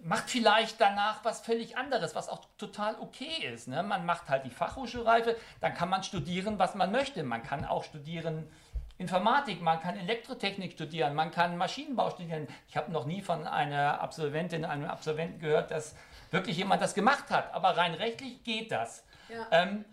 macht 0.02 0.28
vielleicht 0.28 0.82
danach 0.82 1.24
was 1.24 1.42
völlig 1.42 1.78
anderes, 1.78 2.16
was 2.16 2.28
auch 2.28 2.44
total 2.58 2.96
okay 3.00 3.46
ist. 3.54 3.68
Ne? 3.68 3.84
Man 3.84 4.08
macht 4.08 4.28
halt 4.28 4.44
die 4.44 4.50
Fachhochschulreife, 4.50 5.38
dann 5.62 5.76
kann 5.76 5.90
man 5.90 6.02
studieren, 6.02 6.58
was 6.58 6.74
man 6.74 6.92
möchte. 6.92 7.22
Man 7.22 7.44
kann 7.44 7.64
auch 7.64 7.84
studieren 7.84 8.50
Informatik, 8.98 9.62
man 9.62 9.82
kann 9.82 9.98
Elektrotechnik 9.98 10.72
studieren, 10.72 11.16
man 11.16 11.32
kann 11.32 11.58
Maschinenbau 11.58 12.12
studieren. 12.12 12.48
Ich 12.68 12.78
habe 12.78 12.92
noch 12.92 13.06
nie 13.06 13.22
von 13.22 13.46
einer 13.46 14.00
Absolventin, 14.00 14.64
einem 14.64 14.86
Absolventen 14.86 15.40
gehört, 15.40 15.72
dass 15.72 15.96
wirklich 16.32 16.58
jemand 16.58 16.82
das 16.82 16.94
gemacht 16.94 17.30
hat. 17.30 17.54
Aber 17.54 17.76
rein 17.76 17.94
rechtlich 17.94 18.44
geht 18.44 18.72
das. 18.72 19.04
Ähm, 19.52 19.84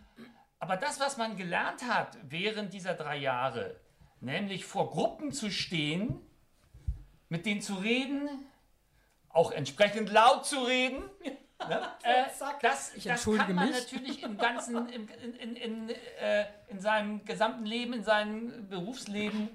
aber 0.61 0.77
das, 0.77 1.01
was 1.01 1.17
man 1.17 1.37
gelernt 1.37 1.83
hat 1.89 2.17
während 2.23 2.73
dieser 2.73 2.95
drei 2.95 3.17
Jahre, 3.17 3.75
nämlich 4.21 4.65
vor 4.65 4.91
Gruppen 4.91 5.33
zu 5.33 5.51
stehen, 5.51 6.21
mit 7.29 7.45
denen 7.47 7.61
zu 7.61 7.75
reden, 7.75 8.29
auch 9.31 9.51
entsprechend 9.51 10.13
laut 10.13 10.47
zu 10.47 10.63
reden, 10.63 11.03
ne? 11.69 11.81
äh, 12.03 12.25
das, 12.61 12.95
Ich 12.95 13.05
das 13.05 13.25
kann 13.25 13.55
man 13.55 13.69
mich. 13.69 13.77
natürlich 13.79 14.23
im 14.23 14.37
ganzen, 14.37 14.89
im, 14.89 15.09
in, 15.41 15.57
in, 15.57 15.91
äh, 15.91 16.45
in 16.69 16.81
seinem 16.81 17.25
gesamten 17.25 17.65
Leben, 17.65 17.93
in 17.93 18.05
seinem 18.05 18.69
Berufsleben 18.69 19.49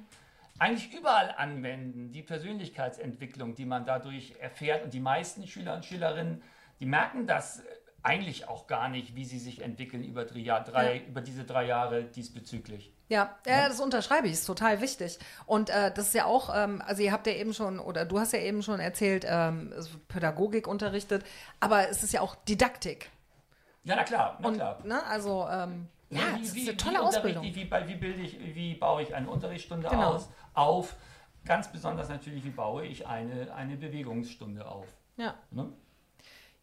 eigentlich 0.59 0.93
überall 0.93 1.33
anwenden. 1.37 2.11
Die 2.11 2.23
Persönlichkeitsentwicklung, 2.23 3.55
die 3.55 3.65
man 3.65 3.85
dadurch 3.85 4.35
erfährt. 4.39 4.83
Und 4.83 4.93
die 4.93 4.99
meisten 4.99 5.45
Schüler 5.47 5.75
und 5.75 5.85
Schülerinnen, 5.85 6.41
die 6.79 6.85
merken 6.85 7.27
das 7.27 7.61
eigentlich 8.03 8.47
auch 8.47 8.67
gar 8.67 8.89
nicht, 8.89 9.15
wie 9.15 9.25
sie 9.25 9.39
sich 9.39 9.61
entwickeln 9.61 10.03
über, 10.03 10.25
drei, 10.25 10.41
drei, 10.61 10.95
Ja. 10.95 11.01
über 11.07 11.21
diese 11.21 11.43
drei 11.43 11.65
Jahre 11.65 12.03
diesbezüglich. 12.05 12.93
Ja, 13.09 13.37
ja, 13.45 13.69
das 13.69 13.79
unterschreibe 13.79 14.27
ich, 14.27 14.33
ist 14.33 14.45
total 14.45 14.81
wichtig. 14.81 15.17
Und 15.45 15.69
äh, 15.69 15.93
das 15.93 16.07
ist 16.07 16.13
ja 16.13 16.25
auch, 16.25 16.53
ähm, 16.53 16.81
also 16.85 17.01
ihr 17.01 17.11
habt 17.13 17.25
ja 17.25 17.33
eben 17.33 17.53
schon, 17.53 17.79
oder 17.79 18.03
du 18.03 18.19
hast 18.19 18.33
ja 18.33 18.39
eben 18.39 18.61
schon 18.61 18.81
erzählt, 18.81 19.25
ähm, 19.27 19.73
Pädagogik 20.09 20.67
unterrichtet, 20.67 21.25
aber 21.61 21.89
es 21.89 22.03
ist 22.03 22.11
ja 22.11 22.19
auch 22.21 22.35
Didaktik. 22.35 23.09
Ja, 23.83 23.95
na 23.95 24.03
klar, 24.03 24.37
na 24.41 24.47
Und, 24.49 24.55
klar. 24.55 24.79
Ne, 24.83 25.01
also, 25.05 25.47
ähm, 25.49 25.87
ja, 26.09 26.19
wie, 26.35 26.41
es 26.41 26.47
ist 26.49 26.55
wie, 26.55 26.67
eine 26.67 26.77
tolle 26.77 26.95
wie 26.95 26.99
Ausbildung. 26.99 27.43
ich, 27.45 27.55
Wie, 27.55 27.71
wie, 27.71 27.95
bilde 27.95 28.21
ich, 28.21 28.39
wie 28.55 28.75
baue 28.75 29.01
ich 29.03 29.15
eine 29.15 29.29
Unterrichtsstunde 29.29 29.87
Genau. 29.87 30.15
aus, 30.15 30.29
auf? 30.53 30.95
Ganz 31.45 31.71
besonders 31.71 32.09
natürlich, 32.09 32.43
wie 32.43 32.49
baue 32.49 32.85
ich 32.85 33.07
eine, 33.07 33.53
eine 33.53 33.77
Bewegungsstunde 33.77 34.65
auf? 34.67 34.85
Ja. 35.15 35.35
Ne? 35.51 35.71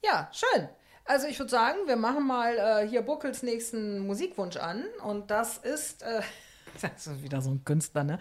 Ja, 0.03 0.29
schön. 0.31 0.69
Also 1.05 1.27
ich 1.27 1.39
würde 1.39 1.51
sagen, 1.51 1.79
wir 1.87 1.97
machen 1.97 2.27
mal 2.27 2.57
äh, 2.57 2.89
hier 2.89 3.03
Buckels 3.03 3.43
nächsten 3.43 4.07
Musikwunsch 4.07 4.57
an. 4.57 4.85
Und 5.03 5.31
das 5.31 5.59
ist, 5.59 6.03
äh, 6.03 6.23
das 6.83 7.07
ist 7.07 7.23
wieder 7.23 7.41
so 7.43 7.51
ein 7.51 7.65
Künstler, 7.65 8.05
ne? 8.05 8.19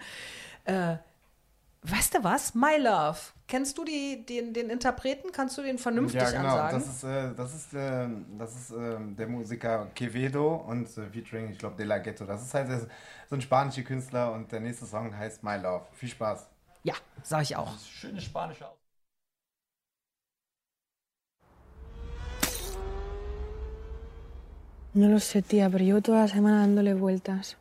Äh, 0.64 0.96
weißt 1.82 2.14
du 2.14 2.24
was? 2.24 2.54
My 2.54 2.76
Love. 2.78 3.18
Kennst 3.46 3.76
du 3.76 3.84
die, 3.84 4.24
den, 4.24 4.54
den 4.54 4.70
Interpreten? 4.70 5.30
Kannst 5.32 5.56
du 5.58 5.62
den 5.62 5.78
vernünftig 5.78 6.22
ja, 6.22 6.30
genau. 6.30 6.56
ansagen? 6.56 6.80
Das 6.80 6.88
ist, 6.88 7.04
äh, 7.04 7.34
das 7.34 7.54
ist, 7.54 7.74
äh, 7.74 8.08
das 8.38 8.54
ist 8.54 8.70
äh, 8.70 8.96
der 9.00 9.26
Musiker 9.28 9.86
Quevedo 9.94 10.56
und 10.56 10.86
äh, 10.96 11.06
featuring, 11.10 11.50
ich 11.50 11.58
glaube, 11.58 11.76
De 11.76 11.86
La 11.86 11.98
Ghetto. 11.98 12.24
Das 12.24 12.42
ist 12.42 12.54
halt 12.54 12.68
so 12.70 12.86
so 13.28 13.36
ein 13.36 13.40
spanischer 13.40 13.82
Künstler 13.82 14.32
und 14.32 14.52
der 14.52 14.60
nächste 14.60 14.86
Song 14.86 15.16
heißt 15.16 15.42
My 15.42 15.56
Love. 15.56 15.86
Viel 15.92 16.08
Spaß. 16.08 16.48
Ja, 16.82 16.94
sag 17.22 17.42
ich 17.42 17.56
auch. 17.56 17.78
Schöne 17.78 18.20
spanische 18.20 18.68
Aus. 18.68 18.83
No 24.94 25.08
lo 25.08 25.18
sé, 25.18 25.42
tía, 25.42 25.68
pero 25.68 25.84
llevo 25.84 26.02
toda 26.02 26.20
la 26.20 26.28
semana 26.28 26.60
dándole 26.60 26.94
vueltas. 26.94 27.56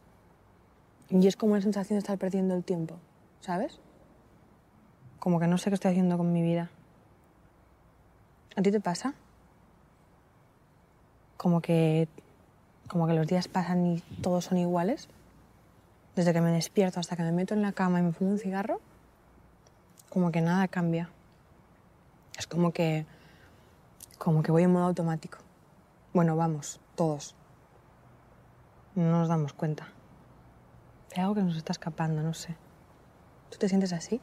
Y 1.09 1.25
es 1.25 1.35
como 1.35 1.53
una 1.53 1.63
sensación 1.63 1.95
de 1.95 2.01
estar 2.01 2.19
perdiendo 2.19 2.53
el 2.53 2.63
tiempo, 2.63 2.97
¿sabes? 3.41 3.79
Como 5.17 5.39
que 5.39 5.47
no 5.47 5.57
sé 5.57 5.71
qué 5.71 5.73
estoy 5.73 5.91
haciendo 5.91 6.15
con 6.15 6.31
mi 6.31 6.43
vida. 6.43 6.69
¿A 8.55 8.61
ti 8.61 8.69
te 8.69 8.79
pasa? 8.79 9.15
Como 11.35 11.59
que. 11.59 12.07
como 12.87 13.07
que 13.07 13.13
los 13.13 13.25
días 13.25 13.47
pasan 13.47 13.83
y 13.83 13.99
todos 14.21 14.45
son 14.45 14.59
iguales. 14.59 15.07
Desde 16.15 16.33
que 16.33 16.41
me 16.41 16.51
despierto 16.51 16.99
hasta 16.99 17.15
que 17.15 17.23
me 17.23 17.31
meto 17.31 17.55
en 17.55 17.63
la 17.63 17.71
cama 17.71 17.99
y 17.99 18.03
me 18.03 18.11
fumo 18.11 18.29
un 18.29 18.37
cigarro, 18.37 18.79
como 20.09 20.31
que 20.31 20.41
nada 20.41 20.67
cambia. 20.67 21.09
Es 22.37 22.45
como 22.45 22.71
que. 22.71 23.07
como 24.19 24.43
que 24.43 24.51
voy 24.51 24.61
en 24.61 24.71
modo 24.71 24.85
automático. 24.85 25.39
Bueno, 26.13 26.35
vamos, 26.35 26.79
todos. 26.95 27.35
No 28.95 29.11
nos 29.11 29.27
damos 29.27 29.53
cuenta. 29.53 29.87
Hay 31.15 31.21
algo 31.21 31.35
que 31.35 31.43
nos 31.43 31.57
está 31.57 31.71
escapando, 31.71 32.21
no 32.21 32.33
sé. 32.33 32.55
¿Tú 33.49 33.57
te 33.57 33.69
sientes 33.69 33.93
así? 33.93 34.19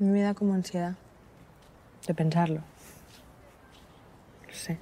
A 0.00 0.04
mí 0.04 0.10
me 0.10 0.22
da 0.22 0.34
como 0.34 0.54
ansiedad 0.54 0.94
de 2.06 2.14
pensarlo. 2.14 2.60
No 4.46 4.54
sé. 4.54 4.78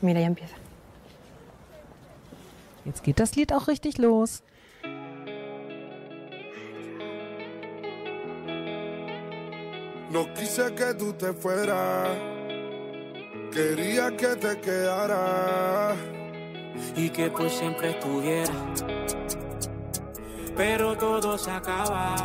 Mira, 0.00 0.20
ya 0.20 0.26
empieza. 0.26 0.56
Jetzt 2.84 3.02
geht 3.02 3.20
das 3.20 3.36
Lied 3.36 3.52
auch 3.52 3.68
richtig 3.68 3.98
los. 3.98 4.42
No 10.10 10.32
quise 10.34 10.74
que 10.74 10.94
tú 10.94 11.12
te 11.12 11.32
fueras, 11.32 12.08
quería 13.50 14.16
que 14.16 14.36
te 14.36 14.60
quedaras. 14.60 15.96
y 16.96 17.10
que 17.10 17.30
por 17.30 17.48
siempre 17.50 17.90
estuviera. 17.90 18.52
Pero 20.56 20.96
todo 20.96 21.38
se 21.38 21.50
acaba. 21.50 22.16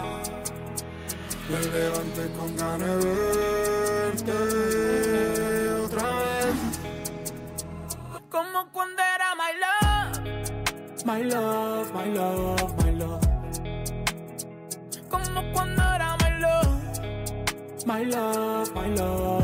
Me 1.50 1.60
levanté 1.60 2.28
con 2.38 2.56
ganas 2.58 3.04
de 3.04 3.14
verte 4.14 4.32
otra 5.86 6.10
vez. 6.20 6.56
Como 8.30 8.72
cuando 8.72 9.02
era 9.16 9.36
my 9.36 9.54
love. 9.64 10.20
My 11.06 11.24
love, 11.24 11.94
my 11.94 12.10
love, 12.12 12.74
my 12.84 12.92
love. 12.92 13.28
Como 15.10 15.54
cuando 15.54 15.82
era. 15.84 16.16
My 16.18 16.30
love, 16.40 17.86
my 17.86 18.04
love, 18.06 18.74
my 18.74 18.88
love. 18.96 19.35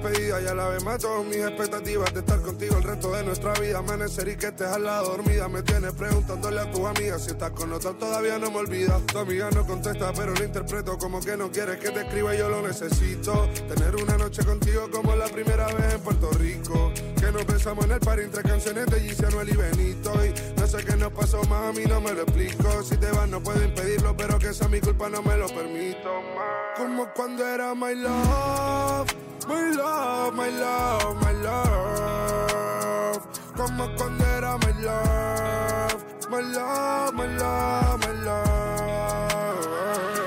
Despedida 0.00 0.40
ya 0.40 0.54
la 0.54 0.68
vez 0.68 0.84
mató 0.84 1.22
mis 1.24 1.36
expectativas 1.36 2.12
de 2.14 2.20
estar 2.20 2.40
contigo 2.40 2.76
el 2.76 2.82
resto 2.82 3.12
de 3.12 3.24
nuestra 3.24 3.52
vida. 3.54 3.78
Amanecer 3.78 4.28
y 4.28 4.36
que 4.36 4.46
estés 4.46 4.68
al 4.68 4.84
lado 4.84 5.10
dormida. 5.10 5.48
Me 5.48 5.62
tienes 5.62 5.92
preguntándole 5.92 6.60
a 6.60 6.70
tus 6.70 6.84
amigas 6.84 7.24
si 7.24 7.30
estás 7.30 7.50
con 7.50 7.72
otro 7.72 7.94
todavía 7.94 8.38
no 8.38 8.50
me 8.50 8.58
olvidas. 8.58 9.02
Tu 9.06 9.18
amiga 9.18 9.50
no 9.50 9.66
contesta, 9.66 10.12
pero 10.12 10.34
lo 10.34 10.44
interpreto 10.44 10.96
como 10.98 11.20
que 11.20 11.36
no 11.36 11.50
quieres 11.50 11.78
que 11.78 11.90
te 11.90 12.00
escriba 12.00 12.34
y 12.34 12.38
yo 12.38 12.48
lo 12.48 12.62
necesito. 12.62 13.48
Tener 13.68 13.96
una 13.96 14.16
noche 14.16 14.44
contigo 14.44 14.90
como 14.90 15.14
la 15.16 15.26
primera 15.26 15.66
vez 15.66 15.94
en 15.94 16.00
Puerto 16.00 16.30
Rico. 16.32 16.92
Que 17.18 17.30
nos 17.32 17.46
besamos 17.46 17.84
en 17.84 17.92
el 17.92 18.00
par 18.00 18.20
entre 18.20 18.42
canciones 18.42 18.86
de 18.86 19.26
Anuel 19.26 19.48
y 19.50 19.56
Benito. 19.56 20.12
Y 20.24 20.60
no 20.60 20.66
sé 20.66 20.84
qué 20.84 20.96
nos 20.96 21.12
pasó, 21.12 21.42
mami, 21.44 21.84
no 21.84 22.00
me 22.00 22.12
lo 22.12 22.22
explico. 22.22 22.82
Si 22.82 22.96
te 22.96 23.10
vas 23.10 23.28
no 23.28 23.42
puedo 23.42 23.62
impedirlo, 23.62 24.16
pero 24.16 24.38
que 24.38 24.52
sea 24.54 24.68
mi 24.68 24.80
culpa 24.80 25.08
no 25.08 25.22
me 25.22 25.36
lo 25.36 25.46
permito 25.48 26.22
más. 26.34 26.78
Como 26.78 27.12
cuando 27.12 27.46
era 27.46 27.74
my 27.74 27.94
love, 27.94 29.12
my 29.50 29.70
love, 29.72 30.34
my 30.34 30.48
love, 30.48 31.16
my 31.20 31.32
love. 31.32 33.20
Como 33.56 33.88
cuando 33.96 34.24
era 34.24 34.56
my 34.58 34.72
love, 34.80 36.04
my 36.30 36.40
love, 36.40 37.14
my 37.14 37.26
love, 37.26 37.98
my 37.98 38.12
love. 38.26 39.34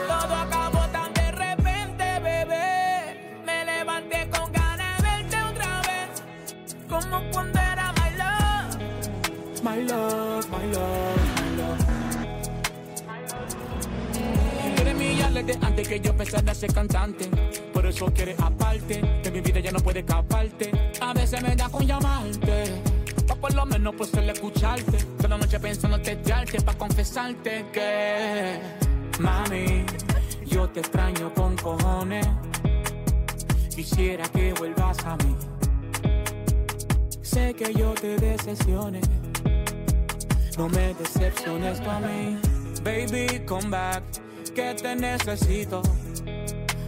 Todo 0.07 0.35
acabó 0.35 0.85
tan 0.91 1.13
de 1.13 1.31
repente, 1.31 2.19
bebé. 2.19 3.39
Me 3.45 3.63
levanté 3.63 4.29
con 4.29 4.51
ganas 4.51 4.97
de 4.97 5.09
verte 5.09 5.37
otra 5.51 5.81
vez. 5.87 6.23
Como 6.89 7.23
cuando 7.31 7.59
era 7.59 7.93
my 7.93 8.11
love. 8.21 8.75
My 9.63 9.77
love, 9.83 10.49
my 10.49 10.65
love, 10.73 11.23
millarle 14.93 15.43
de 15.43 15.53
antes 15.61 15.87
que 15.87 15.99
yo 15.99 16.15
pensé 16.15 16.41
de 16.41 16.55
ser 16.55 16.73
cantante. 16.73 17.29
Eso 17.93 18.11
quieres 18.11 18.39
aparte, 18.39 19.01
de 19.21 19.29
mi 19.29 19.39
vida 19.39 19.59
ya 19.59 19.71
no 19.71 19.79
puede 19.79 19.99
escaparte. 19.99 20.71
A 20.99 21.13
veces 21.13 21.43
me 21.43 21.55
da 21.55 21.69
con 21.69 21.85
llamarte. 21.85 22.63
O 23.29 23.35
por 23.35 23.53
lo 23.53 23.67
menos 23.67 23.93
por 23.93 24.07
solo 24.07 24.31
escucharte. 24.31 24.97
Toda 25.17 25.29
la 25.29 25.37
noche 25.37 25.59
pensando 25.59 26.01
testearte 26.01 26.59
pa' 26.61 26.73
confesarte 26.73 27.65
que. 27.71 28.59
Mami, 29.19 29.85
yo 30.43 30.67
te 30.69 30.79
extraño 30.79 31.31
con 31.35 31.55
cojones. 31.55 32.27
Quisiera 33.75 34.27
que 34.29 34.53
vuelvas 34.53 34.97
a 35.05 35.15
mí. 35.17 35.35
Sé 37.21 37.53
que 37.53 37.75
yo 37.75 37.93
te 37.93 38.17
decepcioné. 38.17 39.01
No 40.57 40.67
me 40.67 40.95
decepciones 40.95 41.79
tú 41.79 41.89
mí. 42.07 42.39
Baby, 42.83 43.45
come 43.45 43.69
back, 43.69 44.03
que 44.55 44.73
te 44.73 44.95
necesito. 44.95 45.83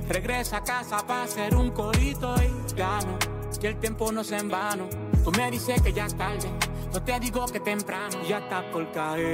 Regresa 0.07 0.57
a 0.57 0.63
casa 0.63 1.05
para 1.05 1.23
hacer 1.23 1.55
un 1.55 1.71
corito 1.71 2.35
y 2.41 2.73
gano. 2.75 3.17
Que 3.59 3.69
el 3.69 3.79
tiempo 3.79 4.11
no 4.11 4.23
se 4.23 4.37
en 4.37 4.49
vano. 4.49 4.87
Tú 5.23 5.31
me 5.31 5.49
dices 5.49 5.81
que 5.81 5.91
ya 5.91 6.05
es 6.05 6.15
tarde. 6.15 6.49
Yo 6.93 7.01
te 7.01 7.19
digo 7.19 7.45
que 7.47 7.59
temprano 7.59 8.21
ya 8.27 8.37
está 8.39 8.69
por 8.71 8.91
caer. 8.91 9.25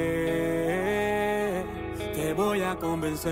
Te 2.14 2.34
voy 2.34 2.62
a 2.62 2.76
convencer. 2.76 3.32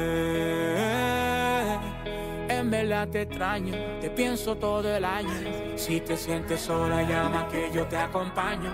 En 2.50 2.70
verdad 2.70 3.08
te 3.08 3.22
extraño, 3.22 3.74
te 4.02 4.10
pienso 4.10 4.58
todo 4.58 4.94
el 4.94 5.06
año. 5.06 5.78
Si 5.78 6.02
te 6.02 6.18
sientes 6.18 6.62
sola, 6.62 7.04
llama 7.04 7.48
que 7.48 7.72
yo 7.74 7.86
te 7.88 7.96
acompaño. 7.96 8.74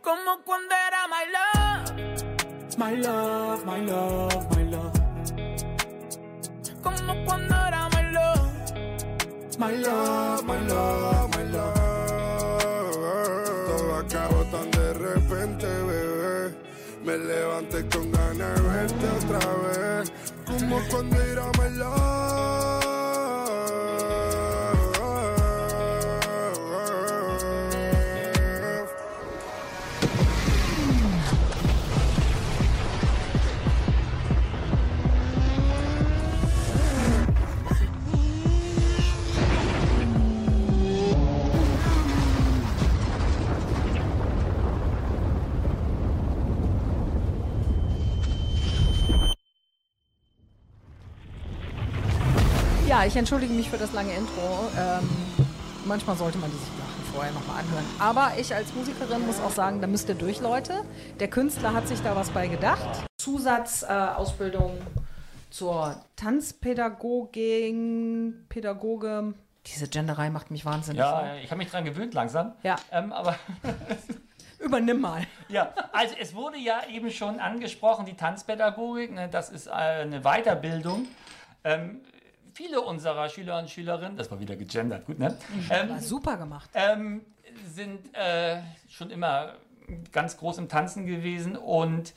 Como 0.00 0.42
cuando 0.44 0.74
era 0.86 1.08
my 1.08 1.24
love. 1.32 1.90
My 2.78 2.96
love, 2.96 3.64
my 3.66 3.80
love, 3.84 4.56
my 4.56 4.56
love. 4.56 4.59
Como 7.00 7.24
cuando 7.24 7.54
era 7.54 7.88
my 7.88 8.02
love. 8.12 8.50
My 9.58 9.72
love, 9.72 10.44
my 10.44 10.58
love, 10.68 11.36
my 11.36 11.44
love. 11.44 11.76
Todo 13.66 13.96
acabó 13.96 14.44
tan 14.50 14.70
de 14.70 14.92
repente, 14.94 15.66
bebé. 15.66 16.54
Me 17.04 17.16
levanté 17.16 17.86
con 17.88 18.12
ganas 18.12 18.54
de 18.54 18.68
verte 18.68 19.06
otra 19.18 19.38
vez. 19.64 20.12
Como 20.44 20.80
cuando 20.90 21.16
era 21.22 21.46
my 21.58 21.70
love. 21.78 22.09
Ja, 52.90 53.04
ich 53.04 53.14
entschuldige 53.14 53.54
mich 53.54 53.70
für 53.70 53.78
das 53.78 53.92
lange 53.92 54.12
Intro. 54.12 54.68
Ähm, 54.76 55.08
manchmal 55.84 56.16
sollte 56.16 56.38
man 56.38 56.50
diese 56.50 56.64
Sachen 56.64 57.04
vorher 57.14 57.30
nochmal 57.30 57.60
anhören. 57.60 57.84
Aber 58.00 58.32
ich 58.36 58.52
als 58.52 58.74
Musikerin 58.74 59.24
muss 59.24 59.38
auch 59.38 59.52
sagen, 59.52 59.80
da 59.80 59.86
müsst 59.86 60.08
ihr 60.08 60.16
durch, 60.16 60.40
Leute. 60.40 60.82
Der 61.20 61.30
Künstler 61.30 61.72
hat 61.72 61.86
sich 61.86 62.02
da 62.02 62.16
was 62.16 62.30
bei 62.30 62.48
gedacht. 62.48 63.06
Zusatzausbildung 63.16 64.78
äh, 64.78 64.80
zur 65.50 66.04
Tanzpädagogin, 66.16 68.46
Pädagoge. 68.48 69.34
Diese 69.66 69.86
Genderei 69.86 70.30
macht 70.30 70.50
mich 70.50 70.64
wahnsinnig. 70.64 70.98
Ja, 70.98 71.36
ich 71.36 71.52
habe 71.52 71.58
mich 71.58 71.70
dran 71.70 71.84
gewöhnt 71.84 72.12
langsam. 72.12 72.54
Ja. 72.64 72.74
Ähm, 72.90 73.12
aber 73.12 73.36
Übernimm 74.58 75.00
mal. 75.00 75.28
Ja, 75.48 75.72
also 75.92 76.16
es 76.18 76.34
wurde 76.34 76.58
ja 76.58 76.80
eben 76.92 77.12
schon 77.12 77.38
angesprochen, 77.38 78.04
die 78.04 78.16
Tanzpädagogik, 78.16 79.12
ne, 79.12 79.28
das 79.28 79.50
ist 79.50 79.68
äh, 79.68 79.70
eine 79.70 80.22
Weiterbildung. 80.22 81.06
Ähm, 81.62 82.00
viele 82.60 82.82
unserer 82.82 83.28
Schüler 83.30 83.58
und 83.58 83.70
Schülerinnen, 83.70 84.18
das 84.18 84.30
war 84.30 84.38
wieder 84.38 84.54
gegendert, 84.54 85.06
gut, 85.06 85.18
ne? 85.18 85.34
Ähm, 85.70 85.88
War 85.88 86.00
super 86.00 86.36
gemacht. 86.36 86.68
ähm, 86.74 87.22
sind 87.66 88.14
äh, 88.14 88.60
schon 88.88 89.10
immer 89.10 89.54
ganz 90.12 90.36
groß 90.36 90.58
im 90.58 90.68
Tanzen 90.68 91.06
gewesen 91.06 91.56
und 91.56 92.12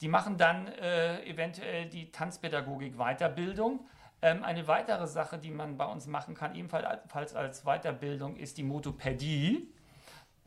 die 0.00 0.08
machen 0.08 0.36
dann 0.38 0.66
äh, 0.66 1.24
eventuell 1.24 1.86
die 1.86 2.10
Tanzpädagogik-Weiterbildung. 2.10 3.86
Ähm, 4.22 4.42
eine 4.42 4.66
weitere 4.66 5.06
Sache, 5.06 5.38
die 5.38 5.50
man 5.50 5.76
bei 5.76 5.86
uns 5.86 6.08
machen 6.08 6.34
kann, 6.34 6.56
ebenfalls 6.56 7.36
als 7.36 7.62
Weiterbildung, 7.62 8.36
ist 8.36 8.58
die 8.58 8.64
Motopädie. 8.64 9.72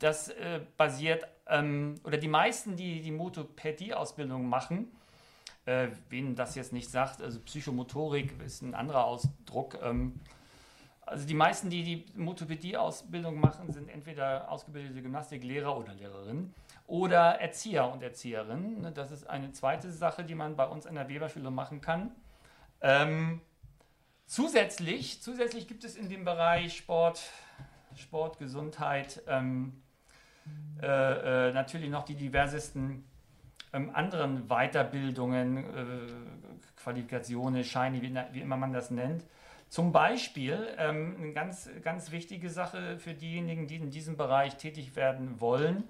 Das 0.00 0.28
äh, 0.28 0.60
basiert, 0.76 1.26
ähm, 1.46 1.94
oder 2.04 2.18
die 2.18 2.28
meisten, 2.28 2.76
die 2.76 3.00
die 3.00 3.10
Motopädie-Ausbildung 3.10 4.46
machen, 4.46 4.92
äh, 5.66 5.88
wen 6.08 6.34
das 6.34 6.54
jetzt 6.54 6.72
nicht 6.72 6.90
sagt, 6.90 7.22
also 7.22 7.40
Psychomotorik 7.40 8.40
ist 8.42 8.62
ein 8.62 8.74
anderer 8.74 9.04
Ausdruck. 9.04 9.78
Ähm, 9.82 10.20
also 11.10 11.26
die 11.26 11.34
meisten, 11.34 11.70
die 11.70 11.82
die 11.82 12.06
Motopädie-Ausbildung 12.14 13.40
machen, 13.40 13.72
sind 13.72 13.88
entweder 13.88 14.48
ausgebildete 14.50 15.02
Gymnastiklehrer 15.02 15.76
oder 15.76 15.92
Lehrerinnen 15.92 16.54
oder 16.86 17.40
Erzieher 17.40 17.90
und 17.90 18.02
Erzieherinnen. 18.02 18.82
Ne, 18.82 18.92
Das 18.92 19.10
ist 19.10 19.28
eine 19.28 19.50
zweite 19.52 19.90
Sache, 19.90 20.22
die 20.24 20.36
man 20.36 20.54
bei 20.56 20.66
uns 20.66 20.86
in 20.86 20.94
der 20.94 21.08
Weberschule 21.08 21.50
machen 21.50 21.80
kann. 21.80 22.12
Ähm, 22.80 23.40
zusätzlich, 24.26 25.20
zusätzlich 25.20 25.66
gibt 25.66 25.82
es 25.82 25.96
in 25.96 26.08
dem 26.08 26.24
Bereich 26.24 26.76
Sport, 26.76 27.20
Sport 27.96 28.38
Gesundheit 28.38 29.22
ähm, 29.26 29.82
äh, 30.80 31.48
äh, 31.48 31.52
natürlich 31.52 31.90
noch 31.90 32.04
die 32.04 32.14
diversesten 32.14 33.09
ähm, 33.72 33.90
anderen 33.94 34.48
Weiterbildungen, 34.48 35.58
äh, 35.58 36.12
Qualifikationen, 36.76 37.64
Scheine, 37.64 38.02
wie, 38.02 38.14
wie 38.32 38.40
immer 38.40 38.56
man 38.56 38.72
das 38.72 38.90
nennt. 38.90 39.24
Zum 39.68 39.92
Beispiel 39.92 40.66
ähm, 40.78 41.16
eine 41.16 41.32
ganz, 41.32 41.70
ganz 41.82 42.10
wichtige 42.10 42.50
Sache 42.50 42.98
für 42.98 43.14
diejenigen, 43.14 43.68
die 43.68 43.76
in 43.76 43.90
diesem 43.90 44.16
Bereich 44.16 44.56
tätig 44.56 44.96
werden 44.96 45.40
wollen, 45.40 45.84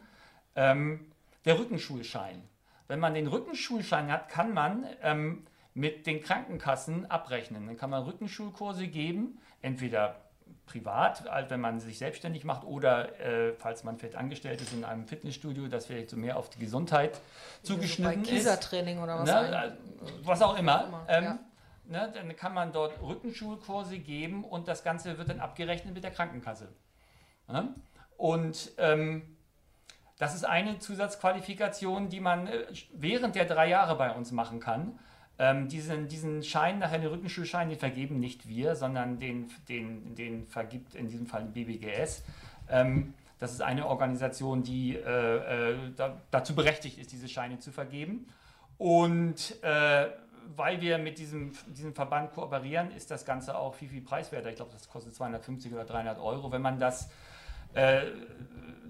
ähm, 0.54 1.06
der 1.46 1.58
Rückenschulschein. 1.58 2.42
Wenn 2.88 3.00
man 3.00 3.14
den 3.14 3.26
Rückenschulschein 3.26 4.12
hat, 4.12 4.28
kann 4.28 4.52
man 4.52 4.84
ähm, 5.02 5.46
mit 5.72 6.06
den 6.06 6.20
Krankenkassen 6.20 7.10
abrechnen. 7.10 7.66
Dann 7.66 7.76
kann 7.76 7.90
man 7.90 8.02
Rückenschulkurse 8.02 8.88
geben, 8.88 9.38
entweder 9.62 10.20
privat, 10.66 11.24
wenn 11.48 11.60
man 11.60 11.80
sich 11.80 11.98
selbstständig 11.98 12.44
macht 12.44 12.64
oder 12.64 13.18
äh, 13.20 13.52
falls 13.54 13.84
man 13.84 13.98
vielleicht 13.98 14.16
angestellt 14.16 14.60
ist 14.60 14.72
in 14.72 14.84
einem 14.84 15.06
Fitnessstudio, 15.06 15.68
das 15.68 15.86
vielleicht 15.86 16.10
so 16.10 16.16
mehr 16.16 16.36
auf 16.36 16.50
die 16.50 16.58
Gesundheit 16.58 17.20
zugeschnitten 17.62 18.14
bei 18.14 18.20
ist. 18.22 18.28
Kiesertraining 18.28 19.00
oder 19.00 19.18
was 19.18 19.26
Ne, 19.26 19.66
äh, 19.66 19.72
was 20.24 20.42
auch 20.42 20.56
immer. 20.56 20.84
immer, 20.84 21.06
Ähm, 21.08 21.24
ja. 21.24 21.38
ne, 21.86 22.12
dann 22.14 22.36
kann 22.36 22.54
man 22.54 22.72
dort 22.72 23.00
Rückenschulkurse 23.02 23.98
geben 23.98 24.44
und 24.44 24.68
das 24.68 24.84
Ganze 24.84 25.18
wird 25.18 25.28
dann 25.28 25.40
abgerechnet 25.40 25.94
mit 25.94 26.04
der 26.04 26.12
Krankenkasse. 26.12 26.68
Ne? 27.48 27.74
Und 28.16 28.72
ähm, 28.78 29.36
das 30.18 30.34
ist 30.34 30.44
eine 30.44 30.78
Zusatzqualifikation, 30.78 32.10
die 32.10 32.20
man 32.20 32.46
äh, 32.46 32.66
während 32.92 33.34
der 33.34 33.46
drei 33.46 33.68
Jahre 33.68 33.96
bei 33.96 34.14
uns 34.14 34.30
machen 34.30 34.60
kann. 34.60 34.98
Ähm, 35.42 35.68
diesen, 35.68 36.06
diesen 36.06 36.42
Schein, 36.42 36.80
nachher 36.80 36.98
den 36.98 37.08
Rückenschulschein, 37.08 37.70
den 37.70 37.78
vergeben 37.78 38.20
nicht 38.20 38.46
wir, 38.46 38.76
sondern 38.76 39.18
den, 39.18 39.50
den, 39.70 40.14
den 40.14 40.46
vergibt 40.46 40.94
in 40.94 41.08
diesem 41.08 41.26
Fall 41.26 41.44
BBGS. 41.44 42.22
Ähm, 42.68 43.14
das 43.38 43.52
ist 43.52 43.62
eine 43.62 43.86
Organisation, 43.86 44.62
die 44.62 44.96
äh, 44.96 45.70
äh, 45.70 45.76
da, 45.96 46.20
dazu 46.30 46.54
berechtigt 46.54 46.98
ist, 46.98 47.10
diese 47.12 47.26
Scheine 47.26 47.58
zu 47.58 47.72
vergeben. 47.72 48.28
Und 48.76 49.56
äh, 49.62 50.08
weil 50.56 50.82
wir 50.82 50.98
mit 50.98 51.18
diesem, 51.18 51.52
diesem 51.68 51.94
Verband 51.94 52.34
kooperieren, 52.34 52.90
ist 52.90 53.10
das 53.10 53.24
Ganze 53.24 53.56
auch 53.56 53.74
viel, 53.74 53.88
viel 53.88 54.02
preiswerter. 54.02 54.50
Ich 54.50 54.56
glaube, 54.56 54.72
das 54.72 54.90
kostet 54.90 55.14
250 55.14 55.72
oder 55.72 55.86
300 55.86 56.18
Euro. 56.18 56.52
Wenn 56.52 56.60
man 56.60 56.78
das 56.78 57.08
äh, 57.72 58.02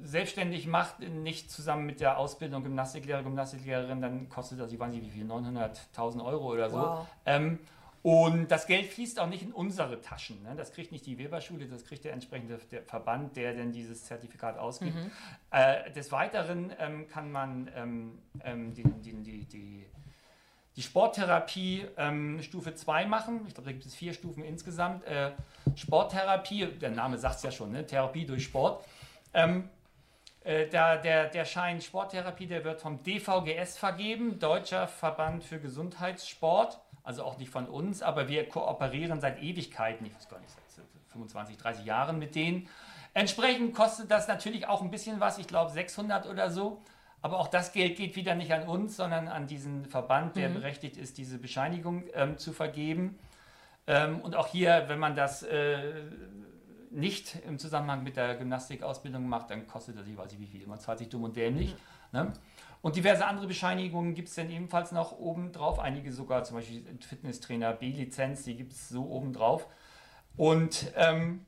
selbstständig 0.02 0.66
macht, 0.66 1.00
nicht 1.00 1.50
zusammen 1.50 1.86
mit 1.86 2.00
der 2.00 2.18
Ausbildung 2.18 2.62
Gymnastiklehrer, 2.62 3.22
Gymnastiklehrerin, 3.22 4.00
dann 4.00 4.28
kostet 4.28 4.60
das, 4.60 4.72
ich 4.72 4.78
weiß 4.78 4.92
nicht 4.92 5.04
wie 5.04 5.10
viel, 5.10 5.24
900.000 5.24 6.24
Euro 6.24 6.52
oder 6.52 6.70
so. 6.70 6.78
Wow. 6.78 7.06
Ähm, 7.26 7.58
und 8.02 8.50
das 8.50 8.66
Geld 8.66 8.86
fließt 8.86 9.20
auch 9.20 9.26
nicht 9.26 9.42
in 9.42 9.52
unsere 9.52 10.00
Taschen. 10.00 10.42
Ne? 10.42 10.54
Das 10.56 10.72
kriegt 10.72 10.90
nicht 10.90 11.04
die 11.04 11.18
Weberschule, 11.18 11.66
das 11.66 11.84
kriegt 11.84 12.04
der 12.04 12.14
entsprechende 12.14 12.58
der 12.70 12.82
Verband, 12.82 13.36
der 13.36 13.52
denn 13.52 13.72
dieses 13.72 14.04
Zertifikat 14.04 14.56
ausgibt. 14.56 14.94
Mhm. 14.96 15.10
Äh, 15.50 15.90
des 15.92 16.10
Weiteren 16.10 16.72
ähm, 16.78 17.08
kann 17.08 17.30
man 17.30 17.70
ähm, 17.76 18.18
ähm, 18.42 18.72
die, 18.72 18.84
die, 18.84 19.12
die, 19.22 19.44
die, 19.44 19.86
die 20.76 20.82
Sporttherapie 20.82 21.88
ähm, 21.98 22.40
Stufe 22.42 22.74
2 22.74 23.04
machen. 23.04 23.42
Ich 23.46 23.54
glaube, 23.54 23.68
da 23.68 23.72
gibt 23.72 23.84
es 23.84 23.94
vier 23.94 24.14
Stufen 24.14 24.44
insgesamt. 24.44 25.04
Äh, 25.04 25.32
Sporttherapie, 25.74 26.66
der 26.66 26.90
Name 26.90 27.18
sagt 27.18 27.36
es 27.36 27.42
ja 27.42 27.50
schon, 27.50 27.70
ne? 27.70 27.86
Therapie 27.86 28.24
durch 28.24 28.44
Sport. 28.44 28.82
Äh, 30.42 30.68
der, 30.68 30.98
der, 30.98 31.26
der 31.28 31.44
Schein 31.44 31.80
Sporttherapie, 31.80 32.46
der 32.46 32.64
wird 32.64 32.80
vom 32.80 33.02
DVGS 33.02 33.76
vergeben, 33.78 34.38
Deutscher 34.38 34.88
Verband 34.88 35.44
für 35.44 35.60
Gesundheitssport. 35.60 36.80
Also 37.02 37.24
auch 37.24 37.38
nicht 37.38 37.50
von 37.50 37.66
uns, 37.66 38.02
aber 38.02 38.28
wir 38.28 38.48
kooperieren 38.48 39.20
seit 39.20 39.42
Ewigkeiten, 39.42 40.06
ich 40.06 40.14
weiß 40.14 40.28
gar 40.28 40.38
nicht, 40.40 40.52
seit 40.68 40.84
25, 41.12 41.56
30 41.56 41.84
Jahren 41.84 42.18
mit 42.18 42.34
denen. 42.34 42.68
Entsprechend 43.14 43.74
kostet 43.74 44.10
das 44.10 44.28
natürlich 44.28 44.68
auch 44.68 44.82
ein 44.82 44.90
bisschen 44.90 45.18
was, 45.18 45.38
ich 45.38 45.46
glaube 45.48 45.70
600 45.72 46.26
oder 46.26 46.50
so. 46.50 46.80
Aber 47.22 47.38
auch 47.38 47.48
das 47.48 47.72
Geld 47.72 47.96
geht 47.96 48.16
wieder 48.16 48.34
nicht 48.34 48.52
an 48.52 48.66
uns, 48.66 48.96
sondern 48.96 49.28
an 49.28 49.46
diesen 49.46 49.84
Verband, 49.84 50.36
der 50.36 50.48
Mhm. 50.48 50.54
berechtigt 50.54 50.96
ist, 50.96 51.18
diese 51.18 51.38
Bescheinigung 51.38 52.04
ähm, 52.14 52.38
zu 52.38 52.52
vergeben. 52.52 53.18
Ähm, 53.86 54.20
und 54.20 54.36
auch 54.36 54.46
hier, 54.46 54.84
wenn 54.86 54.98
man 54.98 55.16
das 55.16 55.42
äh, 55.42 55.82
nicht 56.90 57.36
im 57.46 57.58
Zusammenhang 57.58 58.02
mit 58.02 58.16
der 58.16 58.36
Gymnastikausbildung 58.36 59.28
macht, 59.28 59.50
dann 59.50 59.66
kostet 59.66 59.98
das, 59.98 60.06
ich 60.06 60.16
weiß 60.16 60.32
nicht 60.32 60.40
wie 60.40 60.58
viel, 60.58 60.66
man 60.66 60.80
zahlt 60.80 60.98
sich 60.98 61.08
dumm 61.08 61.24
und 61.24 61.36
dämlich. 61.36 61.74
Ne? 62.12 62.32
Und 62.82 62.96
diverse 62.96 63.26
andere 63.26 63.46
Bescheinigungen 63.46 64.14
gibt 64.14 64.28
es 64.28 64.34
dann 64.34 64.50
ebenfalls 64.50 64.90
noch 64.90 65.12
oben 65.12 65.52
drauf. 65.52 65.78
Einige 65.78 66.12
sogar, 66.12 66.44
zum 66.44 66.56
Beispiel 66.56 66.84
Fitnesstrainer 67.00 67.72
B-Lizenz, 67.74 68.44
die 68.44 68.56
gibt 68.56 68.72
es 68.72 68.88
so 68.88 69.04
oben 69.04 69.32
drauf. 69.32 69.66
Und 70.36 70.92
ähm, 70.96 71.44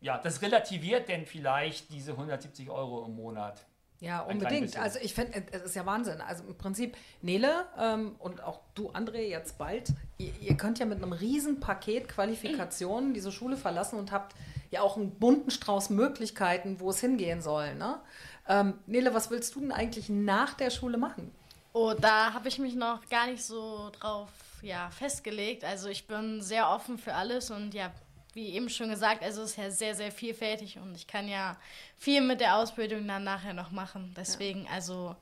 ja, 0.00 0.18
das 0.18 0.40
relativiert 0.40 1.08
denn 1.08 1.26
vielleicht 1.26 1.90
diese 1.90 2.12
170 2.12 2.70
Euro 2.70 3.04
im 3.04 3.14
Monat. 3.16 3.66
Ja, 4.00 4.20
unbedingt. 4.20 4.78
Also 4.78 4.98
ich 5.00 5.14
finde, 5.14 5.42
es 5.52 5.62
ist 5.62 5.76
ja 5.76 5.86
Wahnsinn. 5.86 6.20
Also 6.20 6.44
im 6.44 6.56
Prinzip, 6.56 6.96
Nele 7.22 7.66
ähm, 7.78 8.16
und 8.18 8.42
auch 8.42 8.60
du, 8.74 8.90
André, 8.90 9.20
jetzt 9.20 9.58
bald, 9.58 9.92
ihr, 10.18 10.32
ihr 10.40 10.56
könnt 10.56 10.78
ja 10.78 10.86
mit 10.86 11.02
einem 11.02 11.12
riesen 11.12 11.60
Paket 11.60 12.08
Qualifikationen 12.08 13.14
diese 13.14 13.32
Schule 13.32 13.56
verlassen 13.56 13.98
und 13.98 14.12
habt 14.12 14.34
ja 14.70 14.82
auch 14.82 14.96
einen 14.96 15.10
bunten 15.12 15.50
Strauß 15.50 15.90
Möglichkeiten, 15.90 16.80
wo 16.80 16.90
es 16.90 17.00
hingehen 17.00 17.40
soll. 17.40 17.74
Ne? 17.74 18.00
Ähm, 18.48 18.78
Nele, 18.86 19.14
was 19.14 19.30
willst 19.30 19.54
du 19.54 19.60
denn 19.60 19.72
eigentlich 19.72 20.08
nach 20.08 20.54
der 20.54 20.70
Schule 20.70 20.98
machen? 20.98 21.30
Oh, 21.72 21.92
da 21.92 22.32
habe 22.32 22.48
ich 22.48 22.58
mich 22.58 22.74
noch 22.74 23.06
gar 23.08 23.26
nicht 23.26 23.44
so 23.44 23.90
drauf 24.00 24.30
ja, 24.62 24.90
festgelegt. 24.90 25.64
Also 25.64 25.88
ich 25.88 26.06
bin 26.06 26.40
sehr 26.40 26.70
offen 26.70 26.96
für 26.98 27.14
alles 27.14 27.50
und 27.50 27.74
ja, 27.74 27.92
wie 28.32 28.50
eben 28.50 28.68
schon 28.68 28.88
gesagt, 28.88 29.22
also 29.22 29.42
es 29.42 29.50
ist 29.50 29.56
ja 29.56 29.70
sehr, 29.70 29.94
sehr 29.94 30.12
vielfältig 30.12 30.78
und 30.78 30.94
ich 30.94 31.06
kann 31.06 31.28
ja 31.28 31.56
viel 31.96 32.20
mit 32.20 32.40
der 32.40 32.56
Ausbildung 32.56 33.06
dann 33.06 33.24
nachher 33.24 33.54
noch 33.54 33.70
machen. 33.70 34.14
Deswegen, 34.16 34.66
also 34.72 35.16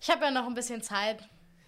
ich 0.00 0.10
habe 0.10 0.24
ja 0.24 0.30
noch 0.30 0.46
ein 0.46 0.54
bisschen 0.54 0.82
Zeit, 0.82 1.22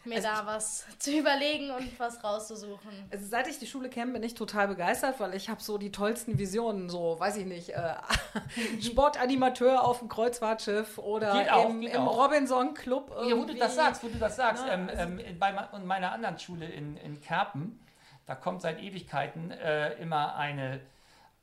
mir 0.07 0.17
Also 0.17 0.29
da 0.29 0.47
was 0.47 0.85
zu 0.99 1.11
überlegen 1.17 1.71
und 1.71 1.99
was 1.99 2.23
rauszusuchen. 2.23 2.91
Also 3.11 3.27
seit 3.27 3.47
ich 3.49 3.59
die 3.59 3.67
Schule 3.67 3.89
kenne, 3.89 4.13
bin 4.13 4.23
ich 4.23 4.35
total 4.35 4.69
begeistert, 4.69 5.19
weil 5.21 5.35
ich 5.35 5.49
habe 5.49 5.63
so 5.63 5.79
die 5.79 5.91
tollsten 5.93 6.39
Visionen, 6.39 6.89
so 6.89 7.19
weiß 7.19 7.37
ich 7.39 7.47
nicht, 7.47 7.71
äh, 7.71 7.95
Sportanimateur 8.83 9.83
auf 9.85 9.99
dem 10.01 10.09
Kreuzfahrtschiff 10.09 10.99
oder 10.99 11.33
Geht 11.39 11.51
auch, 11.53 11.69
im, 11.71 11.83
im. 11.83 12.03
Robinson 12.07 12.75
Club. 12.75 13.15
Ja, 13.29 13.37
wo 13.37 13.45
du 13.45 13.55
das 13.55 13.75
sagst, 13.77 14.03
wo 14.03 14.09
du 14.09 14.19
das 14.19 14.37
sagst. 14.37 14.65
Na, 14.67 14.75
ähm, 14.75 14.89
also- 14.89 15.03
ähm, 15.03 15.39
bei 15.39 15.53
meiner 15.85 16.13
anderen 16.13 16.39
Schule 16.39 16.67
in, 16.67 16.97
in 16.99 17.21
Kerpen, 17.21 17.79
da 18.27 18.35
kommt 18.35 18.63
seit 18.63 18.81
Ewigkeiten 18.83 19.51
äh, 19.51 19.93
immer 19.95 20.37
eine, 20.37 20.81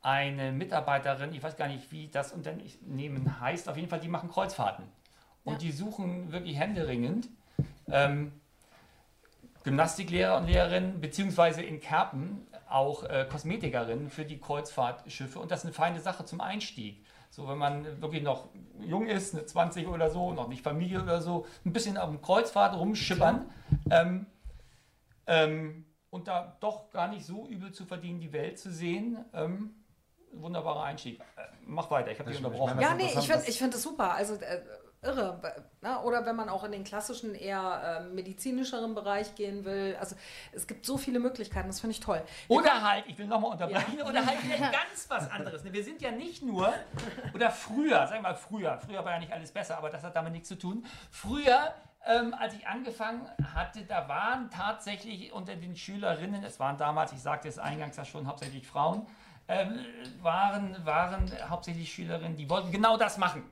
eine 0.02 0.52
Mitarbeiterin, 0.52 1.32
ich 1.34 1.42
weiß 1.42 1.56
gar 1.56 1.68
nicht, 1.68 1.90
wie 1.92 2.08
das 2.08 2.32
Unternehmen 2.32 3.40
heißt, 3.40 3.68
auf 3.68 3.76
jeden 3.76 3.88
Fall, 3.88 4.00
die 4.00 4.08
machen 4.08 4.30
Kreuzfahrten. 4.30 4.84
Und 5.44 5.54
Ja. 5.54 5.58
die 5.58 5.72
suchen 5.72 6.30
wirklich 6.32 6.56
händeringend 6.56 7.28
ähm, 7.90 8.32
Gymnastiklehrer 9.64 10.36
und 10.36 10.46
Lehrerinnen, 10.46 11.00
beziehungsweise 11.00 11.62
in 11.62 11.80
Kerpen 11.80 12.46
auch 12.68 13.04
äh, 13.04 13.26
Kosmetikerinnen 13.30 14.10
für 14.10 14.24
die 14.24 14.40
Kreuzfahrtschiffe. 14.40 15.38
Und 15.38 15.50
das 15.50 15.60
ist 15.60 15.66
eine 15.66 15.74
feine 15.74 16.00
Sache 16.00 16.24
zum 16.24 16.40
Einstieg. 16.40 17.04
So, 17.30 17.48
wenn 17.48 17.58
man 17.58 18.02
wirklich 18.02 18.22
noch 18.22 18.48
jung 18.80 19.06
ist, 19.06 19.34
eine 19.34 19.46
20 19.46 19.88
oder 19.88 20.10
so, 20.10 20.32
noch 20.32 20.48
nicht 20.48 20.62
Familie 20.62 21.02
oder 21.02 21.20
so, 21.20 21.46
ein 21.64 21.72
bisschen 21.72 21.96
auf 21.96 22.10
dem 22.10 22.20
Kreuzfahrt 22.20 22.76
rumschippern. 22.76 23.50
Ähm, 23.90 24.26
ähm, 25.26 25.86
und 26.10 26.28
da 26.28 26.56
doch 26.60 26.90
gar 26.90 27.08
nicht 27.08 27.24
so 27.24 27.46
übel 27.46 27.72
zu 27.72 27.86
verdienen, 27.86 28.20
die 28.20 28.32
Welt 28.32 28.58
zu 28.58 28.70
sehen. 28.70 29.24
Ähm, 29.32 29.74
wunderbarer 30.32 30.82
Einstieg. 30.82 31.20
Äh, 31.20 31.42
mach 31.64 31.90
weiter, 31.90 32.10
ich 32.10 32.18
habe 32.18 32.30
dich 32.30 32.38
unterbrochen. 32.38 32.78
Ja, 32.80 32.94
nee, 32.94 33.06
ich 33.06 33.26
finde 33.26 33.44
ich 33.46 33.58
find 33.58 33.72
das 33.72 33.82
super. 33.82 34.12
Also 34.12 34.34
äh, 34.34 34.60
irre. 35.02 35.38
Ne? 35.80 36.00
Oder 36.02 36.24
wenn 36.24 36.36
man 36.36 36.48
auch 36.48 36.64
in 36.64 36.72
den 36.72 36.84
klassischen, 36.84 37.34
eher 37.34 38.00
äh, 38.00 38.04
medizinischeren 38.14 38.94
Bereich 38.94 39.34
gehen 39.34 39.64
will. 39.64 39.96
Also 40.00 40.16
es 40.52 40.66
gibt 40.66 40.86
so 40.86 40.96
viele 40.96 41.18
Möglichkeiten, 41.18 41.68
das 41.68 41.80
finde 41.80 41.92
ich 41.92 42.00
toll. 42.00 42.22
Wir 42.46 42.56
Oder 42.56 42.82
halt, 42.82 43.04
ich 43.08 43.18
will 43.18 43.26
nochmal 43.26 43.52
unterbrechen, 43.52 43.98
Ja. 43.98 44.06
oder 44.06 44.24
halt 44.24 44.38
ganz 44.58 45.06
was 45.08 45.30
anderes. 45.30 45.64
Wir 45.64 45.84
sind 45.84 46.00
ja 46.00 46.12
nicht 46.12 46.42
nur, 46.42 46.72
oder 47.34 47.50
früher, 47.50 48.06
sagen 48.06 48.22
wir 48.22 48.30
mal 48.30 48.34
früher, 48.36 48.78
früher 48.78 49.04
war 49.04 49.12
ja 49.12 49.18
nicht 49.18 49.32
alles 49.32 49.50
besser, 49.50 49.76
aber 49.76 49.90
das 49.90 50.02
hat 50.04 50.14
damit 50.14 50.32
nichts 50.32 50.48
zu 50.48 50.56
tun. 50.56 50.84
Früher, 51.10 51.74
ähm, 52.06 52.34
als 52.38 52.54
ich 52.54 52.66
angefangen 52.68 53.28
hatte, 53.54 53.84
da 53.84 54.08
waren 54.08 54.50
tatsächlich 54.50 55.32
unter 55.32 55.56
den 55.56 55.74
Schülerinnen, 55.76 56.44
es 56.44 56.60
waren 56.60 56.76
damals, 56.78 57.12
ich 57.12 57.20
sagte 57.20 57.48
es 57.48 57.58
eingangs 57.58 57.96
ja 57.96 58.04
schon, 58.04 58.26
hauptsächlich 58.28 58.66
Frauen, 58.66 59.04
ähm, 59.48 59.80
waren, 60.20 60.76
waren 60.86 61.28
hauptsächlich 61.50 61.92
Schülerinnen, 61.92 62.36
die 62.36 62.48
wollten 62.48 62.70
genau 62.70 62.96
das 62.96 63.18
machen. 63.18 63.42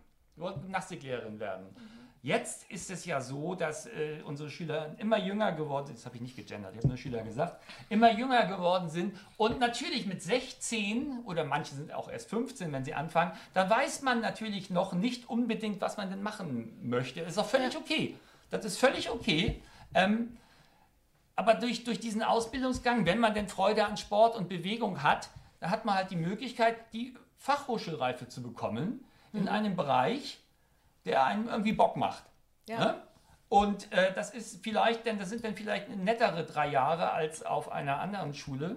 Wollten 0.40 0.62
Gymnastiklehrerin 0.62 1.38
werden. 1.38 1.66
Jetzt 2.22 2.70
ist 2.70 2.90
es 2.90 3.06
ja 3.06 3.22
so, 3.22 3.54
dass 3.54 3.86
äh, 3.86 4.20
unsere 4.26 4.50
Schüler 4.50 4.94
immer 4.98 5.18
jünger 5.18 5.52
geworden 5.52 5.86
sind, 5.86 5.98
das 5.98 6.04
habe 6.04 6.16
ich 6.16 6.22
nicht 6.22 6.36
gegendert, 6.36 6.72
ich 6.72 6.78
habe 6.78 6.88
nur 6.88 6.98
Schüler 6.98 7.22
gesagt, 7.22 7.62
immer 7.88 8.12
jünger 8.12 8.44
geworden 8.44 8.90
sind 8.90 9.16
und 9.38 9.58
natürlich 9.58 10.04
mit 10.04 10.22
16 10.22 11.20
oder 11.24 11.44
manche 11.44 11.74
sind 11.74 11.94
auch 11.94 12.10
erst 12.10 12.28
15, 12.28 12.70
wenn 12.72 12.84
sie 12.84 12.92
anfangen, 12.92 13.32
dann 13.54 13.70
weiß 13.70 14.02
man 14.02 14.20
natürlich 14.20 14.68
noch 14.68 14.92
nicht 14.92 15.30
unbedingt, 15.30 15.80
was 15.80 15.96
man 15.96 16.10
denn 16.10 16.22
machen 16.22 16.78
möchte. 16.82 17.20
Das 17.20 17.30
ist 17.30 17.38
auch 17.38 17.48
völlig 17.48 17.74
okay. 17.74 18.16
Das 18.50 18.66
ist 18.66 18.78
völlig 18.78 19.08
okay. 19.08 19.62
Ähm, 19.94 20.36
aber 21.36 21.54
durch, 21.54 21.84
durch 21.84 22.00
diesen 22.00 22.22
Ausbildungsgang, 22.22 23.06
wenn 23.06 23.18
man 23.18 23.32
denn 23.32 23.48
Freude 23.48 23.86
an 23.86 23.96
Sport 23.96 24.36
und 24.36 24.50
Bewegung 24.50 25.02
hat, 25.02 25.30
dann 25.60 25.70
hat 25.70 25.86
man 25.86 25.94
halt 25.94 26.10
die 26.10 26.16
Möglichkeit, 26.16 26.76
die 26.92 27.14
Fachhochschulreife 27.38 28.28
zu 28.28 28.42
bekommen 28.42 29.06
in 29.32 29.48
einem 29.48 29.76
Bereich, 29.76 30.40
der 31.04 31.24
einem 31.24 31.48
irgendwie 31.48 31.72
Bock 31.72 31.96
macht. 31.96 32.24
Ja. 32.68 32.78
Ne? 32.78 32.94
Und 33.48 33.92
äh, 33.92 34.12
das 34.14 34.30
ist 34.30 34.62
vielleicht, 34.62 35.06
denn 35.06 35.18
das 35.18 35.28
sind 35.28 35.44
dann 35.44 35.56
vielleicht 35.56 35.88
nettere 35.96 36.44
drei 36.44 36.68
Jahre 36.68 37.10
als 37.10 37.44
auf 37.44 37.72
einer 37.72 38.00
anderen 38.00 38.32
Schule, 38.32 38.76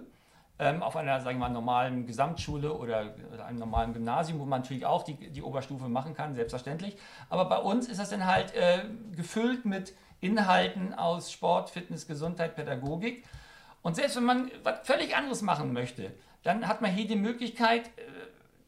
ähm, 0.58 0.82
auf 0.82 0.96
einer, 0.96 1.20
sagen 1.20 1.38
wir 1.38 1.48
mal, 1.48 1.52
normalen 1.52 2.06
Gesamtschule 2.06 2.72
oder, 2.72 3.14
oder 3.32 3.46
einem 3.46 3.58
normalen 3.58 3.92
Gymnasium, 3.92 4.40
wo 4.40 4.44
man 4.44 4.62
natürlich 4.62 4.86
auch 4.86 5.04
die, 5.04 5.14
die 5.30 5.42
Oberstufe 5.42 5.88
machen 5.88 6.14
kann, 6.14 6.34
selbstverständlich. 6.34 6.96
Aber 7.28 7.44
bei 7.44 7.58
uns 7.58 7.88
ist 7.88 8.00
das 8.00 8.10
dann 8.10 8.26
halt 8.26 8.54
äh, 8.54 8.84
gefüllt 9.14 9.64
mit 9.64 9.94
Inhalten 10.20 10.94
aus 10.94 11.30
Sport, 11.30 11.70
Fitness, 11.70 12.06
Gesundheit, 12.06 12.56
Pädagogik. 12.56 13.24
Und 13.82 13.96
selbst 13.96 14.16
wenn 14.16 14.24
man 14.24 14.50
was 14.62 14.80
völlig 14.82 15.14
anderes 15.14 15.42
machen 15.42 15.72
möchte, 15.72 16.12
dann 16.42 16.66
hat 16.66 16.82
man 16.82 16.90
hier 16.90 17.06
die 17.06 17.16
Möglichkeit, 17.16 17.86
äh, 17.86 18.02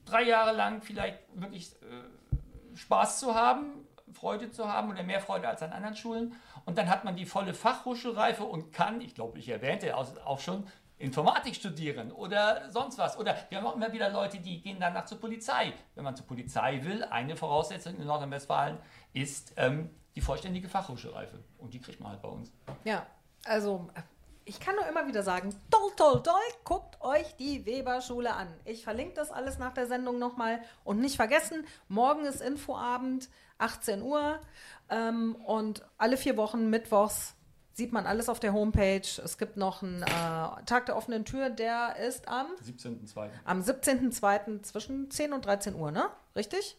drei 0.07 0.23
Jahre 0.23 0.57
lang 0.57 0.81
vielleicht 0.81 1.19
wirklich 1.35 1.73
äh, 1.83 2.77
Spaß 2.77 3.21
zu 3.21 3.35
haben, 3.35 3.87
Freude 4.13 4.51
zu 4.51 4.73
haben 4.73 4.91
oder 4.91 5.03
mehr 5.03 5.21
Freude 5.21 5.49
als 5.49 5.63
an 5.63 5.73
anderen 5.73 5.97
Schulen. 5.97 6.35
Und 6.65 6.79
dann 6.79 6.89
hat 6.89 7.05
man 7.05 7.17
die 7.17 7.27
volle 7.27 7.55
Fachhochschulreife 7.55 8.45
und 8.45 8.73
kann, 8.73 9.01
ich 9.01 9.15
glaube, 9.15 9.39
ich 9.39 9.49
erwähnte 9.49 9.95
auch 9.97 10.41
schon, 10.41 10.67
Informatik 10.99 11.55
studieren 11.55 12.11
oder 12.11 12.71
sonst 12.71 12.97
was. 12.97 13.19
Oder 13.19 13.37
wir 13.51 13.59
haben 13.59 13.67
auch 13.67 13.77
immer 13.77 13.93
wieder 13.93 14.09
Leute, 14.09 14.39
die 14.39 14.63
gehen 14.63 14.79
danach 14.81 15.05
zur 15.05 15.21
Polizei. 15.21 15.75
Wenn 15.95 16.05
man 16.05 16.17
zur 16.17 16.27
Polizei 16.27 16.83
will, 16.85 17.05
eine 17.05 17.37
Voraussetzung 17.37 17.97
in 17.97 18.07
Nordrhein-Westfalen 18.07 18.79
ist 19.13 19.53
ähm, 19.59 19.91
die 20.15 20.23
vollständige 20.23 20.69
Fachhochschulreife. 20.69 21.39
Und 21.59 21.75
die 21.75 21.81
kriegt 21.81 22.01
man 22.01 22.13
halt 22.13 22.23
bei 22.23 22.29
uns. 22.29 22.51
Ja, 22.85 23.07
also 23.45 23.91
ich 24.47 24.61
kann 24.61 24.77
nur 24.77 24.87
immer 24.87 25.07
wieder 25.09 25.23
sagen, 25.25 25.55
toll, 25.71 25.91
toll, 25.97 26.23
toll, 26.23 26.35
guckt 26.65 27.01
euch 27.01 27.35
die 27.37 27.67
Weberschule 27.67 28.33
an. 28.33 28.47
Ich 28.65 28.85
verlinke 28.85 29.15
das 29.15 29.33
alles 29.33 29.59
nach 29.59 29.75
der 29.75 29.89
Sendung 29.89 30.19
nochmal. 30.19 30.61
Und 30.85 31.01
nicht 31.01 31.17
vergessen, 31.17 31.67
morgen 31.89 32.25
ist 32.25 32.41
Infoabend, 32.41 33.29
18 33.59 34.03
Uhr. 34.03 34.41
Ähm, 34.89 35.35
und 35.45 35.85
alle 35.99 36.17
vier 36.17 36.37
Wochen, 36.37 36.71
mittwochs, 36.71 37.35
sieht 37.73 37.93
man 37.93 38.07
alles 38.07 38.29
auf 38.29 38.39
der 38.39 38.53
Homepage. 38.53 39.03
Es 39.23 39.37
gibt 39.37 39.57
noch 39.57 39.83
einen 39.83 40.03
äh, 40.03 40.07
Tag 40.65 40.87
der 40.87 40.97
offenen 40.97 41.25
Tür, 41.25 41.51
der 41.51 41.97
ist 41.97 42.29
am, 42.29 42.47
17.02. 42.65 43.29
am 43.45 43.61
17.02. 43.61 44.63
zwischen 44.63 45.11
10 45.11 45.33
und 45.33 45.45
13 45.45 45.75
Uhr, 45.75 45.91
ne? 45.91 46.09
Richtig? 46.37 46.79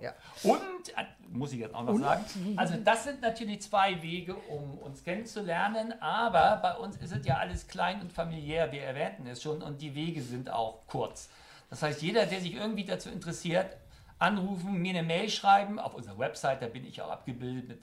Ja. 0.00 0.14
Und, 0.42 0.88
äh, 0.96 1.04
muss 1.30 1.52
ich 1.52 1.60
jetzt 1.60 1.74
auch 1.74 1.82
noch 1.82 1.94
Und? 1.94 2.02
sagen, 2.02 2.24
also 2.56 2.74
das 2.84 3.04
sind 3.04 3.20
natürlich 3.20 3.62
zwei 3.62 4.02
Wege, 4.02 4.34
um 4.34 4.78
uns 4.78 5.04
kennenzulernen, 5.04 5.94
aber 6.00 6.56
bei 6.62 6.74
uns 6.76 6.96
ist 6.96 7.12
es 7.12 7.26
ja 7.26 7.36
alles 7.38 7.66
klein 7.68 8.00
und 8.00 8.12
familiär, 8.12 8.72
wir 8.72 8.82
erwähnten 8.82 9.26
es 9.26 9.42
schon, 9.42 9.62
und 9.62 9.80
die 9.80 9.94
Wege 9.94 10.22
sind 10.22 10.50
auch 10.50 10.80
kurz. 10.86 11.28
Das 11.70 11.82
heißt, 11.82 12.02
jeder, 12.02 12.26
der 12.26 12.40
sich 12.40 12.54
irgendwie 12.54 12.84
dazu 12.84 13.10
interessiert, 13.10 13.76
anrufen, 14.18 14.74
mir 14.74 14.90
eine 14.90 15.02
Mail 15.02 15.28
schreiben, 15.28 15.78
auf 15.78 15.94
unserer 15.94 16.18
Website, 16.18 16.62
da 16.62 16.66
bin 16.66 16.86
ich 16.86 17.00
auch 17.02 17.10
abgebildet 17.10 17.68
mit, 17.68 17.82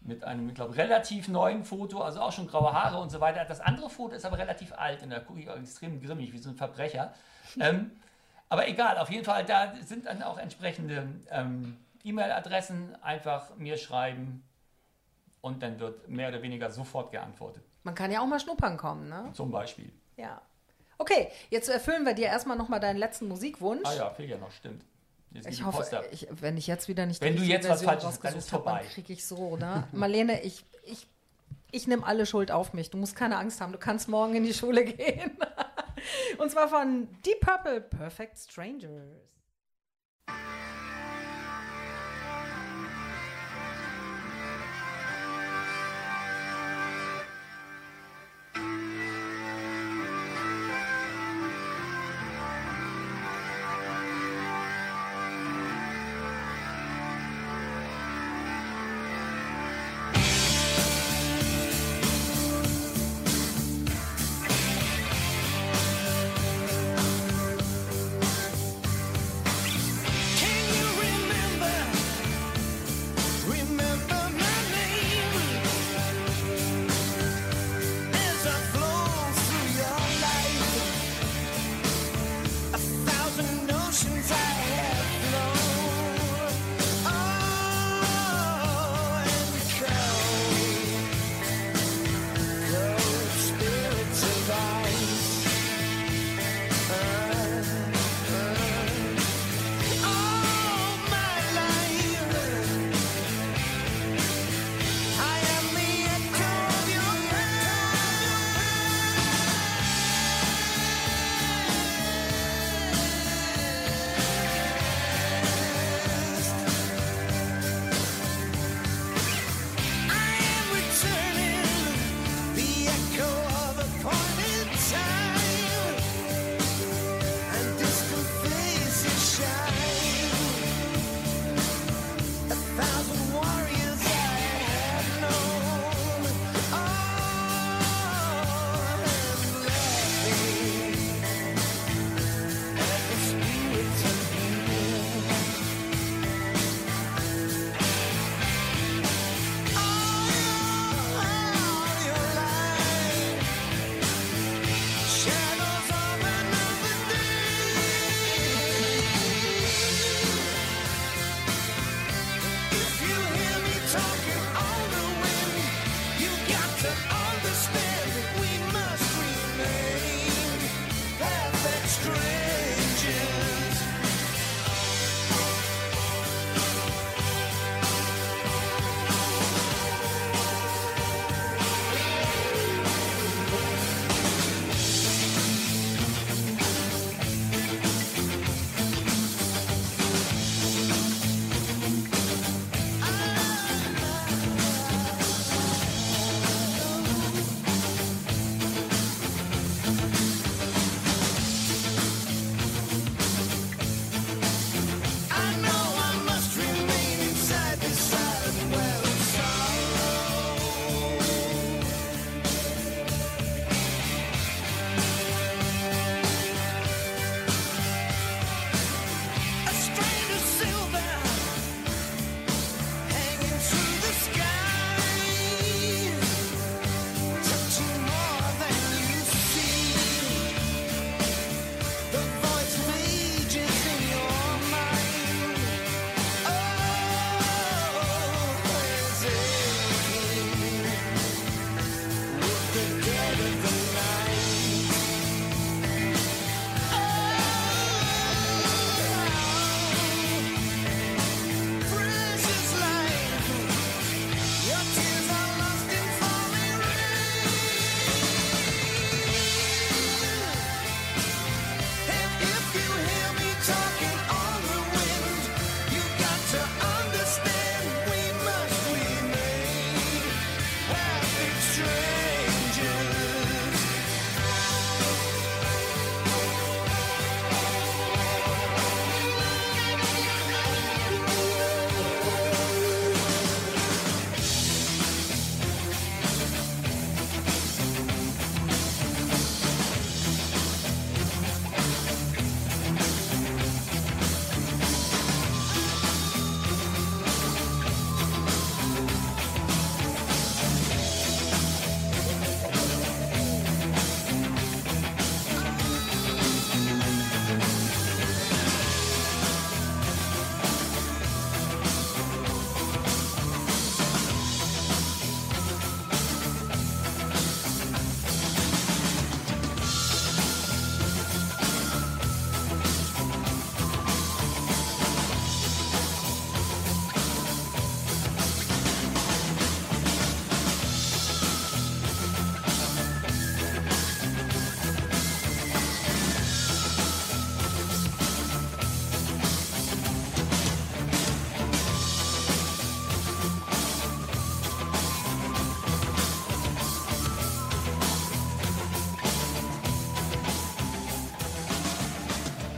mit 0.00 0.24
einem, 0.24 0.48
ich 0.48 0.54
glaube, 0.54 0.76
relativ 0.76 1.28
neuen 1.28 1.64
Foto, 1.64 2.00
also 2.00 2.20
auch 2.20 2.32
schon 2.32 2.46
graue 2.46 2.72
Haare 2.72 2.98
und 2.98 3.10
so 3.10 3.20
weiter. 3.20 3.44
Das 3.44 3.60
andere 3.60 3.88
Foto 3.90 4.14
ist 4.14 4.24
aber 4.24 4.38
relativ 4.38 4.72
alt 4.72 5.02
und 5.02 5.10
da 5.10 5.20
gucke 5.20 5.40
ich 5.40 5.48
auch 5.48 5.56
extrem 5.56 6.00
grimmig, 6.00 6.32
wie 6.32 6.38
so 6.38 6.50
ein 6.50 6.56
Verbrecher. 6.56 7.14
ähm, 7.60 7.92
aber 8.48 8.68
egal, 8.68 8.98
auf 8.98 9.10
jeden 9.10 9.24
Fall, 9.24 9.44
da 9.44 9.74
sind 9.84 10.06
dann 10.06 10.22
auch 10.22 10.38
entsprechende 10.38 11.08
ähm, 11.30 11.76
E-Mail-Adressen. 12.04 12.96
Einfach 13.02 13.56
mir 13.56 13.76
schreiben 13.76 14.44
und 15.40 15.62
dann 15.62 15.78
wird 15.80 16.08
mehr 16.08 16.28
oder 16.28 16.42
weniger 16.42 16.70
sofort 16.70 17.10
geantwortet. 17.10 17.62
Man 17.82 17.94
kann 17.94 18.10
ja 18.10 18.20
auch 18.20 18.26
mal 18.26 18.40
schnuppern 18.40 18.76
kommen, 18.76 19.08
ne? 19.08 19.30
Zum 19.32 19.50
Beispiel. 19.50 19.92
Ja. 20.16 20.40
Okay, 20.98 21.30
jetzt 21.50 21.68
erfüllen 21.68 22.04
wir 22.04 22.14
dir 22.14 22.26
erstmal 22.26 22.56
nochmal 22.56 22.80
deinen 22.80 22.96
letzten 22.96 23.28
Musikwunsch. 23.28 23.84
Ah 23.84 23.94
ja, 23.94 24.10
fehlt 24.10 24.30
ja 24.30 24.38
noch, 24.38 24.50
stimmt. 24.50 24.84
Ich 25.48 25.64
hoffe, 25.64 26.04
ich, 26.10 26.26
wenn 26.30 26.56
ich 26.56 26.66
jetzt 26.66 26.88
wieder 26.88 27.04
nicht 27.04 27.20
Wenn 27.20 27.36
du 27.36 27.42
jetzt 27.42 27.68
was 27.68 27.82
Version 27.82 28.12
Falsches, 28.12 28.20
dann 28.20 28.36
ist 28.36 28.50
vorbei. 28.50 28.80
Dann 28.82 28.90
kriege 28.90 29.12
ich 29.12 29.26
so, 29.26 29.56
ne? 29.56 29.86
Marlene, 29.92 30.40
ich, 30.42 30.64
ich, 30.84 31.06
ich 31.70 31.86
nehme 31.86 32.06
alle 32.06 32.26
Schuld 32.26 32.50
auf 32.50 32.72
mich. 32.72 32.90
Du 32.90 32.98
musst 32.98 33.16
keine 33.16 33.36
Angst 33.38 33.60
haben. 33.60 33.72
Du 33.72 33.78
kannst 33.78 34.08
morgen 34.08 34.34
in 34.34 34.44
die 34.44 34.54
Schule 34.54 34.84
gehen. 34.84 35.38
Und 36.38 36.50
zwar 36.50 36.68
von 36.68 37.08
Deep 37.22 37.40
Purple, 37.40 37.80
Perfect 37.80 38.38
Strangers. 38.38 39.26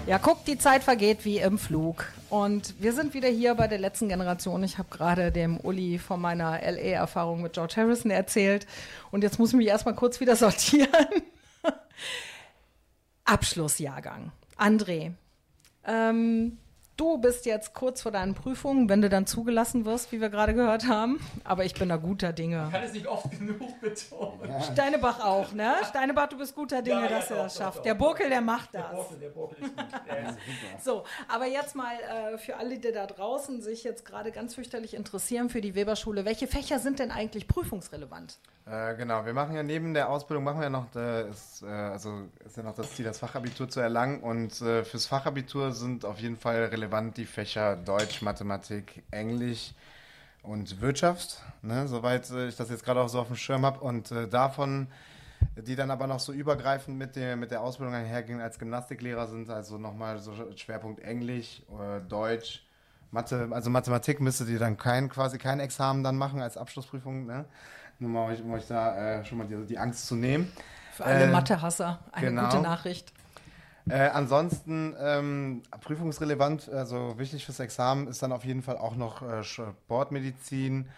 Ja, 0.09 0.19
guck, 0.19 0.43
die 0.47 0.57
Zeit 0.57 0.83
vergeht 0.85 1.27
wie 1.27 1.37
im 1.37 1.59
Flug. 1.59 2.07
Und 2.31 2.75
wir 2.81 2.95
sind 2.95 3.13
wieder 3.13 3.29
hier 3.29 3.55
bei 3.55 3.69
der 3.69 3.77
letzten 3.77 4.09
Generation. 4.09 4.65
Ich 4.65 4.79
habe 4.79 4.89
gerade 4.89 5.31
dem 5.31 5.61
Uli 5.61 5.99
von 5.99 6.19
meiner 6.19 6.53
LA-Erfahrung 6.63 7.43
mit 7.43 7.53
George 7.53 7.75
Harrison 7.77 8.11
erzählt. 8.11 8.67
Und 9.11 9.23
jetzt 9.23 9.39
muss 9.39 9.51
ich 9.51 9.57
mich 9.57 9.67
erstmal 9.67 9.95
kurz 9.95 10.19
wieder 10.19 10.35
sortieren. 10.37 10.89
Abschlussjahrgang. 13.27 14.33
André, 14.57 15.13
ähm, 15.85 16.57
du 16.99 17.17
bist 17.19 17.47
jetzt 17.47 17.73
kurz 17.73 18.03
vor 18.03 18.13
deinen 18.13 18.35
Prüfungen, 18.35 18.89
wenn 18.91 19.01
du 19.01 19.09
dann 19.09 19.27
zugelassen 19.27 19.87
wirst, 19.87 20.13
wie 20.13 20.21
wir 20.21 20.29
gerade 20.29 20.53
gehört 20.53 20.87
haben. 20.87 21.19
Aber 21.45 21.65
ich 21.65 21.73
bin 21.75 21.89
da 21.89 21.97
guter 21.97 22.33
Dinge. 22.35 22.65
Ich 22.67 22.73
kann 22.75 22.83
es 22.83 22.93
nicht 22.93 23.07
oft 23.07 23.31
genug 23.31 23.81
betonen. 23.81 24.63
Steinebach 24.73 25.25
auch, 25.25 25.53
ne? 25.53 25.77
Steinebach, 25.89 26.29
du 26.29 26.37
bist 26.39 26.55
guter 26.55 26.83
Dinge, 26.83 26.97
Ja, 26.97 27.03
ja, 27.05 27.09
dass 27.09 27.31
er 27.31 27.37
doch, 27.37 27.43
das 27.45 27.55
doch, 27.55 27.63
schafft. 27.65 27.79
doch. 27.79 27.83
Der 27.85 27.95
Burkel, 27.95 28.29
der 28.29 28.41
macht 28.43 28.75
Der 28.75 28.83
das. 28.83 28.93
Borkel, 28.93 29.19
der 29.19 29.29
Borkel 29.31 29.65
ist 29.65 29.77
gut. 29.77 29.87
Ja, 30.09 30.17
ja. 30.19 30.37
So, 30.85 31.05
aber 31.29 31.47
jetzt 31.47 31.75
mal 31.75 31.95
äh, 32.35 32.39
für 32.39 32.57
alle, 32.57 32.79
die 32.79 32.93
da 32.93 33.07
draußen 33.07 33.63
sich 33.63 33.85
jetzt 33.85 34.05
gerade 34.05 34.31
ganz 34.33 34.55
fürchterlich 34.57 34.95
interessieren 34.95 35.49
für 35.49 35.61
die 35.61 35.75
Weberschule. 35.75 36.25
Welche 36.25 36.47
Fächer 36.49 36.79
sind 36.79 36.99
denn 36.99 37.11
eigentlich 37.11 37.49
prüfungsrelevant? 37.49 38.39
Äh, 38.71 38.97
genau, 38.97 39.25
wir 39.25 39.33
machen 39.33 39.55
ja 39.55 39.63
neben 39.63 39.95
der 39.95 40.11
Ausbildung 40.11 40.45
machen 40.45 40.59
wir 40.59 40.65
ja 40.65 40.71
noch, 40.71 40.95
äh, 40.95 41.31
ist, 41.31 41.63
äh, 41.63 41.67
also 41.67 42.29
ist 42.45 42.57
ja 42.57 42.63
noch 42.63 42.75
das 42.75 42.95
Ziel, 42.95 43.05
das 43.05 43.19
Fachabitur 43.19 43.69
zu 43.69 43.81
erlangen. 43.81 44.21
Und 44.21 44.61
äh, 44.61 44.85
fürs 44.85 45.07
Fachabitur 45.07 45.73
sind 45.73 46.05
auf 46.05 46.19
jeden 46.19 46.37
Fall 46.37 46.65
relevant 46.65 47.17
die 47.17 47.25
Fächer 47.25 47.77
Deutsch, 47.77 48.21
Mathematik, 48.21 49.03
Englisch 49.11 49.73
und 50.43 50.81
Wirtschaft, 50.83 51.43
ne, 51.63 51.89
soweit 51.89 52.29
äh, 52.31 52.49
ich 52.49 52.57
das 52.57 52.69
jetzt 52.69 52.85
gerade 52.85 53.01
auch 53.01 53.09
so 53.09 53.21
auf 53.21 53.29
dem 53.29 53.37
Schirm 53.37 53.65
habe. 53.65 53.81
Und 53.81 54.11
äh, 54.11 54.29
davon, 54.29 54.89
die 55.57 55.75
dann 55.75 55.91
aber 55.91 56.07
noch 56.07 56.21
so 56.21 56.33
übergreifend 56.33 56.99
mit 56.99 57.17
der, 57.17 57.37
mit 57.37 57.51
der 57.51 57.63
Ausbildung 57.63 57.95
einhergehen 57.95 58.41
als 58.41 58.59
Gymnastiklehrer 58.59 59.29
sind, 59.29 59.49
also 59.49 59.79
nochmal 59.79 60.19
so 60.19 60.35
Schwerpunkt 60.57 61.01
Englisch, 61.01 61.63
äh, 61.71 62.01
Deutsch, 62.07 62.67
Mathe, 63.13 63.49
also 63.51 63.71
Mathematik 63.71 64.21
müsstet 64.21 64.51
ihr 64.51 64.59
dann 64.59 64.77
kein, 64.77 65.09
quasi 65.09 65.39
kein 65.39 65.61
Examen 65.61 66.05
dann 66.05 66.17
machen 66.17 66.43
als 66.43 66.59
Abschlussprüfung, 66.59 67.25
ne? 67.25 67.47
Nur 67.99 68.11
mal, 68.11 68.25
um 68.25 68.53
euch, 68.53 68.63
euch 68.63 68.67
da 68.69 69.21
äh, 69.21 69.25
schon 69.25 69.39
mal 69.39 69.47
die, 69.47 69.57
die 69.67 69.79
Angst 69.79 70.07
zu 70.07 70.15
nehmen. 70.15 70.53
Für 70.93 71.05
alle 71.05 71.25
Äh, 71.25 71.31
Mathehasser 71.31 71.99
eine 72.13 72.29
genau. 72.29 72.45
gute 72.49 72.63
Nachricht. 72.63 73.13
Äh, 73.89 74.09
ansonsten 74.09 74.95
ähm, 75.01 75.63
prüfungsrelevant, 75.81 76.69
also 76.69 77.19
wichtig 77.19 77.45
fürs 77.45 77.59
Examen 77.61 78.07
ist 78.09 78.23
dann 78.23 78.33
auf 78.33 78.45
jeden 78.45 78.63
Fall 78.63 78.77
auch 78.77 78.97
noch 78.97 79.23
äh, 79.23 79.43
Sportmedizin 79.43 80.89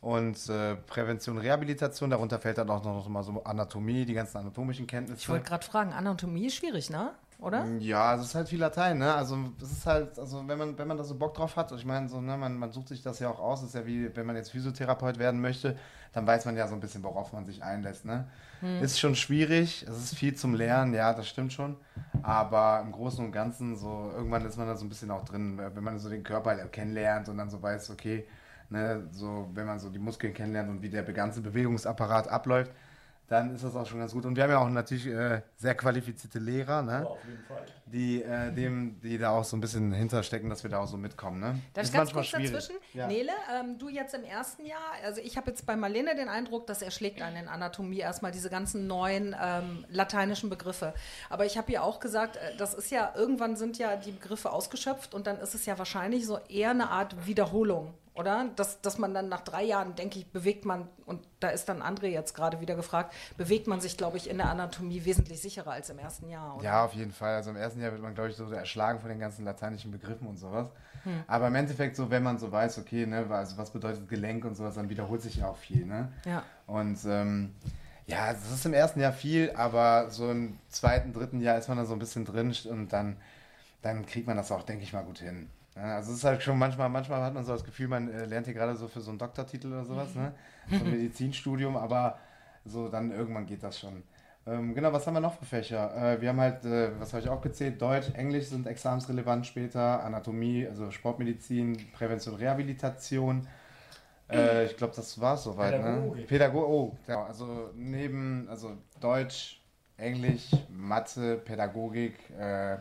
und 0.00 0.48
äh, 0.48 0.76
Prävention, 0.76 1.38
Rehabilitation. 1.38 2.08
Darunter 2.10 2.38
fällt 2.38 2.58
dann 2.58 2.70
auch 2.70 2.82
noch 2.82 3.08
mal 3.08 3.22
so 3.22 3.42
Anatomie, 3.44 4.04
die 4.06 4.14
ganzen 4.14 4.38
anatomischen 4.38 4.86
Kenntnisse. 4.86 5.20
Ich 5.20 5.28
wollte 5.28 5.44
gerade 5.48 5.64
fragen, 5.66 5.92
Anatomie 5.92 6.46
ist 6.46 6.56
schwierig, 6.56 6.88
ne? 6.88 7.10
Oder? 7.40 7.64
Ja, 7.78 8.16
es 8.16 8.22
ist 8.22 8.34
halt 8.34 8.48
viel 8.48 8.58
Latein, 8.58 8.98
ne? 8.98 9.14
Also 9.14 9.38
es 9.62 9.70
ist 9.70 9.86
halt, 9.86 10.18
also 10.18 10.42
wenn 10.48 10.58
man, 10.58 10.76
wenn 10.76 10.88
man 10.88 10.96
da 10.96 11.04
so 11.04 11.14
Bock 11.14 11.34
drauf 11.34 11.54
hat, 11.54 11.70
ich 11.70 11.84
meine, 11.84 12.08
so, 12.08 12.20
ne, 12.20 12.36
man, 12.36 12.58
man 12.58 12.72
sucht 12.72 12.88
sich 12.88 13.00
das 13.00 13.20
ja 13.20 13.30
auch 13.30 13.38
aus, 13.38 13.60
das 13.60 13.70
ist 13.70 13.74
ja 13.76 13.86
wie, 13.86 14.14
wenn 14.16 14.26
man 14.26 14.34
jetzt 14.34 14.50
Physiotherapeut 14.50 15.20
werden 15.20 15.40
möchte, 15.40 15.76
dann 16.12 16.26
weiß 16.26 16.46
man 16.46 16.56
ja 16.56 16.66
so 16.66 16.74
ein 16.74 16.80
bisschen, 16.80 17.04
worauf 17.04 17.32
man 17.32 17.46
sich 17.46 17.62
einlässt, 17.62 18.04
ne? 18.04 18.26
Hm. 18.58 18.82
Ist 18.82 18.98
schon 18.98 19.14
schwierig, 19.14 19.86
es 19.88 19.96
ist 19.96 20.16
viel 20.16 20.34
zum 20.34 20.54
Lernen, 20.54 20.92
ja, 20.94 21.14
das 21.14 21.28
stimmt 21.28 21.52
schon. 21.52 21.76
Aber 22.24 22.80
im 22.84 22.90
Großen 22.90 23.24
und 23.24 23.30
Ganzen, 23.30 23.76
so, 23.76 24.10
irgendwann 24.16 24.44
ist 24.44 24.56
man 24.56 24.66
da 24.66 24.74
so 24.74 24.84
ein 24.84 24.88
bisschen 24.88 25.12
auch 25.12 25.24
drin, 25.24 25.60
wenn 25.74 25.84
man 25.84 26.00
so 26.00 26.08
den 26.08 26.24
Körper 26.24 26.56
kennenlernt 26.56 27.28
und 27.28 27.38
dann 27.38 27.50
so 27.50 27.62
weiß, 27.62 27.90
okay, 27.90 28.26
ne, 28.68 29.06
so, 29.12 29.48
wenn 29.54 29.66
man 29.66 29.78
so 29.78 29.90
die 29.90 30.00
Muskeln 30.00 30.34
kennenlernt 30.34 30.70
und 30.70 30.82
wie 30.82 30.90
der 30.90 31.04
ganze 31.04 31.40
Bewegungsapparat 31.40 32.26
abläuft, 32.26 32.72
dann 33.28 33.54
ist 33.54 33.62
das 33.62 33.76
auch 33.76 33.86
schon 33.86 33.98
ganz 33.98 34.12
gut. 34.12 34.24
Und 34.24 34.36
wir 34.36 34.42
haben 34.42 34.50
ja 34.50 34.58
auch 34.58 34.70
natürlich 34.70 35.06
äh, 35.06 35.42
sehr 35.56 35.74
qualifizierte 35.74 36.38
Lehrer, 36.38 36.82
ne? 36.82 37.06
auf 37.06 37.18
jeden 37.26 37.44
Fall. 37.44 37.66
Die, 37.84 38.22
äh, 38.22 38.50
dem, 38.52 39.00
die 39.00 39.18
da 39.18 39.30
auch 39.30 39.44
so 39.44 39.56
ein 39.56 39.60
bisschen 39.60 39.92
hinterstecken, 39.92 40.48
dass 40.48 40.62
wir 40.62 40.70
da 40.70 40.80
auch 40.80 40.86
so 40.86 40.96
mitkommen. 40.96 41.38
Ne? 41.38 41.58
Darf 41.74 41.84
Ist 41.84 41.90
ich 41.90 41.94
ganz 41.94 42.14
manchmal 42.14 42.24
kurz 42.24 42.28
schwierig. 42.28 42.52
dazwischen? 42.52 42.80
Ja. 42.94 43.06
Nele, 43.06 43.32
ähm, 43.54 43.78
du 43.78 43.90
jetzt 43.90 44.14
im 44.14 44.24
ersten 44.24 44.64
Jahr, 44.64 44.78
also 45.04 45.20
ich 45.20 45.36
habe 45.36 45.50
jetzt 45.50 45.66
bei 45.66 45.76
Marlene 45.76 46.14
den 46.16 46.28
Eindruck, 46.28 46.66
das 46.66 46.80
erschlägt 46.80 47.20
einen 47.20 47.36
in 47.36 47.48
Anatomie 47.48 47.98
erstmal 47.98 48.32
diese 48.32 48.48
ganzen 48.48 48.86
neuen 48.86 49.36
ähm, 49.40 49.84
lateinischen 49.90 50.48
Begriffe. 50.48 50.94
Aber 51.28 51.44
ich 51.44 51.58
habe 51.58 51.70
ja 51.70 51.82
auch 51.82 52.00
gesagt, 52.00 52.36
äh, 52.36 52.56
das 52.56 52.72
ist 52.72 52.90
ja, 52.90 53.12
irgendwann 53.14 53.56
sind 53.56 53.76
ja 53.76 53.96
die 53.96 54.12
Begriffe 54.12 54.52
ausgeschöpft 54.52 55.12
und 55.12 55.26
dann 55.26 55.38
ist 55.38 55.54
es 55.54 55.66
ja 55.66 55.78
wahrscheinlich 55.78 56.26
so 56.26 56.38
eher 56.48 56.70
eine 56.70 56.88
Art 56.88 57.26
Wiederholung, 57.26 57.92
oder? 58.18 58.50
Dass, 58.56 58.80
dass 58.80 58.98
man 58.98 59.14
dann 59.14 59.28
nach 59.28 59.42
drei 59.42 59.62
Jahren, 59.62 59.94
denke 59.94 60.18
ich, 60.18 60.26
bewegt 60.30 60.64
man, 60.64 60.88
und 61.06 61.26
da 61.40 61.48
ist 61.48 61.68
dann 61.68 61.82
André 61.82 62.06
jetzt 62.06 62.34
gerade 62.34 62.60
wieder 62.60 62.74
gefragt, 62.74 63.14
bewegt 63.36 63.66
man 63.66 63.80
sich, 63.80 63.96
glaube 63.96 64.16
ich, 64.16 64.28
in 64.28 64.38
der 64.38 64.50
Anatomie 64.50 65.04
wesentlich 65.04 65.40
sicherer 65.40 65.72
als 65.72 65.88
im 65.90 65.98
ersten 65.98 66.28
Jahr, 66.28 66.56
oder? 66.56 66.64
Ja, 66.64 66.84
auf 66.84 66.94
jeden 66.94 67.12
Fall. 67.12 67.36
Also 67.36 67.50
im 67.50 67.56
ersten 67.56 67.80
Jahr 67.80 67.92
wird 67.92 68.02
man, 68.02 68.14
glaube 68.14 68.30
ich, 68.30 68.36
so 68.36 68.50
erschlagen 68.50 68.98
von 69.00 69.08
den 69.08 69.20
ganzen 69.20 69.44
lateinischen 69.44 69.92
Begriffen 69.92 70.26
und 70.26 70.36
sowas. 70.36 70.68
Hm. 71.04 71.22
Aber 71.28 71.46
im 71.46 71.54
Endeffekt, 71.54 71.96
so 71.96 72.10
wenn 72.10 72.22
man 72.22 72.38
so 72.38 72.50
weiß, 72.50 72.78
okay, 72.78 73.06
ne, 73.06 73.26
also 73.30 73.56
was 73.56 73.70
bedeutet 73.70 74.08
Gelenk 74.08 74.44
und 74.44 74.56
sowas, 74.56 74.74
dann 74.74 74.88
wiederholt 74.88 75.22
sich 75.22 75.36
ja 75.36 75.48
auch 75.48 75.56
viel. 75.56 75.86
Ne? 75.86 76.12
Ja. 76.24 76.42
Und 76.66 76.98
ähm, 77.06 77.54
ja, 78.06 78.32
das 78.32 78.50
ist 78.50 78.66
im 78.66 78.74
ersten 78.74 79.00
Jahr 79.00 79.12
viel, 79.12 79.52
aber 79.54 80.10
so 80.10 80.30
im 80.30 80.58
zweiten, 80.68 81.12
dritten 81.12 81.40
Jahr 81.40 81.58
ist 81.58 81.68
man 81.68 81.78
da 81.78 81.84
so 81.84 81.92
ein 81.92 81.98
bisschen 81.98 82.24
drin 82.24 82.54
und 82.68 82.92
dann, 82.92 83.16
dann 83.82 84.06
kriegt 84.06 84.26
man 84.26 84.36
das 84.36 84.50
auch, 84.50 84.62
denke 84.62 84.82
ich 84.82 84.92
mal, 84.92 85.04
gut 85.04 85.18
hin. 85.18 85.48
Ja, 85.78 85.96
also 85.96 86.10
es 86.10 86.18
ist 86.18 86.24
halt 86.24 86.42
schon 86.42 86.58
manchmal, 86.58 86.88
manchmal 86.88 87.22
hat 87.22 87.34
man 87.34 87.44
so 87.44 87.52
das 87.52 87.64
Gefühl, 87.64 87.88
man 87.88 88.12
äh, 88.12 88.24
lernt 88.24 88.46
hier 88.46 88.54
gerade 88.54 88.74
so 88.74 88.88
für 88.88 89.00
so 89.00 89.10
einen 89.10 89.18
Doktortitel 89.18 89.68
oder 89.68 89.84
sowas, 89.84 90.14
ne? 90.14 90.32
So 90.68 90.84
ein 90.84 90.90
Medizinstudium, 90.90 91.76
aber 91.76 92.18
so 92.64 92.88
dann 92.88 93.12
irgendwann 93.12 93.46
geht 93.46 93.62
das 93.62 93.78
schon. 93.78 94.02
Ähm, 94.46 94.74
genau, 94.74 94.92
was 94.92 95.06
haben 95.06 95.14
wir 95.14 95.20
noch 95.20 95.38
für 95.38 95.44
Fächer? 95.44 96.14
Äh, 96.14 96.20
wir 96.20 96.30
haben 96.30 96.40
halt, 96.40 96.64
äh, 96.64 96.90
was 96.98 97.12
habe 97.12 97.22
ich 97.22 97.28
auch 97.28 97.40
gezählt, 97.40 97.80
Deutsch, 97.80 98.10
Englisch 98.14 98.46
sind 98.46 98.66
examensrelevant 98.66 99.46
später, 99.46 100.02
Anatomie, 100.02 100.66
also 100.66 100.90
Sportmedizin, 100.90 101.92
Prävention, 101.92 102.34
Rehabilitation. 102.34 103.46
Äh, 104.30 104.66
ich 104.66 104.76
glaube, 104.76 104.94
das 104.96 105.20
war 105.20 105.34
es 105.34 105.44
soweit. 105.44 105.72
Ne? 105.72 105.78
Pädagogik. 105.78 106.26
Pädago 106.26 106.60
oh, 106.60 106.96
ja, 107.06 107.24
also 107.24 107.70
neben, 107.74 108.48
also 108.48 108.76
Deutsch, 109.00 109.60
Englisch, 109.96 110.50
Mathe, 110.70 111.36
Pädagogik, 111.36 112.14
äh, 112.38 112.78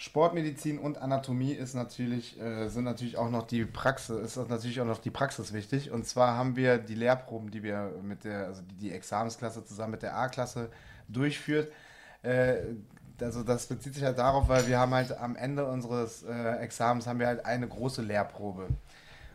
Sportmedizin 0.00 0.78
und 0.78 0.96
Anatomie 0.96 1.52
ist 1.52 1.74
natürlich, 1.74 2.40
äh, 2.40 2.68
sind 2.68 2.84
natürlich 2.84 3.18
auch 3.18 3.28
noch 3.28 3.46
die 3.46 3.66
Praxis, 3.66 4.38
ist 4.38 4.48
natürlich 4.48 4.80
auch 4.80 4.86
noch 4.86 4.96
die 4.96 5.10
Praxis 5.10 5.52
wichtig. 5.52 5.90
Und 5.90 6.06
zwar 6.06 6.38
haben 6.38 6.56
wir 6.56 6.78
die 6.78 6.94
Lehrproben, 6.94 7.50
die 7.50 7.62
wir 7.62 7.92
mit 8.02 8.24
der, 8.24 8.46
also 8.46 8.62
die, 8.62 8.76
die 8.76 8.92
Examensklasse 8.92 9.62
zusammen 9.62 9.90
mit 9.90 10.02
der 10.02 10.16
A-Klasse 10.16 10.70
durchführt. 11.06 11.70
Äh, 12.22 12.62
also 13.20 13.42
das 13.42 13.66
bezieht 13.66 13.94
sich 13.94 14.02
halt 14.02 14.16
darauf, 14.16 14.48
weil 14.48 14.66
wir 14.66 14.78
haben 14.78 14.94
halt 14.94 15.14
am 15.18 15.36
Ende 15.36 15.66
unseres 15.66 16.22
äh, 16.22 16.56
Examens 16.62 17.06
haben 17.06 17.18
wir 17.18 17.26
halt 17.26 17.44
eine 17.44 17.68
große 17.68 18.00
Lehrprobe. 18.00 18.68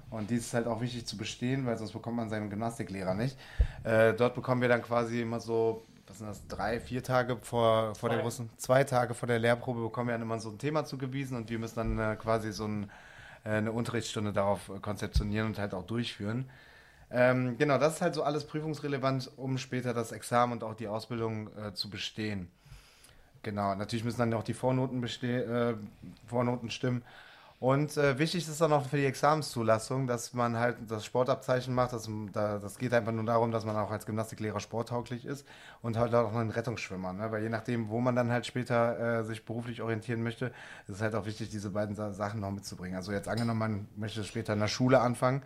Und 0.09 0.31
die 0.31 0.37
ist 0.37 0.51
halt 0.55 0.65
auch 0.65 0.81
wichtig 0.81 1.05
zu 1.05 1.15
bestehen, 1.15 1.67
weil 1.67 1.77
sonst 1.77 1.91
bekommt 1.91 2.17
man 2.17 2.31
seinen 2.31 2.49
Gymnastiklehrer 2.49 3.13
nicht. 3.13 3.37
Äh, 3.83 4.15
dort 4.15 4.33
bekommen 4.33 4.61
wir 4.61 4.69
dann 4.69 4.81
quasi 4.81 5.21
immer 5.21 5.39
so, 5.39 5.85
was 6.07 6.19
sind 6.19 6.27
das, 6.27 6.47
drei, 6.47 6.79
vier 6.79 7.03
Tage 7.03 7.37
vor, 7.37 7.95
vor 7.95 8.09
der 8.09 8.19
großen, 8.19 8.49
zwei 8.57 8.83
Tage 8.83 9.13
vor 9.13 9.27
der 9.27 9.39
Lehrprobe 9.39 9.81
bekommen 9.81 10.09
wir 10.09 10.13
dann 10.13 10.21
immer 10.21 10.39
so 10.39 10.49
ein 10.49 10.59
Thema 10.59 10.85
zugewiesen 10.85 11.37
und 11.37 11.49
wir 11.49 11.59
müssen 11.59 11.75
dann 11.75 11.99
äh, 11.99 12.15
quasi 12.15 12.51
so 12.51 12.65
ein, 12.65 12.91
äh, 13.43 13.49
eine 13.49 13.71
Unterrichtsstunde 13.71 14.31
darauf 14.31 14.71
konzeptionieren 14.81 15.47
und 15.47 15.59
halt 15.59 15.73
auch 15.73 15.85
durchführen. 15.85 16.49
Ähm, 17.11 17.57
genau, 17.57 17.77
das 17.77 17.95
ist 17.95 18.01
halt 18.01 18.15
so 18.15 18.23
alles 18.23 18.45
prüfungsrelevant, 18.45 19.31
um 19.37 19.57
später 19.57 19.93
das 19.93 20.11
Examen 20.11 20.53
und 20.53 20.63
auch 20.63 20.75
die 20.75 20.87
Ausbildung 20.87 21.49
äh, 21.57 21.73
zu 21.73 21.89
bestehen. 21.89 22.49
Genau, 23.43 23.75
natürlich 23.75 24.03
müssen 24.03 24.17
dann 24.17 24.33
auch 24.33 24.43
die 24.43 24.55
Vornoten, 24.55 25.01
beste 25.01 25.77
äh, 25.77 26.27
Vornoten 26.27 26.71
stimmen. 26.71 27.03
Und 27.59 27.95
äh, 27.95 28.19
wichtig 28.19 28.47
ist 28.47 28.59
dann 28.59 28.73
auch 28.73 28.85
für 28.85 28.97
die 28.97 29.05
Examenszulassung, 29.05 30.07
dass 30.07 30.33
man 30.33 30.57
halt 30.57 30.75
das 30.89 31.05
Sportabzeichen 31.05 31.73
macht. 31.73 31.93
Das, 31.93 32.09
da, 32.33 32.59
das 32.59 32.77
geht 32.77 32.93
einfach 32.93 33.13
nur 33.13 33.23
darum, 33.23 33.51
dass 33.51 33.63
man 33.63 33.77
auch 33.77 33.91
als 33.91 34.05
Gymnastiklehrer 34.05 34.59
sporttauglich 34.59 35.25
ist 35.25 35.47
und 35.81 35.97
halt 35.97 36.13
auch 36.13 36.33
noch 36.33 36.39
ein 36.39 36.49
Rettungsschwimmer. 36.49 37.13
Ne? 37.13 37.31
Weil 37.31 37.43
je 37.43 37.49
nachdem, 37.49 37.89
wo 37.89 38.01
man 38.01 38.15
dann 38.15 38.29
halt 38.29 38.45
später 38.45 39.19
äh, 39.19 39.23
sich 39.23 39.45
beruflich 39.45 39.81
orientieren 39.81 40.21
möchte, 40.21 40.47
ist 40.87 40.95
es 40.95 41.01
halt 41.01 41.15
auch 41.15 41.25
wichtig, 41.25 41.49
diese 41.49 41.69
beiden 41.69 41.95
Sa 41.95 42.11
Sachen 42.11 42.41
noch 42.41 42.51
mitzubringen. 42.51 42.97
Also 42.97 43.13
jetzt 43.13 43.29
angenommen, 43.29 43.59
man 43.59 43.87
möchte 43.95 44.23
später 44.25 44.53
in 44.53 44.59
der 44.59 44.67
Schule 44.67 44.99
anfangen, 44.99 45.41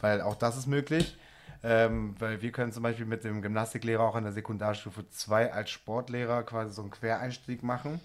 weil 0.00 0.20
auch 0.20 0.36
das 0.36 0.58
ist 0.58 0.66
möglich. 0.66 1.16
Ähm, 1.62 2.14
weil 2.18 2.42
wir 2.42 2.52
können 2.52 2.72
zum 2.72 2.82
Beispiel 2.82 3.06
mit 3.06 3.24
dem 3.24 3.40
Gymnastiklehrer 3.40 4.02
auch 4.02 4.16
in 4.16 4.24
der 4.24 4.34
Sekundarstufe 4.34 5.08
2 5.08 5.50
als 5.54 5.70
Sportlehrer 5.70 6.42
quasi 6.42 6.74
so 6.74 6.82
einen 6.82 6.90
Quereinstieg 6.90 7.62
machen. 7.62 8.00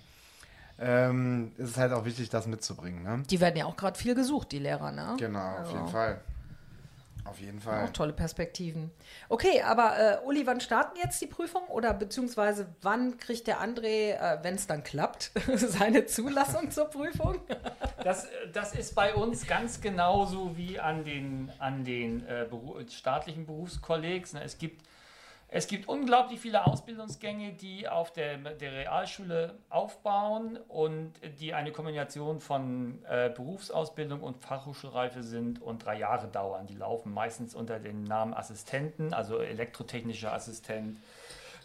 Ähm, 0.81 1.51
ist 1.57 1.71
es 1.71 1.77
halt 1.77 1.91
auch 1.91 2.05
wichtig, 2.05 2.29
das 2.29 2.47
mitzubringen. 2.47 3.03
Ne? 3.03 3.23
Die 3.29 3.39
werden 3.39 3.57
ja 3.57 3.65
auch 3.65 3.75
gerade 3.75 3.97
viel 3.99 4.15
gesucht, 4.15 4.51
die 4.51 4.59
Lehrer, 4.59 4.91
ne? 4.91 5.15
Genau, 5.19 5.39
auf 5.39 5.57
Also, 5.59 5.73
jeden 5.73 5.87
Fall. 5.89 6.21
Auf 7.25 7.39
jeden 7.39 7.59
Fall. 7.59 7.85
Auch 7.85 7.89
tolle 7.91 8.13
Perspektiven. 8.13 8.89
Okay, 9.27 9.61
aber 9.61 9.99
äh, 9.99 10.25
Uli, 10.25 10.47
wann 10.47 10.61
starten 10.61 10.97
jetzt 10.97 11.21
die 11.21 11.27
Prüfung? 11.27 11.61
Oder 11.67 11.93
beziehungsweise 11.93 12.65
wann 12.81 13.17
kriegt 13.17 13.45
der 13.45 13.61
André, 13.61 14.13
äh, 14.13 14.39
wenn 14.41 14.55
es 14.55 14.65
dann 14.65 14.83
klappt, 14.83 15.31
seine 15.55 16.05
Zulassung 16.05 16.71
zur 16.71 16.85
Prüfung? 16.85 17.35
Das, 18.01 18.27
das 18.53 18.73
ist 18.75 18.95
bei 18.95 19.13
uns 19.13 19.45
ganz 19.45 19.81
genauso 19.81 20.55
wie 20.55 20.79
an 20.79 21.03
den, 21.03 21.51
an 21.59 21.83
den 21.83 22.25
äh, 22.25 22.45
Beru 22.49 22.79
staatlichen 22.89 23.45
Berufskollegs. 23.45 24.31
ne. 24.31 24.41
Es 24.41 24.57
gibt 24.57 24.85
Es 25.51 25.65
gibt 25.65 25.87
unglaublich 25.87 26.39
viele 26.39 26.67
Ausbildungsgänge, 26.67 27.53
die 27.53 27.87
auf 27.89 28.13
der, 28.13 28.37
der 28.37 28.71
Realschule 28.71 29.57
aufbauen 29.69 30.59
und 30.67 31.13
die 31.39 31.55
eine 31.55 31.71
Kombination 31.71 32.39
von 32.39 33.03
äh, 33.05 33.31
Berufsausbildung 33.35 34.21
und 34.21 34.43
Fachhochschulreife 34.43 35.23
sind 35.23 35.59
und 35.59 35.83
drei 35.83 35.97
Jahre 35.97 36.27
dauern. 36.27 36.67
Die 36.67 36.75
laufen 36.75 37.11
meistens 37.11 37.55
unter 37.55 37.79
dem 37.79 38.03
Namen 38.03 38.35
Assistenten, 38.35 39.11
also 39.11 39.39
elektrotechnischer 39.39 40.31
Assistent, 40.31 40.99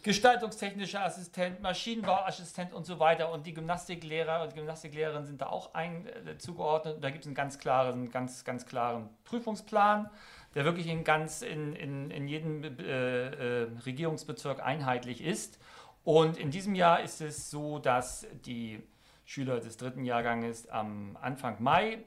gestaltungstechnischer 0.03 1.05
Assistent, 1.05 1.61
Maschinenbauassistent 1.61 2.73
und 2.73 2.87
so 2.87 2.99
weiter. 2.99 3.31
Und 3.33 3.45
die 3.47 3.53
Gymnastiklehrer 3.53 4.45
und 4.45 4.55
Gymnastiklehrerinnen 4.55 5.27
sind 5.27 5.43
da 5.43 5.47
auch 5.47 5.75
ein, 5.75 6.07
äh, 6.07 6.39
zugeordnet. 6.39 7.05
Da 7.05 7.11
gibt 7.11 7.25
es 7.25 7.27
einen 7.27 7.35
ganz 7.35 7.59
klaren, 7.59 8.11
ganz, 8.11 8.45
ganz 8.45 8.65
klaren 8.65 9.11
Prüfungsplan 9.25 10.09
der 10.55 10.65
wirklich 10.65 10.87
in 10.87 11.05
ganz 11.05 11.43
in, 11.43 11.75
in, 11.75 12.11
in 12.11 12.29
jedem 12.29 12.63
äh, 12.65 13.63
äh, 13.63 13.69
Regierungsbezirk 13.85 14.61
einheitlich 14.65 15.23
ist. 15.23 15.59
Und 16.05 16.37
in 16.37 16.51
diesem 16.51 16.75
Jahr 16.75 17.03
ist 17.03 17.21
es 17.21 17.51
so, 17.51 17.79
dass 17.79 18.27
die 18.45 18.83
Schüler 19.25 19.61
des 19.61 19.77
dritten 19.77 20.05
Jahrganges 20.05 20.69
am 20.69 21.17
Anfang 21.21 21.63
Mai 21.63 21.99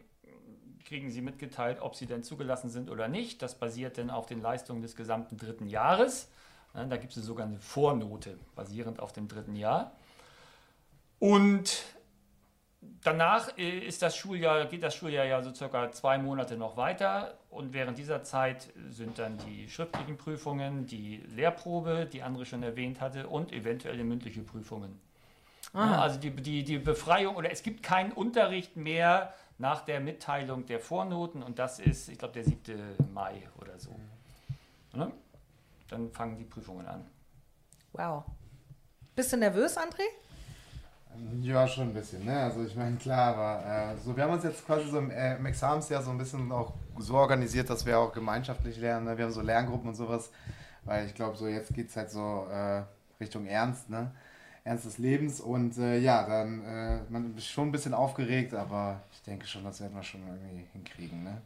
kriegen 0.88 1.12
sie 1.12 1.22
mitgeteilt, 1.22 1.80
ob 1.82 1.96
sie 1.96 2.06
denn 2.06 2.24
zugelassen 2.24 2.70
sind 2.70 2.90
oder 2.90 3.08
nicht. 3.10 3.42
Das 3.42 3.60
basiert 3.60 3.98
dann 3.98 4.10
auf 4.10 4.26
den 4.26 4.40
Leistungen 4.40 4.82
des 4.82 4.96
gesamten 4.96 5.36
dritten 5.38 5.68
Jahres. 5.68 6.32
Ja, 6.74 6.86
da 6.86 6.98
gibt 6.98 7.16
es 7.18 7.26
sogar 7.26 7.46
eine 7.46 7.60
Vornote 7.60 8.40
basierend 8.56 9.00
auf 9.02 9.12
dem 9.12 9.28
dritten 9.28 9.56
Jahr. 9.56 9.92
Und 11.20 11.84
danach 13.04 13.58
äh, 13.58 13.80
ist 13.80 14.02
das 14.02 14.16
Schuljahr, 14.16 14.66
geht 14.66 14.84
das 14.84 14.96
Schuljahr 14.96 15.26
ja 15.26 15.42
so 15.42 15.54
circa 15.54 15.92
zwei 15.92 16.18
Monate 16.18 16.58
noch 16.58 16.78
weiter 16.78 17.38
und 17.50 17.74
während 17.74 17.98
dieser 17.98 18.24
Zeit 18.24 18.70
sind 18.90 19.20
dann 19.20 19.38
die 19.40 19.70
schriftlichen 19.70 20.18
Prüfungen, 20.18 20.86
die 20.86 21.18
Lehrprobe, 21.28 22.08
die 22.12 22.24
andere 22.24 22.46
schon 22.46 22.64
erwähnt 22.64 23.02
hatte, 23.02 23.28
und 23.28 23.52
eventuelle 23.52 24.04
mündliche 24.04 24.42
Prüfungen. 24.42 25.00
Ja, 25.74 26.02
also 26.02 26.20
die, 26.20 26.32
die, 26.32 26.64
die 26.64 26.78
Befreiung 26.78 27.36
oder 27.36 27.52
es 27.52 27.62
gibt 27.62 27.84
keinen 27.84 28.12
Unterricht 28.12 28.78
mehr 28.78 29.34
nach 29.58 29.82
der 29.82 30.00
Mitteilung 30.00 30.66
der 30.66 30.80
Vornoten 30.80 31.44
und 31.44 31.60
das 31.60 31.80
ist, 31.80 32.10
ich 32.10 32.18
glaube, 32.18 32.34
der 32.36 32.46
7. 32.46 32.96
Mai 33.14 33.50
oder 33.60 33.80
so. 33.80 33.96
Ne? 34.94 35.12
Dann 35.90 36.12
fangen 36.12 36.38
die 36.38 36.46
Prüfungen 36.46 36.88
an. 36.88 37.06
Wow. 37.94 38.24
Bist 39.16 39.34
du 39.34 39.38
nervös, 39.38 39.78
André? 39.78 40.04
Ja, 41.42 41.68
schon 41.68 41.90
ein 41.90 41.94
bisschen, 41.94 42.26
ne? 42.26 42.38
Also 42.40 42.64
ich 42.64 42.76
meine, 42.76 42.96
klar, 42.98 43.36
aber 43.36 43.94
äh, 43.94 43.98
so, 43.98 44.16
wir 44.16 44.24
haben 44.24 44.34
uns 44.34 44.44
jetzt 44.44 44.66
quasi 44.66 44.88
so 44.90 45.00
im, 45.00 45.10
äh, 45.10 45.36
im 45.36 45.46
Examensjahr 45.46 46.04
so 46.04 46.12
ein 46.12 46.18
bisschen 46.18 46.52
auch 46.52 46.74
so 47.00 47.16
organisiert, 47.16 47.70
dass 47.70 47.86
wir 47.86 47.98
auch 47.98 48.14
gemeinschaftlich 48.14 48.78
lernen. 48.78 49.06
Ne? 49.06 49.18
Wir 49.18 49.26
haben 49.26 49.32
so 49.32 49.42
Lerngruppen 49.42 49.90
und 49.90 49.96
sowas, 49.96 50.30
weil 50.84 51.08
ich 51.08 51.16
glaube, 51.16 51.36
so 51.38 51.48
jetzt 51.48 51.74
geht 51.74 51.90
es 51.90 51.96
halt 51.96 52.12
so 52.12 52.48
äh, 52.52 52.84
Richtung 53.20 53.48
Ernst, 53.48 53.90
ne? 53.90 54.12
Ernst 54.64 54.86
des 54.86 54.98
Lebens 54.98 55.40
und 55.40 55.78
äh, 55.78 55.98
ja, 56.00 56.28
dann 56.28 56.64
äh, 56.66 57.00
man 57.10 57.36
ist 57.38 57.48
schon 57.48 57.70
ein 57.70 57.72
bisschen 57.72 57.94
aufgeregt, 57.94 58.54
aber 58.54 59.02
ich 59.12 59.22
denke 59.24 59.48
schon, 59.48 59.64
das 59.64 59.80
werden 59.82 59.96
wir 59.96 60.04
schon 60.04 60.22
irgendwie 60.28 60.66
hinkriegen, 60.74 61.24
ne? 61.24 61.42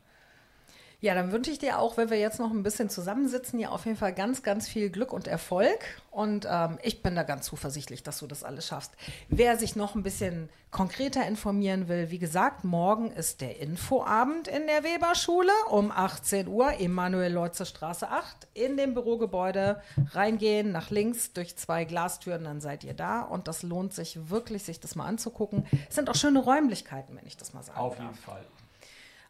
Ja, 1.03 1.15
dann 1.15 1.31
wünsche 1.31 1.49
ich 1.49 1.57
dir 1.57 1.79
auch, 1.79 1.97
wenn 1.97 2.11
wir 2.11 2.19
jetzt 2.19 2.39
noch 2.39 2.51
ein 2.51 2.61
bisschen 2.61 2.87
zusammensitzen, 2.87 3.57
hier 3.57 3.71
auf 3.71 3.85
jeden 3.85 3.97
Fall 3.97 4.13
ganz, 4.13 4.43
ganz 4.43 4.67
viel 4.67 4.91
Glück 4.91 5.11
und 5.13 5.27
Erfolg. 5.27 5.79
Und 6.11 6.47
ähm, 6.47 6.77
ich 6.83 7.01
bin 7.01 7.15
da 7.15 7.23
ganz 7.23 7.47
zuversichtlich, 7.47 8.03
dass 8.03 8.19
du 8.19 8.27
das 8.27 8.43
alles 8.43 8.67
schaffst. 8.67 8.91
Wer 9.27 9.57
sich 9.57 9.75
noch 9.75 9.95
ein 9.95 10.03
bisschen 10.03 10.49
konkreter 10.69 11.25
informieren 11.25 11.87
will, 11.87 12.11
wie 12.11 12.19
gesagt, 12.19 12.63
morgen 12.63 13.09
ist 13.09 13.41
der 13.41 13.59
Infoabend 13.59 14.47
in 14.47 14.67
der 14.67 14.83
Weberschule 14.83 15.51
um 15.71 15.91
18 15.91 16.47
Uhr, 16.47 16.79
Emanuel-Leutze 16.79 17.65
Straße 17.65 18.07
8, 18.07 18.47
in 18.53 18.77
dem 18.77 18.93
Bürogebäude 18.93 19.81
reingehen, 20.11 20.71
nach 20.71 20.91
links 20.91 21.33
durch 21.33 21.57
zwei 21.57 21.83
Glastüren, 21.83 22.43
dann 22.43 22.61
seid 22.61 22.83
ihr 22.83 22.93
da. 22.93 23.21
Und 23.21 23.47
das 23.47 23.63
lohnt 23.63 23.93
sich 23.93 24.29
wirklich, 24.29 24.61
sich 24.61 24.79
das 24.79 24.95
mal 24.95 25.07
anzugucken. 25.07 25.65
Es 25.89 25.95
sind 25.95 26.11
auch 26.11 26.15
schöne 26.15 26.39
Räumlichkeiten, 26.39 27.15
wenn 27.17 27.25
ich 27.25 27.37
das 27.37 27.55
mal 27.55 27.63
sage. 27.63 27.79
Auf 27.79 27.97
jeden 27.97 28.13
Fall. 28.13 28.45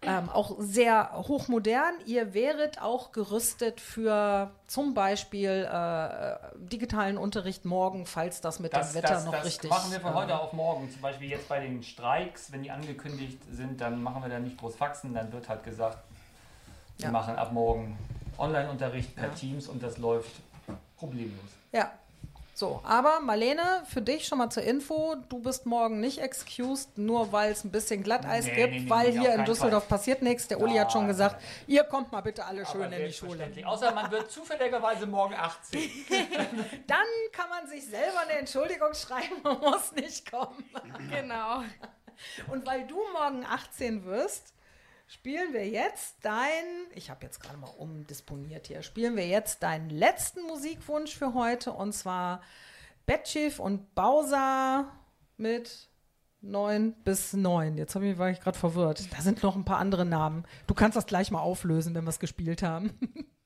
Ähm, 0.04 0.30
auch 0.30 0.56
sehr 0.58 1.12
hochmodern. 1.14 1.94
Ihr 2.08 2.34
wäret 2.34 2.82
auch 2.82 3.12
gerüstet 3.12 3.80
für 3.80 4.50
zum 4.66 4.96
Beispiel 4.96 5.70
äh, 5.72 6.38
digitalen 6.58 7.20
Unterricht 7.20 7.66
morgen, 7.66 8.08
falls 8.08 8.42
das 8.42 8.60
mit 8.60 8.74
Das, 8.74 8.94
dem 8.94 8.96
Wetter 9.04 9.14
das, 9.14 9.26
noch 9.26 9.32
das 9.34 9.46
richtig 9.46 9.70
machen 9.70 9.92
wir 9.92 10.00
von 10.00 10.14
äh, 10.14 10.16
heute 10.16 10.40
auf 10.40 10.54
morgen. 10.54 10.90
Zum 10.92 11.02
Beispiel 11.02 11.30
jetzt 11.30 11.48
bei 11.48 11.60
den 11.60 11.84
Streiks, 11.84 12.52
wenn 12.52 12.64
die 12.64 12.72
angekündigt 12.72 13.38
sind, 13.52 13.80
dann 13.80 14.02
machen 14.02 14.24
wir 14.24 14.30
da 14.30 14.40
nicht 14.40 14.58
groß 14.58 14.76
Faxen. 14.76 15.14
Dann 15.14 15.32
wird 15.32 15.48
halt 15.48 15.64
gesagt, 15.64 16.00
wir 16.98 17.06
Ja. 17.06 17.12
machen 17.12 17.36
ab 17.36 17.52
morgen 17.52 17.96
Online-Unterricht 18.40 19.16
per 19.16 19.28
Ja. 19.28 19.34
Teams 19.36 19.68
und 19.68 19.84
das 19.84 20.00
läuft 20.00 20.32
problemlos. 20.98 21.46
Ja. 21.74 21.92
So, 22.54 22.82
aber 22.84 23.22
Marlene, 23.22 23.84
für 23.88 24.02
dich 24.02 24.28
schon 24.28 24.38
mal 24.38 24.50
zur 24.50 24.64
Info, 24.64 25.16
du 25.30 25.40
bist 25.40 25.66
morgen 25.66 26.00
nicht 26.00 26.20
excused, 26.20 26.98
nur 26.98 27.32
weil 27.32 27.52
es 27.52 27.64
ein 27.64 27.72
bisschen 27.72 28.04
Glatteis 28.04 28.46
Nee, 28.46 28.56
gibt, 28.56 28.74
nee, 28.74 28.80
nee, 28.82 28.90
weil 28.90 29.12
hier 29.12 29.34
in 29.34 29.46
Düsseldorf 29.46 29.86
Fall. 29.86 29.98
passiert 29.98 30.22
nichts. 30.22 30.48
Der 30.48 30.60
Uli 30.60 30.76
hat 30.76 30.92
schon 30.92 31.08
gesagt, 31.08 31.42
ihr 31.66 31.84
kommt 31.84 32.12
mal 32.12 32.22
bitte 32.22 32.46
alle 32.46 32.66
schön 32.66 32.84
Aber 32.84 32.96
in 32.98 33.08
die 33.08 33.14
Schule. 33.14 33.52
Außer 33.66 33.92
man 33.94 34.12
wird 34.12 34.30
zufälligerweise 34.32 35.08
morgen 35.08 35.34
18. 35.34 35.80
Dann 36.88 37.06
kann 37.32 37.50
man 37.50 37.68
sich 37.68 37.86
selber 37.86 38.20
eine 38.22 38.34
Entschuldigung 38.34 38.94
schreiben 38.94 39.42
und 39.44 39.62
muss 39.62 39.92
nicht 39.94 40.30
kommen. 40.30 40.64
Genau. 41.10 41.64
Und 42.52 42.66
weil 42.68 42.86
du 42.86 43.00
morgen 43.14 43.46
18 43.46 44.06
wirst, 44.06 44.54
spielen 45.12 45.52
wir 45.52 45.68
jetzt 45.68 46.16
dein, 46.22 46.64
ich 46.96 47.10
habe 47.10 47.26
jetzt 47.26 47.42
gerade 47.42 47.58
mal 47.58 47.68
umdisponiert 47.68 48.68
hier, 48.68 48.82
spielen 48.82 49.18
wir 49.18 49.28
jetzt 49.28 49.62
deinen 49.62 49.90
letzten 49.90 50.42
Musikwunsch 50.44 51.14
für 51.16 51.34
heute 51.34 51.74
und 51.74 51.92
zwar 51.92 52.42
Bettschiff 53.06 53.60
und 53.60 53.94
Bowser 53.94 54.90
mit 55.36 55.90
9 56.40 56.94
bis 57.04 57.34
9. 57.34 57.78
Jetzt 57.78 57.94
ich, 57.96 58.18
war 58.18 58.30
ich 58.30 58.40
gerade 58.40 58.58
verwirrt. 58.58 59.06
Da 59.12 59.22
sind 59.22 59.44
noch 59.44 59.58
ein 59.58 59.66
paar 59.66 59.80
andere 59.80 60.06
Namen. 60.06 60.46
Du 60.66 60.74
kannst 60.74 60.96
das 60.96 61.08
gleich 61.08 61.30
mal 61.30 61.42
auflösen, 61.42 61.94
wenn 61.94 62.06
wir 62.06 62.10
es 62.10 62.20
gespielt 62.20 62.64
haben. 62.64 62.98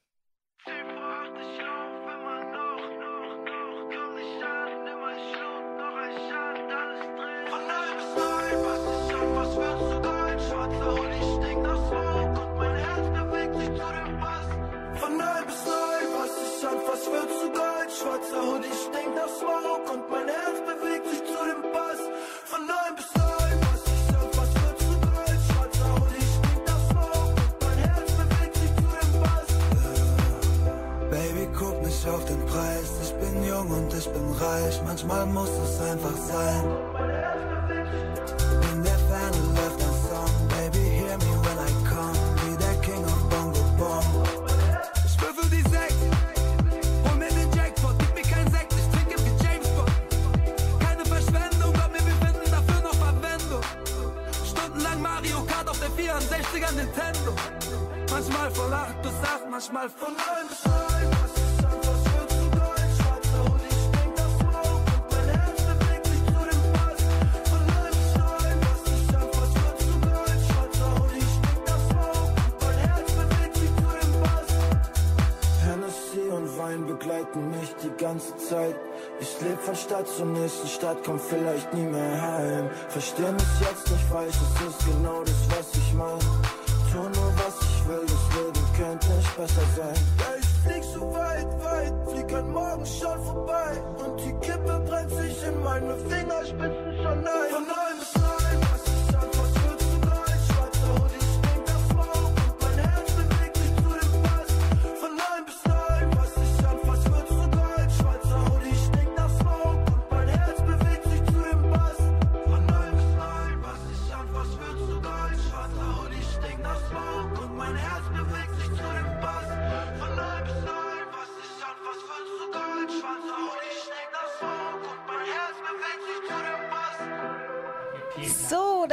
Manchmal 35.08 35.26
muss 35.28 35.50
es 35.50 35.80
einfach 35.82 36.18
sein. 36.18 36.64
In 38.74 38.84
der 38.84 38.98
Ferne 38.98 39.38
läuft 39.54 39.80
ein 39.80 39.96
Song. 40.10 40.32
Baby, 40.50 40.80
hear 40.80 41.16
me 41.20 41.32
when 41.46 41.60
I 41.60 41.72
come. 41.88 42.18
Wie 42.42 42.58
der 42.58 42.74
King 42.82 43.06
of 43.06 43.30
Bongo 43.30 43.62
Bong. 43.78 44.26
Ich 45.06 45.22
würfel 45.22 45.48
die 45.52 45.62
Sechs. 45.70 45.94
Hol 47.08 47.18
mir 47.18 47.30
den 47.30 47.52
Jackpot. 47.54 47.94
Gib 48.00 48.16
mir 48.16 48.24
keinen 48.24 48.52
Sekt. 48.52 48.74
Ich 48.74 48.88
trinke 48.98 49.16
wie 49.24 49.44
James 49.44 49.70
Bond. 49.78 49.92
Keine 50.80 51.06
Verschwendung, 51.06 51.74
mir, 51.74 52.06
wir 52.10 52.18
finden 52.26 52.50
dafür 52.50 52.82
noch 52.82 52.96
Verwendung. 52.96 53.64
Stundenlang 54.44 55.02
Mario 55.04 55.44
Kart 55.46 55.70
auf 55.70 55.80
der 55.80 55.90
64er 55.90 56.72
Nintendo. 56.74 57.34
Manchmal 58.10 58.50
von 58.50 58.74
8 58.74 59.02
bis 59.04 59.12
8, 59.12 59.52
manchmal 59.52 59.88
von 59.88 60.14
9 60.14 60.48
bis 60.50 60.66
9. 60.66 60.85
die 77.86 78.04
ganze 78.04 78.36
Zeit. 78.38 78.76
Ich 79.20 79.42
leb 79.42 79.60
von 79.62 79.76
Stadt 79.76 80.08
zur 80.08 80.26
nächsten 80.26 80.68
Stadt, 80.68 80.98
komm 81.06 81.20
vielleicht 81.20 81.74
nie 81.74 81.86
mehr 81.86 82.22
heim. 82.22 82.70
Versteh 82.90 83.32
mich 83.32 83.60
jetzt 83.62 83.92
nicht 83.92 84.06
falsch, 84.10 84.36
es 84.36 84.68
ist 84.68 84.86
genau 84.86 85.22
das, 85.22 85.42
was 85.50 85.76
ich 85.76 85.94
mein. 85.94 86.20
Tu 86.92 87.02
nur 87.02 87.34
was 87.38 87.56
ich 87.62 87.88
will, 87.88 88.06
das 88.06 88.26
Leben 88.36 88.66
könnte 88.78 89.08
nicht 89.14 89.38
besser 89.38 89.68
sein. 89.76 89.96
Ja, 90.20 90.32
ich 90.40 90.48
flieg 90.64 90.84
so 90.84 91.14
weit, 91.14 91.48
weit, 91.64 91.94
flieg 92.10 92.34
an 92.34 92.52
morgen 92.52 92.86
schon 92.86 93.24
vorbei. 93.24 93.72
Und 94.04 94.20
die 94.22 94.34
Kippe 94.46 94.84
brennt 94.88 95.12
sich 95.12 95.44
in 95.44 95.64
meine 95.64 95.96
Fingerspitzen 95.98 96.96
schon 97.04 97.20
ein. 97.20 97.50
Von 97.52 97.66
9 97.68 98.00
bis 98.00 98.16
9, 98.16 98.45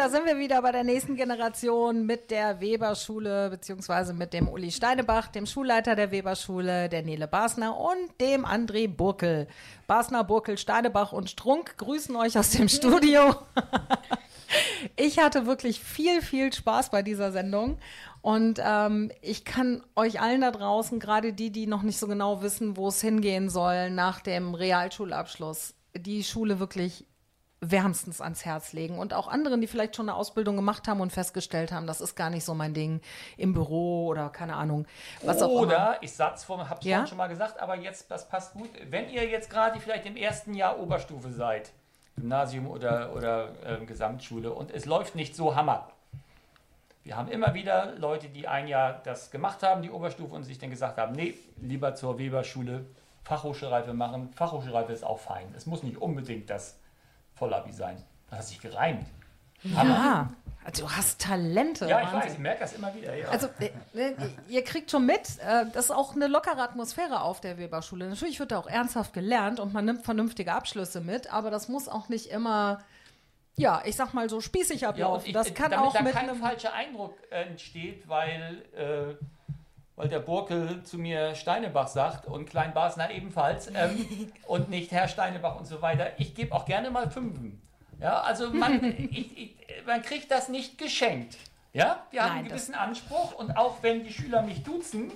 da 0.02 0.08
sind 0.08 0.26
wir 0.26 0.36
wieder 0.36 0.60
bei 0.62 0.72
der 0.72 0.82
nächsten 0.82 1.14
Generation 1.14 2.04
mit 2.04 2.32
der 2.32 2.60
Weberschule, 2.60 3.50
beziehungsweise 3.50 4.12
mit 4.12 4.32
dem 4.32 4.48
Uli 4.48 4.72
Steinebach, 4.72 5.28
dem 5.28 5.46
Schulleiter 5.46 5.94
der 5.94 6.10
Weberschule, 6.10 6.88
der 6.88 7.04
Nele 7.04 7.28
Basner 7.28 7.78
und 7.78 8.20
dem 8.20 8.44
André 8.44 8.88
Burkel. 8.88 9.46
Basner, 9.86 10.24
Burkel, 10.24 10.58
Steinebach 10.58 11.12
und 11.12 11.30
Strunk 11.30 11.76
grüßen 11.76 12.16
euch 12.16 12.36
aus 12.36 12.50
dem 12.50 12.68
Studio. 12.68 13.36
Ich 14.96 15.18
hatte 15.18 15.46
wirklich 15.46 15.80
viel, 15.80 16.20
viel 16.20 16.52
Spaß 16.52 16.90
bei 16.90 17.00
dieser 17.00 17.32
Sendung. 17.32 17.78
Und 18.20 18.60
ähm, 18.62 19.10
ich 19.22 19.46
kann 19.46 19.82
euch 19.96 20.20
allen 20.20 20.42
da 20.42 20.50
draußen, 20.50 21.00
gerade 21.00 21.32
die, 21.32 21.50
die 21.50 21.66
noch 21.66 21.82
nicht 21.82 21.98
so 21.98 22.06
genau 22.06 22.42
wissen, 22.42 22.76
wo 22.76 22.88
es 22.88 23.00
hingehen 23.00 23.48
soll 23.48 23.88
nach 23.88 24.20
dem 24.20 24.54
Realschulabschluss, 24.54 25.74
die 25.96 26.22
Schule 26.22 26.58
wirklich 26.58 27.06
wärmstens 27.62 28.20
ans 28.20 28.44
Herz 28.44 28.72
legen. 28.72 28.98
Und 28.98 29.14
auch 29.14 29.28
anderen, 29.28 29.60
die 29.60 29.66
vielleicht 29.66 29.96
schon 29.96 30.08
eine 30.08 30.18
Ausbildung 30.18 30.56
gemacht 30.56 30.88
haben 30.88 31.00
und 31.00 31.12
festgestellt 31.12 31.72
haben, 31.72 31.86
das 31.86 32.00
ist 32.00 32.16
gar 32.16 32.28
nicht 32.28 32.44
so 32.44 32.54
mein 32.54 32.74
Ding 32.74 33.00
im 33.36 33.54
Büro 33.54 34.08
oder 34.08 34.28
keine 34.28 34.56
Ahnung. 34.56 34.84
Was 35.22 35.40
auch 35.40 35.48
immer. 35.50 35.60
Oder, 35.60 35.98
ich 36.00 36.12
sag's 36.12 36.44
vor, 36.44 36.68
hab's 36.68 36.84
Ja? 36.84 36.96
vorhin 36.96 37.08
schon 37.08 37.18
mal 37.18 37.28
gesagt, 37.28 37.60
aber 37.60 37.76
jetzt, 37.76 38.10
das 38.10 38.28
passt 38.28 38.54
gut. 38.54 38.68
Wenn 38.90 39.08
ihr 39.08 39.26
jetzt 39.28 39.48
gerade 39.48 39.78
vielleicht 39.80 40.04
im 40.06 40.16
ersten 40.16 40.54
Jahr 40.54 40.78
Oberstufe 40.78 41.30
seid, 41.30 41.70
Gymnasium 42.16 42.66
oder, 42.66 43.14
oder 43.14 43.52
ähm, 43.64 43.86
Gesamtschule, 43.86 44.52
und 44.52 44.70
es 44.72 44.84
läuft 44.84 45.14
nicht 45.14 45.34
so 45.36 45.54
Hammer. 45.54 45.88
Wir 47.04 47.16
haben 47.16 47.28
immer 47.28 47.54
wieder 47.54 47.94
Leute, 47.96 48.28
die 48.28 48.46
ein 48.46 48.68
Jahr 48.68 49.00
das 49.04 49.30
gemacht 49.30 49.62
haben, 49.62 49.82
die 49.82 49.90
Oberstufe, 49.90 50.34
und 50.34 50.42
sich 50.42 50.58
dann 50.58 50.70
gesagt 50.70 50.98
haben, 50.98 51.12
nee, 51.14 51.34
lieber 51.60 51.94
zur 51.94 52.18
Weberschule 52.18 52.84
Fachhochschulreife 53.24 53.94
machen. 53.94 54.30
Fachhochschulreife 54.34 54.92
ist 54.92 55.04
auch 55.04 55.18
fein. 55.18 55.52
Es 55.56 55.66
muss 55.66 55.82
nicht 55.84 55.96
unbedingt 55.96 56.50
das 56.50 56.78
Vollabi 57.42 57.72
sein. 57.72 57.96
Das 58.30 58.38
hat 58.38 58.46
sich 58.46 58.60
gereimt. 58.60 59.04
Ja, 59.64 60.30
also 60.64 60.84
du 60.86 60.90
hast 60.92 61.20
Talente. 61.20 61.88
Ja, 61.88 62.00
ich 62.00 62.06
Wahnsinn. 62.06 62.20
weiß, 62.20 62.32
ich 62.34 62.38
merke 62.38 62.60
das 62.60 62.72
immer 62.74 62.94
wieder. 62.94 63.14
Ja. 63.16 63.28
Also, 63.30 63.48
äh, 63.58 63.70
ne, 63.94 64.14
ihr 64.48 64.62
kriegt 64.62 64.92
schon 64.92 65.06
mit, 65.06 65.38
äh, 65.44 65.66
das 65.72 65.86
ist 65.86 65.90
auch 65.90 66.14
eine 66.14 66.28
lockere 66.28 66.62
Atmosphäre 66.62 67.20
auf 67.22 67.40
der 67.40 67.58
Weberschule. 67.58 68.08
Natürlich 68.08 68.38
wird 68.38 68.52
da 68.52 68.58
auch 68.58 68.68
ernsthaft 68.68 69.12
gelernt 69.12 69.58
und 69.58 69.72
man 69.72 69.84
nimmt 69.84 70.04
vernünftige 70.04 70.52
Abschlüsse 70.52 71.00
mit, 71.00 71.32
aber 71.32 71.50
das 71.50 71.68
muss 71.68 71.88
auch 71.88 72.08
nicht 72.08 72.26
immer, 72.30 72.80
ja, 73.56 73.82
ich 73.84 73.96
sag 73.96 74.14
mal 74.14 74.28
so 74.30 74.40
spießig 74.40 74.82
Ja, 74.82 74.90
ablaufen. 74.90 75.26
ich, 75.26 75.32
das 75.32 75.52
kann 75.52 75.72
damit 75.72 75.86
auch 75.88 75.92
da 75.94 76.02
mit 76.02 76.12
kein 76.12 76.30
einem. 76.30 76.38
falscher 76.40 76.72
Eindruck 76.72 77.16
entsteht, 77.30 78.08
weil, 78.08 78.62
äh, 78.76 79.14
weil 79.96 80.08
der 80.08 80.20
Burkel 80.20 80.82
zu 80.82 80.98
mir 80.98 81.34
Steinebach 81.34 81.88
sagt 81.88 82.26
und 82.26 82.48
Klein 82.48 82.72
Basner 82.74 83.10
ebenfalls 83.10 83.68
ähm, 83.68 84.32
und 84.46 84.70
nicht 84.70 84.90
Herr 84.92 85.08
Steinebach 85.08 85.58
und 85.58 85.66
so 85.66 85.82
weiter. 85.82 86.08
Ich 86.18 86.34
gebe 86.34 86.54
auch 86.54 86.64
gerne 86.64 86.90
mal 86.90 87.10
Fünfen. 87.10 87.60
Ja, 88.00 88.20
also 88.20 88.50
man, 88.50 88.82
ich, 89.10 89.38
ich, 89.38 89.56
man 89.86 90.02
kriegt 90.02 90.30
das 90.30 90.48
nicht 90.48 90.78
geschenkt. 90.78 91.36
Ja, 91.72 92.02
wir 92.10 92.22
haben 92.22 92.28
Nein, 92.28 92.38
einen 92.38 92.48
gewissen 92.48 92.74
Anspruch 92.74 93.34
und 93.34 93.56
auch 93.56 93.82
wenn 93.82 94.04
die 94.04 94.12
Schüler 94.12 94.42
mich 94.42 94.62
duzen, 94.62 95.10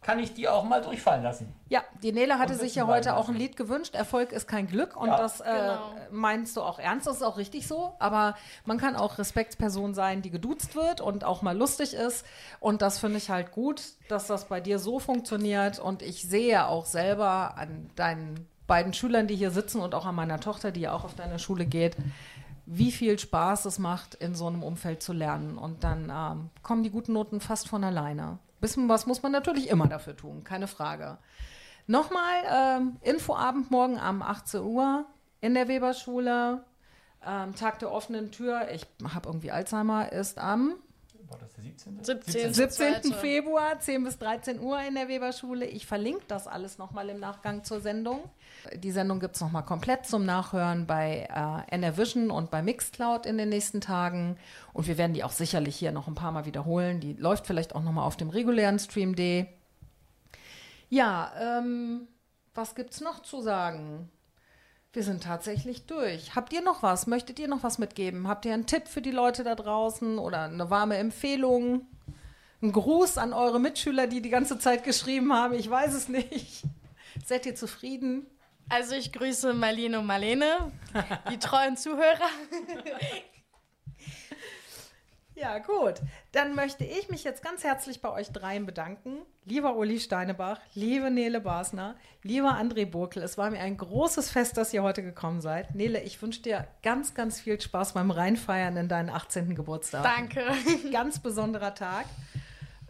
kann 0.00 0.20
ich 0.20 0.32
die 0.32 0.48
auch 0.48 0.64
mal 0.64 0.80
durchfallen 0.80 1.22
lassen. 1.24 1.52
Ja, 1.68 1.82
die 2.02 2.12
Nele 2.12 2.38
hatte 2.38 2.54
sich 2.54 2.74
ja 2.76 2.86
heute 2.86 3.16
auch 3.16 3.28
ein 3.28 3.34
Lied 3.34 3.56
gewünscht. 3.56 3.94
Erfolg 3.94 4.32
ist 4.32 4.46
kein 4.46 4.66
Glück. 4.68 4.96
Und 4.96 5.08
Ja. 5.08 5.16
das 5.16 5.40
äh, 5.40 5.44
Genau. 5.44 5.78
meinst 6.10 6.56
du 6.56 6.62
auch 6.62 6.78
ernst. 6.78 7.06
Das 7.06 7.16
ist 7.16 7.22
auch 7.22 7.36
richtig 7.36 7.66
so. 7.66 7.94
Aber 7.98 8.36
man 8.64 8.78
kann 8.78 8.94
auch 8.96 9.18
Respektsperson 9.18 9.94
sein, 9.94 10.22
die 10.22 10.30
geduzt 10.30 10.76
wird 10.76 11.00
und 11.00 11.24
auch 11.24 11.42
mal 11.42 11.56
lustig 11.56 11.94
ist. 11.94 12.24
Und 12.60 12.80
das 12.80 12.98
finde 13.00 13.18
ich 13.18 13.28
halt 13.28 13.50
gut, 13.52 13.82
dass 14.08 14.28
das 14.28 14.46
bei 14.46 14.60
dir 14.60 14.78
so 14.78 14.98
funktioniert. 15.00 15.78
Und 15.80 16.02
ich 16.02 16.22
sehe 16.22 16.66
auch 16.68 16.86
selber 16.86 17.56
an 17.58 17.90
deinen 17.96 18.46
beiden 18.68 18.92
Schülern, 18.94 19.26
die 19.26 19.36
hier 19.36 19.50
sitzen 19.50 19.80
und 19.80 19.94
auch 19.94 20.06
an 20.06 20.14
meiner 20.14 20.40
Tochter, 20.40 20.70
die 20.70 20.80
ja 20.82 20.92
auch 20.92 21.04
auf 21.04 21.14
deine 21.14 21.38
Schule 21.38 21.66
geht, 21.66 21.96
wie 22.66 22.92
viel 22.92 23.18
Spaß 23.18 23.64
es 23.64 23.78
macht, 23.78 24.14
in 24.14 24.34
so 24.34 24.46
einem 24.46 24.62
Umfeld 24.62 25.02
zu 25.02 25.12
lernen. 25.12 25.58
Und 25.58 25.84
dann 25.84 26.12
ähm, 26.14 26.50
kommen 26.62 26.82
die 26.82 26.90
guten 26.90 27.14
Noten 27.14 27.40
fast 27.40 27.66
von 27.68 27.82
alleine. 27.82 28.38
Bisschen 28.60 28.88
was 28.88 29.06
muss 29.06 29.22
man 29.22 29.32
natürlich 29.32 29.68
immer 29.68 29.86
dafür 29.86 30.16
tun, 30.16 30.44
keine 30.44 30.66
Frage. 30.66 31.18
Nochmal 31.86 32.42
ähm, 32.50 32.96
Infoabend 33.02 33.70
morgen 33.70 33.94
um 33.98 34.22
18 34.22 34.60
Uhr 34.62 35.06
in 35.40 35.54
der 35.54 35.68
Weberschule. 35.68 36.64
Ähm, 37.26 37.54
Tag 37.54 37.78
der 37.78 37.90
offenen 37.90 38.30
Tür. 38.30 38.68
Ich 38.72 38.86
habe 39.02 39.28
irgendwie 39.28 39.50
Alzheimer, 39.50 40.12
ist 40.12 40.38
am 40.38 40.74
War 41.28 41.38
das 41.38 41.54
der 41.54 41.64
17.? 41.64 42.04
17. 42.04 42.54
17. 42.54 43.02
Zweite. 43.02 43.14
Februar, 43.14 43.80
10 43.80 44.04
bis 44.04 44.18
13 44.18 44.60
Uhr 44.60 44.80
in 44.82 44.94
der 44.94 45.08
Weberschule. 45.08 45.66
Ich 45.66 45.86
verlinke 45.86 46.24
das 46.28 46.46
alles 46.46 46.78
nochmal 46.78 47.08
im 47.08 47.20
Nachgang 47.20 47.64
zur 47.64 47.80
Sendung. 47.80 48.20
Die 48.76 48.90
Sendung 48.90 49.20
gibt 49.20 49.36
es 49.36 49.40
nochmal 49.40 49.64
komplett 49.64 50.06
zum 50.06 50.24
Nachhören 50.24 50.86
bei 50.86 51.28
äh, 51.70 51.74
NRVision 51.76 52.30
und 52.30 52.50
bei 52.50 52.62
Mixcloud 52.62 53.26
in 53.26 53.38
den 53.38 53.48
nächsten 53.48 53.80
Tagen. 53.80 54.36
Und 54.72 54.86
wir 54.86 54.98
werden 54.98 55.14
die 55.14 55.24
auch 55.24 55.32
sicherlich 55.32 55.76
hier 55.76 55.92
noch 55.92 56.08
ein 56.08 56.14
paar 56.14 56.32
Mal 56.32 56.46
wiederholen. 56.46 57.00
Die 57.00 57.14
läuft 57.14 57.46
vielleicht 57.46 57.74
auch 57.74 57.82
nochmal 57.82 58.04
auf 58.04 58.16
dem 58.16 58.30
regulären 58.30 58.78
Stream 58.78 59.14
D. 59.14 59.46
Ja, 60.88 61.32
ähm, 61.40 62.08
was 62.54 62.74
gibt's 62.74 63.00
noch 63.00 63.22
zu 63.22 63.42
sagen? 63.42 64.10
Wir 64.92 65.02
sind 65.02 65.22
tatsächlich 65.22 65.86
durch. 65.86 66.34
Habt 66.34 66.52
ihr 66.52 66.62
noch 66.62 66.82
was? 66.82 67.06
Möchtet 67.06 67.38
ihr 67.38 67.48
noch 67.48 67.62
was 67.62 67.78
mitgeben? 67.78 68.26
Habt 68.26 68.46
ihr 68.46 68.54
einen 68.54 68.66
Tipp 68.66 68.88
für 68.88 69.02
die 69.02 69.10
Leute 69.10 69.44
da 69.44 69.54
draußen 69.54 70.18
oder 70.18 70.44
eine 70.44 70.70
warme 70.70 70.96
Empfehlung? 70.96 71.86
Ein 72.62 72.72
Gruß 72.72 73.18
an 73.18 73.32
eure 73.32 73.60
Mitschüler, 73.60 74.06
die 74.06 74.22
die 74.22 74.30
ganze 74.30 74.58
Zeit 74.58 74.82
geschrieben 74.82 75.32
haben. 75.32 75.54
Ich 75.54 75.68
weiß 75.68 75.94
es 75.94 76.08
nicht. 76.08 76.64
Seid 77.24 77.46
ihr 77.46 77.54
zufrieden? 77.54 78.26
Also 78.68 78.94
ich 78.94 79.12
grüße 79.12 79.54
Marlene 79.54 79.98
und 79.98 80.06
Marlene, 80.06 80.72
die 81.30 81.38
treuen 81.38 81.76
Zuhörer. 81.76 82.28
Ja, 85.38 85.58
gut. 85.58 85.94
Dann 86.32 86.56
möchte 86.56 86.84
ich 86.84 87.10
mich 87.10 87.22
jetzt 87.22 87.44
ganz 87.44 87.62
herzlich 87.62 88.02
bei 88.02 88.10
euch 88.10 88.32
dreien 88.32 88.66
bedanken. 88.66 89.18
Lieber 89.44 89.76
Uli 89.76 90.00
Steinebach, 90.00 90.58
liebe 90.74 91.12
Nele 91.12 91.40
Basner, 91.40 91.94
lieber 92.24 92.58
André 92.58 92.86
Burkel, 92.86 93.22
es 93.22 93.38
war 93.38 93.48
mir 93.50 93.60
ein 93.60 93.76
großes 93.76 94.30
Fest, 94.30 94.56
dass 94.56 94.74
ihr 94.74 94.82
heute 94.82 95.04
gekommen 95.04 95.40
seid. 95.40 95.76
Nele, 95.76 96.02
ich 96.02 96.20
wünsche 96.20 96.42
dir 96.42 96.66
ganz, 96.82 97.14
ganz 97.14 97.40
viel 97.40 97.60
Spaß 97.60 97.94
beim 97.94 98.10
Reinfeiern 98.10 98.76
in 98.76 98.88
deinen 98.88 99.10
18. 99.10 99.54
Geburtstag. 99.54 100.02
Danke. 100.02 100.44
Ganz 100.90 101.20
besonderer 101.20 101.76
Tag. 101.76 102.06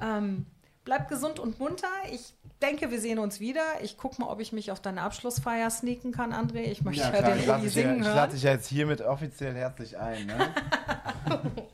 Ähm, 0.00 0.46
bleib 0.86 1.08
gesund 1.08 1.38
und 1.38 1.60
munter. 1.60 1.92
Ich 2.10 2.32
denke, 2.60 2.90
wir 2.90 3.00
sehen 3.00 3.18
uns 3.18 3.40
wieder. 3.40 3.62
Ich 3.82 3.96
gucke 3.96 4.20
mal, 4.20 4.28
ob 4.28 4.40
ich 4.40 4.52
mich 4.52 4.70
auf 4.70 4.80
deine 4.80 5.02
Abschlussfeier 5.02 5.70
sneaken 5.70 6.12
kann, 6.12 6.32
André. 6.32 6.62
Ich 6.62 6.82
möchte 6.82 7.02
ja, 7.02 7.10
klar, 7.10 7.22
den 7.22 7.40
ich 7.40 7.48
Uli 7.48 7.64
ja, 7.64 7.68
singen 7.70 8.00
ich 8.00 8.06
lade 8.06 8.32
dich 8.32 8.42
ja 8.42 8.52
jetzt 8.52 8.68
hiermit 8.68 9.00
offiziell 9.00 9.54
herzlich 9.54 9.96
ein. 9.98 10.26
Ne? 10.26 10.54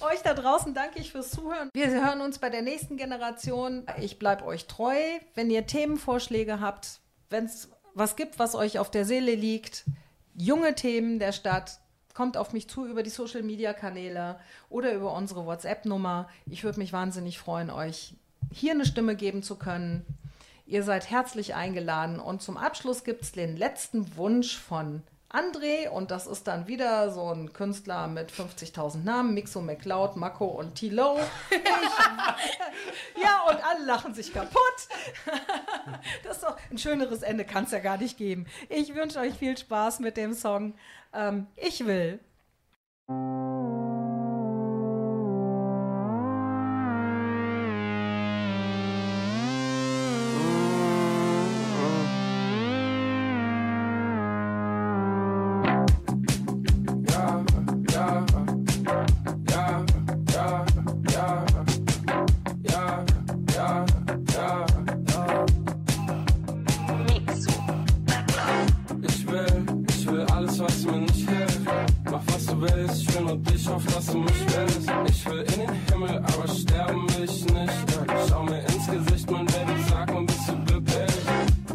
Euch 0.00 0.22
da 0.22 0.34
draußen 0.34 0.74
danke 0.74 1.00
ich 1.00 1.12
fürs 1.12 1.30
Zuhören. 1.30 1.70
Wir 1.72 1.90
hören 1.90 2.20
uns 2.20 2.38
bei 2.38 2.50
der 2.50 2.62
nächsten 2.62 2.96
Generation. 2.96 3.84
Ich 4.00 4.18
bleibe 4.18 4.44
euch 4.44 4.66
treu. 4.66 4.94
Wenn 5.34 5.50
ihr 5.50 5.66
Themenvorschläge 5.66 6.60
habt, 6.60 7.00
wenn 7.30 7.46
es 7.46 7.70
was 7.94 8.14
gibt, 8.14 8.38
was 8.38 8.54
euch 8.54 8.78
auf 8.78 8.90
der 8.90 9.04
Seele 9.04 9.34
liegt, 9.34 9.84
junge 10.34 10.74
Themen 10.74 11.18
der 11.18 11.32
Stadt, 11.32 11.80
kommt 12.14 12.36
auf 12.36 12.52
mich 12.52 12.68
zu 12.68 12.86
über 12.86 13.02
die 13.02 13.10
Social 13.10 13.42
Media 13.42 13.72
Kanäle 13.72 14.38
oder 14.70 14.92
über 14.92 15.12
unsere 15.12 15.46
WhatsApp-Nummer. 15.46 16.28
Ich 16.46 16.64
würde 16.64 16.78
mich 16.78 16.92
wahnsinnig 16.92 17.38
freuen, 17.38 17.70
euch 17.70 18.14
hier 18.52 18.72
eine 18.72 18.86
Stimme 18.86 19.16
geben 19.16 19.42
zu 19.42 19.56
können. 19.56 20.04
Ihr 20.66 20.82
seid 20.82 21.10
herzlich 21.10 21.54
eingeladen. 21.54 22.20
Und 22.20 22.42
zum 22.42 22.56
Abschluss 22.56 23.04
gibt 23.04 23.22
es 23.22 23.32
den 23.32 23.56
letzten 23.56 24.16
Wunsch 24.16 24.58
von 24.58 25.02
André. 25.30 25.88
Und 25.88 26.10
das 26.10 26.26
ist 26.26 26.46
dann 26.46 26.66
wieder 26.68 27.10
so 27.10 27.32
ein 27.32 27.52
Künstler 27.52 28.06
mit 28.06 28.30
50.000 28.30 29.02
Namen. 29.04 29.34
Mixo, 29.34 29.60
McLeod, 29.60 30.16
Mako 30.16 30.46
und 30.46 30.74
Tilo. 30.74 31.18
Ja, 33.20 33.42
und 33.48 33.64
alle 33.64 33.84
lachen 33.84 34.14
sich 34.14 34.32
kaputt. 34.32 34.58
Das 36.22 36.36
ist 36.36 36.44
doch 36.44 36.56
ein 36.70 36.78
schöneres 36.78 37.22
Ende 37.22 37.44
kann 37.44 37.64
es 37.64 37.70
ja 37.70 37.78
gar 37.78 37.96
nicht 37.96 38.18
geben. 38.18 38.46
Ich 38.68 38.94
wünsche 38.94 39.18
euch 39.18 39.34
viel 39.34 39.56
Spaß 39.56 40.00
mit 40.00 40.16
dem 40.16 40.34
Song. 40.34 40.74
Ähm, 41.12 41.46
ich 41.56 41.86
will. 41.86 42.20
was 70.60 70.84
mir 70.84 70.98
nicht 70.98 71.28
hilft. 71.28 71.60
Mach 72.04 72.20
was 72.26 72.46
du 72.46 72.60
willst, 72.60 73.02
ich 73.02 73.14
will 73.14 73.24
nur 73.24 73.36
dich, 73.36 73.68
auf 73.68 73.84
dass 73.86 74.06
du 74.06 74.18
mich 74.18 74.44
willst. 74.56 74.90
Ich 75.08 75.26
will 75.26 75.40
in 75.40 75.60
den 75.60 75.74
Himmel, 75.90 76.18
aber 76.18 76.48
sterbe 76.48 76.96
mich 76.96 77.44
nicht. 77.44 78.28
Schau 78.28 78.42
mir 78.42 78.60
ins 78.60 78.86
Gesicht, 78.86 79.30
mein 79.30 79.46
Baby, 79.46 79.72
sag 79.88 80.12
mir, 80.12 80.26
bist 80.26 80.48
du 80.48 80.64
glücklich? 80.64 81.14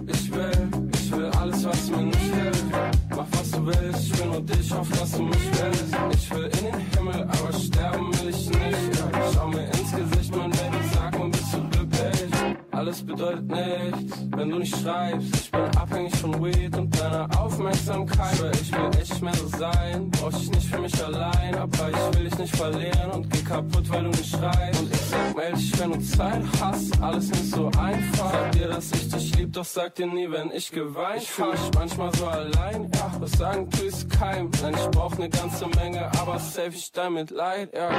Ich 0.07 0.33
will, 0.33 0.69
ich 0.93 1.11
will 1.11 1.31
alles, 1.39 1.65
was 1.65 1.89
mir 1.91 2.03
nicht 2.03 2.19
hilft. 2.19 2.65
Mach 3.09 3.25
was 3.31 3.51
du 3.51 3.65
willst, 3.65 4.07
ich 4.07 4.19
will 4.19 4.27
nur 4.27 4.41
dich, 4.41 4.73
auf 4.73 4.89
dass 4.89 5.11
du 5.11 5.23
mich 5.23 5.49
willst. 5.61 5.95
Ich 6.13 6.31
will 6.35 6.45
in 6.45 6.65
den 6.65 6.79
Himmel, 6.95 7.23
aber 7.23 7.53
sterbe 7.53 8.03
mich 8.03 8.49
nicht. 8.49 9.03
Schau 9.33 9.47
mir 9.47 9.65
ins 9.65 9.91
Gesicht, 9.91 10.35
mein 10.35 10.51
Baby, 10.51 10.77
sag 10.93 11.19
mir, 11.19 11.29
bist 11.29 11.53
du 11.53 11.69
glücklich? 11.69 12.33
Alles 12.71 13.05
bedeutet 13.05 13.45
nichts, 13.45 14.25
wenn 14.35 14.49
du 14.49 14.59
nicht 14.59 14.75
schreibst. 14.75 15.35
Ich 15.35 15.51
bin 15.51 15.77
abhängig 15.77 16.15
von 16.15 16.43
Weed 16.43 16.75
und 16.77 16.99
deiner 16.99 17.29
Aufmerksamkeit. 17.63 18.41
Weil 18.41 18.51
ich 18.61 18.71
will 18.71 19.01
echt 19.01 19.21
mehr 19.21 19.33
so 19.35 19.47
sein, 19.57 20.11
brauch 20.11 20.31
ich 20.31 20.49
nicht 20.51 20.67
für 20.67 20.79
mich 20.79 21.03
allein. 21.03 21.55
Aber 21.55 21.89
ich 21.89 22.17
will 22.17 22.29
dich 22.29 22.37
nicht 22.37 22.55
verlieren 22.55 23.11
und 23.11 23.29
geh 23.29 23.41
kaputt, 23.41 23.89
weil 23.89 24.03
du 24.03 24.09
nicht 24.09 24.29
schreibst. 24.29 25.02
Dich, 25.51 25.79
wenn 25.79 25.91
du 25.91 25.99
Zeit 25.99 26.41
hast, 26.61 27.01
alles 27.01 27.29
nicht 27.29 27.51
so 27.51 27.67
einfach. 27.77 28.31
Sag 28.31 28.51
dir, 28.53 28.67
dass 28.69 28.91
ich 28.91 29.09
dich 29.09 29.35
lieb, 29.35 29.53
doch 29.53 29.65
sag 29.65 29.95
dir 29.95 30.07
nie, 30.07 30.31
wenn 30.31 30.51
ich 30.51 30.71
geweint 30.71 31.23
fühl 31.23 31.51
mich 31.51 31.71
manchmal 31.75 32.15
so 32.15 32.27
allein, 32.27 32.89
ja. 32.95 33.11
Was 33.19 33.31
sagen 33.33 33.69
tu 33.69 33.83
ich's 33.83 34.07
keim? 34.07 34.49
Nein, 34.61 34.73
ich 34.73 34.87
brauch 34.91 35.17
ne 35.17 35.29
ganze 35.29 35.67
Menge, 35.67 36.05
aber 36.19 36.39
safe 36.39 36.69
ich 36.69 36.91
damit 36.91 37.29
leid, 37.29 37.73
ja. 37.73 37.89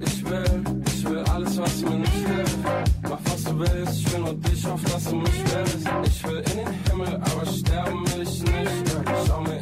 Ich 0.00 0.24
will, 0.24 0.64
ich 0.86 1.08
will 1.08 1.24
alles, 1.32 1.58
was 1.58 1.82
mir 1.82 1.96
nicht 1.96 2.12
hilft. 2.12 2.58
Mach 3.02 3.18
was 3.24 3.44
du 3.44 3.58
willst, 3.58 4.00
ich 4.00 4.12
will 4.12 4.20
nur 4.20 4.34
dich, 4.34 4.66
auf 4.66 4.82
dass 4.84 5.04
du 5.04 5.16
mich 5.16 5.44
willst. 5.54 5.88
Ich 6.06 6.24
will 6.24 6.38
in 6.38 6.56
den 6.56 6.84
Himmel, 6.90 7.14
aber 7.14 7.46
sterben 7.46 8.12
will 8.12 8.22
ich 8.22 8.42
nicht. 8.42 8.52
Ja. 8.52 9.24
Schau 9.26 9.40
mir 9.42 9.55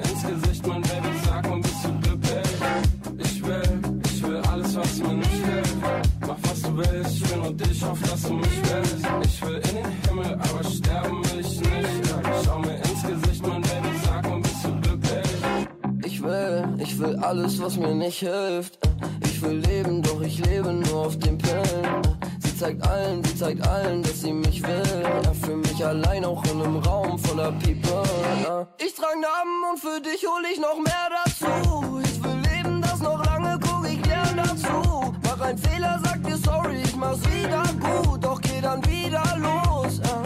auf 7.90 8.00
dass 8.02 8.30
mich 8.30 8.60
willst. 8.70 9.06
Ich 9.24 9.42
will 9.46 9.56
in 9.56 9.76
den 9.76 10.08
Himmel, 10.08 10.34
aber 10.34 10.64
sterben 10.64 11.24
will 11.24 11.40
ich 11.40 11.60
nicht. 11.60 12.14
Schau 12.44 12.58
mir 12.58 12.76
ins 12.76 13.02
Gesicht, 13.02 13.46
mein 13.46 13.62
Baby, 13.62 13.88
sag 14.04 14.28
mal, 14.28 14.40
bist 14.40 14.64
du 14.64 14.80
glücklich? 14.80 15.30
Ich 16.04 16.22
will, 16.22 16.64
ich 16.78 16.98
will 16.98 17.16
alles, 17.16 17.60
was 17.62 17.76
mir 17.76 17.94
nicht 17.94 18.18
hilft. 18.18 18.78
Ich 19.24 19.42
will 19.42 19.58
leben, 19.58 20.02
doch 20.02 20.20
ich 20.20 20.38
lebe 20.44 20.72
nur 20.72 21.06
auf 21.06 21.18
den 21.18 21.38
Pillen. 21.38 22.02
Sie 22.38 22.56
zeigt 22.56 22.86
allen, 22.86 23.22
sie 23.24 23.36
zeigt 23.36 23.66
allen, 23.66 24.02
dass 24.02 24.20
sie 24.22 24.32
mich 24.32 24.62
will. 24.62 25.02
Ja, 25.24 25.32
für 25.32 25.56
mich 25.56 25.84
allein 25.84 26.24
auch 26.24 26.44
in 26.44 26.62
einem 26.62 26.76
Raum 26.78 27.18
voller 27.18 27.52
People. 27.52 28.02
Ja. 28.44 28.66
Ich 28.78 28.94
trag 28.94 29.14
Namen 29.14 29.70
und 29.70 29.78
für 29.80 30.00
dich 30.00 30.24
hol 30.26 30.42
ich 30.52 30.60
noch 30.60 30.78
mehr 30.78 31.08
dazu. 31.24 32.00
Ich 32.04 32.22
will 32.22 32.40
leben, 32.52 32.80
das 32.80 33.00
noch 33.00 33.24
lange 33.26 33.58
guck 33.60 33.86
ich 33.88 34.00
gern 34.02 34.36
dazu. 34.36 34.83
Ein 35.44 35.58
Fehler, 35.58 36.00
sag 36.02 36.22
dir 36.24 36.38
sorry, 36.38 36.80
ich 36.82 36.96
mach's 36.96 37.20
wieder 37.30 37.62
gut, 37.78 38.24
doch 38.24 38.40
geh 38.40 38.62
dann 38.62 38.82
wieder 38.86 39.22
los. 39.36 40.00
Ja. 40.02 40.22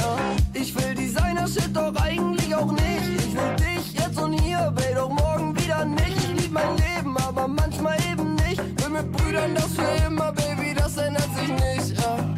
Ja. 0.00 0.16
Ich 0.52 0.74
will 0.74 0.96
Designer-Shit, 0.96 1.70
doch 1.72 1.94
eigentlich 1.94 2.52
auch 2.52 2.72
nicht. 2.72 3.08
Ich 3.18 3.34
will 3.34 3.56
dich 3.56 3.92
jetzt 3.94 4.20
und 4.20 4.32
hier, 4.32 4.58
babe, 4.58 4.94
doch 4.96 5.10
morgen 5.10 5.56
wieder 5.56 5.84
nicht. 5.84 6.18
Ich 6.18 6.42
lieb 6.42 6.52
mein 6.52 6.76
Leben, 6.76 7.16
aber 7.18 7.46
manchmal 7.46 7.98
eben 8.10 8.34
nicht. 8.34 8.58
Will 8.58 8.90
mit 8.90 9.12
Brüdern 9.12 9.54
das 9.54 9.74
für 9.74 10.06
immer, 10.06 10.32
Baby, 10.32 10.74
das 10.74 10.96
ändert 10.96 11.28
sich 11.36 11.48
nicht. 11.48 12.00
Ja. 12.02 12.37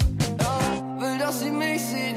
Will, 1.01 1.17
dass 1.17 1.41
sie 1.41 1.51
mich 1.51 1.81
sieht, 1.81 2.17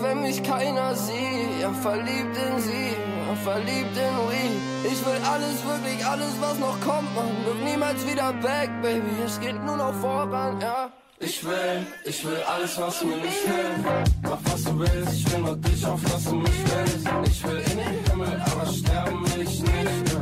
wenn 0.00 0.22
mich 0.22 0.42
keiner 0.42 0.96
sieht. 0.96 1.60
Ja, 1.60 1.72
verliebt 1.72 2.36
in 2.36 2.60
sie, 2.60 2.88
ja, 3.28 3.34
verliebt 3.44 3.96
in 3.96 4.16
Weed. 4.28 4.92
Ich 4.92 5.06
will 5.06 5.20
alles, 5.32 5.64
wirklich 5.64 6.04
alles, 6.04 6.32
was 6.40 6.58
noch 6.58 6.80
kommt, 6.80 7.14
man. 7.14 7.30
Look 7.46 7.62
niemals 7.62 8.04
wieder 8.04 8.32
back, 8.42 8.68
Baby, 8.82 9.22
es 9.24 9.38
geht 9.38 9.62
nur 9.64 9.76
noch 9.76 9.94
voran, 9.94 10.60
ja. 10.60 10.90
Ich 11.20 11.44
will, 11.44 11.86
ich 12.04 12.24
will 12.24 12.42
alles, 12.52 12.76
was 12.80 13.04
mir 13.04 13.16
nicht 13.16 13.42
hilft. 13.46 14.10
Mach 14.22 14.38
was 14.50 14.64
du 14.64 14.78
willst, 14.80 15.12
ich 15.12 15.32
will 15.32 15.40
nur 15.42 15.56
dich, 15.56 15.86
auf 15.86 16.02
dass 16.02 16.24
du 16.24 16.34
mich 16.34 16.60
willst. 16.74 17.08
Ich 17.30 17.44
will 17.44 17.62
in 17.70 17.78
den 17.78 18.10
Himmel, 18.10 18.42
aber 18.44 18.66
sterben 18.66 19.34
will 19.34 19.42
ich 19.42 19.62
nicht. 19.62 20.15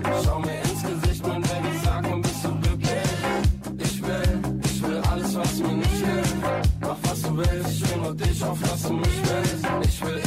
Will 8.44 8.56
nur 8.56 8.56
dich, 8.56 8.62
auf 8.62 8.70
dass 8.70 8.82
du 8.82 8.92
mich 8.94 9.06
willst. 9.08 9.66
Ich 9.88 10.04
will 10.04 10.23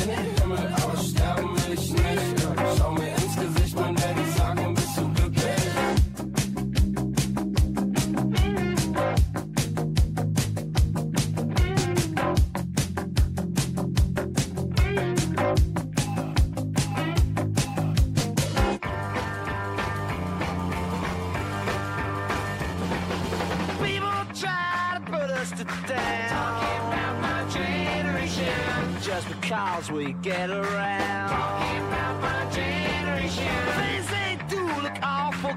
Because 29.57 29.91
we 29.91 30.13
get 30.21 30.51
around. 30.51 31.29
Talking 31.29 31.87
about 31.87 32.21
my 32.21 32.45
generation. 32.51 33.55
Things 33.81 34.07
they 34.07 34.37
do 34.47 34.61
look 34.83 34.97
awful. 35.01 35.49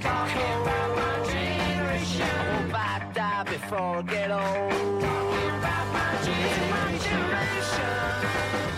Talking 0.00 0.54
about 0.62 0.90
my 0.94 1.14
generation. 1.26 2.22
I 2.22 2.44
hope 2.54 2.74
I 2.74 3.10
die 3.12 3.42
before 3.42 3.96
I 3.96 4.02
get 4.02 4.30
old. 4.30 5.00
Talking 5.02 5.50
about 5.58 5.86
my 5.98 6.10
generation. 6.28 8.06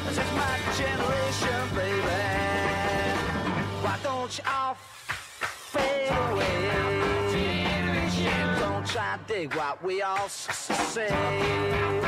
This 0.06 0.18
is 0.24 0.32
my 0.40 0.56
generation, 0.80 1.60
baby. 1.76 2.20
Why 3.84 3.96
don't 4.02 4.32
you 4.38 4.44
I 9.08 9.18
dig 9.28 9.54
what 9.54 9.84
we 9.84 10.02
all 10.02 10.28
say. 10.28 11.06
I'm 11.08 12.02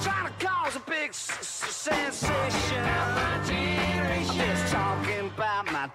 trying 0.00 0.26
to 0.26 0.32
cause 0.44 0.74
a 0.74 0.80
big 0.80 1.14
sensation. 1.14 2.84
I'm 2.84 3.46
just 4.34 4.72
talking 4.72 5.26
about 5.26 5.70
my 5.70 5.88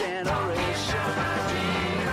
generation. 0.00 2.05